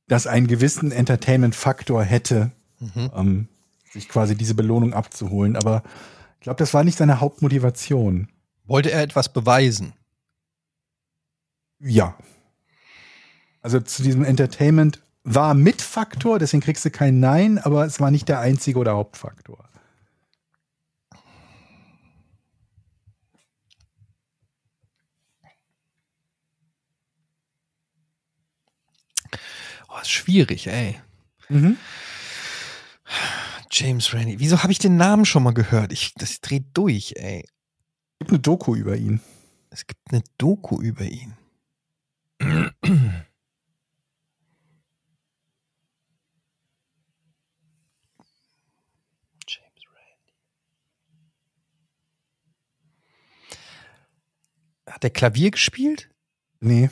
das 0.07 0.27
einen 0.27 0.47
gewissen 0.47 0.91
Entertainment-Faktor 0.91 2.03
hätte, 2.03 2.51
Mhm. 2.79 3.11
ähm, 3.15 3.47
sich 3.91 4.09
quasi 4.09 4.35
diese 4.35 4.55
Belohnung 4.55 4.93
abzuholen. 4.93 5.55
Aber 5.55 5.83
ich 6.35 6.41
glaube, 6.41 6.57
das 6.57 6.73
war 6.73 6.83
nicht 6.83 6.97
seine 6.97 7.21
Hauptmotivation. 7.21 8.29
Wollte 8.67 8.91
er 8.91 9.01
etwas 9.01 9.31
beweisen? 9.31 9.93
Ja. 11.79 12.17
Also 13.61 13.79
zu 13.79 14.03
diesem 14.03 14.23
Entertainment 14.23 15.01
war 15.23 15.53
Mitfaktor, 15.53 16.39
deswegen 16.39 16.61
kriegst 16.61 16.85
du 16.85 16.91
kein 16.91 17.19
Nein, 17.19 17.57
aber 17.57 17.85
es 17.85 17.99
war 17.99 18.11
nicht 18.11 18.29
der 18.29 18.39
einzige 18.39 18.79
oder 18.79 18.93
Hauptfaktor. 18.93 19.67
Oh, 29.89 29.99
ist 30.01 30.11
schwierig, 30.11 30.67
ey. 30.67 30.99
Mhm. 31.49 31.77
James 33.71 34.13
Randy. 34.13 34.39
Wieso 34.39 34.61
habe 34.61 34.71
ich 34.71 34.79
den 34.79 34.97
Namen 34.97 35.25
schon 35.25 35.43
mal 35.43 35.53
gehört? 35.53 35.91
Ich, 35.91 36.13
das 36.15 36.39
dreht 36.41 36.65
durch, 36.73 37.13
ey. 37.17 37.45
Gibt 38.19 38.31
eine 38.31 38.39
Doku 38.39 38.75
über 38.75 38.95
ihn. 38.95 39.21
Es 39.69 39.85
gibt 39.85 40.01
eine 40.11 40.23
Doku 40.37 40.81
über 40.81 41.03
ihn. 41.03 41.35
James 42.39 42.71
Randy. 49.91 50.33
Hat 54.87 55.03
er 55.03 55.09
Klavier 55.09 55.51
gespielt? 55.51 56.09
Nee. 56.61 56.89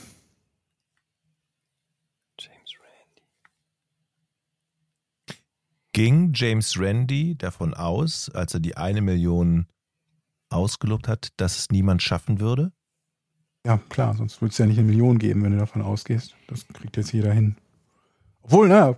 James 2.37 2.73
Randy. 2.79 3.23
Ging 5.93 6.33
James 6.33 6.77
Randy 6.77 7.37
davon 7.37 7.73
aus, 7.73 8.29
als 8.29 8.53
er 8.53 8.59
die 8.59 8.75
eine 8.75 9.01
Million 9.01 9.67
ausgelobt 10.53 11.07
hat, 11.07 11.29
dass 11.37 11.57
es 11.57 11.69
niemand 11.69 12.01
schaffen 12.01 12.39
würde? 12.39 12.71
Ja, 13.65 13.79
klar, 13.89 14.15
sonst 14.15 14.41
würde 14.41 14.51
es 14.51 14.57
ja 14.57 14.65
nicht 14.65 14.77
eine 14.77 14.87
Million 14.87 15.19
geben, 15.19 15.43
wenn 15.43 15.53
du 15.53 15.57
davon 15.57 15.81
ausgehst. 15.81 16.35
Das 16.47 16.67
kriegt 16.67 16.97
jetzt 16.97 17.13
jeder 17.13 17.31
hin. 17.31 17.55
Obwohl, 18.41 18.67
na, 18.67 18.97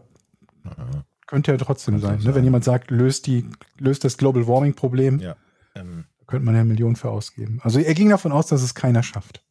könnte 1.28 1.52
ja 1.52 1.58
trotzdem 1.58 2.00
sein. 2.00 2.16
auch 2.16 2.20
Ne? 2.20 2.26
Wenn 2.26 2.34
sein. 2.34 2.44
jemand 2.44 2.64
sagt, 2.64 2.92
löst, 2.92 3.28
die, 3.28 3.48
löst 3.78 4.04
das 4.04 4.18
Global 4.18 4.48
Warming 4.48 4.74
Problem, 4.74 5.20
Ja. 5.20 5.36
Ähm, 5.76 6.06
da 6.20 6.26
könnte 6.26 6.46
man 6.46 6.56
ja 6.56 6.62
eine 6.62 6.70
Million 6.70 6.96
für 6.96 7.10
ausgeben. 7.10 7.60
Also 7.62 7.80
er 7.80 7.94
ging 7.94 8.10
davon 8.10 8.32
aus, 8.32 8.48
dass 8.48 8.62
es 8.62 8.74
keiner 8.74 9.04
schafft. 9.04 9.44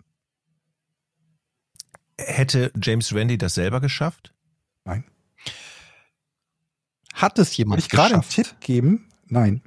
hätte 2.19 2.73
James 2.81 3.13
Randy 3.13 3.39
das 3.39 3.55
selber 3.55 3.81
geschafft? 3.81 4.33
Nein. 4.85 5.05
Hat 7.13 7.39
es 7.39 7.57
jemand 7.57 7.83
Wollte 7.83 7.87
ich 7.87 7.91
gerade 7.91 8.15
einen 8.15 8.23
geschafft? 8.23 8.49
Tipp 8.51 8.61
geben? 8.61 9.09
Nein. 9.27 9.63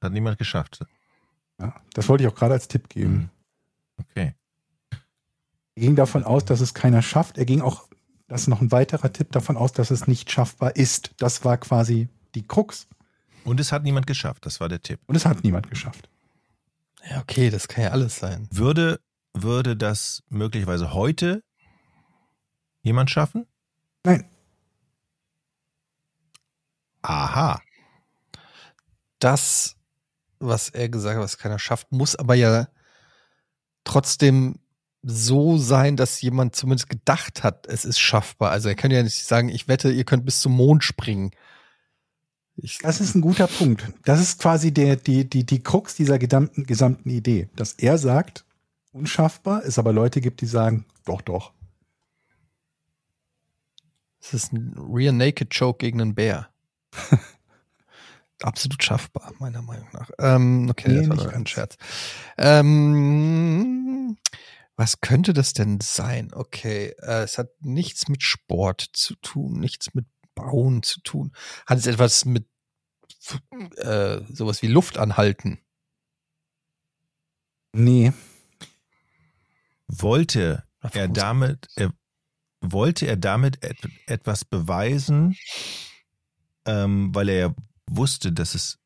Hat 0.00 0.12
niemand 0.12 0.38
geschafft. 0.38 0.84
Ja, 1.60 1.74
das 1.94 2.08
wollte 2.08 2.24
ich 2.24 2.30
auch 2.30 2.34
gerade 2.34 2.54
als 2.54 2.68
Tipp 2.68 2.88
geben. 2.88 3.12
Mhm. 3.12 3.30
Okay. 3.98 4.34
Er 5.74 5.82
ging 5.82 5.96
davon 5.96 6.24
aus, 6.24 6.44
dass 6.44 6.60
es 6.60 6.74
keiner 6.74 7.02
schafft. 7.02 7.38
Er 7.38 7.44
ging 7.44 7.60
auch, 7.60 7.88
das 8.28 8.42
ist 8.42 8.48
noch 8.48 8.60
ein 8.60 8.72
weiterer 8.72 9.12
Tipp, 9.12 9.32
davon 9.32 9.56
aus, 9.56 9.72
dass 9.72 9.90
es 9.90 10.06
nicht 10.06 10.30
schaffbar 10.30 10.76
ist. 10.76 11.10
Das 11.18 11.44
war 11.44 11.58
quasi 11.58 12.08
die 12.34 12.46
Krux. 12.46 12.88
Und 13.44 13.60
es 13.60 13.72
hat 13.72 13.84
niemand 13.84 14.06
geschafft, 14.06 14.44
das 14.44 14.60
war 14.60 14.68
der 14.68 14.82
Tipp. 14.82 15.00
Und 15.06 15.14
es 15.14 15.24
hat 15.24 15.44
niemand 15.44 15.70
geschafft. 15.70 16.08
Ja, 17.08 17.20
okay, 17.20 17.50
das 17.50 17.68
kann 17.68 17.84
ja 17.84 17.90
alles 17.90 18.16
sein. 18.18 18.48
Würde, 18.50 19.00
würde 19.32 19.76
das 19.76 20.24
möglicherweise 20.28 20.92
heute 20.92 21.42
jemand 22.82 23.10
schaffen? 23.10 23.46
Nein. 24.04 24.24
Aha. 27.02 27.60
Das, 29.20 29.76
was 30.38 30.68
er 30.68 30.88
gesagt 30.88 31.16
hat, 31.16 31.22
was 31.22 31.38
keiner 31.38 31.58
schafft, 31.58 31.92
muss 31.92 32.16
aber 32.16 32.34
ja 32.34 32.68
trotzdem 33.84 34.58
so 35.02 35.56
sein, 35.56 35.96
dass 35.96 36.20
jemand 36.20 36.56
zumindest 36.56 36.88
gedacht 36.88 37.44
hat, 37.44 37.66
es 37.66 37.84
ist 37.84 38.00
schaffbar. 38.00 38.50
Also 38.50 38.68
er 38.68 38.74
kann 38.74 38.90
ja 38.90 39.02
nicht 39.02 39.24
sagen, 39.24 39.48
ich 39.48 39.68
wette, 39.68 39.90
ihr 39.90 40.04
könnt 40.04 40.24
bis 40.24 40.40
zum 40.40 40.52
Mond 40.52 40.82
springen. 40.82 41.30
Ich, 42.56 42.78
Das 42.78 43.00
ist 43.00 43.14
ein 43.14 43.20
guter 43.20 43.46
Punkt. 43.46 43.86
Das 44.04 44.20
ist 44.20 44.40
quasi 44.40 44.72
der, 44.72 44.96
die, 44.96 45.28
die, 45.28 45.44
die 45.44 45.62
Krux 45.62 45.94
dieser 45.94 46.18
gesamten, 46.18 46.64
gesamten 46.64 47.10
Idee. 47.10 47.48
Dass 47.54 47.74
er 47.74 47.98
sagt, 47.98 48.44
unschaffbar, 48.92 49.62
es 49.64 49.78
aber 49.78 49.92
Leute 49.92 50.20
gibt, 50.20 50.40
die 50.40 50.46
sagen, 50.46 50.86
doch, 51.04 51.20
doch. 51.20 51.52
es 54.20 54.34
ist 54.34 54.52
ein 54.52 54.74
Rear 54.76 55.12
Naked 55.12 55.56
Choke 55.56 55.78
gegen 55.78 56.00
einen 56.00 56.14
Bär. 56.14 56.48
Absolut 58.42 58.82
schaffbar, 58.82 59.32
meiner 59.38 59.62
Meinung 59.62 59.88
nach. 59.92 60.10
Ähm, 60.18 60.68
okay, 60.70 60.88
Nee, 60.88 61.06
das 61.06 61.08
war 61.08 61.16
nur 61.16 61.32
ein. 61.32 61.46
Scherz. 61.46 61.76
Ähm, 62.36 64.18
was 64.76 65.00
könnte 65.00 65.32
das 65.32 65.54
denn 65.54 65.80
sein? 65.80 66.34
Okay, 66.34 66.94
äh, 67.00 67.22
es 67.22 67.38
hat 67.38 67.48
nichts 67.60 68.08
mit 68.08 68.22
Sport 68.22 68.82
zu 68.92 69.14
tun, 69.16 69.58
nichts 69.58 69.94
mit 69.94 70.06
Bauen 70.34 70.82
zu 70.82 71.00
tun. 71.00 71.32
Hat 71.66 71.78
es 71.78 71.86
etwas 71.86 72.26
mit 72.26 72.46
äh, 73.76 74.20
sowas 74.28 74.60
wie 74.60 74.68
Luft 74.68 74.98
anhalten? 74.98 75.58
Nee. 77.72 78.12
Wollte 79.88 80.64
er 80.92 81.08
damit, 81.08 81.68
er, 81.76 81.92
wollte 82.60 83.06
er 83.06 83.16
damit 83.16 83.64
et, 83.64 83.78
etwas 84.06 84.44
beweisen, 84.44 85.36
ähm, 86.66 87.14
weil 87.14 87.28
er 87.28 87.38
ja 87.38 87.54
wusste, 87.90 88.32
dass 88.32 88.54
es, 88.54 88.78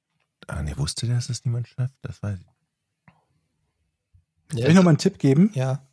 ah 0.47 0.63
nee, 0.63 0.77
wusste 0.77 1.07
der, 1.07 1.17
dass 1.17 1.29
es 1.31 1.45
niemand 1.45 1.69
schafft? 1.69 1.95
Das 2.03 2.23
weiß 2.23 2.39
ich. 2.41 2.47
Soll 4.59 4.69
ich 4.71 4.75
noch 4.75 4.83
mal 4.83 4.91
einen 4.91 4.99
Tipp 4.99 5.19
geben? 5.19 5.51
Ja. 5.55 5.87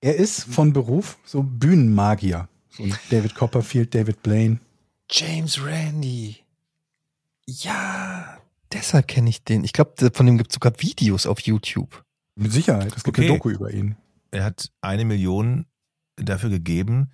Er 0.00 0.16
ist 0.16 0.44
von 0.44 0.72
Beruf 0.72 1.18
so 1.24 1.42
Bühnenmagier. 1.42 2.48
So 2.70 2.84
ein 2.84 2.94
David 3.10 3.34
Copperfield, 3.34 3.94
David 3.94 4.22
Blaine. 4.22 4.60
James 5.10 5.62
Randy. 5.64 6.36
Ja, 7.46 8.38
deshalb 8.72 9.08
kenne 9.08 9.30
ich 9.30 9.42
den. 9.42 9.64
Ich 9.64 9.72
glaube, 9.72 10.10
von 10.12 10.26
dem 10.26 10.36
gibt 10.38 10.50
es 10.50 10.54
sogar 10.54 10.72
Videos 10.80 11.26
auf 11.26 11.40
YouTube. 11.40 12.04
Mit 12.34 12.52
Sicherheit. 12.52 12.94
Es 12.94 13.04
gibt 13.04 13.18
Okay. 13.18 13.28
eine 13.28 13.36
Doku 13.38 13.50
über 13.50 13.72
ihn. 13.72 13.96
Er 14.30 14.44
hat 14.44 14.70
eine 14.82 15.04
Million 15.04 15.66
dafür 16.16 16.50
gegeben, 16.50 17.12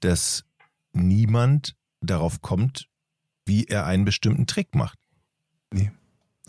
dass 0.00 0.44
niemand 0.92 1.76
darauf 2.00 2.40
kommt, 2.40 2.88
wie 3.48 3.64
er 3.66 3.86
einen 3.86 4.04
bestimmten 4.04 4.46
Trick 4.46 4.74
macht. 4.74 4.98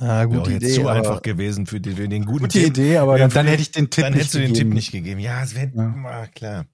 Ah, 0.02 0.20
Wäre 0.20 0.28
gute 0.30 0.54
Idee. 0.54 0.74
zu 0.76 0.88
einfach 0.88 1.22
gewesen 1.22 1.66
für 1.66 1.82
den, 1.82 1.98
für 1.98 2.08
den 2.08 2.24
guten 2.26 2.44
Gute 2.46 2.60
Tipp. 2.60 2.68
Idee, 2.68 2.98
aber 2.98 3.18
Ja, 3.18 3.28
dann, 3.28 3.34
dann 3.34 3.48
hätte 3.48 3.62
ich 3.62 3.72
den 3.72 3.90
Tipp 3.90 4.04
Dann 4.06 4.14
nicht 4.14 4.20
hättest 4.22 4.36
du 4.36 4.40
den 4.40 4.48
gegeben. 4.54 4.70
Tipp 4.70 4.74
nicht 4.76 4.92
gegeben. 4.92 5.20
Ja, 5.20 5.44
es 5.44 5.56
wäre 5.56 5.72
Ja. 5.76 5.94
ah, 6.06 6.28
klar. 6.28 6.66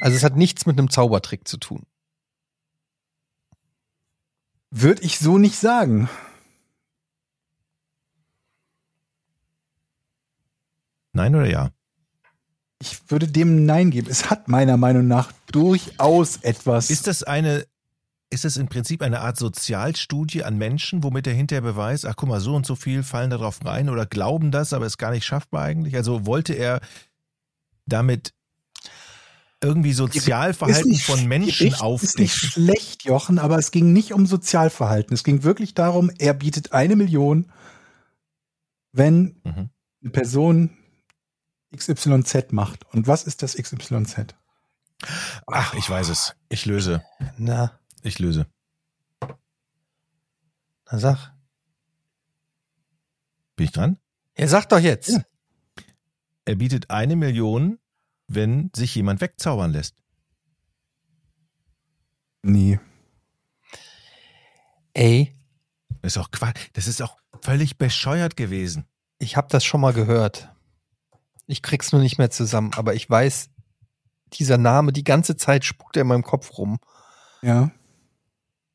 Also 0.00 0.16
es 0.16 0.22
hat 0.24 0.36
nichts 0.36 0.66
mit 0.66 0.78
einem 0.78 0.90
Zaubertrick 0.90 1.46
zu 1.48 1.56
tun. 1.56 1.84
Würde 4.70 5.02
ich 5.02 5.18
so 5.18 5.38
nicht 5.38 5.56
sagen. 5.56 6.08
Nein 11.12 11.34
oder 11.34 11.48
ja? 11.48 11.70
Ich 12.78 13.10
würde 13.10 13.26
dem 13.28 13.66
Nein 13.66 13.90
geben. 13.90 14.08
Es 14.10 14.30
hat 14.30 14.48
meiner 14.48 14.76
Meinung 14.76 15.06
nach 15.06 15.32
durchaus 15.52 16.36
etwas. 16.38 16.88
Ist 16.90 17.06
das 17.06 17.22
eine, 17.22 17.66
ist 18.30 18.44
das 18.44 18.56
im 18.56 18.68
Prinzip 18.68 19.02
eine 19.02 19.20
Art 19.20 19.36
Sozialstudie 19.36 20.44
an 20.44 20.56
Menschen, 20.56 21.02
womit 21.02 21.26
er 21.26 21.34
hinterher 21.34 21.62
beweist, 21.62 22.06
ach 22.06 22.14
guck 22.16 22.28
mal, 22.28 22.40
so 22.40 22.54
und 22.54 22.64
so 22.64 22.76
viel 22.76 23.02
fallen 23.02 23.30
da 23.30 23.36
drauf 23.38 23.58
rein 23.64 23.88
oder 23.88 24.06
glauben 24.06 24.50
das, 24.52 24.72
aber 24.72 24.86
ist 24.86 24.98
gar 24.98 25.10
nicht 25.10 25.24
schaffbar 25.24 25.62
eigentlich? 25.64 25.96
Also 25.96 26.26
wollte 26.26 26.54
er 26.54 26.80
damit 27.86 28.32
irgendwie 29.62 29.92
Sozialverhalten 29.92 30.90
nicht- 30.90 31.04
von 31.04 31.26
Menschen 31.26 31.66
Ist 31.66 31.72
nicht 31.72 31.82
aufdecken? 31.82 32.28
schlecht, 32.28 33.04
Jochen, 33.04 33.38
aber 33.38 33.58
es 33.58 33.72
ging 33.72 33.92
nicht 33.92 34.12
um 34.14 34.24
Sozialverhalten. 34.26 35.12
Es 35.12 35.24
ging 35.24 35.42
wirklich 35.42 35.74
darum, 35.74 36.10
er 36.18 36.32
bietet 36.32 36.72
eine 36.72 36.96
Million, 36.96 37.50
wenn 38.92 39.40
Mhm. 39.44 39.70
eine 40.02 40.10
Person 40.12 40.70
XYZ 41.76 42.52
macht. 42.52 42.84
Und 42.94 43.06
was 43.06 43.24
ist 43.24 43.42
das 43.42 43.54
XYZ? 43.56 44.34
Ach, 45.46 45.74
ich 45.74 45.88
weiß 45.90 46.08
es. 46.08 46.34
Ich 46.48 46.64
löse. 46.66 47.02
Na, 47.36 47.78
Ich 48.02 48.18
löse. 48.18 48.46
na 50.90 50.98
sag. 50.98 51.32
Bin 53.56 53.64
ich 53.66 53.72
dran? 53.72 53.98
Ja, 54.36 54.48
sag 54.48 54.68
doch 54.68 54.78
jetzt. 54.78 55.08
Ja. 55.10 55.22
Er 56.46 56.54
bietet 56.56 56.90
eine 56.90 57.14
Million, 57.16 57.78
wenn 58.26 58.70
sich 58.74 58.94
jemand 58.94 59.20
wegzaubern 59.20 59.72
lässt. 59.72 59.96
Nee. 62.42 62.80
Ey, 64.94 65.32
Das 66.02 66.12
ist 66.16 66.18
auch 66.18 66.30
Quatsch. 66.30 66.68
Das 66.72 66.86
ist 66.88 67.02
auch 67.02 67.18
völlig 67.42 67.76
bescheuert 67.78 68.36
gewesen. 68.36 68.86
ich 69.18 69.36
habe 69.36 69.48
das 69.50 69.64
schon 69.64 69.80
mal 69.82 69.92
gehört. 69.92 70.50
Ich 71.46 71.62
krieg's 71.62 71.92
nur 71.92 72.00
nicht 72.00 72.16
mehr 72.18 72.30
zusammen, 72.30 72.72
aber 72.74 72.94
ich 72.94 73.08
weiß, 73.10 73.50
dieser 74.32 74.56
Name, 74.56 74.92
die 74.92 75.04
ganze 75.04 75.36
Zeit 75.36 75.64
spukt 75.64 75.96
er 75.96 76.02
in 76.02 76.08
meinem 76.08 76.22
Kopf 76.22 76.56
rum. 76.56 76.78
Ja. 77.42 77.70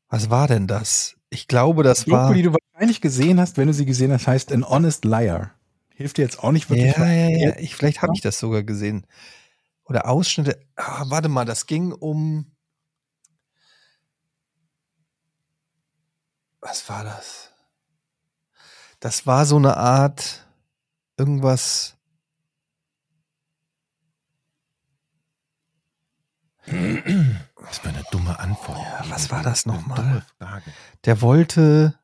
Was 0.08 0.30
war 0.30 0.48
denn 0.48 0.66
das? 0.66 1.16
Ich 1.30 1.48
glaube, 1.48 1.82
das 1.82 2.04
Die 2.04 2.10
Doku, 2.10 2.22
war. 2.22 2.34
die 2.34 2.42
du 2.42 2.52
wahrscheinlich 2.54 3.00
gesehen 3.00 3.40
hast, 3.40 3.56
wenn 3.56 3.66
du 3.66 3.74
sie 3.74 3.86
gesehen 3.86 4.12
hast, 4.12 4.26
heißt 4.26 4.52
An 4.52 4.68
Honest 4.68 5.04
Liar. 5.04 5.52
Hilft 5.94 6.18
dir 6.18 6.22
jetzt 6.22 6.42
auch 6.42 6.52
nicht 6.52 6.70
wirklich. 6.70 6.96
Ja, 6.96 7.06
ja, 7.06 7.28
ja. 7.28 7.56
Ich, 7.58 7.74
vielleicht 7.74 8.02
habe 8.02 8.12
ich 8.14 8.20
das 8.20 8.38
sogar 8.38 8.62
gesehen. 8.62 9.06
Oder 9.84 10.08
Ausschnitte. 10.08 10.60
Ah, 10.76 11.04
warte 11.08 11.28
mal, 11.28 11.44
das 11.44 11.66
ging 11.66 11.92
um. 11.92 12.52
Was 16.60 16.88
war 16.88 17.04
das? 17.04 17.52
Das 19.00 19.26
war 19.26 19.46
so 19.46 19.56
eine 19.56 19.76
Art 19.76 20.46
irgendwas. 21.16 21.96
Das 27.68 27.84
war 27.84 27.92
eine 27.92 28.04
dumme 28.10 28.38
Antwort. 28.38 28.78
Ja, 28.78 29.10
was 29.10 29.30
war 29.30 29.42
das 29.42 29.66
nochmal? 29.66 30.24
Der 31.04 31.20
wollte. 31.20 31.98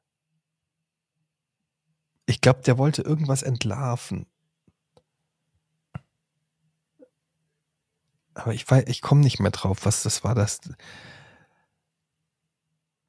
Ich 2.27 2.41
glaube, 2.41 2.63
der 2.63 2.79
wollte 2.79 3.03
irgendwas 3.03 3.43
entlarven. 3.43 4.27
Aber 8.35 8.55
ich 8.55 8.69
weiß, 8.69 8.85
ich 8.87 9.03
komme 9.03 9.21
nicht 9.21 9.41
mehr 9.41 9.51
drauf, 9.51 9.85
was 9.85 10.03
das 10.03 10.25
war. 10.25 10.35
Das. 10.35 10.61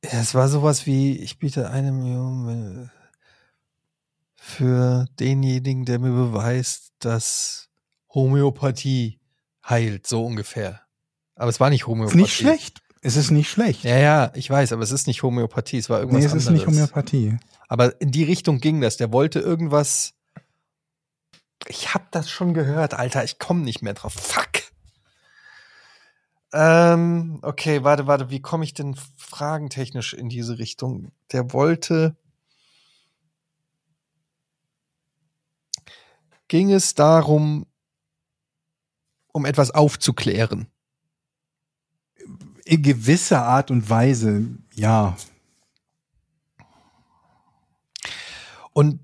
Es 0.01 0.35
war 0.35 0.49
sowas 0.49 0.85
wie, 0.85 1.17
ich 1.17 1.39
biete 1.39 1.69
eine 1.69 1.91
Million 1.91 2.91
für 4.35 5.05
denjenigen, 5.19 5.85
der 5.85 5.99
mir 5.99 6.11
beweist, 6.11 6.93
dass 6.99 7.69
Homöopathie 8.13 9.21
heilt, 9.67 10.05
so 10.05 10.25
ungefähr. 10.25 10.81
Aber 11.35 11.49
es 11.49 11.59
war 11.59 11.69
nicht 11.69 11.81
Ist 11.81 11.87
Homöopathie. 11.87 12.17
nicht 12.17 12.35
schlecht. 12.35 12.81
Es 13.01 13.17
ist 13.17 13.31
nicht 13.31 13.49
schlecht. 13.49 13.83
Ja, 13.83 13.97
ja, 13.97 14.31
ich 14.33 14.49
weiß, 14.49 14.71
aber 14.71 14.81
es 14.81 14.91
ist 14.91 15.07
nicht 15.07 15.23
Homöopathie, 15.23 15.77
es 15.77 15.89
war 15.89 15.99
irgendwas 15.99 16.21
nee, 16.21 16.25
es 16.27 16.33
ist 16.33 16.47
anderes. 16.47 16.67
nicht 16.67 16.75
Homöopathie. 16.75 17.37
Aber 17.67 17.99
in 17.99 18.11
die 18.11 18.23
Richtung 18.23 18.59
ging 18.59 18.79
das. 18.81 18.97
Der 18.97 19.11
wollte 19.11 19.39
irgendwas. 19.39 20.13
Ich 21.67 21.93
hab 21.93 22.11
das 22.11 22.29
schon 22.29 22.53
gehört, 22.53 22.93
Alter. 22.93 23.23
Ich 23.23 23.39
komme 23.39 23.61
nicht 23.61 23.81
mehr 23.81 23.93
drauf. 23.93 24.13
Fuck. 24.13 24.63
Ähm, 26.53 27.39
okay, 27.41 27.83
warte, 27.83 28.05
warte. 28.05 28.29
Wie 28.29 28.41
komme 28.41 28.63
ich 28.63 28.73
denn 28.73 28.95
fragentechnisch 29.17 30.13
in 30.13 30.29
diese 30.29 30.59
Richtung? 30.59 31.11
Der 31.31 31.51
wollte. 31.51 32.15
Ging 36.47 36.71
es 36.71 36.93
darum, 36.93 37.65
um 39.31 39.45
etwas 39.45 39.71
aufzuklären? 39.71 40.67
In 42.65 42.81
gewisser 42.81 43.43
Art 43.43 43.71
und 43.71 43.89
Weise, 43.89 44.45
ja. 44.73 45.17
Und 48.71 48.99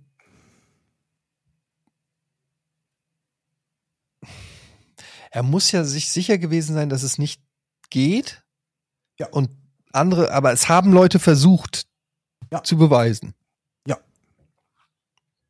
er 5.32 5.44
muss 5.44 5.72
ja 5.72 5.84
sich 5.84 6.10
sicher 6.10 6.38
gewesen 6.38 6.74
sein, 6.74 6.90
dass 6.90 7.04
es 7.04 7.18
nicht 7.18 7.42
geht. 7.90 8.44
Ja. 9.20 9.28
Und 9.28 9.50
andere, 9.92 10.32
aber 10.32 10.52
es 10.54 10.70
haben 10.70 10.92
Leute 10.94 11.20
versucht 11.20 11.86
Ja. 12.52 12.64
zu 12.64 12.78
beweisen. 12.78 13.34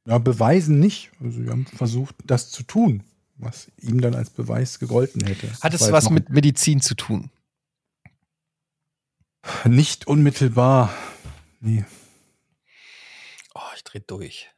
Ja, 0.10 0.18
beweisen 0.18 0.80
nicht. 0.80 1.12
Also 1.22 1.40
sie 1.44 1.50
haben 1.50 1.68
versucht, 1.68 2.16
das 2.26 2.50
zu 2.50 2.64
tun, 2.64 3.04
was 3.36 3.68
ihm 3.78 4.02
dann 4.02 4.16
als 4.16 4.32
Beweis 4.32 4.80
gegolten 4.80 5.24
hätte. 5.24 5.52
Hat 5.62 5.74
es 5.76 5.92
was 5.92 6.10
mit 6.10 6.30
Medizin 6.30 6.82
zu 6.82 6.96
tun? 6.96 7.30
Nicht 9.66 10.08
unmittelbar. 10.08 10.94
Nee. 11.60 11.86
Oh, 13.54 13.62
ich 13.76 13.84
dreh 13.84 14.00
durch. 14.00 14.50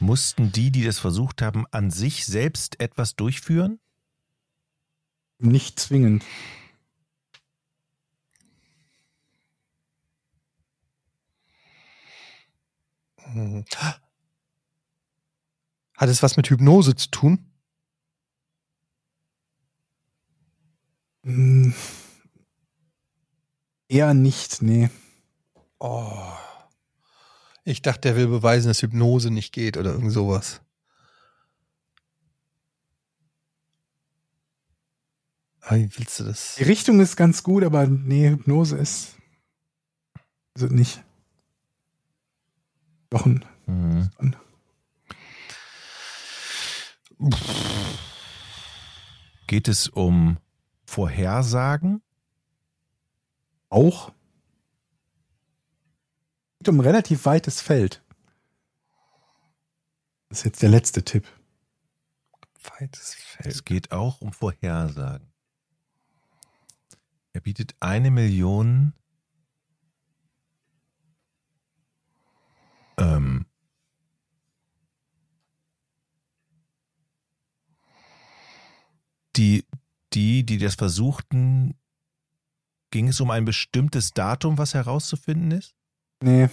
Mussten 0.00 0.50
die, 0.50 0.70
die 0.70 0.84
das 0.84 0.98
versucht 0.98 1.42
haben, 1.42 1.66
an 1.70 1.90
sich 1.90 2.26
selbst 2.26 2.80
etwas 2.80 3.14
durchführen? 3.14 3.78
Nicht 5.38 5.78
zwingend. 5.78 6.24
Hat 15.96 16.08
es 16.08 16.22
was 16.22 16.36
mit 16.36 16.50
Hypnose 16.50 16.96
zu 16.96 17.10
tun? 17.10 17.51
Hm. 21.24 21.74
Eher 23.88 24.14
nicht, 24.14 24.62
nee. 24.62 24.90
Oh. 25.78 26.32
Ich 27.64 27.82
dachte, 27.82 28.00
der 28.00 28.16
will 28.16 28.26
beweisen, 28.26 28.68
dass 28.68 28.82
Hypnose 28.82 29.30
nicht 29.30 29.52
geht 29.52 29.76
oder 29.76 29.92
irgend 29.92 30.12
sowas. 30.12 30.60
Aber 35.60 35.76
wie 35.76 35.90
willst 35.96 36.18
du 36.18 36.24
das? 36.24 36.56
Die 36.56 36.64
Richtung 36.64 36.98
ist 37.00 37.16
ganz 37.16 37.42
gut, 37.42 37.62
aber 37.62 37.86
nee, 37.86 38.30
Hypnose 38.30 38.76
ist. 38.76 39.16
Also 40.54 40.66
nicht. 40.66 41.04
Doch 43.10 43.26
ein. 43.26 43.44
Mhm. 43.66 44.10
Geht 49.46 49.68
es 49.68 49.88
um 49.88 50.38
Vorhersagen? 50.92 52.02
Auch. 53.70 54.12
Geht 56.58 56.68
um 56.68 56.76
ein 56.76 56.86
relativ 56.86 57.24
weites 57.24 57.62
Feld. 57.62 58.04
Das 60.28 60.40
ist 60.40 60.44
jetzt 60.44 60.60
der 60.60 60.68
letzte 60.68 61.02
Tipp. 61.02 61.26
Weites 62.78 63.14
Feld. 63.14 63.46
Es 63.46 63.64
geht 63.64 63.90
auch 63.90 64.20
um 64.20 64.34
Vorhersagen. 64.34 65.32
Er 67.32 67.40
bietet 67.40 67.74
eine 67.80 68.10
Million 68.10 68.92
ähm, 72.98 73.46
die, 79.36 79.64
die, 80.14 80.44
die 80.44 80.58
das 80.58 80.74
versuchten, 80.74 81.74
ging 82.90 83.08
es 83.08 83.20
um 83.20 83.30
ein 83.30 83.44
bestimmtes 83.44 84.12
Datum, 84.12 84.58
was 84.58 84.74
herauszufinden 84.74 85.50
ist? 85.50 85.74
Nee. 86.22 86.48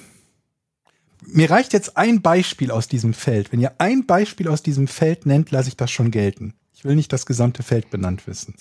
Mir 1.25 1.49
reicht 1.51 1.73
jetzt 1.73 1.97
ein 1.97 2.21
Beispiel 2.21 2.71
aus 2.71 2.87
diesem 2.87 3.13
Feld. 3.13 3.51
Wenn 3.51 3.59
ihr 3.59 3.73
ein 3.79 4.05
Beispiel 4.05 4.47
aus 4.47 4.63
diesem 4.63 4.87
Feld 4.87 5.25
nennt, 5.25 5.51
lasse 5.51 5.67
ich 5.69 5.75
das 5.77 5.91
schon 5.91 6.11
gelten. 6.11 6.53
Ich 6.73 6.85
will 6.85 6.95
nicht 6.95 7.11
das 7.11 7.25
gesamte 7.25 7.61
Feld 7.61 7.89
benannt 7.89 8.25
wissen. 8.25 8.55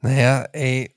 Naja, 0.00 0.44
ey. 0.52 0.94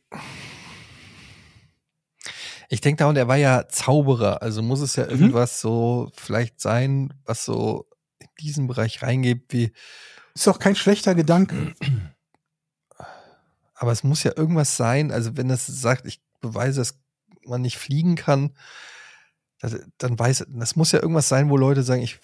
Ich 2.69 2.81
denke 2.81 2.99
da, 3.03 3.09
und 3.09 3.17
er 3.17 3.27
war 3.27 3.35
ja 3.35 3.67
Zauberer, 3.67 4.41
also 4.41 4.61
muss 4.63 4.79
es 4.79 4.95
ja 4.95 5.03
Mhm. 5.05 5.11
irgendwas 5.11 5.59
so 5.59 6.09
vielleicht 6.15 6.59
sein, 6.61 7.13
was 7.25 7.45
so 7.45 7.85
in 8.23 8.29
diesen 8.39 8.67
Bereich 8.67 9.01
reingeht, 9.01 9.45
wie, 9.49 9.71
Ist 10.33 10.47
doch 10.47 10.59
kein 10.59 10.75
schlechter 10.75 11.15
Gedanke. 11.15 11.73
aber 13.75 13.91
es 13.91 14.03
muss 14.03 14.23
ja 14.23 14.31
irgendwas 14.35 14.77
sein, 14.77 15.11
also 15.11 15.35
wenn 15.37 15.49
das 15.49 15.65
sagt, 15.65 16.05
ich 16.05 16.21
beweise, 16.39 16.79
dass 16.81 16.99
man 17.45 17.61
nicht 17.61 17.77
fliegen 17.77 18.15
kann, 18.15 18.55
dann 19.97 20.19
weiß, 20.19 20.45
das 20.49 20.75
muss 20.75 20.91
ja 20.91 21.01
irgendwas 21.01 21.29
sein, 21.29 21.49
wo 21.49 21.57
Leute 21.57 21.83
sagen, 21.83 22.01
ich, 22.01 22.19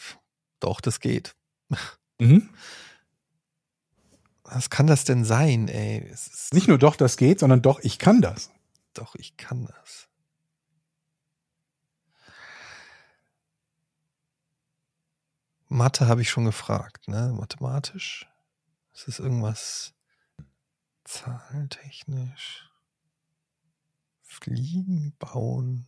doch, 0.59 0.81
das 0.81 0.99
geht. 0.99 1.35
Mhm. 2.21 2.49
Was 4.43 4.69
kann 4.69 4.87
das 4.87 5.05
denn 5.05 5.23
sein, 5.23 5.69
ey? 5.69 6.05
Es 6.11 6.27
ist, 6.27 6.53
Nicht 6.53 6.67
nur 6.67 6.77
doch, 6.77 6.97
das 6.97 7.15
geht, 7.15 7.39
sondern 7.39 7.61
doch, 7.61 7.79
ich 7.79 7.97
kann 7.97 8.21
das. 8.21 8.51
Doch, 8.93 9.15
ich 9.15 9.37
kann 9.37 9.67
das. 9.67 10.08
Mathe 15.69 16.07
habe 16.07 16.23
ich 16.23 16.29
schon 16.31 16.45
gefragt, 16.45 17.07
ne? 17.07 17.31
Mathematisch? 17.37 18.27
Ist 18.91 19.07
das 19.07 19.19
irgendwas 19.19 19.93
zahlentechnisch? 21.03 22.67
Fliegen, 24.23 25.15
bauen? 25.19 25.87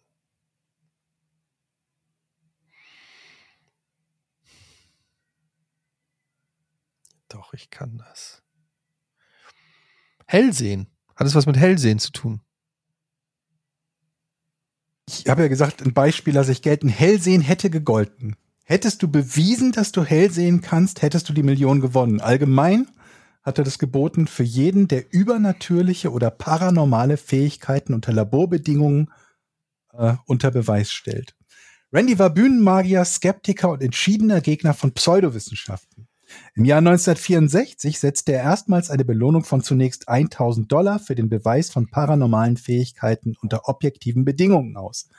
Doch, 7.28 7.53
ich 7.53 7.72
kann 7.72 7.98
das. 7.98 8.44
Hellsehen. 10.28 10.88
Hat 11.16 11.26
es 11.26 11.34
was 11.34 11.48
mit 11.48 11.58
Hellsehen 11.58 11.98
zu 11.98 12.12
tun? 12.12 12.41
Ich 15.08 15.28
habe 15.28 15.41
ja 15.41 15.48
gesagt, 15.48 15.82
ein 15.82 15.94
Beispiel 15.94 16.36
lasse 16.36 16.52
ich 16.52 16.62
gelten. 16.62 16.88
Hellsehen 16.88 17.41
hätte 17.41 17.70
gegolten. 17.70 18.38
Hättest 18.72 19.03
du 19.03 19.10
bewiesen, 19.10 19.73
dass 19.73 19.91
du 19.91 20.06
hell 20.06 20.31
sehen 20.31 20.61
kannst, 20.61 21.02
hättest 21.02 21.27
du 21.27 21.34
die 21.34 21.43
Million 21.43 21.81
gewonnen. 21.81 22.22
Allgemein 22.22 22.88
hat 23.43 23.57
er 23.57 23.65
das 23.65 23.80
geboten 23.80 24.27
für 24.27 24.43
jeden, 24.43 24.88
der 24.88 25.11
übernatürliche 25.11 26.10
oder 26.10 26.31
paranormale 26.31 27.18
Fähigkeiten 27.18 27.93
unter 27.93 28.14
Laborbedingungen 28.14 29.11
äh, 29.91 30.14
unter 30.26 30.52
Beweis 30.52 30.89
stellt. 30.89 31.35
Randy 31.91 32.18
war 32.18 32.30
Bühnenmagier, 32.30 33.03
Skeptiker 33.03 33.72
und 33.72 33.84
entschiedener 33.84 34.39
Gegner 34.39 34.73
von 34.73 34.93
Pseudowissenschaften. 34.93 36.07
Im 36.56 36.64
Jahr 36.64 36.77
1964 36.77 37.99
setzte 37.99 38.31
er 38.31 38.43
erstmals 38.43 38.89
eine 38.89 39.03
Belohnung 39.03 39.43
von 39.43 39.61
zunächst 39.61 40.07
1000 40.07 40.72
Dollar 40.72 40.99
für 40.99 41.15
den 41.15 41.27
Beweis 41.27 41.72
von 41.72 41.89
paranormalen 41.89 42.56
Fähigkeiten 42.56 43.35
unter 43.41 43.68
objektiven 43.68 44.23
Bedingungen 44.23 44.77
aus. 44.77 45.10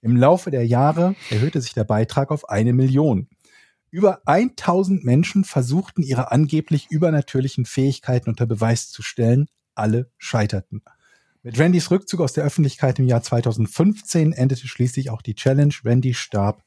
Im 0.00 0.16
Laufe 0.16 0.50
der 0.50 0.66
Jahre 0.66 1.16
erhöhte 1.30 1.60
sich 1.60 1.74
der 1.74 1.84
Beitrag 1.84 2.30
auf 2.30 2.48
eine 2.48 2.72
Million. 2.72 3.28
Über 3.90 4.20
1000 4.26 5.04
Menschen 5.04 5.44
versuchten 5.44 6.02
ihre 6.02 6.30
angeblich 6.30 6.88
übernatürlichen 6.90 7.64
Fähigkeiten 7.64 8.28
unter 8.28 8.46
Beweis 8.46 8.90
zu 8.90 9.02
stellen. 9.02 9.48
Alle 9.74 10.10
scheiterten. 10.18 10.82
Mit 11.48 11.58
Randys 11.58 11.90
Rückzug 11.90 12.20
aus 12.20 12.34
der 12.34 12.44
Öffentlichkeit 12.44 12.98
im 12.98 13.06
Jahr 13.06 13.22
2015 13.22 14.34
endete 14.34 14.68
schließlich 14.68 15.08
auch 15.08 15.22
die 15.22 15.34
Challenge. 15.34 15.72
Randy 15.82 16.12
starb 16.12 16.62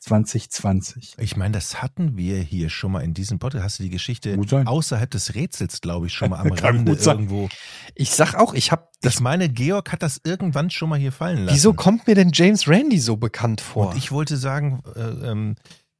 2020. 0.00 1.14
Ich 1.18 1.36
meine, 1.36 1.52
das 1.52 1.80
hatten 1.82 2.16
wir 2.16 2.38
hier 2.38 2.68
schon 2.68 2.90
mal 2.90 3.04
in 3.04 3.14
diesem 3.14 3.38
Podcast. 3.38 3.64
Hast 3.64 3.78
du 3.78 3.84
die 3.84 3.90
Geschichte 3.90 4.36
außerhalb 4.36 5.08
des 5.08 5.36
Rätsels, 5.36 5.80
glaube 5.80 6.08
ich, 6.08 6.14
schon 6.14 6.30
mal 6.30 6.40
am 6.40 6.50
Rande 6.52 6.94
irgendwo. 6.94 7.48
Ich 7.94 8.10
sag 8.10 8.34
auch, 8.34 8.54
ich 8.54 8.72
habe 8.72 8.88
Ich 9.02 9.20
meine, 9.20 9.48
Georg 9.48 9.92
hat 9.92 10.02
das 10.02 10.20
irgendwann 10.24 10.68
schon 10.68 10.88
mal 10.88 10.98
hier 10.98 11.12
fallen 11.12 11.44
lassen. 11.44 11.54
Wieso 11.54 11.72
kommt 11.72 12.08
mir 12.08 12.16
denn 12.16 12.30
James 12.34 12.66
Randy 12.66 12.98
so 12.98 13.16
bekannt 13.16 13.60
vor? 13.60 13.90
Und 13.90 13.96
ich 13.96 14.10
wollte 14.10 14.36
sagen, 14.36 14.82
äh, 14.96 15.30
ähm, 15.30 15.54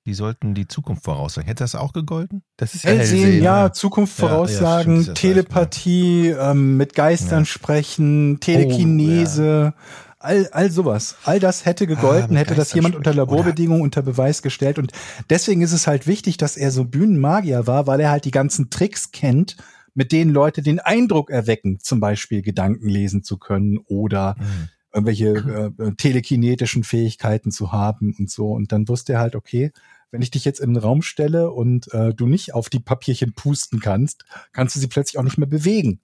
die 0.06 0.14
sollten 0.14 0.54
die 0.54 0.68
Zukunft 0.68 1.04
voraussagen. 1.04 1.46
Hätte 1.46 1.64
das 1.64 1.74
auch 1.74 1.92
gegolten? 1.92 2.42
das 2.56 2.74
ist 2.74 2.84
ja 2.84 2.90
Hellsehen, 2.90 3.20
Hellsehen. 3.22 3.42
ja, 3.42 3.62
ja. 3.64 3.72
Zukunft 3.72 4.18
Ja, 4.18 4.24
ja, 4.24 4.30
voraussagen, 4.30 5.02
stimmt, 5.02 5.08
das 5.08 5.20
Telepathie, 5.20 6.28
ähm, 6.28 6.76
mit 6.76 6.94
Geistern 6.94 7.40
Ja. 7.40 7.44
sprechen, 7.46 8.38
Telekinese, 8.40 9.74
all, 10.18 10.48
all 10.52 10.70
sowas. 10.70 11.16
All 11.24 11.40
das 11.40 11.64
hätte 11.64 11.86
gegolten, 11.86 12.36
Ah, 12.36 12.40
hätte 12.40 12.54
das 12.54 12.72
jemand 12.74 12.96
unter. 12.96 13.14
Laborbedingungen 13.14 13.82
unter 13.82 14.02
Beweis 14.02 14.42
gestellt. 14.42 14.78
Und 14.78 14.92
deswegen 15.30 15.62
ist 15.62 15.72
es 15.72 15.86
halt 15.86 16.06
wichtig, 16.06 16.36
dass 16.36 16.56
er 16.56 16.70
so 16.70 16.84
Bühnenmagier 16.84 17.66
war, 17.66 17.86
weil 17.86 18.00
er 18.00 18.10
halt 18.10 18.24
die 18.24 18.30
ganzen 18.30 18.70
Tricks 18.70 19.10
kennt, 19.12 19.56
mit 19.94 20.12
denen 20.12 20.32
Leute 20.32 20.62
den 20.62 20.80
Eindruck 20.80 21.30
erwecken, 21.30 21.78
zum 21.80 22.00
Beispiel 22.00 22.42
Gedanken 22.42 22.88
lesen 22.88 23.22
zu 23.22 23.38
können 23.38 23.78
oder 23.86 24.34
Mhm. 24.38 24.68
irgendwelche 24.92 25.72
äh, 25.78 25.92
telekinetischen 25.96 26.84
Fähigkeiten 26.84 27.50
zu 27.50 27.72
haben 27.72 28.14
und 28.18 28.30
so. 28.30 28.50
Und 28.52 28.72
dann 28.72 28.88
wusste 28.88 29.14
er 29.14 29.18
halt, 29.20 29.34
okay, 29.36 29.72
wenn 30.14 30.22
ich 30.22 30.30
dich 30.30 30.44
jetzt 30.44 30.60
in 30.60 30.74
den 30.74 30.80
Raum 30.80 31.02
stelle 31.02 31.50
und 31.50 31.92
äh, 31.92 32.14
du 32.14 32.28
nicht 32.28 32.54
auf 32.54 32.70
die 32.70 32.78
Papierchen 32.78 33.34
pusten 33.34 33.80
kannst, 33.80 34.24
kannst 34.52 34.76
du 34.76 34.80
sie 34.80 34.86
plötzlich 34.86 35.18
auch 35.18 35.24
nicht 35.24 35.38
mehr 35.38 35.48
bewegen. 35.48 36.00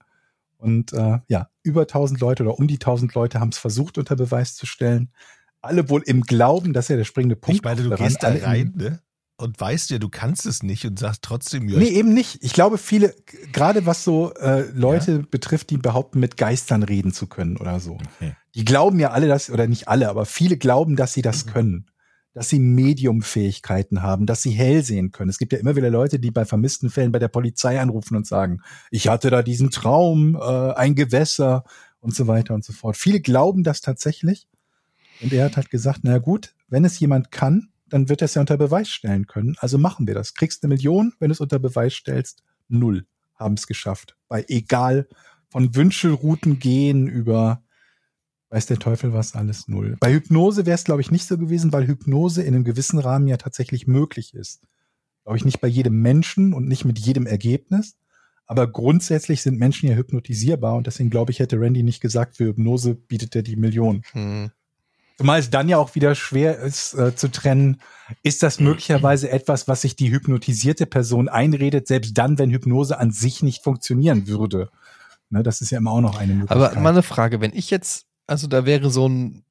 Und 0.57 0.91
äh, 0.91 1.19
ja, 1.29 1.47
über 1.63 1.83
1000 1.83 2.19
Leute 2.19 2.43
oder 2.43 2.59
um 2.59 2.67
die 2.67 2.75
1000 2.75 3.13
Leute 3.15 3.39
haben 3.39 3.49
es 3.49 3.57
versucht, 3.57 3.97
unter 3.97 4.17
Beweis 4.17 4.55
zu 4.55 4.65
stellen. 4.65 5.13
Alle 5.61 5.89
wohl 5.89 6.03
im 6.05 6.23
Glauben, 6.23 6.73
dass 6.73 6.89
er 6.89 6.97
der 6.97 7.05
springende 7.05 7.37
Punkt 7.37 7.59
Ich 7.59 7.63
meine, 7.63 7.83
du 7.83 7.89
daran, 7.89 8.05
gehst 8.05 8.21
da 8.21 8.33
rein, 8.33 8.73
ne? 8.75 8.99
und 9.37 9.57
weißt 9.57 9.91
ja, 9.91 9.97
du 9.97 10.09
kannst 10.09 10.45
es 10.45 10.61
nicht 10.61 10.85
und 10.85 10.99
sagst 10.99 11.21
trotzdem, 11.21 11.69
ja, 11.69 11.79
Nee, 11.79 11.87
eben 11.87 12.13
nicht. 12.13 12.43
Ich 12.43 12.51
glaube, 12.51 12.77
viele, 12.77 13.15
gerade 13.53 13.85
was 13.85 14.03
so 14.03 14.33
äh, 14.33 14.69
Leute 14.71 15.19
betrifft, 15.19 15.69
die 15.69 15.77
behaupten, 15.77 16.19
mit 16.19 16.35
Geistern 16.35 16.83
reden 16.83 17.13
zu 17.13 17.27
können 17.27 17.55
oder 17.55 17.79
so. 17.79 17.93
Okay. 17.93 18.35
Die 18.55 18.65
glauben 18.65 18.99
ja 18.99 19.11
alle, 19.11 19.29
dass, 19.29 19.49
oder 19.49 19.67
nicht 19.67 19.87
alle, 19.87 20.09
aber 20.09 20.25
viele 20.25 20.57
glauben, 20.57 20.97
dass 20.97 21.13
sie 21.13 21.21
das 21.21 21.47
können. 21.47 21.85
Dass 22.33 22.49
sie 22.49 22.59
Mediumfähigkeiten 22.59 24.01
haben, 24.01 24.25
dass 24.25 24.41
sie 24.41 24.51
hell 24.51 24.83
sehen 24.83 25.11
können. 25.11 25.29
Es 25.29 25.37
gibt 25.37 25.51
ja 25.51 25.59
immer 25.59 25.75
wieder 25.75 25.89
Leute, 25.89 26.19
die 26.19 26.31
bei 26.31 26.45
vermissten 26.45 26.89
Fällen 26.89 27.11
bei 27.11 27.19
der 27.19 27.27
Polizei 27.27 27.79
anrufen 27.79 28.15
und 28.15 28.25
sagen, 28.25 28.61
ich 28.89 29.09
hatte 29.09 29.29
da 29.29 29.43
diesen 29.43 29.69
Traum, 29.69 30.35
äh, 30.35 30.73
ein 30.73 30.95
Gewässer 30.95 31.65
und 31.99 32.15
so 32.15 32.27
weiter 32.27 32.53
und 32.53 32.63
so 32.63 32.73
fort. 32.73 32.95
Viele 32.95 33.19
glauben 33.19 33.63
das 33.63 33.81
tatsächlich. 33.81 34.47
Und 35.21 35.33
er 35.33 35.45
hat 35.45 35.57
halt 35.57 35.69
gesagt, 35.69 35.99
na 36.03 36.17
gut, 36.17 36.55
wenn 36.67 36.85
es 36.85 36.99
jemand 36.99 37.31
kann, 37.31 37.69
dann 37.89 38.09
wird 38.09 38.21
er 38.21 38.25
es 38.25 38.33
ja 38.35 38.41
unter 38.41 38.57
Beweis 38.57 38.89
stellen 38.89 39.27
können. 39.27 39.55
Also 39.59 39.77
machen 39.77 40.07
wir 40.07 40.15
das. 40.15 40.33
Kriegst 40.33 40.63
eine 40.63 40.73
Million, 40.73 41.13
wenn 41.19 41.29
du 41.29 41.33
es 41.33 41.41
unter 41.41 41.59
Beweis 41.59 41.93
stellst. 41.93 42.43
Null 42.69 43.05
haben 43.35 43.55
es 43.55 43.67
geschafft. 43.67 44.17
Bei 44.27 44.45
egal 44.47 45.07
von 45.49 45.75
Wünschelrouten 45.75 46.59
gehen 46.59 47.07
über 47.07 47.61
weiß 48.51 48.65
der 48.67 48.79
Teufel 48.79 49.13
was 49.13 49.33
alles 49.33 49.67
null. 49.67 49.97
Bei 49.99 50.13
Hypnose 50.13 50.65
wäre 50.65 50.75
es, 50.75 50.83
glaube 50.83 51.01
ich, 51.01 51.09
nicht 51.09 51.25
so 51.25 51.37
gewesen, 51.37 51.73
weil 51.73 51.87
Hypnose 51.87 52.43
in 52.43 52.53
einem 52.53 52.63
gewissen 52.63 52.99
Rahmen 52.99 53.27
ja 53.27 53.37
tatsächlich 53.37 53.87
möglich 53.87 54.33
ist. 54.33 54.61
Glaube 55.23 55.37
ich 55.37 55.45
nicht 55.45 55.61
bei 55.61 55.67
jedem 55.67 56.01
Menschen 56.01 56.53
und 56.53 56.67
nicht 56.67 56.85
mit 56.85 56.99
jedem 56.99 57.25
Ergebnis. 57.25 57.95
Aber 58.45 58.69
grundsätzlich 58.69 59.41
sind 59.41 59.57
Menschen 59.57 59.87
ja 59.87 59.95
hypnotisierbar 59.95 60.75
und 60.75 60.85
deswegen 60.85 61.09
glaube 61.09 61.31
ich, 61.31 61.39
hätte 61.39 61.59
Randy 61.59 61.83
nicht 61.83 62.01
gesagt, 62.01 62.35
für 62.35 62.45
Hypnose 62.45 62.95
bietet 62.95 63.35
er 63.35 63.43
die 63.43 63.55
Million. 63.55 64.03
Hm. 64.11 64.51
Zumal 65.17 65.39
es 65.39 65.49
dann 65.49 65.69
ja 65.69 65.77
auch 65.77 65.95
wieder 65.95 66.15
schwer 66.15 66.59
ist 66.59 66.93
äh, 66.95 67.15
zu 67.15 67.29
trennen, 67.29 67.79
ist 68.23 68.43
das 68.43 68.59
möglicherweise 68.59 69.29
etwas, 69.29 69.67
was 69.67 69.81
sich 69.81 69.95
die 69.95 70.11
hypnotisierte 70.11 70.85
Person 70.85 71.29
einredet, 71.29 71.87
selbst 71.87 72.17
dann, 72.17 72.39
wenn 72.39 72.49
Hypnose 72.49 72.99
an 72.99 73.11
sich 73.11 73.43
nicht 73.43 73.63
funktionieren 73.63 74.27
würde. 74.27 74.69
Ne, 75.29 75.43
das 75.43 75.61
ist 75.61 75.69
ja 75.69 75.77
immer 75.77 75.91
auch 75.91 76.01
noch 76.01 76.17
eine 76.17 76.33
Möglichkeit. 76.33 76.73
Aber 76.73 76.81
mal 76.81 76.89
eine 76.89 77.03
Frage, 77.03 77.39
wenn 77.39 77.53
ich 77.53 77.69
jetzt, 77.69 78.07
also 78.31 78.47
da 78.47 78.65
wäre 78.65 78.89
so 78.89 79.07
ein 79.07 79.43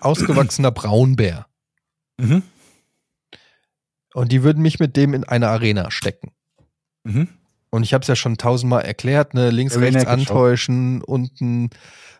ausgewachsener 0.00 0.70
Braunbär 0.70 1.46
mhm. 2.18 2.42
und 4.14 4.32
die 4.32 4.42
würden 4.42 4.62
mich 4.62 4.80
mit 4.80 4.96
dem 4.96 5.12
in 5.12 5.24
eine 5.24 5.48
Arena 5.48 5.90
stecken. 5.90 6.32
Mhm. 7.04 7.28
Und 7.68 7.82
ich 7.82 7.92
habe 7.92 8.00
es 8.02 8.08
ja 8.08 8.16
schon 8.16 8.38
tausendmal 8.38 8.82
erklärt, 8.82 9.34
ne, 9.34 9.50
links, 9.50 9.74
Rear 9.74 9.82
rechts 9.82 10.04
Naked 10.04 10.08
Choke. 10.08 10.20
antäuschen, 10.20 11.02
unten 11.02 11.68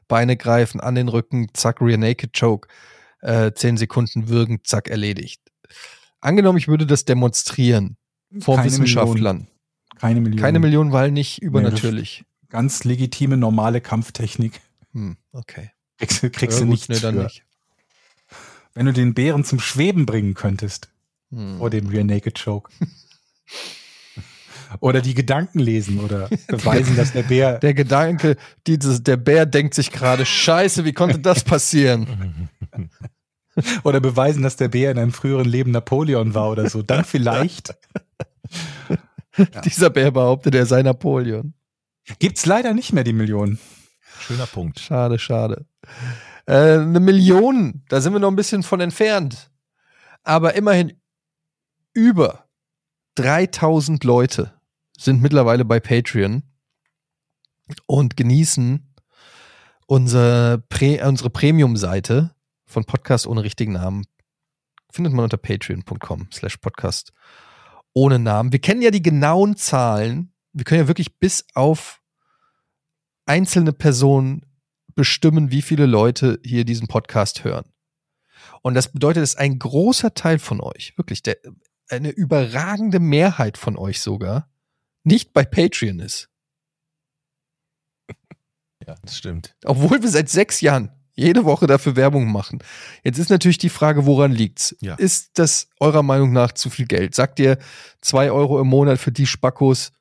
Beine 0.07 0.37
greifen, 0.37 0.81
an 0.81 0.95
den 0.95 1.09
Rücken, 1.09 1.49
zack, 1.55 1.81
Rear 1.81 1.97
Naked 1.97 2.39
Choke, 2.39 2.69
äh, 3.23 3.53
zehn 3.53 3.79
Sekunden 3.79 4.29
würgen, 4.29 4.61
zack, 4.63 4.91
erledigt. 4.91 5.41
Angenommen, 6.21 6.59
ich 6.59 6.69
würde 6.69 6.87
das 6.87 7.07
demonstrieren 7.07 7.97
vor 8.41 8.57
Keine 8.57 8.67
Wissenschaftlern. 8.67 9.37
Million. 9.37 9.99
Keine 9.99 10.21
Million. 10.21 10.41
Keine 10.41 10.59
Million, 10.59 10.93
weil 10.93 11.13
nicht 11.13 11.41
übernatürlich. 11.41 12.25
Ganz 12.51 12.85
legitime, 12.85 13.39
normale 13.39 13.81
Kampftechnik. 13.81 14.61
Hm, 14.93 15.17
okay. 15.33 15.71
Kriegst, 15.99 16.23
du- 16.23 16.31
kriegst 16.31 16.59
Ja, 16.59 16.65
du 16.65 16.71
nichts 16.71 16.89
nee, 16.89 16.99
dann 17.01 17.15
für. 17.17 17.23
nicht. 17.25 17.43
Wenn 18.75 18.87
du 18.87 18.93
den 18.93 19.15
Bären 19.15 19.45
zum 19.45 19.61
Schweben 19.61 20.07
bringen 20.07 20.35
könntest, 20.35 20.91
Hm. 21.33 21.59
vor 21.59 21.71
dem 21.71 21.89
Rear 21.89 22.05
Naked 22.05 22.43
Choke. 22.43 22.71
oder 24.81 25.01
die 25.01 25.15
Gedanken 25.15 25.61
lesen 25.61 26.01
oder 26.01 26.29
beweisen, 26.49 26.97
dass 26.97 27.13
der 27.13 27.23
Bär 27.23 27.59
Der 27.61 27.75
Gedanke, 27.75 28.37
dieses, 28.67 29.03
der 29.03 29.17
Bär 29.17 29.47
denkt 29.47 29.75
sich 29.75 29.93
gerade, 29.93 30.27
scheiße, 30.27 30.85
wie 30.85 30.93
konnte 30.93 31.19
das 31.21 31.45
passieren? 31.45 32.49
oder 33.85 34.01
beweisen, 34.01 34.43
dass 34.43 34.57
der 34.57 34.69
Bär 34.69 34.91
in 34.91 34.99
einem 34.99 35.13
früheren 35.13 35.47
Leben 35.49 35.71
Napoleon 35.71 36.35
war 36.35 36.51
oder 36.51 36.69
so. 36.69 36.83
Dann 36.83 37.05
vielleicht. 37.05 37.75
Dieser 39.65 39.91
Bär 39.91 40.11
behauptet, 40.11 40.55
er 40.55 40.67
sei 40.67 40.83
Napoleon. 40.83 41.55
Gibt's 42.19 42.47
leider 42.47 42.75
nicht 42.75 42.93
mehr 42.93 43.05
die 43.05 43.13
Millionen. 43.13 43.59
Schöner 44.19 44.47
Punkt. 44.47 44.81
Schade, 44.81 45.19
schade. 45.19 45.67
Äh, 46.47 46.79
eine 46.79 47.01
Million, 47.01 47.83
da 47.89 48.01
sind 48.01 48.13
wir 48.13 48.21
noch 48.21 48.31
ein 48.31 48.37
bisschen 48.37 48.63
von 48.63 48.81
entfernt. 48.81 49.51
Aber 50.23 50.55
immerhin 50.55 51.01
über 51.93 52.49
3000 53.17 54.03
Leute 54.05 54.53
sind 54.97 55.23
mittlerweile 55.23 55.65
bei 55.65 55.81
Patreon 55.81 56.43
und 57.87 58.17
genießen 58.17 58.95
unsere, 59.87 60.59
Prä 60.69 61.03
unsere 61.07 61.31
Premium-Seite 61.31 62.35
von 62.67 62.85
Podcast 62.85 63.27
ohne 63.27 63.43
richtigen 63.43 63.73
Namen. 63.73 64.05
Findet 64.91 65.13
man 65.13 65.25
unter 65.25 65.37
patreon.com 65.37 66.29
slash 66.33 66.57
podcast 66.59 67.13
ohne 67.93 68.19
Namen. 68.19 68.53
Wir 68.53 68.61
kennen 68.61 68.83
ja 68.83 68.91
die 68.91 69.03
genauen 69.03 69.57
Zahlen. 69.57 70.33
Wir 70.53 70.65
können 70.65 70.83
ja 70.83 70.89
wirklich 70.89 71.19
bis 71.19 71.45
auf 71.55 72.01
einzelne 73.27 73.73
Personen 73.73 74.47
bestimmen, 74.95 75.51
wie 75.51 75.63
viele 75.63 75.87
Leute 75.87 76.41
hier 76.45 76.65
diesen 76.65 76.87
Podcast 76.87 77.45
hören. 77.45 77.65
Und 78.63 78.75
das 78.75 78.93
bedeutet, 78.93 79.23
dass 79.23 79.37
ein 79.37 79.59
großer 79.59 80.15
Teil 80.15 80.39
von 80.39 80.61
euch, 80.61 80.97
wirklich 80.97 81.23
der, 81.23 81.37
eine 81.89 82.11
überragende 82.11 83.01
Mehrheit 83.01 83.59
von 83.59 83.77
euch 83.77 84.01
sogar, 84.01 84.49
nicht 85.03 85.33
bei 85.33 85.45
Patreon 85.45 86.01
ist. 86.01 86.29
Ja, 88.87 88.97
das 89.03 89.17
stimmt. 89.17 89.55
Obwohl 89.65 90.03
wir 90.03 90.09
seit 90.09 90.29
sechs 90.29 90.61
Jahren 90.61 90.91
jede 91.15 91.45
Woche 91.45 91.67
dafür 91.67 91.97
Werbung 91.97 92.31
machen. 92.31 92.59
Jetzt 93.05 93.19
ist 93.19 93.31
natürlich 93.31 93.59
die 93.59 93.69
Frage, 93.69 94.05
woran 94.05 94.33
liegt's? 94.33 94.77
Ja. 94.81 94.95
Ist 94.97 95.39
das 95.39 95.69
eurer 95.79 96.03
Meinung 96.03 96.33
nach 96.33 96.53
zu 96.53 96.71
viel 96.71 96.87
Geld? 96.87 97.15
Sagt 97.15 97.39
ihr 97.39 97.59
zwei 98.01 98.31
Euro 98.31 98.61
im 98.61 98.67
Monat 98.67 98.99
für 98.99 99.13
die 99.13 99.27
Spackos? 99.27 99.93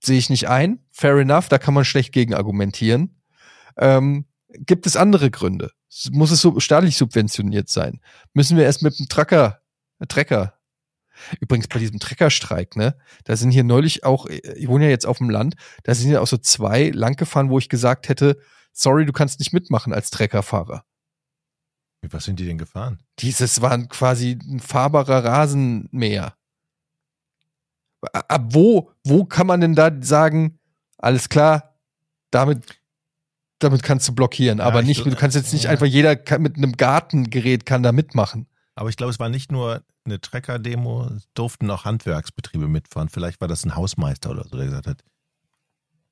Sehe 0.00 0.18
ich 0.18 0.30
nicht 0.30 0.48
ein. 0.48 0.83
Fair 0.96 1.16
enough, 1.18 1.48
da 1.48 1.58
kann 1.58 1.74
man 1.74 1.84
schlecht 1.84 2.12
gegen 2.12 2.34
argumentieren. 2.34 3.20
Ähm, 3.76 4.26
gibt 4.50 4.86
es 4.86 4.96
andere 4.96 5.28
Gründe? 5.28 5.72
Muss 6.12 6.30
es 6.30 6.40
so 6.40 6.60
staatlich 6.60 6.96
subventioniert 6.96 7.68
sein? 7.68 8.00
Müssen 8.32 8.56
wir 8.56 8.62
erst 8.62 8.82
mit 8.82 8.96
dem 9.00 9.08
Tracker, 9.08 9.60
äh, 9.98 10.06
Trecker, 10.06 10.54
übrigens 11.40 11.66
bei 11.66 11.80
diesem 11.80 11.98
Treckerstreik, 11.98 12.76
ne, 12.76 12.96
da 13.24 13.36
sind 13.36 13.50
hier 13.50 13.64
neulich 13.64 14.04
auch, 14.04 14.26
äh, 14.26 14.36
ich 14.54 14.68
wohne 14.68 14.84
ja 14.84 14.90
jetzt 14.90 15.04
auf 15.04 15.18
dem 15.18 15.30
Land, 15.30 15.56
da 15.82 15.96
sind 15.96 16.12
ja 16.12 16.20
auch 16.20 16.28
so 16.28 16.36
zwei 16.36 16.90
langgefahren, 16.90 17.50
wo 17.50 17.58
ich 17.58 17.68
gesagt 17.68 18.08
hätte, 18.08 18.38
sorry, 18.72 19.04
du 19.04 19.12
kannst 19.12 19.40
nicht 19.40 19.52
mitmachen 19.52 19.92
als 19.92 20.10
Treckerfahrer. 20.10 20.84
Mit 22.02 22.12
was 22.12 22.22
sind 22.22 22.38
die 22.38 22.46
denn 22.46 22.58
gefahren? 22.58 23.02
Dieses 23.18 23.62
war 23.62 23.76
quasi 23.88 24.38
ein 24.40 24.60
fahrbarer 24.60 25.24
Rasenmäher. 25.24 26.36
Ab 28.12 28.44
wo, 28.50 28.92
wo 29.02 29.24
kann 29.24 29.48
man 29.48 29.60
denn 29.60 29.74
da 29.74 29.90
sagen, 30.00 30.60
alles 31.04 31.28
klar, 31.28 31.74
damit, 32.30 32.64
damit 33.58 33.82
kannst 33.82 34.08
du 34.08 34.14
blockieren, 34.14 34.58
Ja, 34.58 34.64
aber 34.64 34.80
ich 34.80 34.86
nicht, 34.86 35.06
du 35.06 35.14
kannst 35.14 35.36
jetzt 35.36 35.52
nicht 35.52 35.64
ja. 35.64 35.70
einfach, 35.70 35.86
jeder 35.86 36.16
kann, 36.16 36.42
mit 36.42 36.56
einem 36.56 36.72
Gartengerät 36.76 37.64
kann 37.66 37.82
da 37.82 37.92
mitmachen. 37.92 38.46
Aber 38.74 38.88
ich 38.88 38.96
glaube, 38.96 39.10
es 39.12 39.20
war 39.20 39.28
nicht 39.28 39.52
nur 39.52 39.82
eine 40.04 40.20
Trecker-Demo, 40.20 41.06
es 41.16 41.28
durften 41.34 41.70
auch 41.70 41.84
Handwerksbetriebe 41.84 42.66
mitfahren. 42.68 43.08
Vielleicht 43.08 43.40
war 43.40 43.48
das 43.48 43.64
ein 43.64 43.76
Hausmeister 43.76 44.30
oder 44.30 44.44
so, 44.44 44.56
der 44.56 44.66
gesagt 44.66 44.86
hat. 44.88 45.04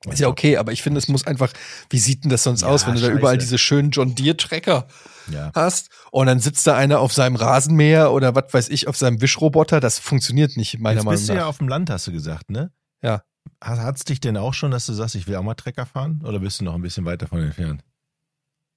Ist 0.08 0.18
ja 0.18 0.26
okay, 0.28 0.56
aber 0.56 0.72
ich 0.72 0.82
finde, 0.82 0.98
es 0.98 1.06
muss 1.06 1.26
einfach, 1.26 1.52
wie 1.90 1.98
sieht 1.98 2.24
denn 2.24 2.30
das 2.30 2.42
sonst 2.42 2.62
Ja, 2.62 2.68
aus, 2.68 2.86
wenn 2.86 2.94
du 2.94 3.00
da 3.00 3.06
scheiße. 3.06 3.18
überall 3.18 3.38
diese 3.38 3.56
schönen 3.58 3.90
John 3.90 4.14
Deere 4.16 4.36
Trecker 4.36 4.88
Ja. 5.30 5.52
hast 5.54 5.90
und 6.10 6.26
dann 6.26 6.40
sitzt 6.40 6.66
da 6.66 6.76
einer 6.76 6.98
auf 6.98 7.12
seinem 7.12 7.36
Rasenmäher 7.36 8.10
oder 8.12 8.34
was 8.34 8.52
weiß 8.52 8.68
ich, 8.70 8.88
auf 8.88 8.96
seinem 8.96 9.20
Wischroboter, 9.20 9.78
das 9.78 10.00
funktioniert 10.00 10.56
nicht, 10.56 10.78
meiner 10.80 10.96
Jetzt 10.96 11.04
Meinung 11.04 11.18
bist 11.20 11.28
du 11.28 11.34
nach. 11.34 11.40
ja 11.42 11.46
auf 11.46 11.58
dem 11.58 11.68
Land, 11.68 11.88
hast 11.90 12.06
du 12.08 12.12
gesagt, 12.12 12.50
ne? 12.50 12.72
Ja. 13.00 13.22
Hat 13.60 13.96
es 13.96 14.04
dich 14.04 14.20
denn 14.20 14.36
auch 14.36 14.54
schon, 14.54 14.70
dass 14.70 14.86
du 14.86 14.92
sagst, 14.92 15.14
ich 15.14 15.26
will 15.26 15.36
auch 15.36 15.42
mal 15.42 15.54
Trecker 15.54 15.86
fahren? 15.86 16.20
Oder 16.24 16.40
bist 16.40 16.60
du 16.60 16.64
noch 16.64 16.74
ein 16.74 16.82
bisschen 16.82 17.04
weiter 17.04 17.28
von 17.28 17.40
entfernt? 17.40 17.82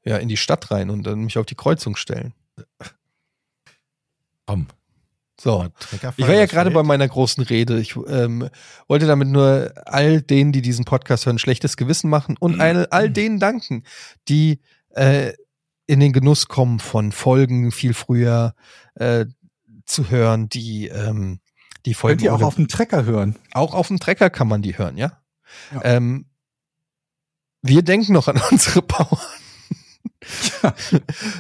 ja, 0.06 0.18
in 0.18 0.30
die 0.30 0.38
Stadt 0.38 0.72
rein 0.72 0.90
und 0.90 1.04
dann 1.04 1.26
mich 1.26 1.38
auf 1.38 1.46
die 1.46 1.56
Kreuzung 1.56 1.96
stellen. 1.96 2.34
Komm. 4.46 4.68
So. 5.38 5.68
Ich 6.16 6.28
war 6.28 6.34
ja 6.34 6.46
gerade 6.46 6.72
bei 6.72 6.84
meiner 6.84 7.08
großen 7.08 7.44
Rede. 7.44 7.78
Ich 7.80 7.98
ähm, 8.08 8.48
wollte 8.88 9.06
damit 9.06 9.28
nur 9.28 9.74
all 9.86 10.22
denen, 10.22 10.54
die 10.54 10.62
diesen 10.62 10.86
Podcast 10.86 11.26
hören, 11.26 11.40
schlechtes 11.40 11.76
Gewissen 11.76 12.10
machen 12.10 12.38
und 12.40 12.62
all, 12.62 12.86
all 12.86 13.10
denen 13.10 13.40
danken, 13.40 13.84
die 14.30 14.62
äh, 14.92 15.34
in 15.88 16.00
den 16.00 16.14
Genuss 16.14 16.48
kommen 16.48 16.80
von 16.80 17.12
Folgen 17.12 17.72
viel 17.72 17.94
früher 17.94 18.56
äh, 18.94 19.26
zu 19.86 20.10
hören, 20.10 20.48
die 20.48 20.88
ähm, 20.88 21.42
die 21.86 21.94
Folgen 21.94 22.18
Könnt 22.18 22.24
ihr 22.24 22.34
auch 22.34 22.42
auf 22.42 22.56
dem 22.56 22.68
Trecker 22.68 23.06
hören. 23.06 23.36
auch 23.54 23.74
auf 23.74 23.88
dem 23.88 24.00
Trecker 24.00 24.30
kann 24.30 24.48
man 24.48 24.62
die 24.62 24.78
hören, 24.78 24.98
ja. 24.98 25.20
Ja. 25.74 25.82
Ähm, 25.84 26.26
wir 27.62 27.82
denken 27.84 28.14
noch 28.14 28.28
an 28.28 28.42
unsere 28.52 28.82
Bauern. 28.82 29.20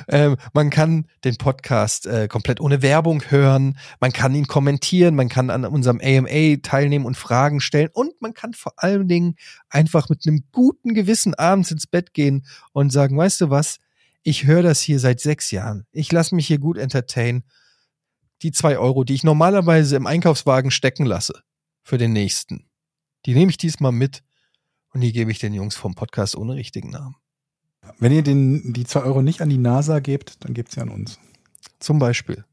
ähm, 0.07 0.37
man 0.53 0.69
kann 0.69 1.07
den 1.23 1.37
Podcast 1.37 2.05
äh, 2.05 2.27
komplett 2.27 2.61
ohne 2.61 2.81
Werbung 2.81 3.23
hören, 3.29 3.77
man 3.99 4.11
kann 4.11 4.35
ihn 4.35 4.47
kommentieren, 4.47 5.15
man 5.15 5.29
kann 5.29 5.49
an 5.49 5.65
unserem 5.65 5.99
AMA 6.03 6.57
teilnehmen 6.61 7.05
und 7.05 7.17
Fragen 7.17 7.61
stellen 7.61 7.89
und 7.93 8.21
man 8.21 8.33
kann 8.33 8.53
vor 8.53 8.73
allen 8.77 9.07
Dingen 9.07 9.35
einfach 9.69 10.09
mit 10.09 10.27
einem 10.27 10.43
guten 10.51 10.93
Gewissen 10.93 11.33
abends 11.33 11.71
ins 11.71 11.87
Bett 11.87 12.13
gehen 12.13 12.45
und 12.73 12.91
sagen, 12.91 13.17
weißt 13.17 13.41
du 13.41 13.49
was, 13.49 13.79
ich 14.23 14.45
höre 14.45 14.63
das 14.63 14.81
hier 14.81 14.99
seit 14.99 15.19
sechs 15.19 15.51
Jahren, 15.51 15.85
ich 15.91 16.11
lasse 16.11 16.35
mich 16.35 16.47
hier 16.47 16.59
gut 16.59 16.77
entertainen. 16.77 17.43
Die 18.41 18.51
zwei 18.51 18.77
Euro, 18.77 19.03
die 19.03 19.13
ich 19.13 19.23
normalerweise 19.23 19.95
im 19.95 20.07
Einkaufswagen 20.07 20.71
stecken 20.71 21.05
lasse 21.05 21.41
für 21.83 21.97
den 21.97 22.13
nächsten, 22.13 22.69
die 23.25 23.33
nehme 23.33 23.49
ich 23.49 23.57
diesmal 23.57 23.91
mit 23.91 24.23
und 24.93 25.01
die 25.01 25.11
gebe 25.11 25.31
ich 25.31 25.39
den 25.39 25.53
Jungs 25.53 25.75
vom 25.75 25.95
Podcast 25.95 26.35
ohne 26.35 26.55
richtigen 26.55 26.89
Namen. 26.89 27.15
Wenn 27.99 28.11
ihr 28.11 28.23
den, 28.23 28.73
die 28.73 28.85
zwei 28.85 29.01
Euro 29.01 29.21
nicht 29.21 29.41
an 29.41 29.49
die 29.49 29.57
NASA 29.57 29.99
gebt, 29.99 30.43
dann 30.43 30.53
gebt 30.53 30.71
sie 30.71 30.81
an 30.81 30.89
uns. 30.89 31.19
Zum 31.79 31.99
Beispiel. 31.99 32.45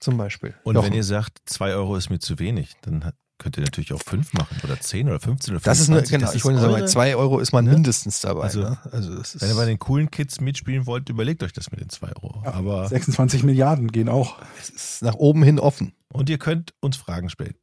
Zum 0.00 0.16
Beispiel. 0.16 0.54
Und 0.64 0.74
Jochen. 0.74 0.88
wenn 0.88 0.92
ihr 0.92 1.04
sagt, 1.04 1.38
zwei 1.46 1.72
Euro 1.74 1.96
ist 1.96 2.10
mir 2.10 2.18
zu 2.18 2.38
wenig, 2.38 2.74
dann 2.82 3.04
hat, 3.04 3.14
könnt 3.44 3.58
ihr 3.58 3.62
natürlich 3.62 3.92
auch 3.92 4.00
fünf 4.02 4.32
machen 4.32 4.56
oder 4.64 4.80
zehn 4.80 5.06
oder 5.08 5.20
15 5.20 5.54
oder 5.54 5.60
25. 5.60 5.64
das 5.64 5.80
ist 5.80 5.88
nur, 5.90 6.00
genau, 6.02 6.26
Das 6.26 6.34
ich 6.34 6.44
wollte 6.46 6.60
sagen, 6.60 6.72
eure- 6.72 6.84
zwei 6.86 7.14
Euro 7.14 7.38
ist 7.40 7.52
man 7.52 7.66
Ne? 7.66 7.72
mindestens 7.74 8.20
dabei. 8.20 8.44
Also, 8.44 8.62
ne? 8.62 8.78
also 8.90 9.14
das 9.14 9.34
ist, 9.34 9.42
Wenn 9.42 9.50
ihr 9.50 9.54
bei 9.54 9.66
den 9.66 9.78
coolen 9.78 10.10
Kids 10.10 10.40
mitspielen 10.40 10.86
wollt, 10.86 11.08
überlegt 11.10 11.42
euch 11.42 11.52
das 11.52 11.70
mit 11.70 11.78
den 11.80 11.90
zwei 11.90 12.08
Euro. 12.16 12.40
Ja, 12.44 12.54
Aber 12.54 12.88
26 12.88 13.42
Milliarden 13.44 13.92
gehen 13.92 14.08
auch. 14.08 14.38
es 14.60 14.70
ist 14.70 15.02
nach 15.02 15.14
oben 15.14 15.42
hin 15.42 15.60
offen. 15.60 15.92
Und 16.12 16.30
ihr 16.30 16.38
könnt 16.38 16.72
uns 16.80 16.96
Fragen 16.96 17.28
stellen. 17.28 17.54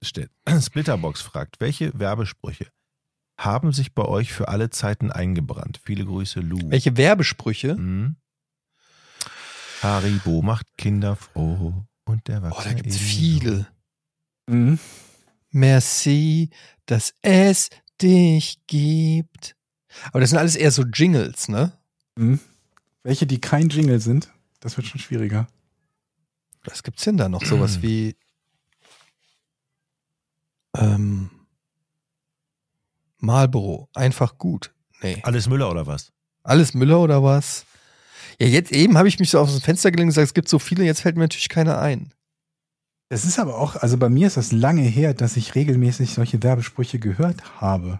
Splitterbox 0.62 1.22
fragt, 1.22 1.60
welche 1.60 1.98
Werbesprüche 1.98 2.68
haben 3.40 3.74
sich 3.74 3.96
bei 3.96 4.06
euch 4.06 4.32
für 4.34 4.50
alle 4.50 4.70
Zeiten 4.70 5.12
eingebrannt? 5.12 5.82
Viele 5.84 6.06
Grüße, 6.06 6.42
Lou. 6.42 6.60
Welche 6.70 6.96
Werbesprüche? 6.96 7.72
Hm? 7.76 8.18
Haribo 9.82 10.42
macht 10.44 10.68
Kinder 10.78 11.16
froh 11.16 11.74
und 12.06 12.28
der 12.28 12.44
Oh, 12.52 12.62
da 12.64 12.74
gibt's 12.74 12.98
viele. 12.98 13.66
Mhm. 14.48 14.78
Merci, 15.52 16.50
dass 16.86 17.14
es 17.22 17.70
dich 18.02 18.62
gibt. 18.68 19.56
Aber 20.08 20.22
das 20.22 20.30
sind 20.30 20.40
alles 20.40 20.56
eher 20.56 20.72
so 20.72 20.84
Jingles, 20.84 21.50
ne? 21.50 21.74
Mhm. 22.16 22.40
Welche, 23.04 23.26
die 23.26 23.42
kein 23.42 23.70
Jingle 23.70 24.00
sind, 24.00 24.32
das 24.60 24.78
wird 24.78 24.88
schon 24.88 25.02
schwieriger. 25.02 25.48
Was 26.64 26.84
gibt's 26.84 27.04
denn 27.04 27.18
da 27.18 27.30
noch? 27.30 27.44
Sowas 27.44 27.82
wie 27.82 28.16
ähm, 30.78 31.30
Marlboro, 33.18 33.90
einfach 33.94 34.38
gut. 34.38 34.74
Nee. 35.02 35.20
Alles 35.24 35.48
Müller 35.48 35.70
oder 35.70 35.88
was? 35.88 36.12
Alles 36.44 36.74
Müller 36.74 37.00
oder 37.00 37.24
was? 37.24 37.66
Ja, 38.40 38.48
jetzt 38.48 38.72
eben 38.72 38.98
habe 38.98 39.08
ich 39.08 39.20
mich 39.20 39.30
so 39.30 39.40
aus 39.40 39.52
dem 39.52 39.62
Fenster 39.62 39.92
gelegt 39.92 40.06
und 40.06 40.10
gesagt, 40.10 40.28
es 40.28 40.34
gibt 40.34 40.50
so 40.50 40.60
viele, 40.60 40.84
jetzt 40.84 41.02
fällt 41.02 41.16
mir 41.16 41.24
natürlich 41.24 41.50
keiner 41.50 41.80
ein. 41.80 42.14
Es 43.14 43.26
ist 43.26 43.40
aber 43.40 43.58
auch, 43.58 43.76
also 43.76 43.98
bei 43.98 44.08
mir 44.08 44.26
ist 44.28 44.38
das 44.38 44.54
lange 44.54 44.84
her, 44.84 45.14
dass 45.14 45.36
ich 45.36 45.54
regelmäßig 45.54 46.14
solche 46.14 46.42
Werbesprüche 46.44 46.98
gehört 46.98 47.60
habe. 47.60 48.00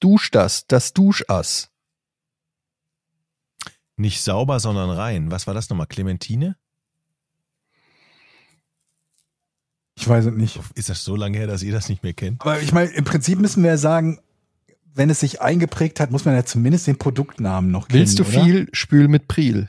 Dusch 0.00 0.30
das, 0.30 0.66
das 0.66 0.92
Duschass. 0.92 1.70
Nicht 3.96 4.20
sauber, 4.20 4.60
sondern 4.60 4.90
rein. 4.90 5.30
Was 5.30 5.46
war 5.46 5.54
das 5.54 5.70
nochmal? 5.70 5.86
Clementine? 5.86 6.56
Ich 9.94 10.06
weiß 10.06 10.26
es 10.26 10.34
nicht. 10.34 10.60
Ist 10.74 10.90
das 10.90 11.04
so 11.04 11.16
lange 11.16 11.38
her, 11.38 11.46
dass 11.46 11.62
ihr 11.62 11.72
das 11.72 11.88
nicht 11.88 12.02
mehr 12.02 12.12
kennt? 12.12 12.42
Aber 12.42 12.60
ich 12.60 12.72
meine, 12.72 12.90
im 12.90 13.04
Prinzip 13.04 13.38
müssen 13.38 13.62
wir 13.62 13.70
ja 13.70 13.76
sagen, 13.78 14.18
wenn 14.92 15.08
es 15.08 15.20
sich 15.20 15.40
eingeprägt 15.40 16.00
hat, 16.00 16.10
muss 16.10 16.26
man 16.26 16.34
ja 16.34 16.44
zumindest 16.44 16.86
den 16.86 16.98
Produktnamen 16.98 17.70
noch 17.70 17.88
kennen. 17.88 18.00
Willst 18.00 18.18
du 18.18 18.24
oder? 18.24 18.30
viel, 18.44 18.68
spül 18.72 19.08
mit 19.08 19.26
Priel. 19.26 19.68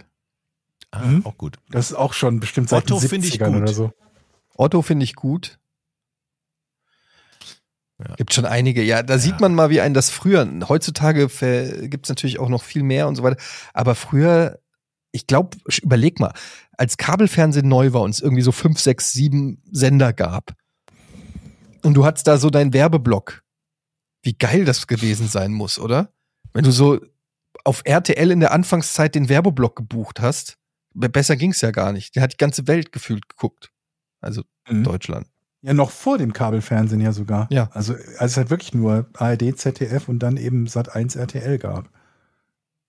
Ah, 0.92 1.06
Mhm. 1.06 1.26
auch 1.26 1.38
gut. 1.38 1.60
Das 1.70 1.92
ist 1.92 1.96
auch 1.96 2.12
schon 2.12 2.42
bestimmt 2.42 2.68
seit 2.68 2.84
Otto 2.92 3.00
den 3.00 3.08
finde 3.08 3.28
ich 3.28 3.36
70ern 3.36 3.54
gut. 3.54 3.62
oder 3.62 3.74
so. 3.74 3.94
Otto 4.56 4.82
finde 4.82 5.04
ich 5.04 5.16
gut. 5.16 5.60
Ja. 8.00 8.16
Gibt 8.16 8.34
schon 8.34 8.46
einige. 8.46 8.84
Ja, 8.84 9.04
da 9.04 9.18
sieht 9.18 9.40
man 9.40 9.56
mal, 9.56 9.70
wie 9.70 9.82
ein 9.82 9.94
das 9.94 10.10
früher. 10.10 10.48
Heutzutage 10.68 11.28
gibt 11.88 12.06
es 12.06 12.10
natürlich 12.10 12.40
auch 12.40 12.50
noch 12.50 12.64
viel 12.64 12.84
mehr 12.84 13.08
und 13.08 13.16
so 13.16 13.24
weiter. 13.24 13.42
Aber 13.74 13.96
früher, 13.96 14.60
ich 15.12 15.28
glaube, 15.28 15.58
überleg 15.82 16.20
mal, 16.20 16.34
als 16.74 16.98
Kabelfernsehen 16.98 17.68
neu 17.68 17.94
war 17.94 18.02
und 18.02 18.12
es 18.12 18.20
irgendwie 18.20 18.42
so 18.42 18.52
fünf, 18.52 18.80
sechs, 18.80 19.14
sieben 19.14 19.62
Sender 19.72 20.12
gab. 20.12 20.54
Und 21.84 21.94
du 21.94 22.06
hattest 22.06 22.28
da 22.28 22.38
so 22.38 22.50
deinen 22.50 22.74
Werbeblock. 22.74 23.44
Wie 24.24 24.34
geil 24.34 24.66
das 24.66 24.88
gewesen 24.88 25.28
sein 25.28 25.54
muss, 25.54 25.80
oder? 25.80 26.12
Wenn 26.52 26.64
du 26.66 26.72
so 26.72 27.00
auf 27.64 27.82
RTL 27.86 28.32
in 28.32 28.40
der 28.40 28.52
Anfangszeit 28.52 29.16
den 29.16 29.30
Werbeblock 29.30 29.76
gebucht 29.76 30.20
hast, 30.20 30.58
besser 30.94 31.36
ging's 31.36 31.62
ja 31.62 31.72
gar 31.72 31.94
nicht. 31.94 32.16
Der 32.16 32.24
hat 32.24 32.34
die 32.34 32.38
ganze 32.38 32.68
Welt 32.68 32.92
gefühlt 32.92 33.30
geguckt. 33.30 33.72
Also 34.22 34.44
Mhm. 34.70 34.84
Deutschland. 34.84 35.28
Ja, 35.62 35.74
noch 35.74 35.92
vor 35.92 36.18
dem 36.18 36.34
Kabelfernsehen 36.34 37.02
ja 37.02 37.12
sogar. 37.12 37.48
Ja. 37.52 37.70
Also, 37.74 37.94
als 38.18 38.32
es 38.32 38.38
halt 38.38 38.50
wirklich 38.50 38.74
nur 38.74 39.08
ARD, 39.14 39.56
ZDF 39.58 40.08
und 40.10 40.20
dann 40.20 40.38
eben 40.38 40.66
Sat1 40.68 41.18
RTL 41.18 41.58
gab. 41.58 41.90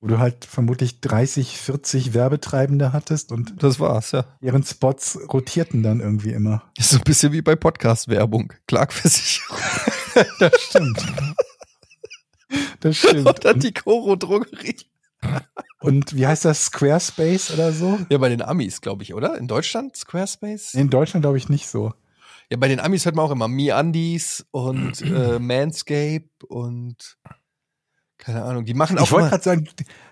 Wo 0.00 0.08
du 0.08 0.18
halt 0.18 0.44
vermutlich 0.44 1.00
30, 1.00 1.56
40 1.58 2.12
Werbetreibende 2.12 2.92
hattest 2.92 3.32
und 3.32 3.62
Das 3.62 3.80
war's, 3.80 4.12
ja. 4.12 4.24
deren 4.42 4.62
Spots 4.62 5.18
rotierten 5.32 5.82
dann 5.82 6.00
irgendwie 6.00 6.32
immer. 6.32 6.62
Ist 6.76 6.90
so 6.90 6.98
ein 6.98 7.04
bisschen 7.04 7.32
wie 7.32 7.40
bei 7.42 7.56
Podcast-Werbung. 7.56 8.52
Klagversicherung. 8.66 9.58
Das 10.38 10.52
stimmt. 10.60 11.06
Das 12.80 12.96
stimmt. 12.96 13.26
Oder 13.38 13.54
die 13.54 13.72
Koro-Drogerie. 13.72 14.76
Und 15.80 16.16
wie 16.16 16.26
heißt 16.26 16.44
das? 16.44 16.66
Squarespace 16.66 17.52
oder 17.52 17.72
so? 17.72 17.98
Ja, 18.08 18.18
bei 18.18 18.28
den 18.28 18.42
Amis, 18.42 18.80
glaube 18.80 19.02
ich, 19.02 19.14
oder? 19.14 19.36
In 19.38 19.46
Deutschland 19.46 19.96
Squarespace? 19.96 20.74
In 20.74 20.90
Deutschland 20.90 21.22
glaube 21.22 21.38
ich 21.38 21.48
nicht 21.48 21.68
so. 21.68 21.92
Ja, 22.50 22.56
bei 22.56 22.68
den 22.68 22.80
Amis 22.80 23.04
hört 23.04 23.16
man 23.16 23.24
auch 23.24 23.30
immer 23.30 23.48
MeUndies 23.48 24.46
und 24.50 25.00
äh, 25.02 25.38
Manscape 25.38 26.28
und 26.48 27.18
keine 28.18 28.42
Ahnung. 28.42 28.64
Die 28.64 28.74
machen 28.74 28.98
auch 28.98 29.04
Ich 29.04 29.12
wollte 29.12 29.28
gerade 29.28 29.44
sagen, 29.44 29.68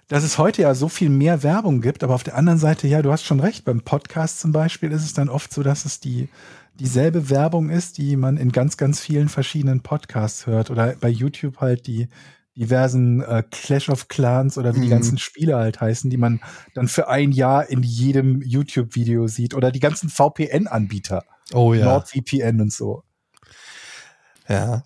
dass 0.08 0.24
es 0.24 0.38
heute 0.38 0.62
ja 0.62 0.74
so 0.74 0.88
viel 0.88 1.08
mehr 1.08 1.42
Werbung 1.42 1.80
gibt, 1.80 2.04
aber 2.04 2.14
auf 2.14 2.22
der 2.22 2.36
anderen 2.36 2.58
Seite, 2.58 2.86
ja, 2.86 3.02
du 3.02 3.10
hast 3.10 3.24
schon 3.24 3.40
recht. 3.40 3.64
Beim 3.64 3.80
Podcast 3.80 4.40
zum 4.40 4.52
Beispiel 4.52 4.92
ist 4.92 5.04
es 5.04 5.14
dann 5.14 5.28
oft 5.28 5.52
so, 5.52 5.62
dass 5.62 5.84
es 5.84 6.00
die 6.00 6.28
dieselbe 6.74 7.30
Werbung 7.30 7.70
ist, 7.70 7.98
die 7.98 8.16
man 8.16 8.36
in 8.36 8.52
ganz, 8.52 8.76
ganz 8.76 9.00
vielen 9.00 9.28
verschiedenen 9.28 9.80
Podcasts 9.80 10.46
hört 10.46 10.70
oder 10.70 10.96
bei 11.00 11.08
YouTube 11.08 11.60
halt 11.60 11.86
die 11.86 12.08
diversen 12.56 13.20
äh, 13.22 13.42
Clash 13.50 13.88
of 13.88 14.08
Clans 14.08 14.56
oder 14.58 14.74
wie 14.74 14.80
die 14.80 14.86
Mhm. 14.86 14.90
ganzen 14.90 15.18
Spiele 15.18 15.56
halt 15.56 15.80
heißen, 15.80 16.08
die 16.10 16.16
man 16.16 16.40
dann 16.74 16.86
für 16.88 17.08
ein 17.08 17.32
Jahr 17.32 17.68
in 17.68 17.82
jedem 17.82 18.42
YouTube-Video 18.42 19.26
sieht 19.26 19.54
oder 19.54 19.72
die 19.72 19.80
ganzen 19.80 20.08
VPN-Anbieter, 20.08 21.24
Oh 21.52 21.74
ja. 21.74 21.84
NordVPN 21.84 22.60
und 22.60 22.72
so. 22.72 23.02
Ja. 24.48 24.84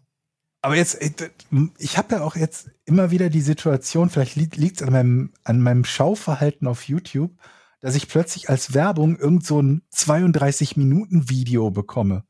Aber 0.63 0.77
jetzt, 0.77 1.01
äh, 1.01 1.11
d- 1.11 1.31
ich 1.79 1.99
habe 1.99 2.17
ja 2.17 2.23
auch 2.23 2.37
jetzt 2.37 2.71
immer 2.85 3.11
wieder 3.11 3.29
die 3.31 3.41
Situation, 3.43 4.11
vielleicht 4.11 4.35
liegt 4.37 4.81
es 4.81 4.83
an 4.83 4.93
meinem, 4.93 5.33
an 5.45 5.61
meinem 5.61 5.85
Schauverhalten 5.85 6.67
auf 6.67 6.89
YouTube, 6.89 7.33
dass 7.81 7.95
ich 7.95 8.09
plötzlich 8.09 8.49
als 8.51 8.75
Werbung 8.75 9.17
irgend 9.19 9.47
so 9.47 9.61
ein 9.63 9.83
32-Minuten-Video 9.95 11.71
bekomme, 11.71 12.25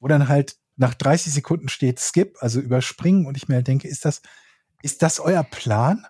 wo 0.00 0.08
dann 0.08 0.28
halt 0.28 0.56
nach 0.76 0.94
30 0.94 1.32
Sekunden 1.32 1.68
steht 1.68 2.00
Skip, 2.00 2.36
also 2.40 2.60
überspringen 2.60 3.26
und 3.26 3.36
ich 3.36 3.48
mir 3.48 3.56
halt 3.56 3.68
denke, 3.68 3.86
ist 3.86 4.04
das, 4.04 4.22
ist 4.82 5.02
das 5.02 5.20
euer 5.20 5.42
Plan, 5.42 6.06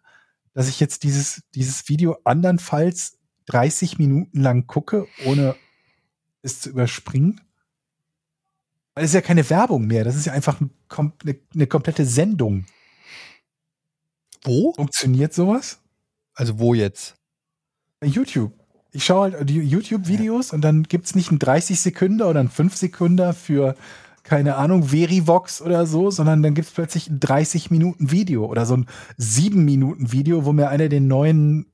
dass 0.52 0.68
ich 0.68 0.80
jetzt 0.80 1.02
dieses, 1.02 1.42
dieses 1.54 1.88
Video 1.88 2.18
andernfalls 2.24 3.18
30 3.46 3.98
Minuten 3.98 4.40
lang 4.40 4.66
gucke, 4.66 5.06
ohne 5.24 5.56
es 6.42 6.60
zu 6.60 6.70
überspringen? 6.70 7.40
Weil 8.94 9.04
es 9.04 9.10
ist 9.10 9.14
ja 9.14 9.20
keine 9.20 9.48
Werbung 9.48 9.86
mehr, 9.86 10.04
das 10.04 10.16
ist 10.16 10.26
ja 10.26 10.32
einfach 10.32 10.60
ein 10.60 10.70
eine, 10.98 11.38
eine 11.54 11.66
komplette 11.66 12.04
Sendung. 12.04 12.66
Wo? 14.42 14.72
Funktioniert 14.74 15.34
sowas? 15.34 15.78
Also 16.34 16.58
wo 16.58 16.74
jetzt? 16.74 17.16
YouTube. 18.02 18.52
Ich 18.92 19.04
schaue 19.04 19.32
halt 19.32 19.48
die 19.48 19.60
YouTube-Videos 19.60 20.52
und 20.52 20.62
dann 20.62 20.82
gibt's 20.84 21.14
nicht 21.14 21.28
einen 21.28 21.38
30 21.38 21.80
Sekunden 21.80 22.22
oder 22.22 22.40
einen 22.40 22.48
5 22.48 22.76
Sekunden 22.76 23.32
für, 23.34 23.76
keine 24.30 24.54
Ahnung, 24.54 24.84
Verivox 24.84 25.60
oder 25.60 25.86
so, 25.86 26.12
sondern 26.12 26.40
dann 26.40 26.54
gibt's 26.54 26.70
plötzlich 26.70 27.10
ein 27.10 27.18
30-Minuten-Video 27.18 28.46
oder 28.46 28.64
so 28.64 28.76
ein 28.76 28.86
7-Minuten-Video, 29.18 30.44
wo 30.44 30.52
mir 30.52 30.68
einer 30.68 30.88
den 30.88 31.08
neuen 31.08 31.72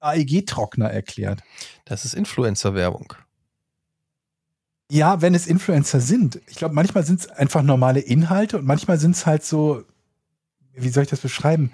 AEG-Trockner 0.00 0.90
erklärt. 0.90 1.42
Das 1.84 2.06
ist 2.06 2.14
Influencer-Werbung. 2.14 3.12
Ja, 4.90 5.20
wenn 5.20 5.34
es 5.34 5.46
Influencer 5.46 6.00
sind. 6.00 6.40
Ich 6.46 6.56
glaube, 6.56 6.74
manchmal 6.74 7.04
sind 7.04 7.20
es 7.20 7.28
einfach 7.28 7.60
normale 7.60 8.00
Inhalte 8.00 8.56
und 8.56 8.64
manchmal 8.64 8.98
sind 8.98 9.14
es 9.14 9.26
halt 9.26 9.44
so, 9.44 9.84
wie 10.72 10.88
soll 10.88 11.02
ich 11.02 11.10
das 11.10 11.20
beschreiben? 11.20 11.72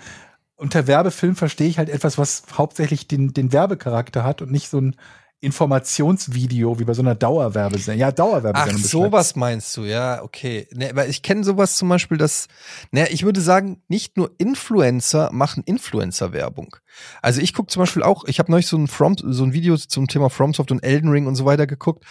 Unter 0.56 0.88
Werbefilm 0.88 1.36
verstehe 1.36 1.68
ich 1.68 1.78
halt 1.78 1.90
etwas, 1.90 2.18
was 2.18 2.42
hauptsächlich 2.54 3.06
den, 3.06 3.34
den 3.34 3.52
Werbecharakter 3.52 4.24
hat 4.24 4.42
und 4.42 4.50
nicht 4.50 4.68
so 4.68 4.80
ein 4.80 4.96
Informationsvideo 5.40 6.80
wie 6.80 6.84
bei 6.84 6.94
so 6.94 7.02
einer 7.02 7.14
Dauerwerbesendung. 7.14 8.00
Ja, 8.00 8.08
Ach, 8.08 8.12
Dauerwerbesendung. 8.12 8.82
sowas 8.82 9.36
meinst 9.36 9.76
du, 9.76 9.84
ja, 9.84 10.22
okay. 10.22 10.66
Ne, 10.72 10.90
weil 10.94 11.08
ich 11.08 11.22
kenne 11.22 11.44
sowas 11.44 11.76
zum 11.76 11.88
Beispiel, 11.88 12.18
dass, 12.18 12.48
ne, 12.90 13.08
ich 13.10 13.22
würde 13.22 13.40
sagen, 13.40 13.80
nicht 13.86 14.16
nur 14.16 14.32
Influencer 14.38 15.30
machen 15.32 15.62
Influencer-Werbung. 15.64 16.76
Also 17.22 17.40
ich 17.40 17.54
gucke 17.54 17.68
zum 17.70 17.80
Beispiel 17.80 18.02
auch, 18.02 18.24
ich 18.24 18.40
habe 18.40 18.50
neulich 18.50 18.66
so 18.66 18.76
ein, 18.76 18.88
From, 18.88 19.14
so 19.16 19.44
ein 19.44 19.52
Video 19.52 19.76
zum 19.76 20.08
Thema 20.08 20.28
FromSoft 20.28 20.72
und 20.72 20.82
Elden 20.82 21.10
Ring 21.10 21.26
und 21.26 21.36
so 21.36 21.44
weiter 21.44 21.68
geguckt 21.68 22.04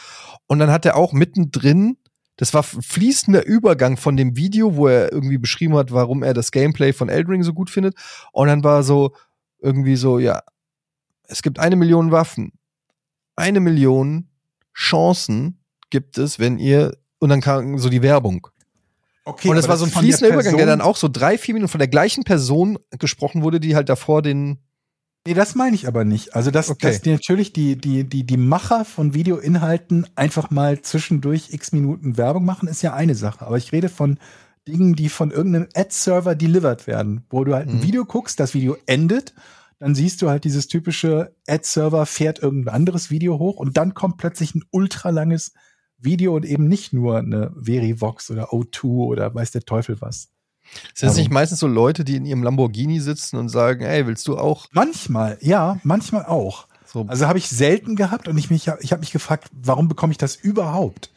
und 0.48 0.60
dann 0.60 0.72
hat 0.72 0.86
er 0.86 0.96
auch 0.96 1.12
mittendrin, 1.12 1.98
das 2.38 2.54
war 2.54 2.64
fließender 2.64 3.46
Übergang 3.46 3.98
von 3.98 4.16
dem 4.16 4.38
Video, 4.38 4.76
wo 4.76 4.88
er 4.88 5.12
irgendwie 5.12 5.38
beschrieben 5.38 5.76
hat, 5.76 5.92
warum 5.92 6.24
er 6.24 6.34
das 6.34 6.52
Gameplay 6.52 6.94
von 6.94 7.10
Elden 7.10 7.32
Ring 7.32 7.44
so 7.44 7.54
gut 7.54 7.70
findet 7.70 7.96
und 8.32 8.48
dann 8.48 8.64
war 8.64 8.84
so 8.84 9.14
irgendwie 9.60 9.98
so, 9.98 10.18
ja, 10.18 10.44
es 11.28 11.42
gibt 11.42 11.60
eine 11.60 11.76
Million 11.76 12.12
Waffen, 12.12 12.54
eine 13.38 13.60
Million 13.62 14.28
Chancen, 14.76 15.60
gibt 15.90 16.18
es, 16.18 16.38
wenn 16.40 16.60
ihr, 16.60 16.98
und 17.20 17.30
dann 17.30 17.42
kam 17.42 17.78
so 17.80 17.90
die 17.90 18.02
Werbung. 18.02 18.48
Okay, 19.24 19.50
und 19.50 19.58
es 19.58 19.66
aber 19.66 19.72
war 19.72 19.78
so 19.78 19.86
ein 19.86 19.90
das 19.90 19.94
von 19.94 20.04
der 20.04 20.12
fließender 20.14 20.34
Übergang, 20.34 20.58
der 20.58 20.66
dann 20.66 20.82
auch 20.82 20.96
so 20.98 21.08
drei, 21.08 21.38
vier 21.38 21.54
Minuten 21.54 21.72
von 21.72 21.80
der 21.80 21.88
gleichen 21.88 22.24
Person 22.24 22.78
gesprochen 23.00 23.42
wurde, 23.44 23.60
die 23.60 23.76
halt 23.76 23.90
davor 23.90 24.22
den. 24.22 24.60
Nee, 25.26 25.34
das 25.34 25.56
meine 25.56 25.76
ich 25.76 25.88
aber 25.88 26.06
nicht. 26.06 26.36
Also, 26.36 26.52
dass, 26.52 26.70
Okay. 26.70 26.88
dass 26.88 27.02
die 27.02 27.12
natürlich 27.12 27.52
die, 27.52 27.76
die, 27.76 28.06
die, 28.06 28.24
die 28.26 28.38
Macher 28.38 28.86
von 28.86 29.14
Videoinhalten 29.14 30.08
einfach 30.16 30.52
mal 30.52 30.82
zwischendurch 30.82 31.50
x 31.52 31.74
Minuten 31.74 32.16
Werbung 32.18 32.46
machen, 32.46 32.70
ist 32.70 32.82
ja 32.82 32.94
eine 32.94 33.16
Sache. 33.16 33.46
Aber 33.46 33.58
ich 33.58 33.74
rede 33.74 33.90
von 33.90 34.18
Dingen, 34.66 34.96
die 34.96 35.10
von 35.10 35.32
irgendeinem 35.32 35.68
Ad-Server 35.76 36.36
delivered 36.36 36.88
werden, 36.88 37.26
wo 37.30 37.44
du 37.44 37.54
halt 37.54 37.68
ein 37.68 37.78
Mhm. 37.78 37.84
Video 37.84 38.06
guckst, 38.06 38.40
das 38.40 38.54
Video 38.54 38.78
endet, 38.86 39.34
dann 39.80 39.96
siehst 39.96 40.22
du 40.22 40.30
halt 40.30 40.44
dieses 40.44 40.68
typische 40.68 41.36
Ad-Server 41.48 42.06
fährt 42.06 42.40
irgendein 42.40 42.74
anderes 42.76 43.12
Video 43.12 43.38
hoch 43.40 43.58
und 43.58 43.78
dann 43.78 43.94
kommt 43.94 44.18
plötzlich 44.18 44.56
ein 44.56 44.64
ultralanges 44.72 45.54
Video 46.00 46.36
und 46.36 46.46
eben 46.46 46.68
nicht 46.68 46.94
nur 46.94 47.18
eine 47.18 47.52
Verivox 47.60 48.30
oder 48.32 48.52
O2 48.54 48.86
oder 48.86 49.34
weiß 49.34 49.52
der 49.52 49.62
Teufel 49.64 50.00
was. 50.02 50.30
Sind 50.94 51.10
Aber- 51.10 51.18
nicht 51.18 51.32
meistens 51.32 51.60
so 51.60 51.68
Leute, 51.68 52.04
die 52.04 52.16
in 52.16 52.26
ihrem 52.26 52.44
Lamborghini 52.44 53.00
sitzen 53.00 53.38
und 53.38 53.50
sagen, 53.50 53.84
ey, 53.86 54.06
willst 54.06 54.28
du 54.28 54.38
auch 54.38 54.68
Manchmal, 54.72 55.38
ja, 55.42 55.80
manchmal 55.84 56.26
auch. 56.26 56.68
so 56.86 57.06
Also 57.08 57.28
habe 57.28 57.38
ich 57.40 57.48
selten 57.50 57.96
gehabt 57.96 58.28
und 58.28 58.38
ich 58.38 58.50
mich, 58.50 58.70
ich 58.82 58.92
habe 58.92 59.00
mich 59.00 59.12
gefragt, 59.12 59.50
warum 59.54 59.88
bekomme 59.88 60.12
ich 60.12 60.18
das 60.18 60.36
überhaupt? 60.36 61.12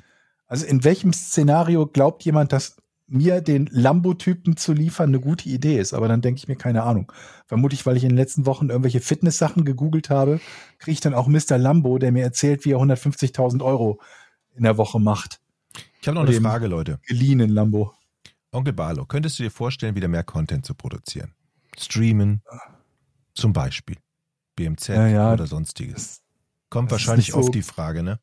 Also 0.46 0.66
in 0.66 0.82
welchem 0.84 1.12
Szenario 1.12 1.86
glaubt 1.86 2.24
jemand, 2.24 2.52
dass 2.52 2.76
mir 3.10 3.40
den 3.40 3.68
Lambo-Typen 3.70 4.56
zu 4.56 4.72
liefern 4.72 5.10
eine 5.10 5.20
gute 5.20 5.48
Idee 5.48 5.78
ist? 5.78 5.92
Aber 5.92 6.08
dann 6.08 6.20
denke 6.22 6.38
ich 6.38 6.48
mir 6.48 6.56
keine 6.56 6.84
Ahnung. 6.84 7.12
Vermutlich, 7.46 7.84
weil 7.84 7.96
ich 7.96 8.04
in 8.04 8.10
den 8.10 8.16
letzten 8.16 8.46
Wochen 8.46 8.68
irgendwelche 8.70 9.00
Fitness-Sachen 9.00 9.64
gegoogelt 9.64 10.08
habe, 10.10 10.40
kriege 10.78 10.92
ich 10.92 11.00
dann 11.00 11.14
auch 11.14 11.26
Mr. 11.26 11.58
Lambo, 11.58 11.98
der 11.98 12.12
mir 12.12 12.22
erzählt, 12.22 12.64
wie 12.64 12.72
er 12.72 12.78
150.000 12.78 13.62
Euro 13.64 14.00
in 14.54 14.62
der 14.62 14.76
Woche 14.78 14.98
macht. 15.00 15.40
Ich 16.00 16.08
habe 16.08 16.14
noch 16.16 16.24
Bei 16.24 16.30
eine 16.32 16.40
Frage, 16.40 16.66
Leute. 16.66 16.98
Geliehenen 17.06 17.50
Lambo. 17.50 17.92
Onkel 18.52 18.72
Barlo, 18.72 19.04
könntest 19.06 19.38
du 19.38 19.42
dir 19.44 19.50
vorstellen, 19.50 19.94
wieder 19.94 20.08
mehr 20.08 20.24
Content 20.24 20.64
zu 20.64 20.74
produzieren? 20.74 21.34
Streamen, 21.78 22.42
zum 23.34 23.52
Beispiel. 23.52 23.96
BMZ 24.56 24.88
Ja, 24.88 25.06
ja. 25.06 25.32
oder 25.32 25.46
sonstiges. 25.46 26.22
Kommt 26.68 26.90
wahrscheinlich 26.90 27.28
so- 27.32 27.38
oft 27.38 27.54
die 27.54 27.62
Frage, 27.62 28.02
ne? 28.02 28.18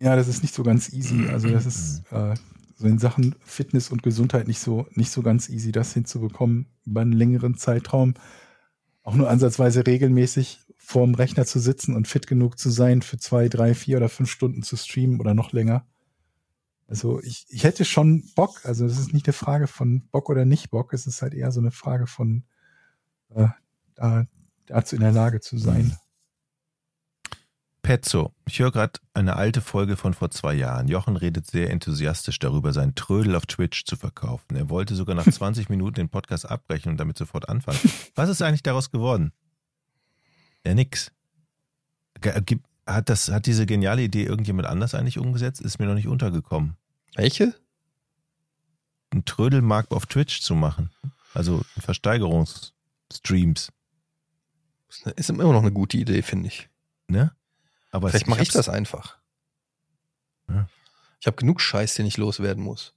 ja, 0.00 0.16
das 0.16 0.26
ist 0.28 0.42
nicht 0.42 0.54
so 0.54 0.62
ganz 0.62 0.92
easy. 0.92 1.28
Also 1.28 1.48
das 1.48 1.66
ist 1.66 2.02
äh, 2.10 2.34
so 2.82 2.88
in 2.88 2.98
Sachen 2.98 3.34
Fitness 3.40 3.90
und 3.90 4.02
Gesundheit 4.02 4.48
nicht 4.48 4.58
so, 4.58 4.86
nicht 4.92 5.10
so 5.10 5.22
ganz 5.22 5.48
easy, 5.48 5.72
das 5.72 5.94
hinzubekommen, 5.94 6.66
über 6.84 7.00
einen 7.00 7.12
längeren 7.12 7.56
Zeitraum 7.56 8.14
auch 9.04 9.14
nur 9.14 9.30
ansatzweise 9.30 9.86
regelmäßig 9.86 10.60
vorm 10.76 11.14
Rechner 11.14 11.46
zu 11.46 11.58
sitzen 11.58 11.94
und 11.94 12.08
fit 12.08 12.26
genug 12.26 12.58
zu 12.58 12.70
sein, 12.70 13.02
für 13.02 13.18
zwei, 13.18 13.48
drei, 13.48 13.74
vier 13.74 13.96
oder 13.96 14.08
fünf 14.08 14.30
Stunden 14.30 14.62
zu 14.62 14.76
streamen 14.76 15.20
oder 15.20 15.34
noch 15.34 15.52
länger. 15.52 15.86
Also 16.88 17.22
ich, 17.22 17.46
ich 17.48 17.64
hätte 17.64 17.84
schon 17.84 18.24
Bock, 18.34 18.60
also 18.64 18.86
das 18.86 18.98
ist 18.98 19.14
nicht 19.14 19.26
eine 19.26 19.32
Frage 19.32 19.66
von 19.66 20.02
Bock 20.10 20.28
oder 20.28 20.44
nicht 20.44 20.70
Bock, 20.70 20.92
es 20.92 21.06
ist 21.06 21.22
halt 21.22 21.34
eher 21.34 21.50
so 21.52 21.60
eine 21.60 21.70
Frage 21.70 22.06
von 22.06 22.44
äh, 23.34 23.48
da, 23.94 24.26
dazu 24.66 24.96
in 24.96 25.02
der 25.02 25.12
Lage 25.12 25.40
zu 25.40 25.56
sein. 25.56 25.96
Petzo, 27.82 28.32
ich 28.46 28.60
höre 28.60 28.70
gerade 28.70 29.00
eine 29.12 29.34
alte 29.34 29.60
Folge 29.60 29.96
von 29.96 30.14
vor 30.14 30.30
zwei 30.30 30.54
Jahren. 30.54 30.86
Jochen 30.86 31.16
redet 31.16 31.48
sehr 31.48 31.68
enthusiastisch 31.70 32.38
darüber, 32.38 32.72
seinen 32.72 32.94
Trödel 32.94 33.34
auf 33.34 33.44
Twitch 33.46 33.84
zu 33.84 33.96
verkaufen. 33.96 34.54
Er 34.54 34.70
wollte 34.70 34.94
sogar 34.94 35.16
nach 35.16 35.24
20 35.30 35.68
Minuten 35.68 35.96
den 35.96 36.08
Podcast 36.08 36.48
abbrechen 36.48 36.90
und 36.92 36.98
damit 36.98 37.18
sofort 37.18 37.48
anfangen. 37.48 37.78
Was 38.14 38.28
ist 38.28 38.40
eigentlich 38.40 38.62
daraus 38.62 38.90
geworden? 38.92 39.32
Ja, 40.64 40.74
nix. 40.74 41.10
Gibt- 42.20 42.66
Hat, 42.86 43.08
das, 43.08 43.28
hat 43.30 43.46
diese 43.46 43.66
geniale 43.66 44.02
Idee 44.02 44.24
irgendjemand 44.24 44.68
anders 44.68 44.94
eigentlich 44.94 45.18
umgesetzt? 45.18 45.60
Ist 45.60 45.80
mir 45.80 45.86
noch 45.86 45.94
nicht 45.94 46.06
untergekommen. 46.08 46.76
welche? 47.16 47.54
Einen 49.10 49.24
Trödelmarkt 49.24 49.92
auf 49.92 50.06
Twitch 50.06 50.40
zu 50.40 50.54
machen. 50.54 50.90
Also 51.34 51.62
Versteigerungsstreams. 51.78 53.72
Ist 55.16 55.30
immer 55.30 55.44
noch 55.52 55.60
eine 55.62 55.72
gute 55.72 55.96
Idee, 55.96 56.22
finde 56.22 56.46
ich. 56.48 56.68
Ne? 57.08 57.32
Aber 57.92 58.08
Vielleicht 58.08 58.26
mache 58.26 58.42
ich 58.42 58.48
das 58.48 58.68
einfach. 58.68 59.18
Ja. 60.48 60.68
Ich 61.20 61.26
habe 61.28 61.36
genug 61.36 61.60
Scheiß, 61.60 61.94
den 61.94 62.06
ich 62.06 62.16
loswerden 62.16 62.64
muss. 62.64 62.94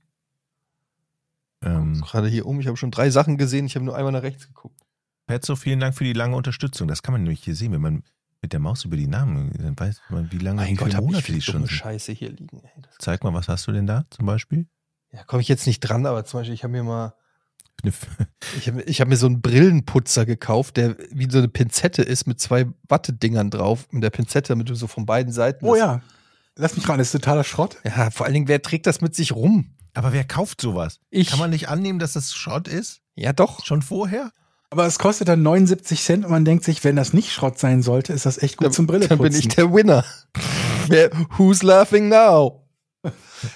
Ähm, 1.62 2.02
Gerade 2.02 2.28
hier 2.28 2.48
oben, 2.48 2.60
ich 2.60 2.68
habe 2.68 2.78
schon 2.78 2.92
drei 2.92 3.12
Sachen 3.12 3.38
gesehen, 3.38 3.68
ich 3.68 3.76
habe 3.76 3.86
nur 3.86 3.96
einmal 3.96 4.12
nach 4.12 4.24
rechts 4.24 4.48
geguckt. 4.48 4.82
Petzo, 5.28 5.56
vielen 5.56 5.80
Dank 5.80 5.96
für 5.96 6.04
die 6.04 6.14
lange 6.14 6.36
Unterstützung. 6.36 6.88
Das 6.88 7.04
kann 7.04 7.12
man 7.12 7.22
nämlich 7.22 7.44
hier 7.44 7.56
sehen, 7.56 7.72
wenn 7.72 7.82
man 7.82 8.04
mit 8.42 8.54
der 8.54 8.60
Maus 8.60 8.86
über 8.86 8.96
die 8.96 9.08
Namen, 9.08 9.52
dann 9.58 9.78
weiß 9.78 10.02
man, 10.10 10.32
wie 10.32 10.38
lange, 10.38 10.66
viele 10.66 10.96
hab 10.96 11.04
Monate 11.04 11.24
viel 11.24 11.36
die 11.36 11.42
schon 11.42 11.66
sind. 11.66 11.72
Scheiße 11.72 12.12
hier 12.12 12.30
liegen. 12.32 12.62
Ey, 12.64 12.84
Zeig 13.00 13.24
mal, 13.24 13.34
was 13.34 13.48
hast 13.48 13.68
du 13.68 13.72
denn 13.72 13.88
da 13.88 14.06
zum 14.10 14.26
Beispiel? 14.26 14.68
ja, 15.12 15.24
komme 15.24 15.42
ich 15.42 15.48
jetzt 15.48 15.66
nicht 15.66 15.80
dran, 15.80 16.06
aber 16.06 16.26
zum 16.26 16.40
Beispiel, 16.40 16.54
ich 16.54 16.64
habe 16.64 16.72
mir 16.72 16.84
mal, 16.84 17.16
ich 18.58 18.68
habe 18.68 18.82
ich 18.84 19.02
hab 19.02 19.08
mir 19.08 19.18
so 19.18 19.28
einen 19.28 19.42
Brillenputzer 19.42 20.26
gekauft, 20.26 20.78
der 20.78 20.96
wie 21.12 21.30
so 21.30 21.38
eine 21.38 21.48
Pinzette 21.48 22.02
ist 22.02 22.26
mit 22.26 22.40
zwei 22.40 22.68
Wattedingern 22.88 23.50
drauf, 23.52 23.88
mit 23.92 24.04
der 24.04 24.10
Pinzette, 24.10 24.50
damit 24.50 24.70
du 24.70 24.76
so 24.76 24.88
von 24.88 25.06
beiden 25.06 25.32
Seiten. 25.32 25.66
Oh 25.66 25.76
ja, 25.76 26.02
lass 26.56 26.76
mich 26.76 26.88
ran, 26.88 26.98
das 26.98 27.08
ist 27.08 27.22
totaler 27.22 27.44
Schrott. 27.44 27.78
Ja, 27.84 28.10
vor 28.12 28.26
allen 28.26 28.34
Dingen, 28.34 28.48
wer 28.48 28.62
trägt 28.62 28.88
das 28.88 29.02
mit 29.02 29.16
sich 29.16 29.34
rum? 29.34 29.72
Aber 29.94 30.14
wer 30.14 30.24
kauft 30.24 30.62
sowas? 30.62 31.00
Ich. 31.10 31.30
Kann 31.30 31.40
man 31.40 31.50
nicht 31.52 31.70
annehmen, 31.70 32.00
dass 32.00 32.14
das 32.14 32.34
Schrott 32.34 32.68
ist? 32.68 33.02
Ja, 33.16 33.32
doch. 33.34 33.66
Schon 33.66 33.82
vorher? 33.82 34.32
Aber 34.70 34.86
es 34.86 35.00
kostet 35.00 35.30
dann 35.30 35.42
79 35.42 36.04
Cent 36.04 36.26
und 36.26 36.32
man 36.32 36.44
denkt 36.44 36.66
sich, 36.66 36.84
wenn 36.84 36.98
das 36.98 37.14
nicht 37.14 37.32
Schrott 37.32 37.58
sein 37.58 37.82
sollte, 37.82 38.12
ist 38.12 38.26
das 38.26 38.42
echt 38.42 38.58
gut 38.58 38.74
zum 38.74 38.88
Dann 38.88 39.00
Brilleputzen. 39.00 39.20
bin 39.24 39.40
ich 39.40 39.48
der 39.48 39.74
Winner. 39.74 40.04
Wer, 40.88 41.12
who's 41.38 41.64
laughing 41.64 42.10
now? 42.10 42.65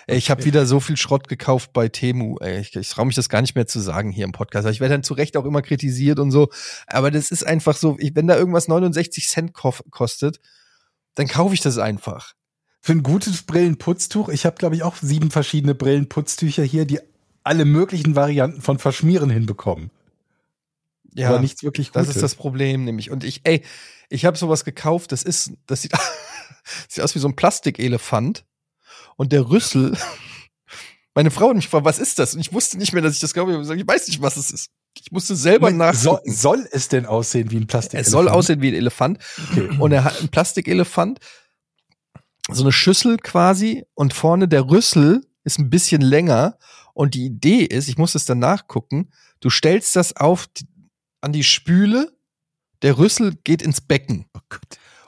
Ich 0.07 0.29
habe 0.29 0.45
wieder 0.45 0.65
so 0.65 0.79
viel 0.79 0.97
Schrott 0.97 1.27
gekauft 1.27 1.73
bei 1.73 1.89
Temu. 1.89 2.37
Ey, 2.39 2.59
ich, 2.59 2.75
ich 2.75 2.89
traue 2.89 3.05
mich 3.05 3.15
das 3.15 3.29
gar 3.29 3.41
nicht 3.41 3.55
mehr 3.55 3.67
zu 3.67 3.79
sagen 3.79 4.11
hier 4.11 4.25
im 4.25 4.31
Podcast. 4.31 4.67
Ich 4.67 4.79
werde 4.79 4.95
dann 4.95 5.03
zu 5.03 5.13
Recht 5.13 5.37
auch 5.37 5.45
immer 5.45 5.61
kritisiert 5.61 6.19
und 6.19 6.31
so. 6.31 6.49
Aber 6.87 7.11
das 7.11 7.31
ist 7.31 7.45
einfach 7.45 7.75
so, 7.75 7.97
wenn 7.99 8.27
da 8.27 8.37
irgendwas 8.37 8.67
69 8.67 9.27
Cent 9.27 9.53
kostet, 9.53 10.39
dann 11.15 11.27
kaufe 11.27 11.53
ich 11.53 11.61
das 11.61 11.77
einfach. 11.77 12.33
Für 12.81 12.93
ein 12.93 13.03
gutes 13.03 13.43
Brillenputztuch, 13.43 14.29
ich 14.29 14.45
habe 14.45 14.55
glaube 14.55 14.75
ich 14.75 14.83
auch 14.83 14.95
sieben 14.95 15.31
verschiedene 15.31 15.75
Brillenputztücher 15.75 16.63
hier, 16.63 16.85
die 16.85 16.99
alle 17.43 17.65
möglichen 17.65 18.15
Varianten 18.15 18.61
von 18.61 18.79
Verschmieren 18.79 19.29
hinbekommen. 19.29 19.91
Ja, 21.13 21.29
Aber 21.29 21.39
nichts 21.39 21.63
wirklich 21.63 21.91
das 21.91 22.03
Gutes. 22.03 22.17
ist 22.17 22.21
das 22.21 22.35
Problem 22.35 22.85
nämlich. 22.85 23.11
Und 23.11 23.23
ich, 23.23 23.41
ey, 23.43 23.63
ich 24.09 24.25
habe 24.25 24.37
sowas 24.37 24.63
gekauft, 24.63 25.11
das 25.11 25.23
ist, 25.23 25.53
das 25.65 25.81
sieht, 25.81 25.93
sieht 26.87 27.03
aus 27.03 27.15
wie 27.15 27.19
so 27.19 27.27
ein 27.27 27.35
Plastikelefant. 27.35 28.45
Und 29.19 29.33
der 29.33 29.49
Rüssel, 29.49 29.97
meine 31.13 31.29
Frau 31.29 31.49
hat 31.49 31.55
mich 31.57 31.65
gefragt, 31.65 31.83
was 31.83 31.99
ist 31.99 32.19
das? 32.19 32.35
Und 32.35 32.39
ich 32.39 32.53
wusste 32.53 32.77
nicht 32.77 32.93
mehr, 32.93 33.01
dass 33.01 33.15
ich 33.15 33.19
das 33.19 33.33
glaube. 33.33 33.51
Ich 33.51 33.69
ich 33.69 33.85
weiß 33.87 34.07
nicht, 34.07 34.21
was 34.21 34.37
es 34.37 34.49
ist. 34.49 34.69
Ich 34.97 35.11
musste 35.11 35.35
selber 35.35 35.67
soll, 35.67 35.77
nachgucken. 35.77 36.31
soll 36.31 36.69
es 36.71 36.87
denn 36.87 37.05
aussehen 37.05 37.51
wie 37.51 37.57
ein 37.57 37.67
Plastik? 37.67 37.99
Es 37.99 38.07
soll 38.07 38.29
aussehen 38.29 38.61
wie 38.61 38.69
ein 38.69 38.75
Elefant. 38.75 39.19
Okay. 39.51 39.69
Und 39.79 39.91
er 39.91 40.05
hat 40.05 40.19
einen 40.19 40.29
Plastikelefant, 40.29 41.19
so 42.49 42.63
eine 42.63 42.71
Schüssel 42.71 43.17
quasi. 43.17 43.83
Und 43.93 44.13
vorne 44.13 44.47
der 44.47 44.69
Rüssel 44.69 45.27
ist 45.43 45.59
ein 45.59 45.69
bisschen 45.69 45.99
länger. 46.01 46.57
Und 46.93 47.13
die 47.13 47.25
Idee 47.25 47.65
ist, 47.65 47.89
ich 47.89 47.97
muss 47.97 48.15
es 48.15 48.23
dann 48.23 48.39
nachgucken, 48.39 49.11
du 49.41 49.49
stellst 49.49 49.97
das 49.97 50.15
auf 50.15 50.47
an 51.19 51.33
die 51.33 51.43
Spüle, 51.43 52.15
der 52.83 52.97
Rüssel 52.97 53.35
geht 53.43 53.61
ins 53.61 53.81
Becken. 53.81 54.27
Oh. 54.33 54.39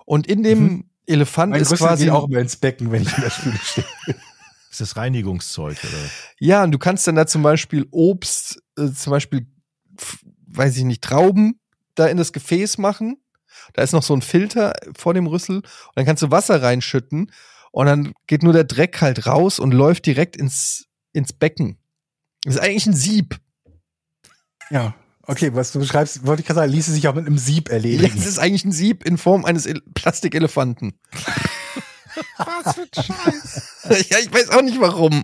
Und 0.04 0.28
in 0.28 0.44
dem 0.44 0.64
Mhm. 0.64 0.91
Elefant 1.12 1.52
Mein 1.52 1.62
ist 1.62 1.72
Rüssel 1.72 1.88
quasi 1.88 2.06
geht 2.06 2.14
auch 2.14 2.28
immer 2.28 2.40
ins 2.40 2.56
Becken, 2.56 2.92
wenn 2.92 3.04
ich 3.04 3.16
in 3.16 3.22
der 3.22 3.30
Spüle 3.30 3.58
stehe. 3.58 3.86
Ist 4.72 4.80
das 4.80 4.96
Reinigungszeug 4.96 5.78
oder? 5.84 6.10
Ja, 6.40 6.64
und 6.64 6.72
du 6.72 6.80
kannst 6.80 7.06
dann 7.06 7.16
da 7.16 7.28
zum 7.28 7.44
Beispiel 7.44 7.88
Obst, 7.92 8.64
äh, 8.78 8.90
zum 8.92 9.12
Beispiel, 9.12 9.46
weiß 10.48 10.78
ich 10.78 10.86
nicht, 10.86 11.04
Trauben 11.04 11.60
da 11.96 12.08
in 12.08 12.16
das 12.16 12.32
Gefäß 12.32 12.78
machen. 12.78 13.18
Da 13.74 13.84
ist 13.84 13.92
noch 13.92 14.04
so 14.04 14.14
ein 14.14 14.22
Filter 14.22 14.74
vor 14.98 15.14
dem 15.14 15.28
Rüssel. 15.28 15.58
Und 15.58 15.66
dann 15.96 16.06
kannst 16.06 16.24
du 16.24 16.32
Wasser 16.32 16.62
reinschütten. 16.62 17.32
Und 17.72 17.86
dann 17.86 18.14
geht 18.28 18.44
nur 18.44 18.54
der 18.54 18.64
Dreck 18.64 19.02
halt 19.02 19.26
raus 19.28 19.60
und 19.60 19.74
läuft 19.74 20.06
direkt 20.06 20.38
ins, 20.38 20.88
ins 21.12 21.34
Becken. 21.34 21.78
Das 22.44 22.56
ist 22.56 22.62
eigentlich 22.62 22.86
ein 22.86 22.94
Sieb. 22.94 23.40
Ja. 24.70 24.96
Okay, 25.28 25.54
was 25.54 25.72
du 25.72 25.80
beschreibst, 25.80 26.26
wollte 26.26 26.42
ich 26.42 26.48
gerade 26.48 26.62
sagen, 26.62 26.72
ließe 26.72 26.92
sich 26.92 27.08
auch 27.08 27.14
mit 27.14 27.28
einem 27.28 27.38
Sieb 27.38 27.70
Ja, 27.70 27.76
erledigen. 27.76 28.18
Es 28.18 28.26
ist 28.26 28.40
eigentlich 28.40 28.66
ein 28.66 28.72
Sieb 28.72 29.06
in 29.06 29.18
Form 29.18 29.46
eines 29.46 29.66
El 29.66 29.82
Plastikelefanten. 29.94 31.00
Was 32.38 32.76
für 32.76 32.82
ein 32.82 33.04
Scheiß. 33.04 34.10
ja, 34.10 34.18
ich 34.20 34.34
weiß 34.34 34.50
auch 34.50 34.62
nicht 34.62 34.80
warum. 34.80 35.24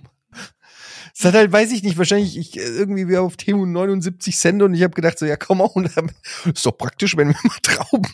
Es 1.14 1.26
hat 1.26 1.34
halt, 1.34 1.52
weiß 1.52 1.72
ich 1.72 1.82
nicht, 1.82 1.98
wahrscheinlich 1.98 2.38
ich, 2.38 2.58
irgendwie 2.58 3.08
wir 3.08 3.24
auf 3.24 3.38
Temu 3.38 3.66
79 3.66 4.38
Cent 4.38 4.62
und 4.62 4.76
ich 4.76 4.84
habe 4.84 4.94
gedacht 4.94 5.18
so, 5.18 5.26
ja 5.26 5.36
komm 5.36 5.62
auch, 5.62 5.76
ist 6.46 6.66
doch 6.66 6.78
praktisch, 6.78 7.18
wenn 7.18 7.30
wir 7.30 7.36
mal 7.44 7.58
Trauben 7.64 8.12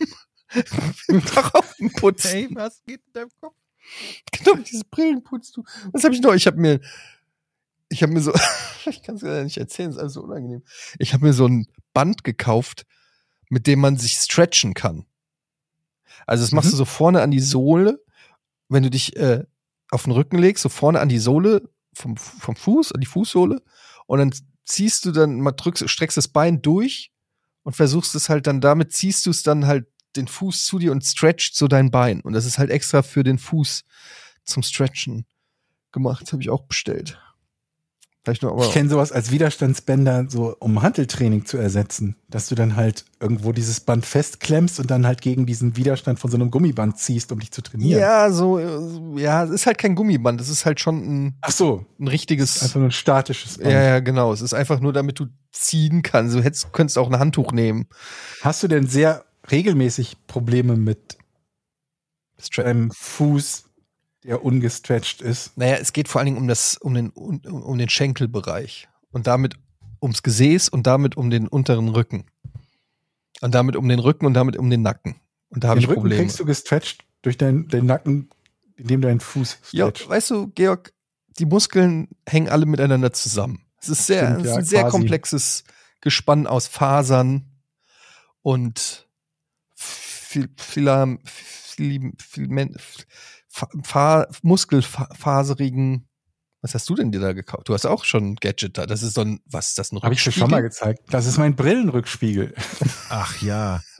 Trauben 1.25 1.91
putzen. 1.93 2.55
was 2.55 2.81
geht 2.85 3.01
in 3.07 3.13
deinem 3.13 3.29
Kopf? 3.41 3.55
Genau, 4.31 4.55
dieses 4.55 4.83
Brillenputztuch. 4.85 5.65
Was 5.91 6.03
habe 6.03 6.15
ich 6.15 6.21
noch? 6.21 6.33
Ich 6.33 6.47
habe 6.47 6.57
mir, 6.57 6.79
ich 7.93 8.03
habe 8.03 8.13
mir 8.13 8.21
so, 8.21 8.33
ich 8.89 9.03
kann 9.03 9.15
es 9.15 9.21
gar 9.21 9.43
nicht 9.43 9.57
erzählen, 9.57 9.91
ist 9.91 9.97
alles 9.97 10.13
so 10.13 10.21
unangenehm. 10.23 10.63
Ich 10.99 11.13
habe 11.13 11.25
mir 11.25 11.33
so 11.33 11.47
ein 11.47 11.67
Band 11.93 12.23
gekauft, 12.23 12.85
mit 13.49 13.67
dem 13.67 13.79
man 13.79 13.97
sich 13.97 14.13
stretchen 14.13 14.73
kann. 14.73 15.05
Also 16.25 16.43
das 16.43 16.51
machst 16.51 16.67
Mhm. 16.67 16.71
du 16.71 16.77
so 16.77 16.85
vorne 16.85 17.21
an 17.21 17.31
die 17.31 17.39
Sohle, 17.39 18.03
wenn 18.69 18.83
du 18.83 18.89
dich 18.89 19.15
äh, 19.17 19.43
auf 19.91 20.03
den 20.03 20.11
Rücken 20.13 20.37
legst, 20.37 20.63
so 20.63 20.69
vorne 20.69 20.99
an 20.99 21.09
die 21.09 21.19
Sohle 21.19 21.69
vom, 21.93 22.17
vom 22.17 22.55
Fuß, 22.55 22.91
an 22.93 23.01
die 23.01 23.07
Fußsohle. 23.07 23.61
Und 24.07 24.19
dann 24.19 24.33
ziehst 24.65 25.05
du 25.05 25.11
dann 25.11 25.39
mal 25.39 25.51
drückst, 25.51 25.87
streckst 25.89 26.17
das 26.17 26.27
Bein 26.27 26.61
durch 26.61 27.11
und 27.63 27.75
versuchst 27.75 28.15
es 28.15 28.29
halt 28.29 28.47
dann 28.47 28.61
damit, 28.61 28.91
ziehst 28.93 29.25
du 29.25 29.29
es 29.29 29.43
dann 29.43 29.67
halt 29.67 29.85
den 30.15 30.27
Fuß 30.27 30.65
zu 30.65 30.79
dir 30.79 30.91
und 30.91 31.03
stretcht 31.03 31.55
so 31.55 31.67
dein 31.67 31.91
Bein. 31.91 32.21
Und 32.21 32.33
das 32.33 32.45
ist 32.45 32.57
halt 32.57 32.69
extra 32.69 33.01
für 33.03 33.23
den 33.23 33.37
Fuß 33.37 33.83
zum 34.45 34.63
Stretchen 34.63 35.25
gemacht. 35.91 36.23
Das 36.23 36.33
habe 36.33 36.41
ich 36.41 36.49
auch 36.49 36.63
bestellt. 36.63 37.19
Ich 38.25 38.71
kenne 38.71 38.89
sowas 38.89 39.11
als 39.11 39.31
Widerstandsbänder, 39.31 40.27
so 40.29 40.55
um 40.59 40.81
Hanteltraining 40.81 41.45
zu 41.45 41.57
ersetzen, 41.57 42.15
dass 42.29 42.47
du 42.47 42.55
dann 42.55 42.77
halt 42.77 43.03
irgendwo 43.19 43.51
dieses 43.51 43.81
Band 43.81 44.05
festklemmst 44.05 44.79
und 44.79 44.89
dann 44.89 45.05
halt 45.05 45.21
gegen 45.21 45.45
diesen 45.45 45.75
Widerstand 45.75 46.19
von 46.19 46.31
so 46.31 46.37
einem 46.37 46.49
Gummiband 46.49 46.97
ziehst, 46.97 47.33
um 47.33 47.39
dich 47.39 47.51
zu 47.51 47.61
trainieren. 47.61 47.99
Ja, 47.99 48.31
so, 48.31 48.59
ja, 49.17 49.43
es 49.43 49.49
ist 49.49 49.65
halt 49.65 49.77
kein 49.77 49.95
Gummiband, 49.95 50.39
es 50.39 50.47
ist 50.47 50.65
halt 50.65 50.79
schon 50.79 50.95
ein, 51.25 51.37
Ach 51.41 51.51
so, 51.51 51.85
ein 51.99 52.07
richtiges. 52.07 52.63
einfach 52.63 52.77
nur 52.79 52.87
ein 52.87 52.91
statisches 52.91 53.57
Band. 53.57 53.71
ja, 53.71 53.83
ja, 53.83 53.99
genau. 53.99 54.31
Es 54.31 54.41
ist 54.41 54.53
einfach 54.53 54.79
nur, 54.79 54.93
damit 54.93 55.19
du 55.19 55.25
ziehen 55.51 56.01
kannst. 56.01 56.33
Du 56.33 56.41
hättest, 56.41 56.71
könntest 56.71 56.97
auch 56.97 57.09
ein 57.11 57.19
Handtuch 57.19 57.51
nehmen. 57.51 57.87
Hast 58.41 58.63
du 58.63 58.69
denn 58.69 58.87
sehr 58.87 59.25
regelmäßig 59.51 60.15
Probleme 60.27 60.77
mit 60.77 61.17
Stre 62.39 62.63
deinem 62.63 62.91
Fuß, 62.91 63.65
der 64.23 64.43
ungestretched 64.43 65.21
ist? 65.21 65.57
Naja, 65.57 65.75
es 65.77 65.93
geht 65.93 66.07
vor 66.07 66.19
allen 66.19 66.27
Dingen 66.27 66.37
um 66.37 66.47
das, 66.47 66.77
um 66.77 66.93
den, 66.93 67.09
um, 67.11 67.39
um 67.41 67.77
den 67.77 67.89
Schenkelbereich 67.89 68.87
und 69.11 69.27
damit 69.27 69.55
ums 70.01 70.23
Gesäß 70.23 70.69
und 70.69 70.87
damit 70.87 71.15
um 71.17 71.29
den 71.29 71.47
unteren 71.47 71.89
Rücken. 71.89 72.25
Und 73.41 73.53
damit 73.55 73.75
um 73.75 73.87
den 73.89 73.99
Rücken 73.99 74.25
und 74.25 74.33
damit 74.33 74.57
um 74.57 74.69
den 74.69 74.81
Nacken. 74.81 75.15
Und 75.49 75.63
da 75.63 75.69
habe 75.69 75.79
Den 75.79 75.83
ich 75.83 75.89
Rücken 75.89 76.01
Probleme. 76.01 76.21
kriegst 76.23 76.39
du 76.39 76.45
gestretched 76.45 77.03
durch 77.21 77.37
deinen 77.37 77.67
den 77.67 77.85
Nacken, 77.85 78.29
indem 78.75 79.01
du 79.01 79.07
deinen 79.07 79.19
Fuß 79.19 79.57
Ja, 79.71 79.87
stretchst. 79.87 80.09
weißt 80.09 80.29
du, 80.31 80.47
Georg, 80.55 80.93
die 81.39 81.45
Muskeln 81.45 82.07
hängen 82.27 82.49
alle 82.49 82.65
miteinander 82.65 83.11
zusammen. 83.13 83.65
Es 83.81 83.89
ist 83.89 84.05
sehr, 84.07 84.25
Stimmt, 84.27 84.39
es 84.39 84.45
ist 84.45 84.49
ja, 84.51 84.57
ein 84.59 84.65
sehr 84.65 84.81
quasi. 84.83 84.97
komplexes 84.97 85.63
Gespann 86.01 86.47
aus 86.47 86.67
Fasern 86.67 87.45
und 88.41 89.07
viel, 89.75 90.49
viel, 90.57 91.19
viel, 91.25 92.13
viel, 92.19 93.05
Fa 93.83 94.27
muskelfaserigen. 94.41 96.07
Was 96.61 96.73
hast 96.73 96.89
du 96.89 96.95
denn 96.95 97.11
dir 97.11 97.19
da 97.19 97.33
gekauft? 97.33 97.69
Du 97.69 97.73
hast 97.73 97.85
auch 97.85 98.05
schon 98.05 98.31
ein 98.31 98.35
Gadget 98.35 98.77
da. 98.77 98.85
Das 98.85 99.03
ist 99.03 99.13
so 99.13 99.21
ein, 99.21 99.41
was 99.45 99.69
ist 99.69 99.77
das, 99.77 99.91
ein 99.91 100.01
Habe 100.01 100.13
ich 100.13 100.23
dir 100.23 100.31
schon 100.31 100.49
mal 100.49 100.61
gezeigt. 100.61 101.03
Das 101.11 101.27
ist 101.27 101.37
mein 101.37 101.55
Brillenrückspiegel. 101.55 102.55
Ach 103.09 103.41
ja. 103.41 103.81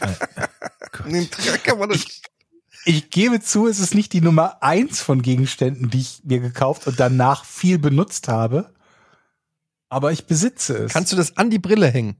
Äh, 0.00 1.74
man 1.74 1.88
nicht. 1.88 2.22
Ich 2.84 3.10
gebe 3.10 3.40
zu, 3.40 3.66
es 3.66 3.78
ist 3.78 3.94
nicht 3.94 4.12
die 4.12 4.20
Nummer 4.20 4.62
eins 4.62 5.00
von 5.00 5.22
Gegenständen, 5.22 5.90
die 5.90 6.00
ich 6.00 6.20
mir 6.24 6.40
gekauft 6.40 6.86
und 6.86 6.98
danach 7.00 7.44
viel 7.44 7.78
benutzt 7.78 8.28
habe. 8.28 8.72
Aber 9.88 10.12
ich 10.12 10.26
besitze 10.26 10.76
es. 10.76 10.92
Kannst 10.92 11.12
du 11.12 11.16
das 11.16 11.36
an 11.36 11.50
die 11.50 11.58
Brille 11.58 11.88
hängen? 11.88 12.16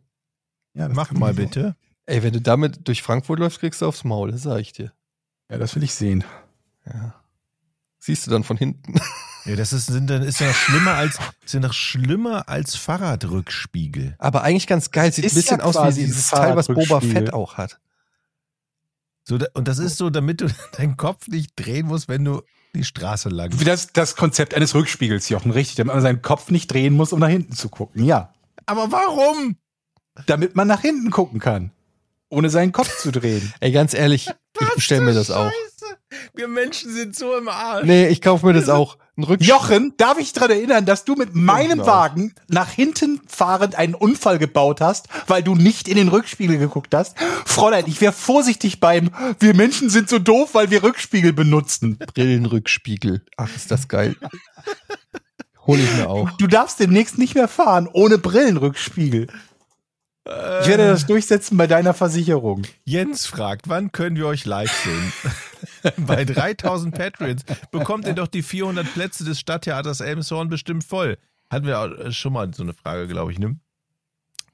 ja, 0.75 0.89
das 0.89 0.97
Mach 0.97 1.13
mal 1.13 1.35
bitte. 1.35 1.77
Ey, 2.07 2.23
wenn 2.23 2.33
du 2.33 2.41
damit 2.41 2.87
durch 2.89 3.03
Frankfurt 3.03 3.39
läufst, 3.39 3.61
kriegst 3.61 3.83
du 3.83 3.87
aufs 3.87 4.05
Maul, 4.05 4.33
das 4.33 4.43
sag 4.43 4.61
ich 4.61 4.73
dir. 4.73 4.93
Ja, 5.51 5.59
das 5.59 5.75
will 5.75 5.83
ich 5.83 5.95
sehen. 5.95 6.25
Ja. 6.87 7.15
Siehst 7.99 8.27
du 8.27 8.31
dann 8.31 8.45
von 8.45 8.57
hinten. 8.57 9.01
Ja, 9.45 9.57
das 9.57 9.73
ist, 9.73 9.87
sind, 9.87 10.09
dann 10.09 10.23
ist 10.23 10.39
ja 10.39 10.47
noch 10.47 10.55
schlimmer 10.55 10.95
als, 10.95 11.19
ist 11.45 11.55
ja 11.55 11.59
noch 11.59 11.73
schlimmer 11.73 12.49
als 12.49 12.77
Fahrradrückspiegel. 12.77 14.15
Aber 14.19 14.45
eigentlich 14.45 14.69
ganz 14.69 14.93
geil. 14.93 15.13
Sieht 15.13 15.25
Ist 15.25 15.33
ein 15.33 15.35
bisschen 15.35 15.59
ja 15.59 15.65
aus 15.65 15.97
wie 15.97 16.05
dieses 16.05 16.29
Teil, 16.29 16.55
was 16.55 16.69
Boba. 16.69 17.01
Fett 17.01 17.33
auch 17.33 17.57
hat. 17.57 17.81
So, 19.25 19.39
da, 19.39 19.47
und 19.55 19.67
das 19.69 19.79
ist 19.79 19.97
so, 19.97 20.11
damit 20.11 20.43
du 20.43 20.47
deinen 20.77 20.97
Kopf 20.97 21.27
nicht 21.27 21.55
drehen 21.57 21.87
musst, 21.87 22.09
wenn 22.09 22.25
du 22.25 22.43
die 22.75 22.85
Straße 22.85 23.29
lang. 23.29 23.59
Wie 23.59 23.65
das, 23.65 23.93
das 23.93 24.15
Konzept 24.15 24.55
eines 24.55 24.77
Rückspiegels, 24.77 25.29
Jochen, 25.29 25.51
richtig. 25.51 25.75
Damit 25.77 25.95
man 25.95 26.03
seinen 26.03 26.23
Kopf 26.23 26.51
nicht 26.51 26.71
drehen 26.71 26.95
muss, 26.95 27.13
um 27.13 27.19
nach 27.19 27.29
hinten 27.29 27.55
zu 27.55 27.69
gucken. 27.69 28.05
Ja. 28.05 28.33
Aber 28.67 28.93
warum? 28.93 29.57
Damit 30.27 30.55
man 30.55 30.69
nach 30.69 30.81
hinten 30.81 31.11
gucken 31.11 31.41
kann. 31.41 31.73
Ohne 32.33 32.49
seinen 32.49 32.73
Kopf 32.73 32.99
zu 32.99 33.13
drehen. 33.13 33.53
Ey, 33.61 33.73
ganz 33.73 33.93
ehrlich, 33.93 34.31
ich 34.59 34.75
bestell 34.75 35.03
mir 35.03 35.13
das 35.13 35.31
auch. 35.31 35.51
Wir 36.33 36.49
Menschen 36.49 36.91
sind 36.95 37.15
so 37.15 37.37
im 37.37 37.47
Arsch. 37.47 37.85
Nee, 37.85 38.09
ich 38.09 38.23
kauf 38.23 38.43
mir 38.43 38.55
das 38.55 38.71
auch. 38.71 38.97
Ein 39.19 39.25
Rückspiegel. 39.25 39.55
Jochen, 39.55 39.95
darf 39.99 40.19
ich 40.19 40.33
daran 40.33 40.53
erinnern, 40.53 40.87
dass 40.87 41.05
du 41.05 41.15
mit 41.15 41.35
meinem 41.35 41.81
Genau. 41.81 41.87
Wagen 41.87 42.35
nach 42.49 42.71
hinten 42.71 43.21
fahrend 43.27 43.75
einen 43.75 43.95
Unfall 43.95 44.39
gebaut 44.39 44.81
hast, 44.81 45.09
weil 45.27 45.43
du 45.43 45.55
nicht 45.55 45.89
in 45.89 45.97
den 45.97 46.09
Rückspiegel 46.09 46.57
geguckt 46.57 46.95
hast? 46.95 47.19
Fräulein, 47.45 47.85
ich 47.87 48.01
wäre 48.01 48.15
vorsichtig 48.15 48.81
beim, 48.81 49.11
wir 49.39 49.55
Menschen 49.55 49.91
sind 49.91 50.09
so 50.09 50.19
doof, 50.19 50.55
weil 50.55 50.71
wir 50.71 50.83
Rückspiegel 50.83 51.35
benutzen. 51.35 51.99
Brillenrückspiegel. 51.99 53.27
Ach, 53.37 53.55
ist 53.55 53.71
das 53.71 53.89
geil. 53.89 54.17
Hol 55.67 55.79
ich 55.79 55.93
mir 55.97 56.09
auch. 56.09 56.31
Du 56.39 56.47
darfst 56.47 56.81
demnächst 56.81 57.19
nicht 57.19 57.35
mehr 57.35 57.47
fahren 57.47 57.91
ohne 57.93 58.17
Brillenrückspiegel. 58.17 59.27
Ich 60.25 60.69
werde 60.69 60.87
das 60.89 61.07
durchsetzen 61.07 61.57
bei 61.57 61.67
deiner 61.67 61.95
Versicherung. 61.95 62.63
Jens 62.85 63.27
fragt, 63.27 63.69
wann 63.69 63.91
können 63.91 64.15
wir 64.17 64.27
euch 64.29 64.45
live 64.47 64.71
sehen? 64.85 65.13
Bei 66.07 66.25
3000 66.25 66.95
Patrons 66.95 67.43
bekommt 67.73 68.07
ihr 68.07 68.15
doch 68.15 68.29
die 68.29 68.43
400 68.43 68.93
Plätze 68.95 69.25
des 69.25 69.41
Stadttheaters 69.41 70.01
Elmshorn 70.01 70.49
bestimmt 70.49 70.85
voll. 70.85 71.19
Hatten 71.51 71.67
wir 71.67 71.81
auch 71.81 72.13
schon 72.13 72.33
mal 72.35 72.53
so 72.55 72.63
eine 72.63 72.73
Frage, 72.73 73.09
glaube 73.09 73.33
ich, 73.33 73.41
ne? 73.41 73.57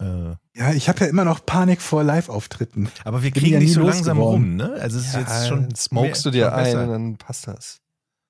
Äh, 0.01 0.37
Ja, 0.59 0.73
ich 0.73 0.89
habe 0.89 1.01
ja 1.01 1.07
immer 1.07 1.25
noch 1.27 1.45
Panik 1.45 1.83
vor 1.83 2.03
Live-Auftritten. 2.03 2.89
aber 3.05 3.23
wir 3.23 3.31
Bin 3.31 3.43
kriegen 3.43 3.55
ja 3.55 3.59
nicht 3.59 3.69
nie 3.69 3.75
so 3.75 3.83
langsam 3.83 4.19
rum, 4.21 4.57
ne? 4.57 4.73
Also 4.81 4.99
es 4.99 5.07
ist 5.09 5.15
Ja, 5.15 5.21
jetzt 5.21 5.49
schon. 5.49 5.63
dann 5.65 5.75
smokest 5.75 6.25
du 6.25 6.31
dir 6.31 6.55
ein 6.55 6.77
und 6.79 6.89
dann 6.89 7.17
passt 7.19 7.47
das. 7.47 7.81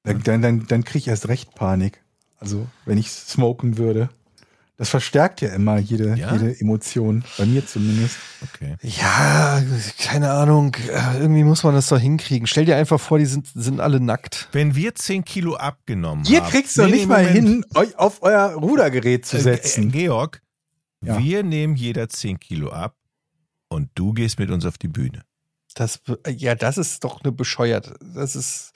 Dann, 0.02 0.22
dann, 0.24 0.42
dann, 0.42 0.66
dann 0.66 0.84
kriege 0.84 0.98
ich 0.98 1.08
erst 1.08 1.28
recht 1.28 1.54
Panik. 1.54 2.02
Also, 2.40 2.66
wenn 2.84 2.98
ich 2.98 3.10
smoken 3.10 3.78
würde. 3.78 4.08
Das 4.78 4.90
verstärkt 4.90 5.40
ja 5.40 5.48
immer 5.52 5.78
jede, 5.78 6.16
Ja? 6.16 6.32
jede 6.32 6.58
Emotion. 6.60 7.24
Bei 7.36 7.44
mir 7.46 7.66
zumindest. 7.66 8.16
Okay. 8.42 8.76
Ja, 8.82 9.60
keine 9.98 10.30
Ahnung. 10.30 10.74
Äh, 10.76 11.18
Irgendwie 11.18 11.42
muss 11.42 11.64
man 11.64 11.74
das 11.74 11.88
doch 11.88 11.98
hinkriegen. 11.98 12.46
Stell 12.46 12.64
dir 12.64 12.76
einfach 12.76 13.00
vor, 13.00 13.18
die 13.18 13.26
sind, 13.26 13.48
sind 13.54 13.80
alle 13.80 13.98
nackt. 14.00 14.48
Wenn 14.52 14.76
wir 14.76 14.94
10 14.94 15.24
Kilo 15.24 15.56
abgenommen 15.56 16.24
Ihr 16.26 16.42
haben. 16.42 16.50
kriegt's 16.50 16.74
doch 16.74 16.84
Nee, 16.86 16.92
nicht 16.92 17.00
nee, 17.02 17.06
mal 17.06 17.24
Moment. 17.26 17.48
hin, 17.48 17.64
euch 17.74 17.98
auf 17.98 18.22
euer 18.22 18.52
Rudergerät 18.54 19.26
zu 19.26 19.36
Äh, 19.38 19.40
setzen. 19.40 19.88
Äh, 19.88 19.92
Georg, 19.92 20.42
Ja. 21.02 21.18
wir 21.18 21.42
nehmen 21.42 21.74
jeder 21.74 22.08
10 22.08 22.38
Kilo 22.38 22.70
ab 22.70 22.94
und 23.68 23.90
du 23.96 24.12
gehst 24.12 24.38
mit 24.38 24.50
uns 24.52 24.64
auf 24.64 24.78
die 24.78 24.88
Bühne. 24.88 25.22
Das, 25.74 26.00
ja, 26.28 26.54
das 26.54 26.78
ist 26.78 27.02
doch 27.02 27.20
eine 27.22 27.32
bescheuert. 27.32 27.94
Das 28.14 28.36
ist 28.36 28.70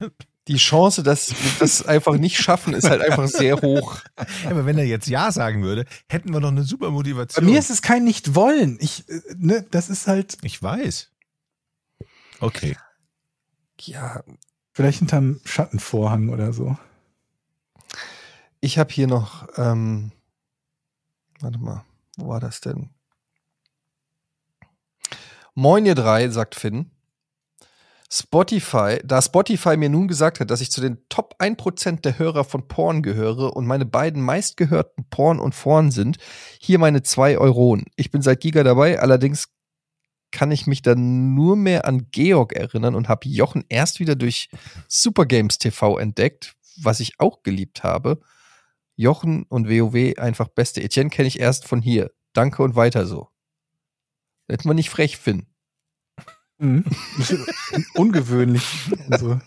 die 0.48 0.56
Chance, 0.56 1.02
dass 1.02 1.30
wir 1.30 1.52
das 1.60 1.86
einfach 1.86 2.16
nicht 2.16 2.36
schaffen, 2.36 2.74
ist 2.74 2.88
halt 2.90 3.00
einfach 3.00 3.28
sehr 3.28 3.60
hoch. 3.62 4.00
Aber 4.44 4.66
wenn 4.66 4.76
er 4.76 4.84
jetzt 4.84 5.06
Ja 5.06 5.30
sagen 5.30 5.62
würde, 5.62 5.84
hätten 6.08 6.32
wir 6.32 6.40
doch 6.40 6.48
eine 6.48 6.64
super 6.64 6.86
Bei 6.86 6.92
Motivation. 6.92 7.44
mir 7.44 7.58
ist 7.58 7.70
es 7.70 7.80
kein 7.82 8.04
Nicht-Wollen. 8.04 8.76
Ich, 8.80 9.08
äh, 9.08 9.20
ne, 9.36 9.64
das 9.70 9.88
ist 9.88 10.06
halt 10.08 10.38
ich 10.42 10.60
weiß. 10.62 11.10
Okay. 12.40 12.76
Ja, 13.80 14.24
vielleicht 14.72 14.98
hinterm 14.98 15.40
Schattenvorhang 15.44 16.28
oder 16.28 16.52
so. 16.52 16.76
ich 18.60 18.78
habe 18.78 18.92
hier 18.92 19.06
noch, 19.06 19.46
ähm, 19.56 20.12
warte 21.40 21.58
mal, 21.58 21.84
wo 22.16 22.28
war 22.28 22.40
das 22.40 22.60
denn? 22.60 22.90
Moin 25.54 25.84
ihr 25.86 25.94
drei, 25.94 26.28
sagt 26.30 26.54
Finn. 26.54 26.90
Spotify, 28.12 28.98
da 29.04 29.22
Spotify 29.22 29.78
mir 29.78 29.88
nun 29.88 30.06
gesagt 30.06 30.38
hat, 30.38 30.50
dass 30.50 30.60
ich 30.60 30.70
zu 30.70 30.82
den 30.82 30.98
Top 31.08 31.34
1% 31.38 32.02
der 32.02 32.18
Hörer 32.18 32.44
von 32.44 32.68
Porn 32.68 33.02
gehöre 33.02 33.56
und 33.56 33.66
meine 33.66 33.86
beiden 33.86 34.20
meistgehörten 34.20 35.06
Porn 35.08 35.40
und 35.40 35.58
Porn 35.58 35.90
sind, 35.90 36.18
hier 36.60 36.78
meine 36.78 37.02
zwei 37.02 37.38
Euronen. 37.38 37.86
Ich 37.96 38.10
bin 38.10 38.20
seit 38.20 38.40
Giga 38.40 38.64
dabei, 38.64 39.00
allerdings 39.00 39.48
kann 40.30 40.50
ich 40.50 40.66
mich 40.66 40.82
dann 40.82 41.34
nur 41.34 41.56
mehr 41.56 41.86
an 41.86 42.08
Georg 42.10 42.52
erinnern 42.52 42.94
und 42.94 43.08
habe 43.08 43.26
Jochen 43.28 43.64
erst 43.70 43.98
wieder 43.98 44.14
durch 44.14 44.50
Super 44.88 45.24
Games 45.24 45.56
TV 45.56 45.96
entdeckt, 45.96 46.54
was 46.82 47.00
ich 47.00 47.18
auch 47.18 47.42
geliebt 47.42 47.82
habe. 47.82 48.20
Jochen 48.94 49.44
und 49.44 49.70
WoW 49.70 50.18
einfach 50.18 50.48
beste. 50.48 50.82
Etienne 50.82 51.08
kenne 51.08 51.28
ich 51.28 51.40
erst 51.40 51.66
von 51.66 51.80
hier. 51.80 52.10
Danke 52.34 52.62
und 52.62 52.76
weiter 52.76 53.06
so. 53.06 53.28
Hätten 54.48 54.68
wir 54.68 54.74
nicht 54.74 54.90
frech, 54.90 55.16
Finn. 55.16 55.46
Mhm. 56.62 56.84
Ungewöhnlich. 57.94 58.64
Also, 59.10 59.40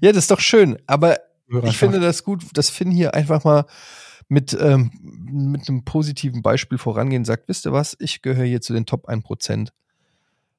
Ja, 0.00 0.12
das 0.12 0.24
ist 0.24 0.30
doch 0.30 0.40
schön. 0.40 0.78
Aber 0.86 1.18
ich 1.64 1.78
finde 1.78 2.00
das 2.00 2.22
gut, 2.22 2.44
dass 2.52 2.68
Finn 2.68 2.90
hier 2.90 3.14
einfach 3.14 3.44
mal 3.44 3.64
mit, 4.28 4.56
ähm, 4.60 4.90
mit 5.02 5.68
einem 5.68 5.84
positiven 5.84 6.42
Beispiel 6.42 6.78
vorangehen 6.78 7.24
sagt, 7.24 7.48
wisst 7.48 7.66
ihr 7.66 7.72
was, 7.72 7.96
ich 7.98 8.22
gehöre 8.22 8.44
hier 8.44 8.60
zu 8.60 8.72
den 8.72 8.86
Top 8.86 9.08
1%. 9.08 9.70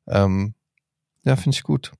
Ähm, 0.07 0.55
ja, 1.23 1.35
finde 1.35 1.55
ich 1.55 1.63
gut. 1.63 1.91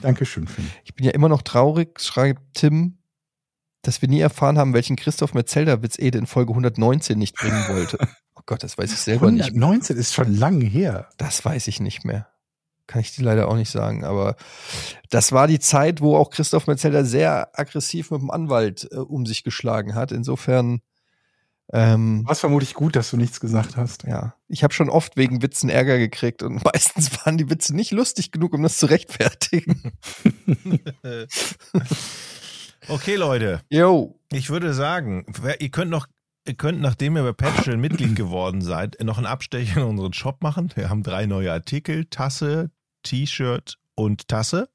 Dankeschön, 0.00 0.48
Finn. 0.48 0.70
Ich 0.84 0.94
bin 0.94 1.04
ja 1.04 1.12
immer 1.12 1.28
noch 1.28 1.42
traurig, 1.42 2.00
schreibt 2.00 2.40
Tim, 2.54 2.98
dass 3.82 4.00
wir 4.00 4.08
nie 4.08 4.20
erfahren 4.20 4.58
haben, 4.58 4.74
welchen 4.74 4.96
Christoph 4.96 5.34
Metzelder-Witz 5.34 5.98
Ede 5.98 6.18
in 6.18 6.26
Folge 6.26 6.52
119 6.52 7.18
nicht 7.18 7.36
bringen 7.36 7.68
wollte. 7.68 7.98
Oh 8.42 8.44
Gott, 8.46 8.64
das 8.64 8.76
weiß 8.76 8.92
ich 8.92 8.98
selber 8.98 9.30
nicht. 9.30 9.50
119 9.50 9.96
ist 9.96 10.14
schon 10.14 10.36
lang 10.36 10.60
her. 10.60 11.08
Das 11.16 11.44
weiß 11.44 11.68
ich 11.68 11.78
nicht 11.80 12.04
mehr. 12.04 12.26
kann 12.88 13.00
ich 13.00 13.14
dir 13.14 13.22
leider 13.24 13.46
auch 13.48 13.54
nicht 13.56 13.70
sagen. 13.70 14.04
Aber 14.04 14.34
das 15.10 15.30
war 15.32 15.46
die 15.46 15.60
Zeit, 15.60 16.00
wo 16.00 16.16
auch 16.16 16.30
Christoph 16.30 16.66
Metzelder 16.66 17.04
sehr 17.04 17.58
aggressiv 17.58 18.10
mit 18.10 18.20
dem 18.20 18.30
Anwalt 18.30 18.88
äh, 18.90 18.96
um 18.96 19.24
sich 19.26 19.44
geschlagen 19.44 19.94
hat. 19.94 20.10
Insofern, 20.12 20.80
ähm, 21.72 22.24
War 22.26 22.32
es 22.32 22.40
vermutlich 22.40 22.74
gut, 22.74 22.96
dass 22.96 23.10
du 23.10 23.16
nichts 23.16 23.38
gesagt 23.40 23.76
hast. 23.76 24.02
ja, 24.02 24.34
ich 24.48 24.64
habe 24.64 24.74
schon 24.74 24.90
oft 24.90 25.16
wegen 25.16 25.40
Witzen 25.40 25.70
Ärger 25.70 25.96
gekriegt 25.98 26.42
und 26.42 26.62
meistens 26.74 27.24
waren 27.24 27.38
die 27.38 27.48
Witze 27.48 27.74
nicht 27.76 27.92
lustig 27.92 28.32
genug, 28.32 28.52
um 28.52 28.62
das 28.64 28.76
zu 28.78 28.86
rechtfertigen. 28.86 29.92
Okay, 32.88 33.14
Leute. 33.14 33.60
Yo. 33.70 34.18
Ich 34.32 34.50
würde 34.50 34.74
sagen, 34.74 35.24
wer- 35.40 35.60
ihr 35.60 35.70
könnt 35.70 35.90
noch, 35.90 36.08
ihr 36.46 36.54
könnt, 36.54 36.80
nachdem 36.80 37.16
ihr 37.16 37.22
bei 37.22 37.32
Patreon 37.32 37.80
Mitglied 37.80 38.16
geworden 38.16 38.62
seid, 38.62 38.98
noch 39.02 39.18
einen 39.18 39.26
Abstecher 39.26 39.82
in 39.82 39.88
unseren 39.88 40.12
Shop 40.12 40.42
machen. 40.42 40.70
Wir 40.74 40.90
haben 40.90 41.02
drei 41.02 41.26
neue 41.26 41.52
Artikel: 41.52 42.04
Tasse, 42.06 42.70
T-Shirt 43.02 43.78
und 43.94 44.28
Tasse. 44.28 44.68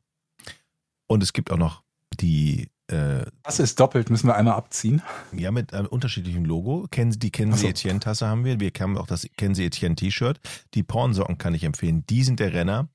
Und 1.07 1.23
es 1.23 1.31
gibt 1.33 1.51
auch 1.51 1.57
noch 1.57 1.83
die, 2.19 2.69
äh, 2.87 3.25
Das 3.43 3.59
ist 3.59 3.79
doppelt, 3.79 4.09
müssen 4.09 4.27
wir 4.27 4.35
einmal 4.35 4.55
abziehen. 4.55 5.01
ja, 5.31 5.51
mit 5.51 5.73
einem 5.73 5.87
unterschiedlichen 5.87 6.43
Logo. 6.45 6.87
Kennen 6.91 7.11
Sie- 7.11 7.19
Die 7.19 7.31
Kennen 7.31 7.53
Ach 7.53 7.57
Sie 7.57 7.63
so. 7.63 7.69
Etienne 7.69 7.99
Tasse 7.99 8.27
haben 8.27 8.43
wir. 8.43 8.59
Wir 8.59 8.71
haben 8.79 8.97
auch 8.97 9.07
das 9.07 9.27
Kennen 9.37 9.55
Sie 9.55 9.65
Etienne 9.65 9.95
T-Shirt. 9.95 10.39
Die 10.73 10.83
Pornsocken 10.83 11.37
kann 11.37 11.53
ich 11.53 11.63
empfehlen. 11.63 12.05
Die 12.07 12.23
sind 12.23 12.39
der 12.39 12.53
Renner. 12.53 12.89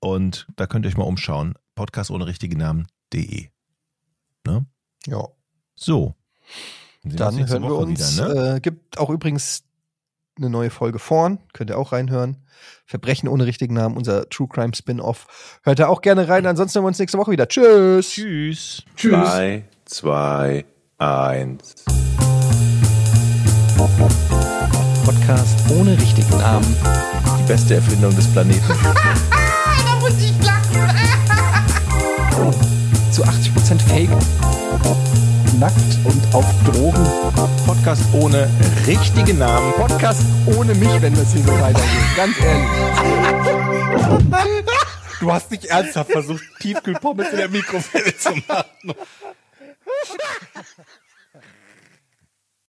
Und 0.00 0.46
da 0.56 0.66
könnt 0.66 0.84
ihr 0.84 0.88
euch 0.88 0.96
mal 0.96 1.04
umschauen. 1.04 1.54
Podcast 1.74 2.10
ohne 2.10 2.26
richtigen 2.26 2.58
Namen.de. 2.58 3.48
Ne? 4.46 4.66
Ja. 5.06 5.24
So. 5.74 6.14
Dann 7.14 7.38
hören 7.48 7.62
wir 7.62 7.70
Woche 7.70 7.74
uns. 7.74 8.16
wieder, 8.16 8.34
ne? 8.34 8.56
äh, 8.56 8.60
gibt 8.60 8.98
auch 8.98 9.10
übrigens 9.10 9.62
eine 10.38 10.50
neue 10.50 10.70
Folge 10.70 10.98
vorn. 10.98 11.38
Könnt 11.52 11.70
ihr 11.70 11.78
auch 11.78 11.92
reinhören. 11.92 12.36
Verbrechen 12.84 13.28
ohne 13.28 13.46
richtigen 13.46 13.74
Namen, 13.74 13.96
unser 13.96 14.28
True 14.28 14.48
Crime 14.48 14.74
Spin-off. 14.74 15.58
Hört 15.62 15.78
da 15.78 15.88
auch 15.88 16.00
gerne 16.02 16.28
rein. 16.28 16.46
Ansonsten 16.46 16.76
hören 16.76 16.84
wir 16.84 16.88
uns 16.88 16.98
nächste 16.98 17.18
Woche 17.18 17.30
wieder. 17.30 17.48
Tschüss. 17.48 18.10
Tschüss. 18.10 18.82
Drei, 18.96 19.64
zwei, 19.84 20.64
eins. 20.98 21.84
Podcast 25.04 25.58
ohne 25.70 25.92
richtigen 26.00 26.36
Namen. 26.38 26.76
Die 27.40 27.46
beste 27.46 27.74
Erfindung 27.76 28.14
des 28.16 28.26
Planeten. 28.32 28.62
Da 29.86 30.00
muss 30.00 30.20
ich 30.20 30.34
lachen. 30.44 30.90
Zu 33.12 33.24
80% 33.24 33.80
Fake. 33.88 34.10
Nackt 35.58 35.98
und 36.04 36.34
auf 36.34 36.44
Drogen. 36.64 37.06
Podcast 37.64 38.02
ohne 38.12 38.50
richtigen 38.86 39.38
Namen. 39.38 39.72
Podcast 39.72 40.20
ohne 40.54 40.74
mich, 40.74 41.00
wenn 41.00 41.14
das 41.14 41.32
hier 41.32 41.44
so 41.44 41.52
weitergeht. 41.52 42.16
Ganz 42.16 42.36
ehrlich. 42.42 42.68
Du 45.20 45.32
hast 45.32 45.50
nicht 45.50 45.64
ernsthaft 45.64 46.12
versucht, 46.12 46.44
Tiefkühlpommes 46.60 47.30
in 47.30 47.38
der 47.38 47.48
Mikrowelle 47.48 48.16
zu 48.18 48.34
machen. 48.46 48.94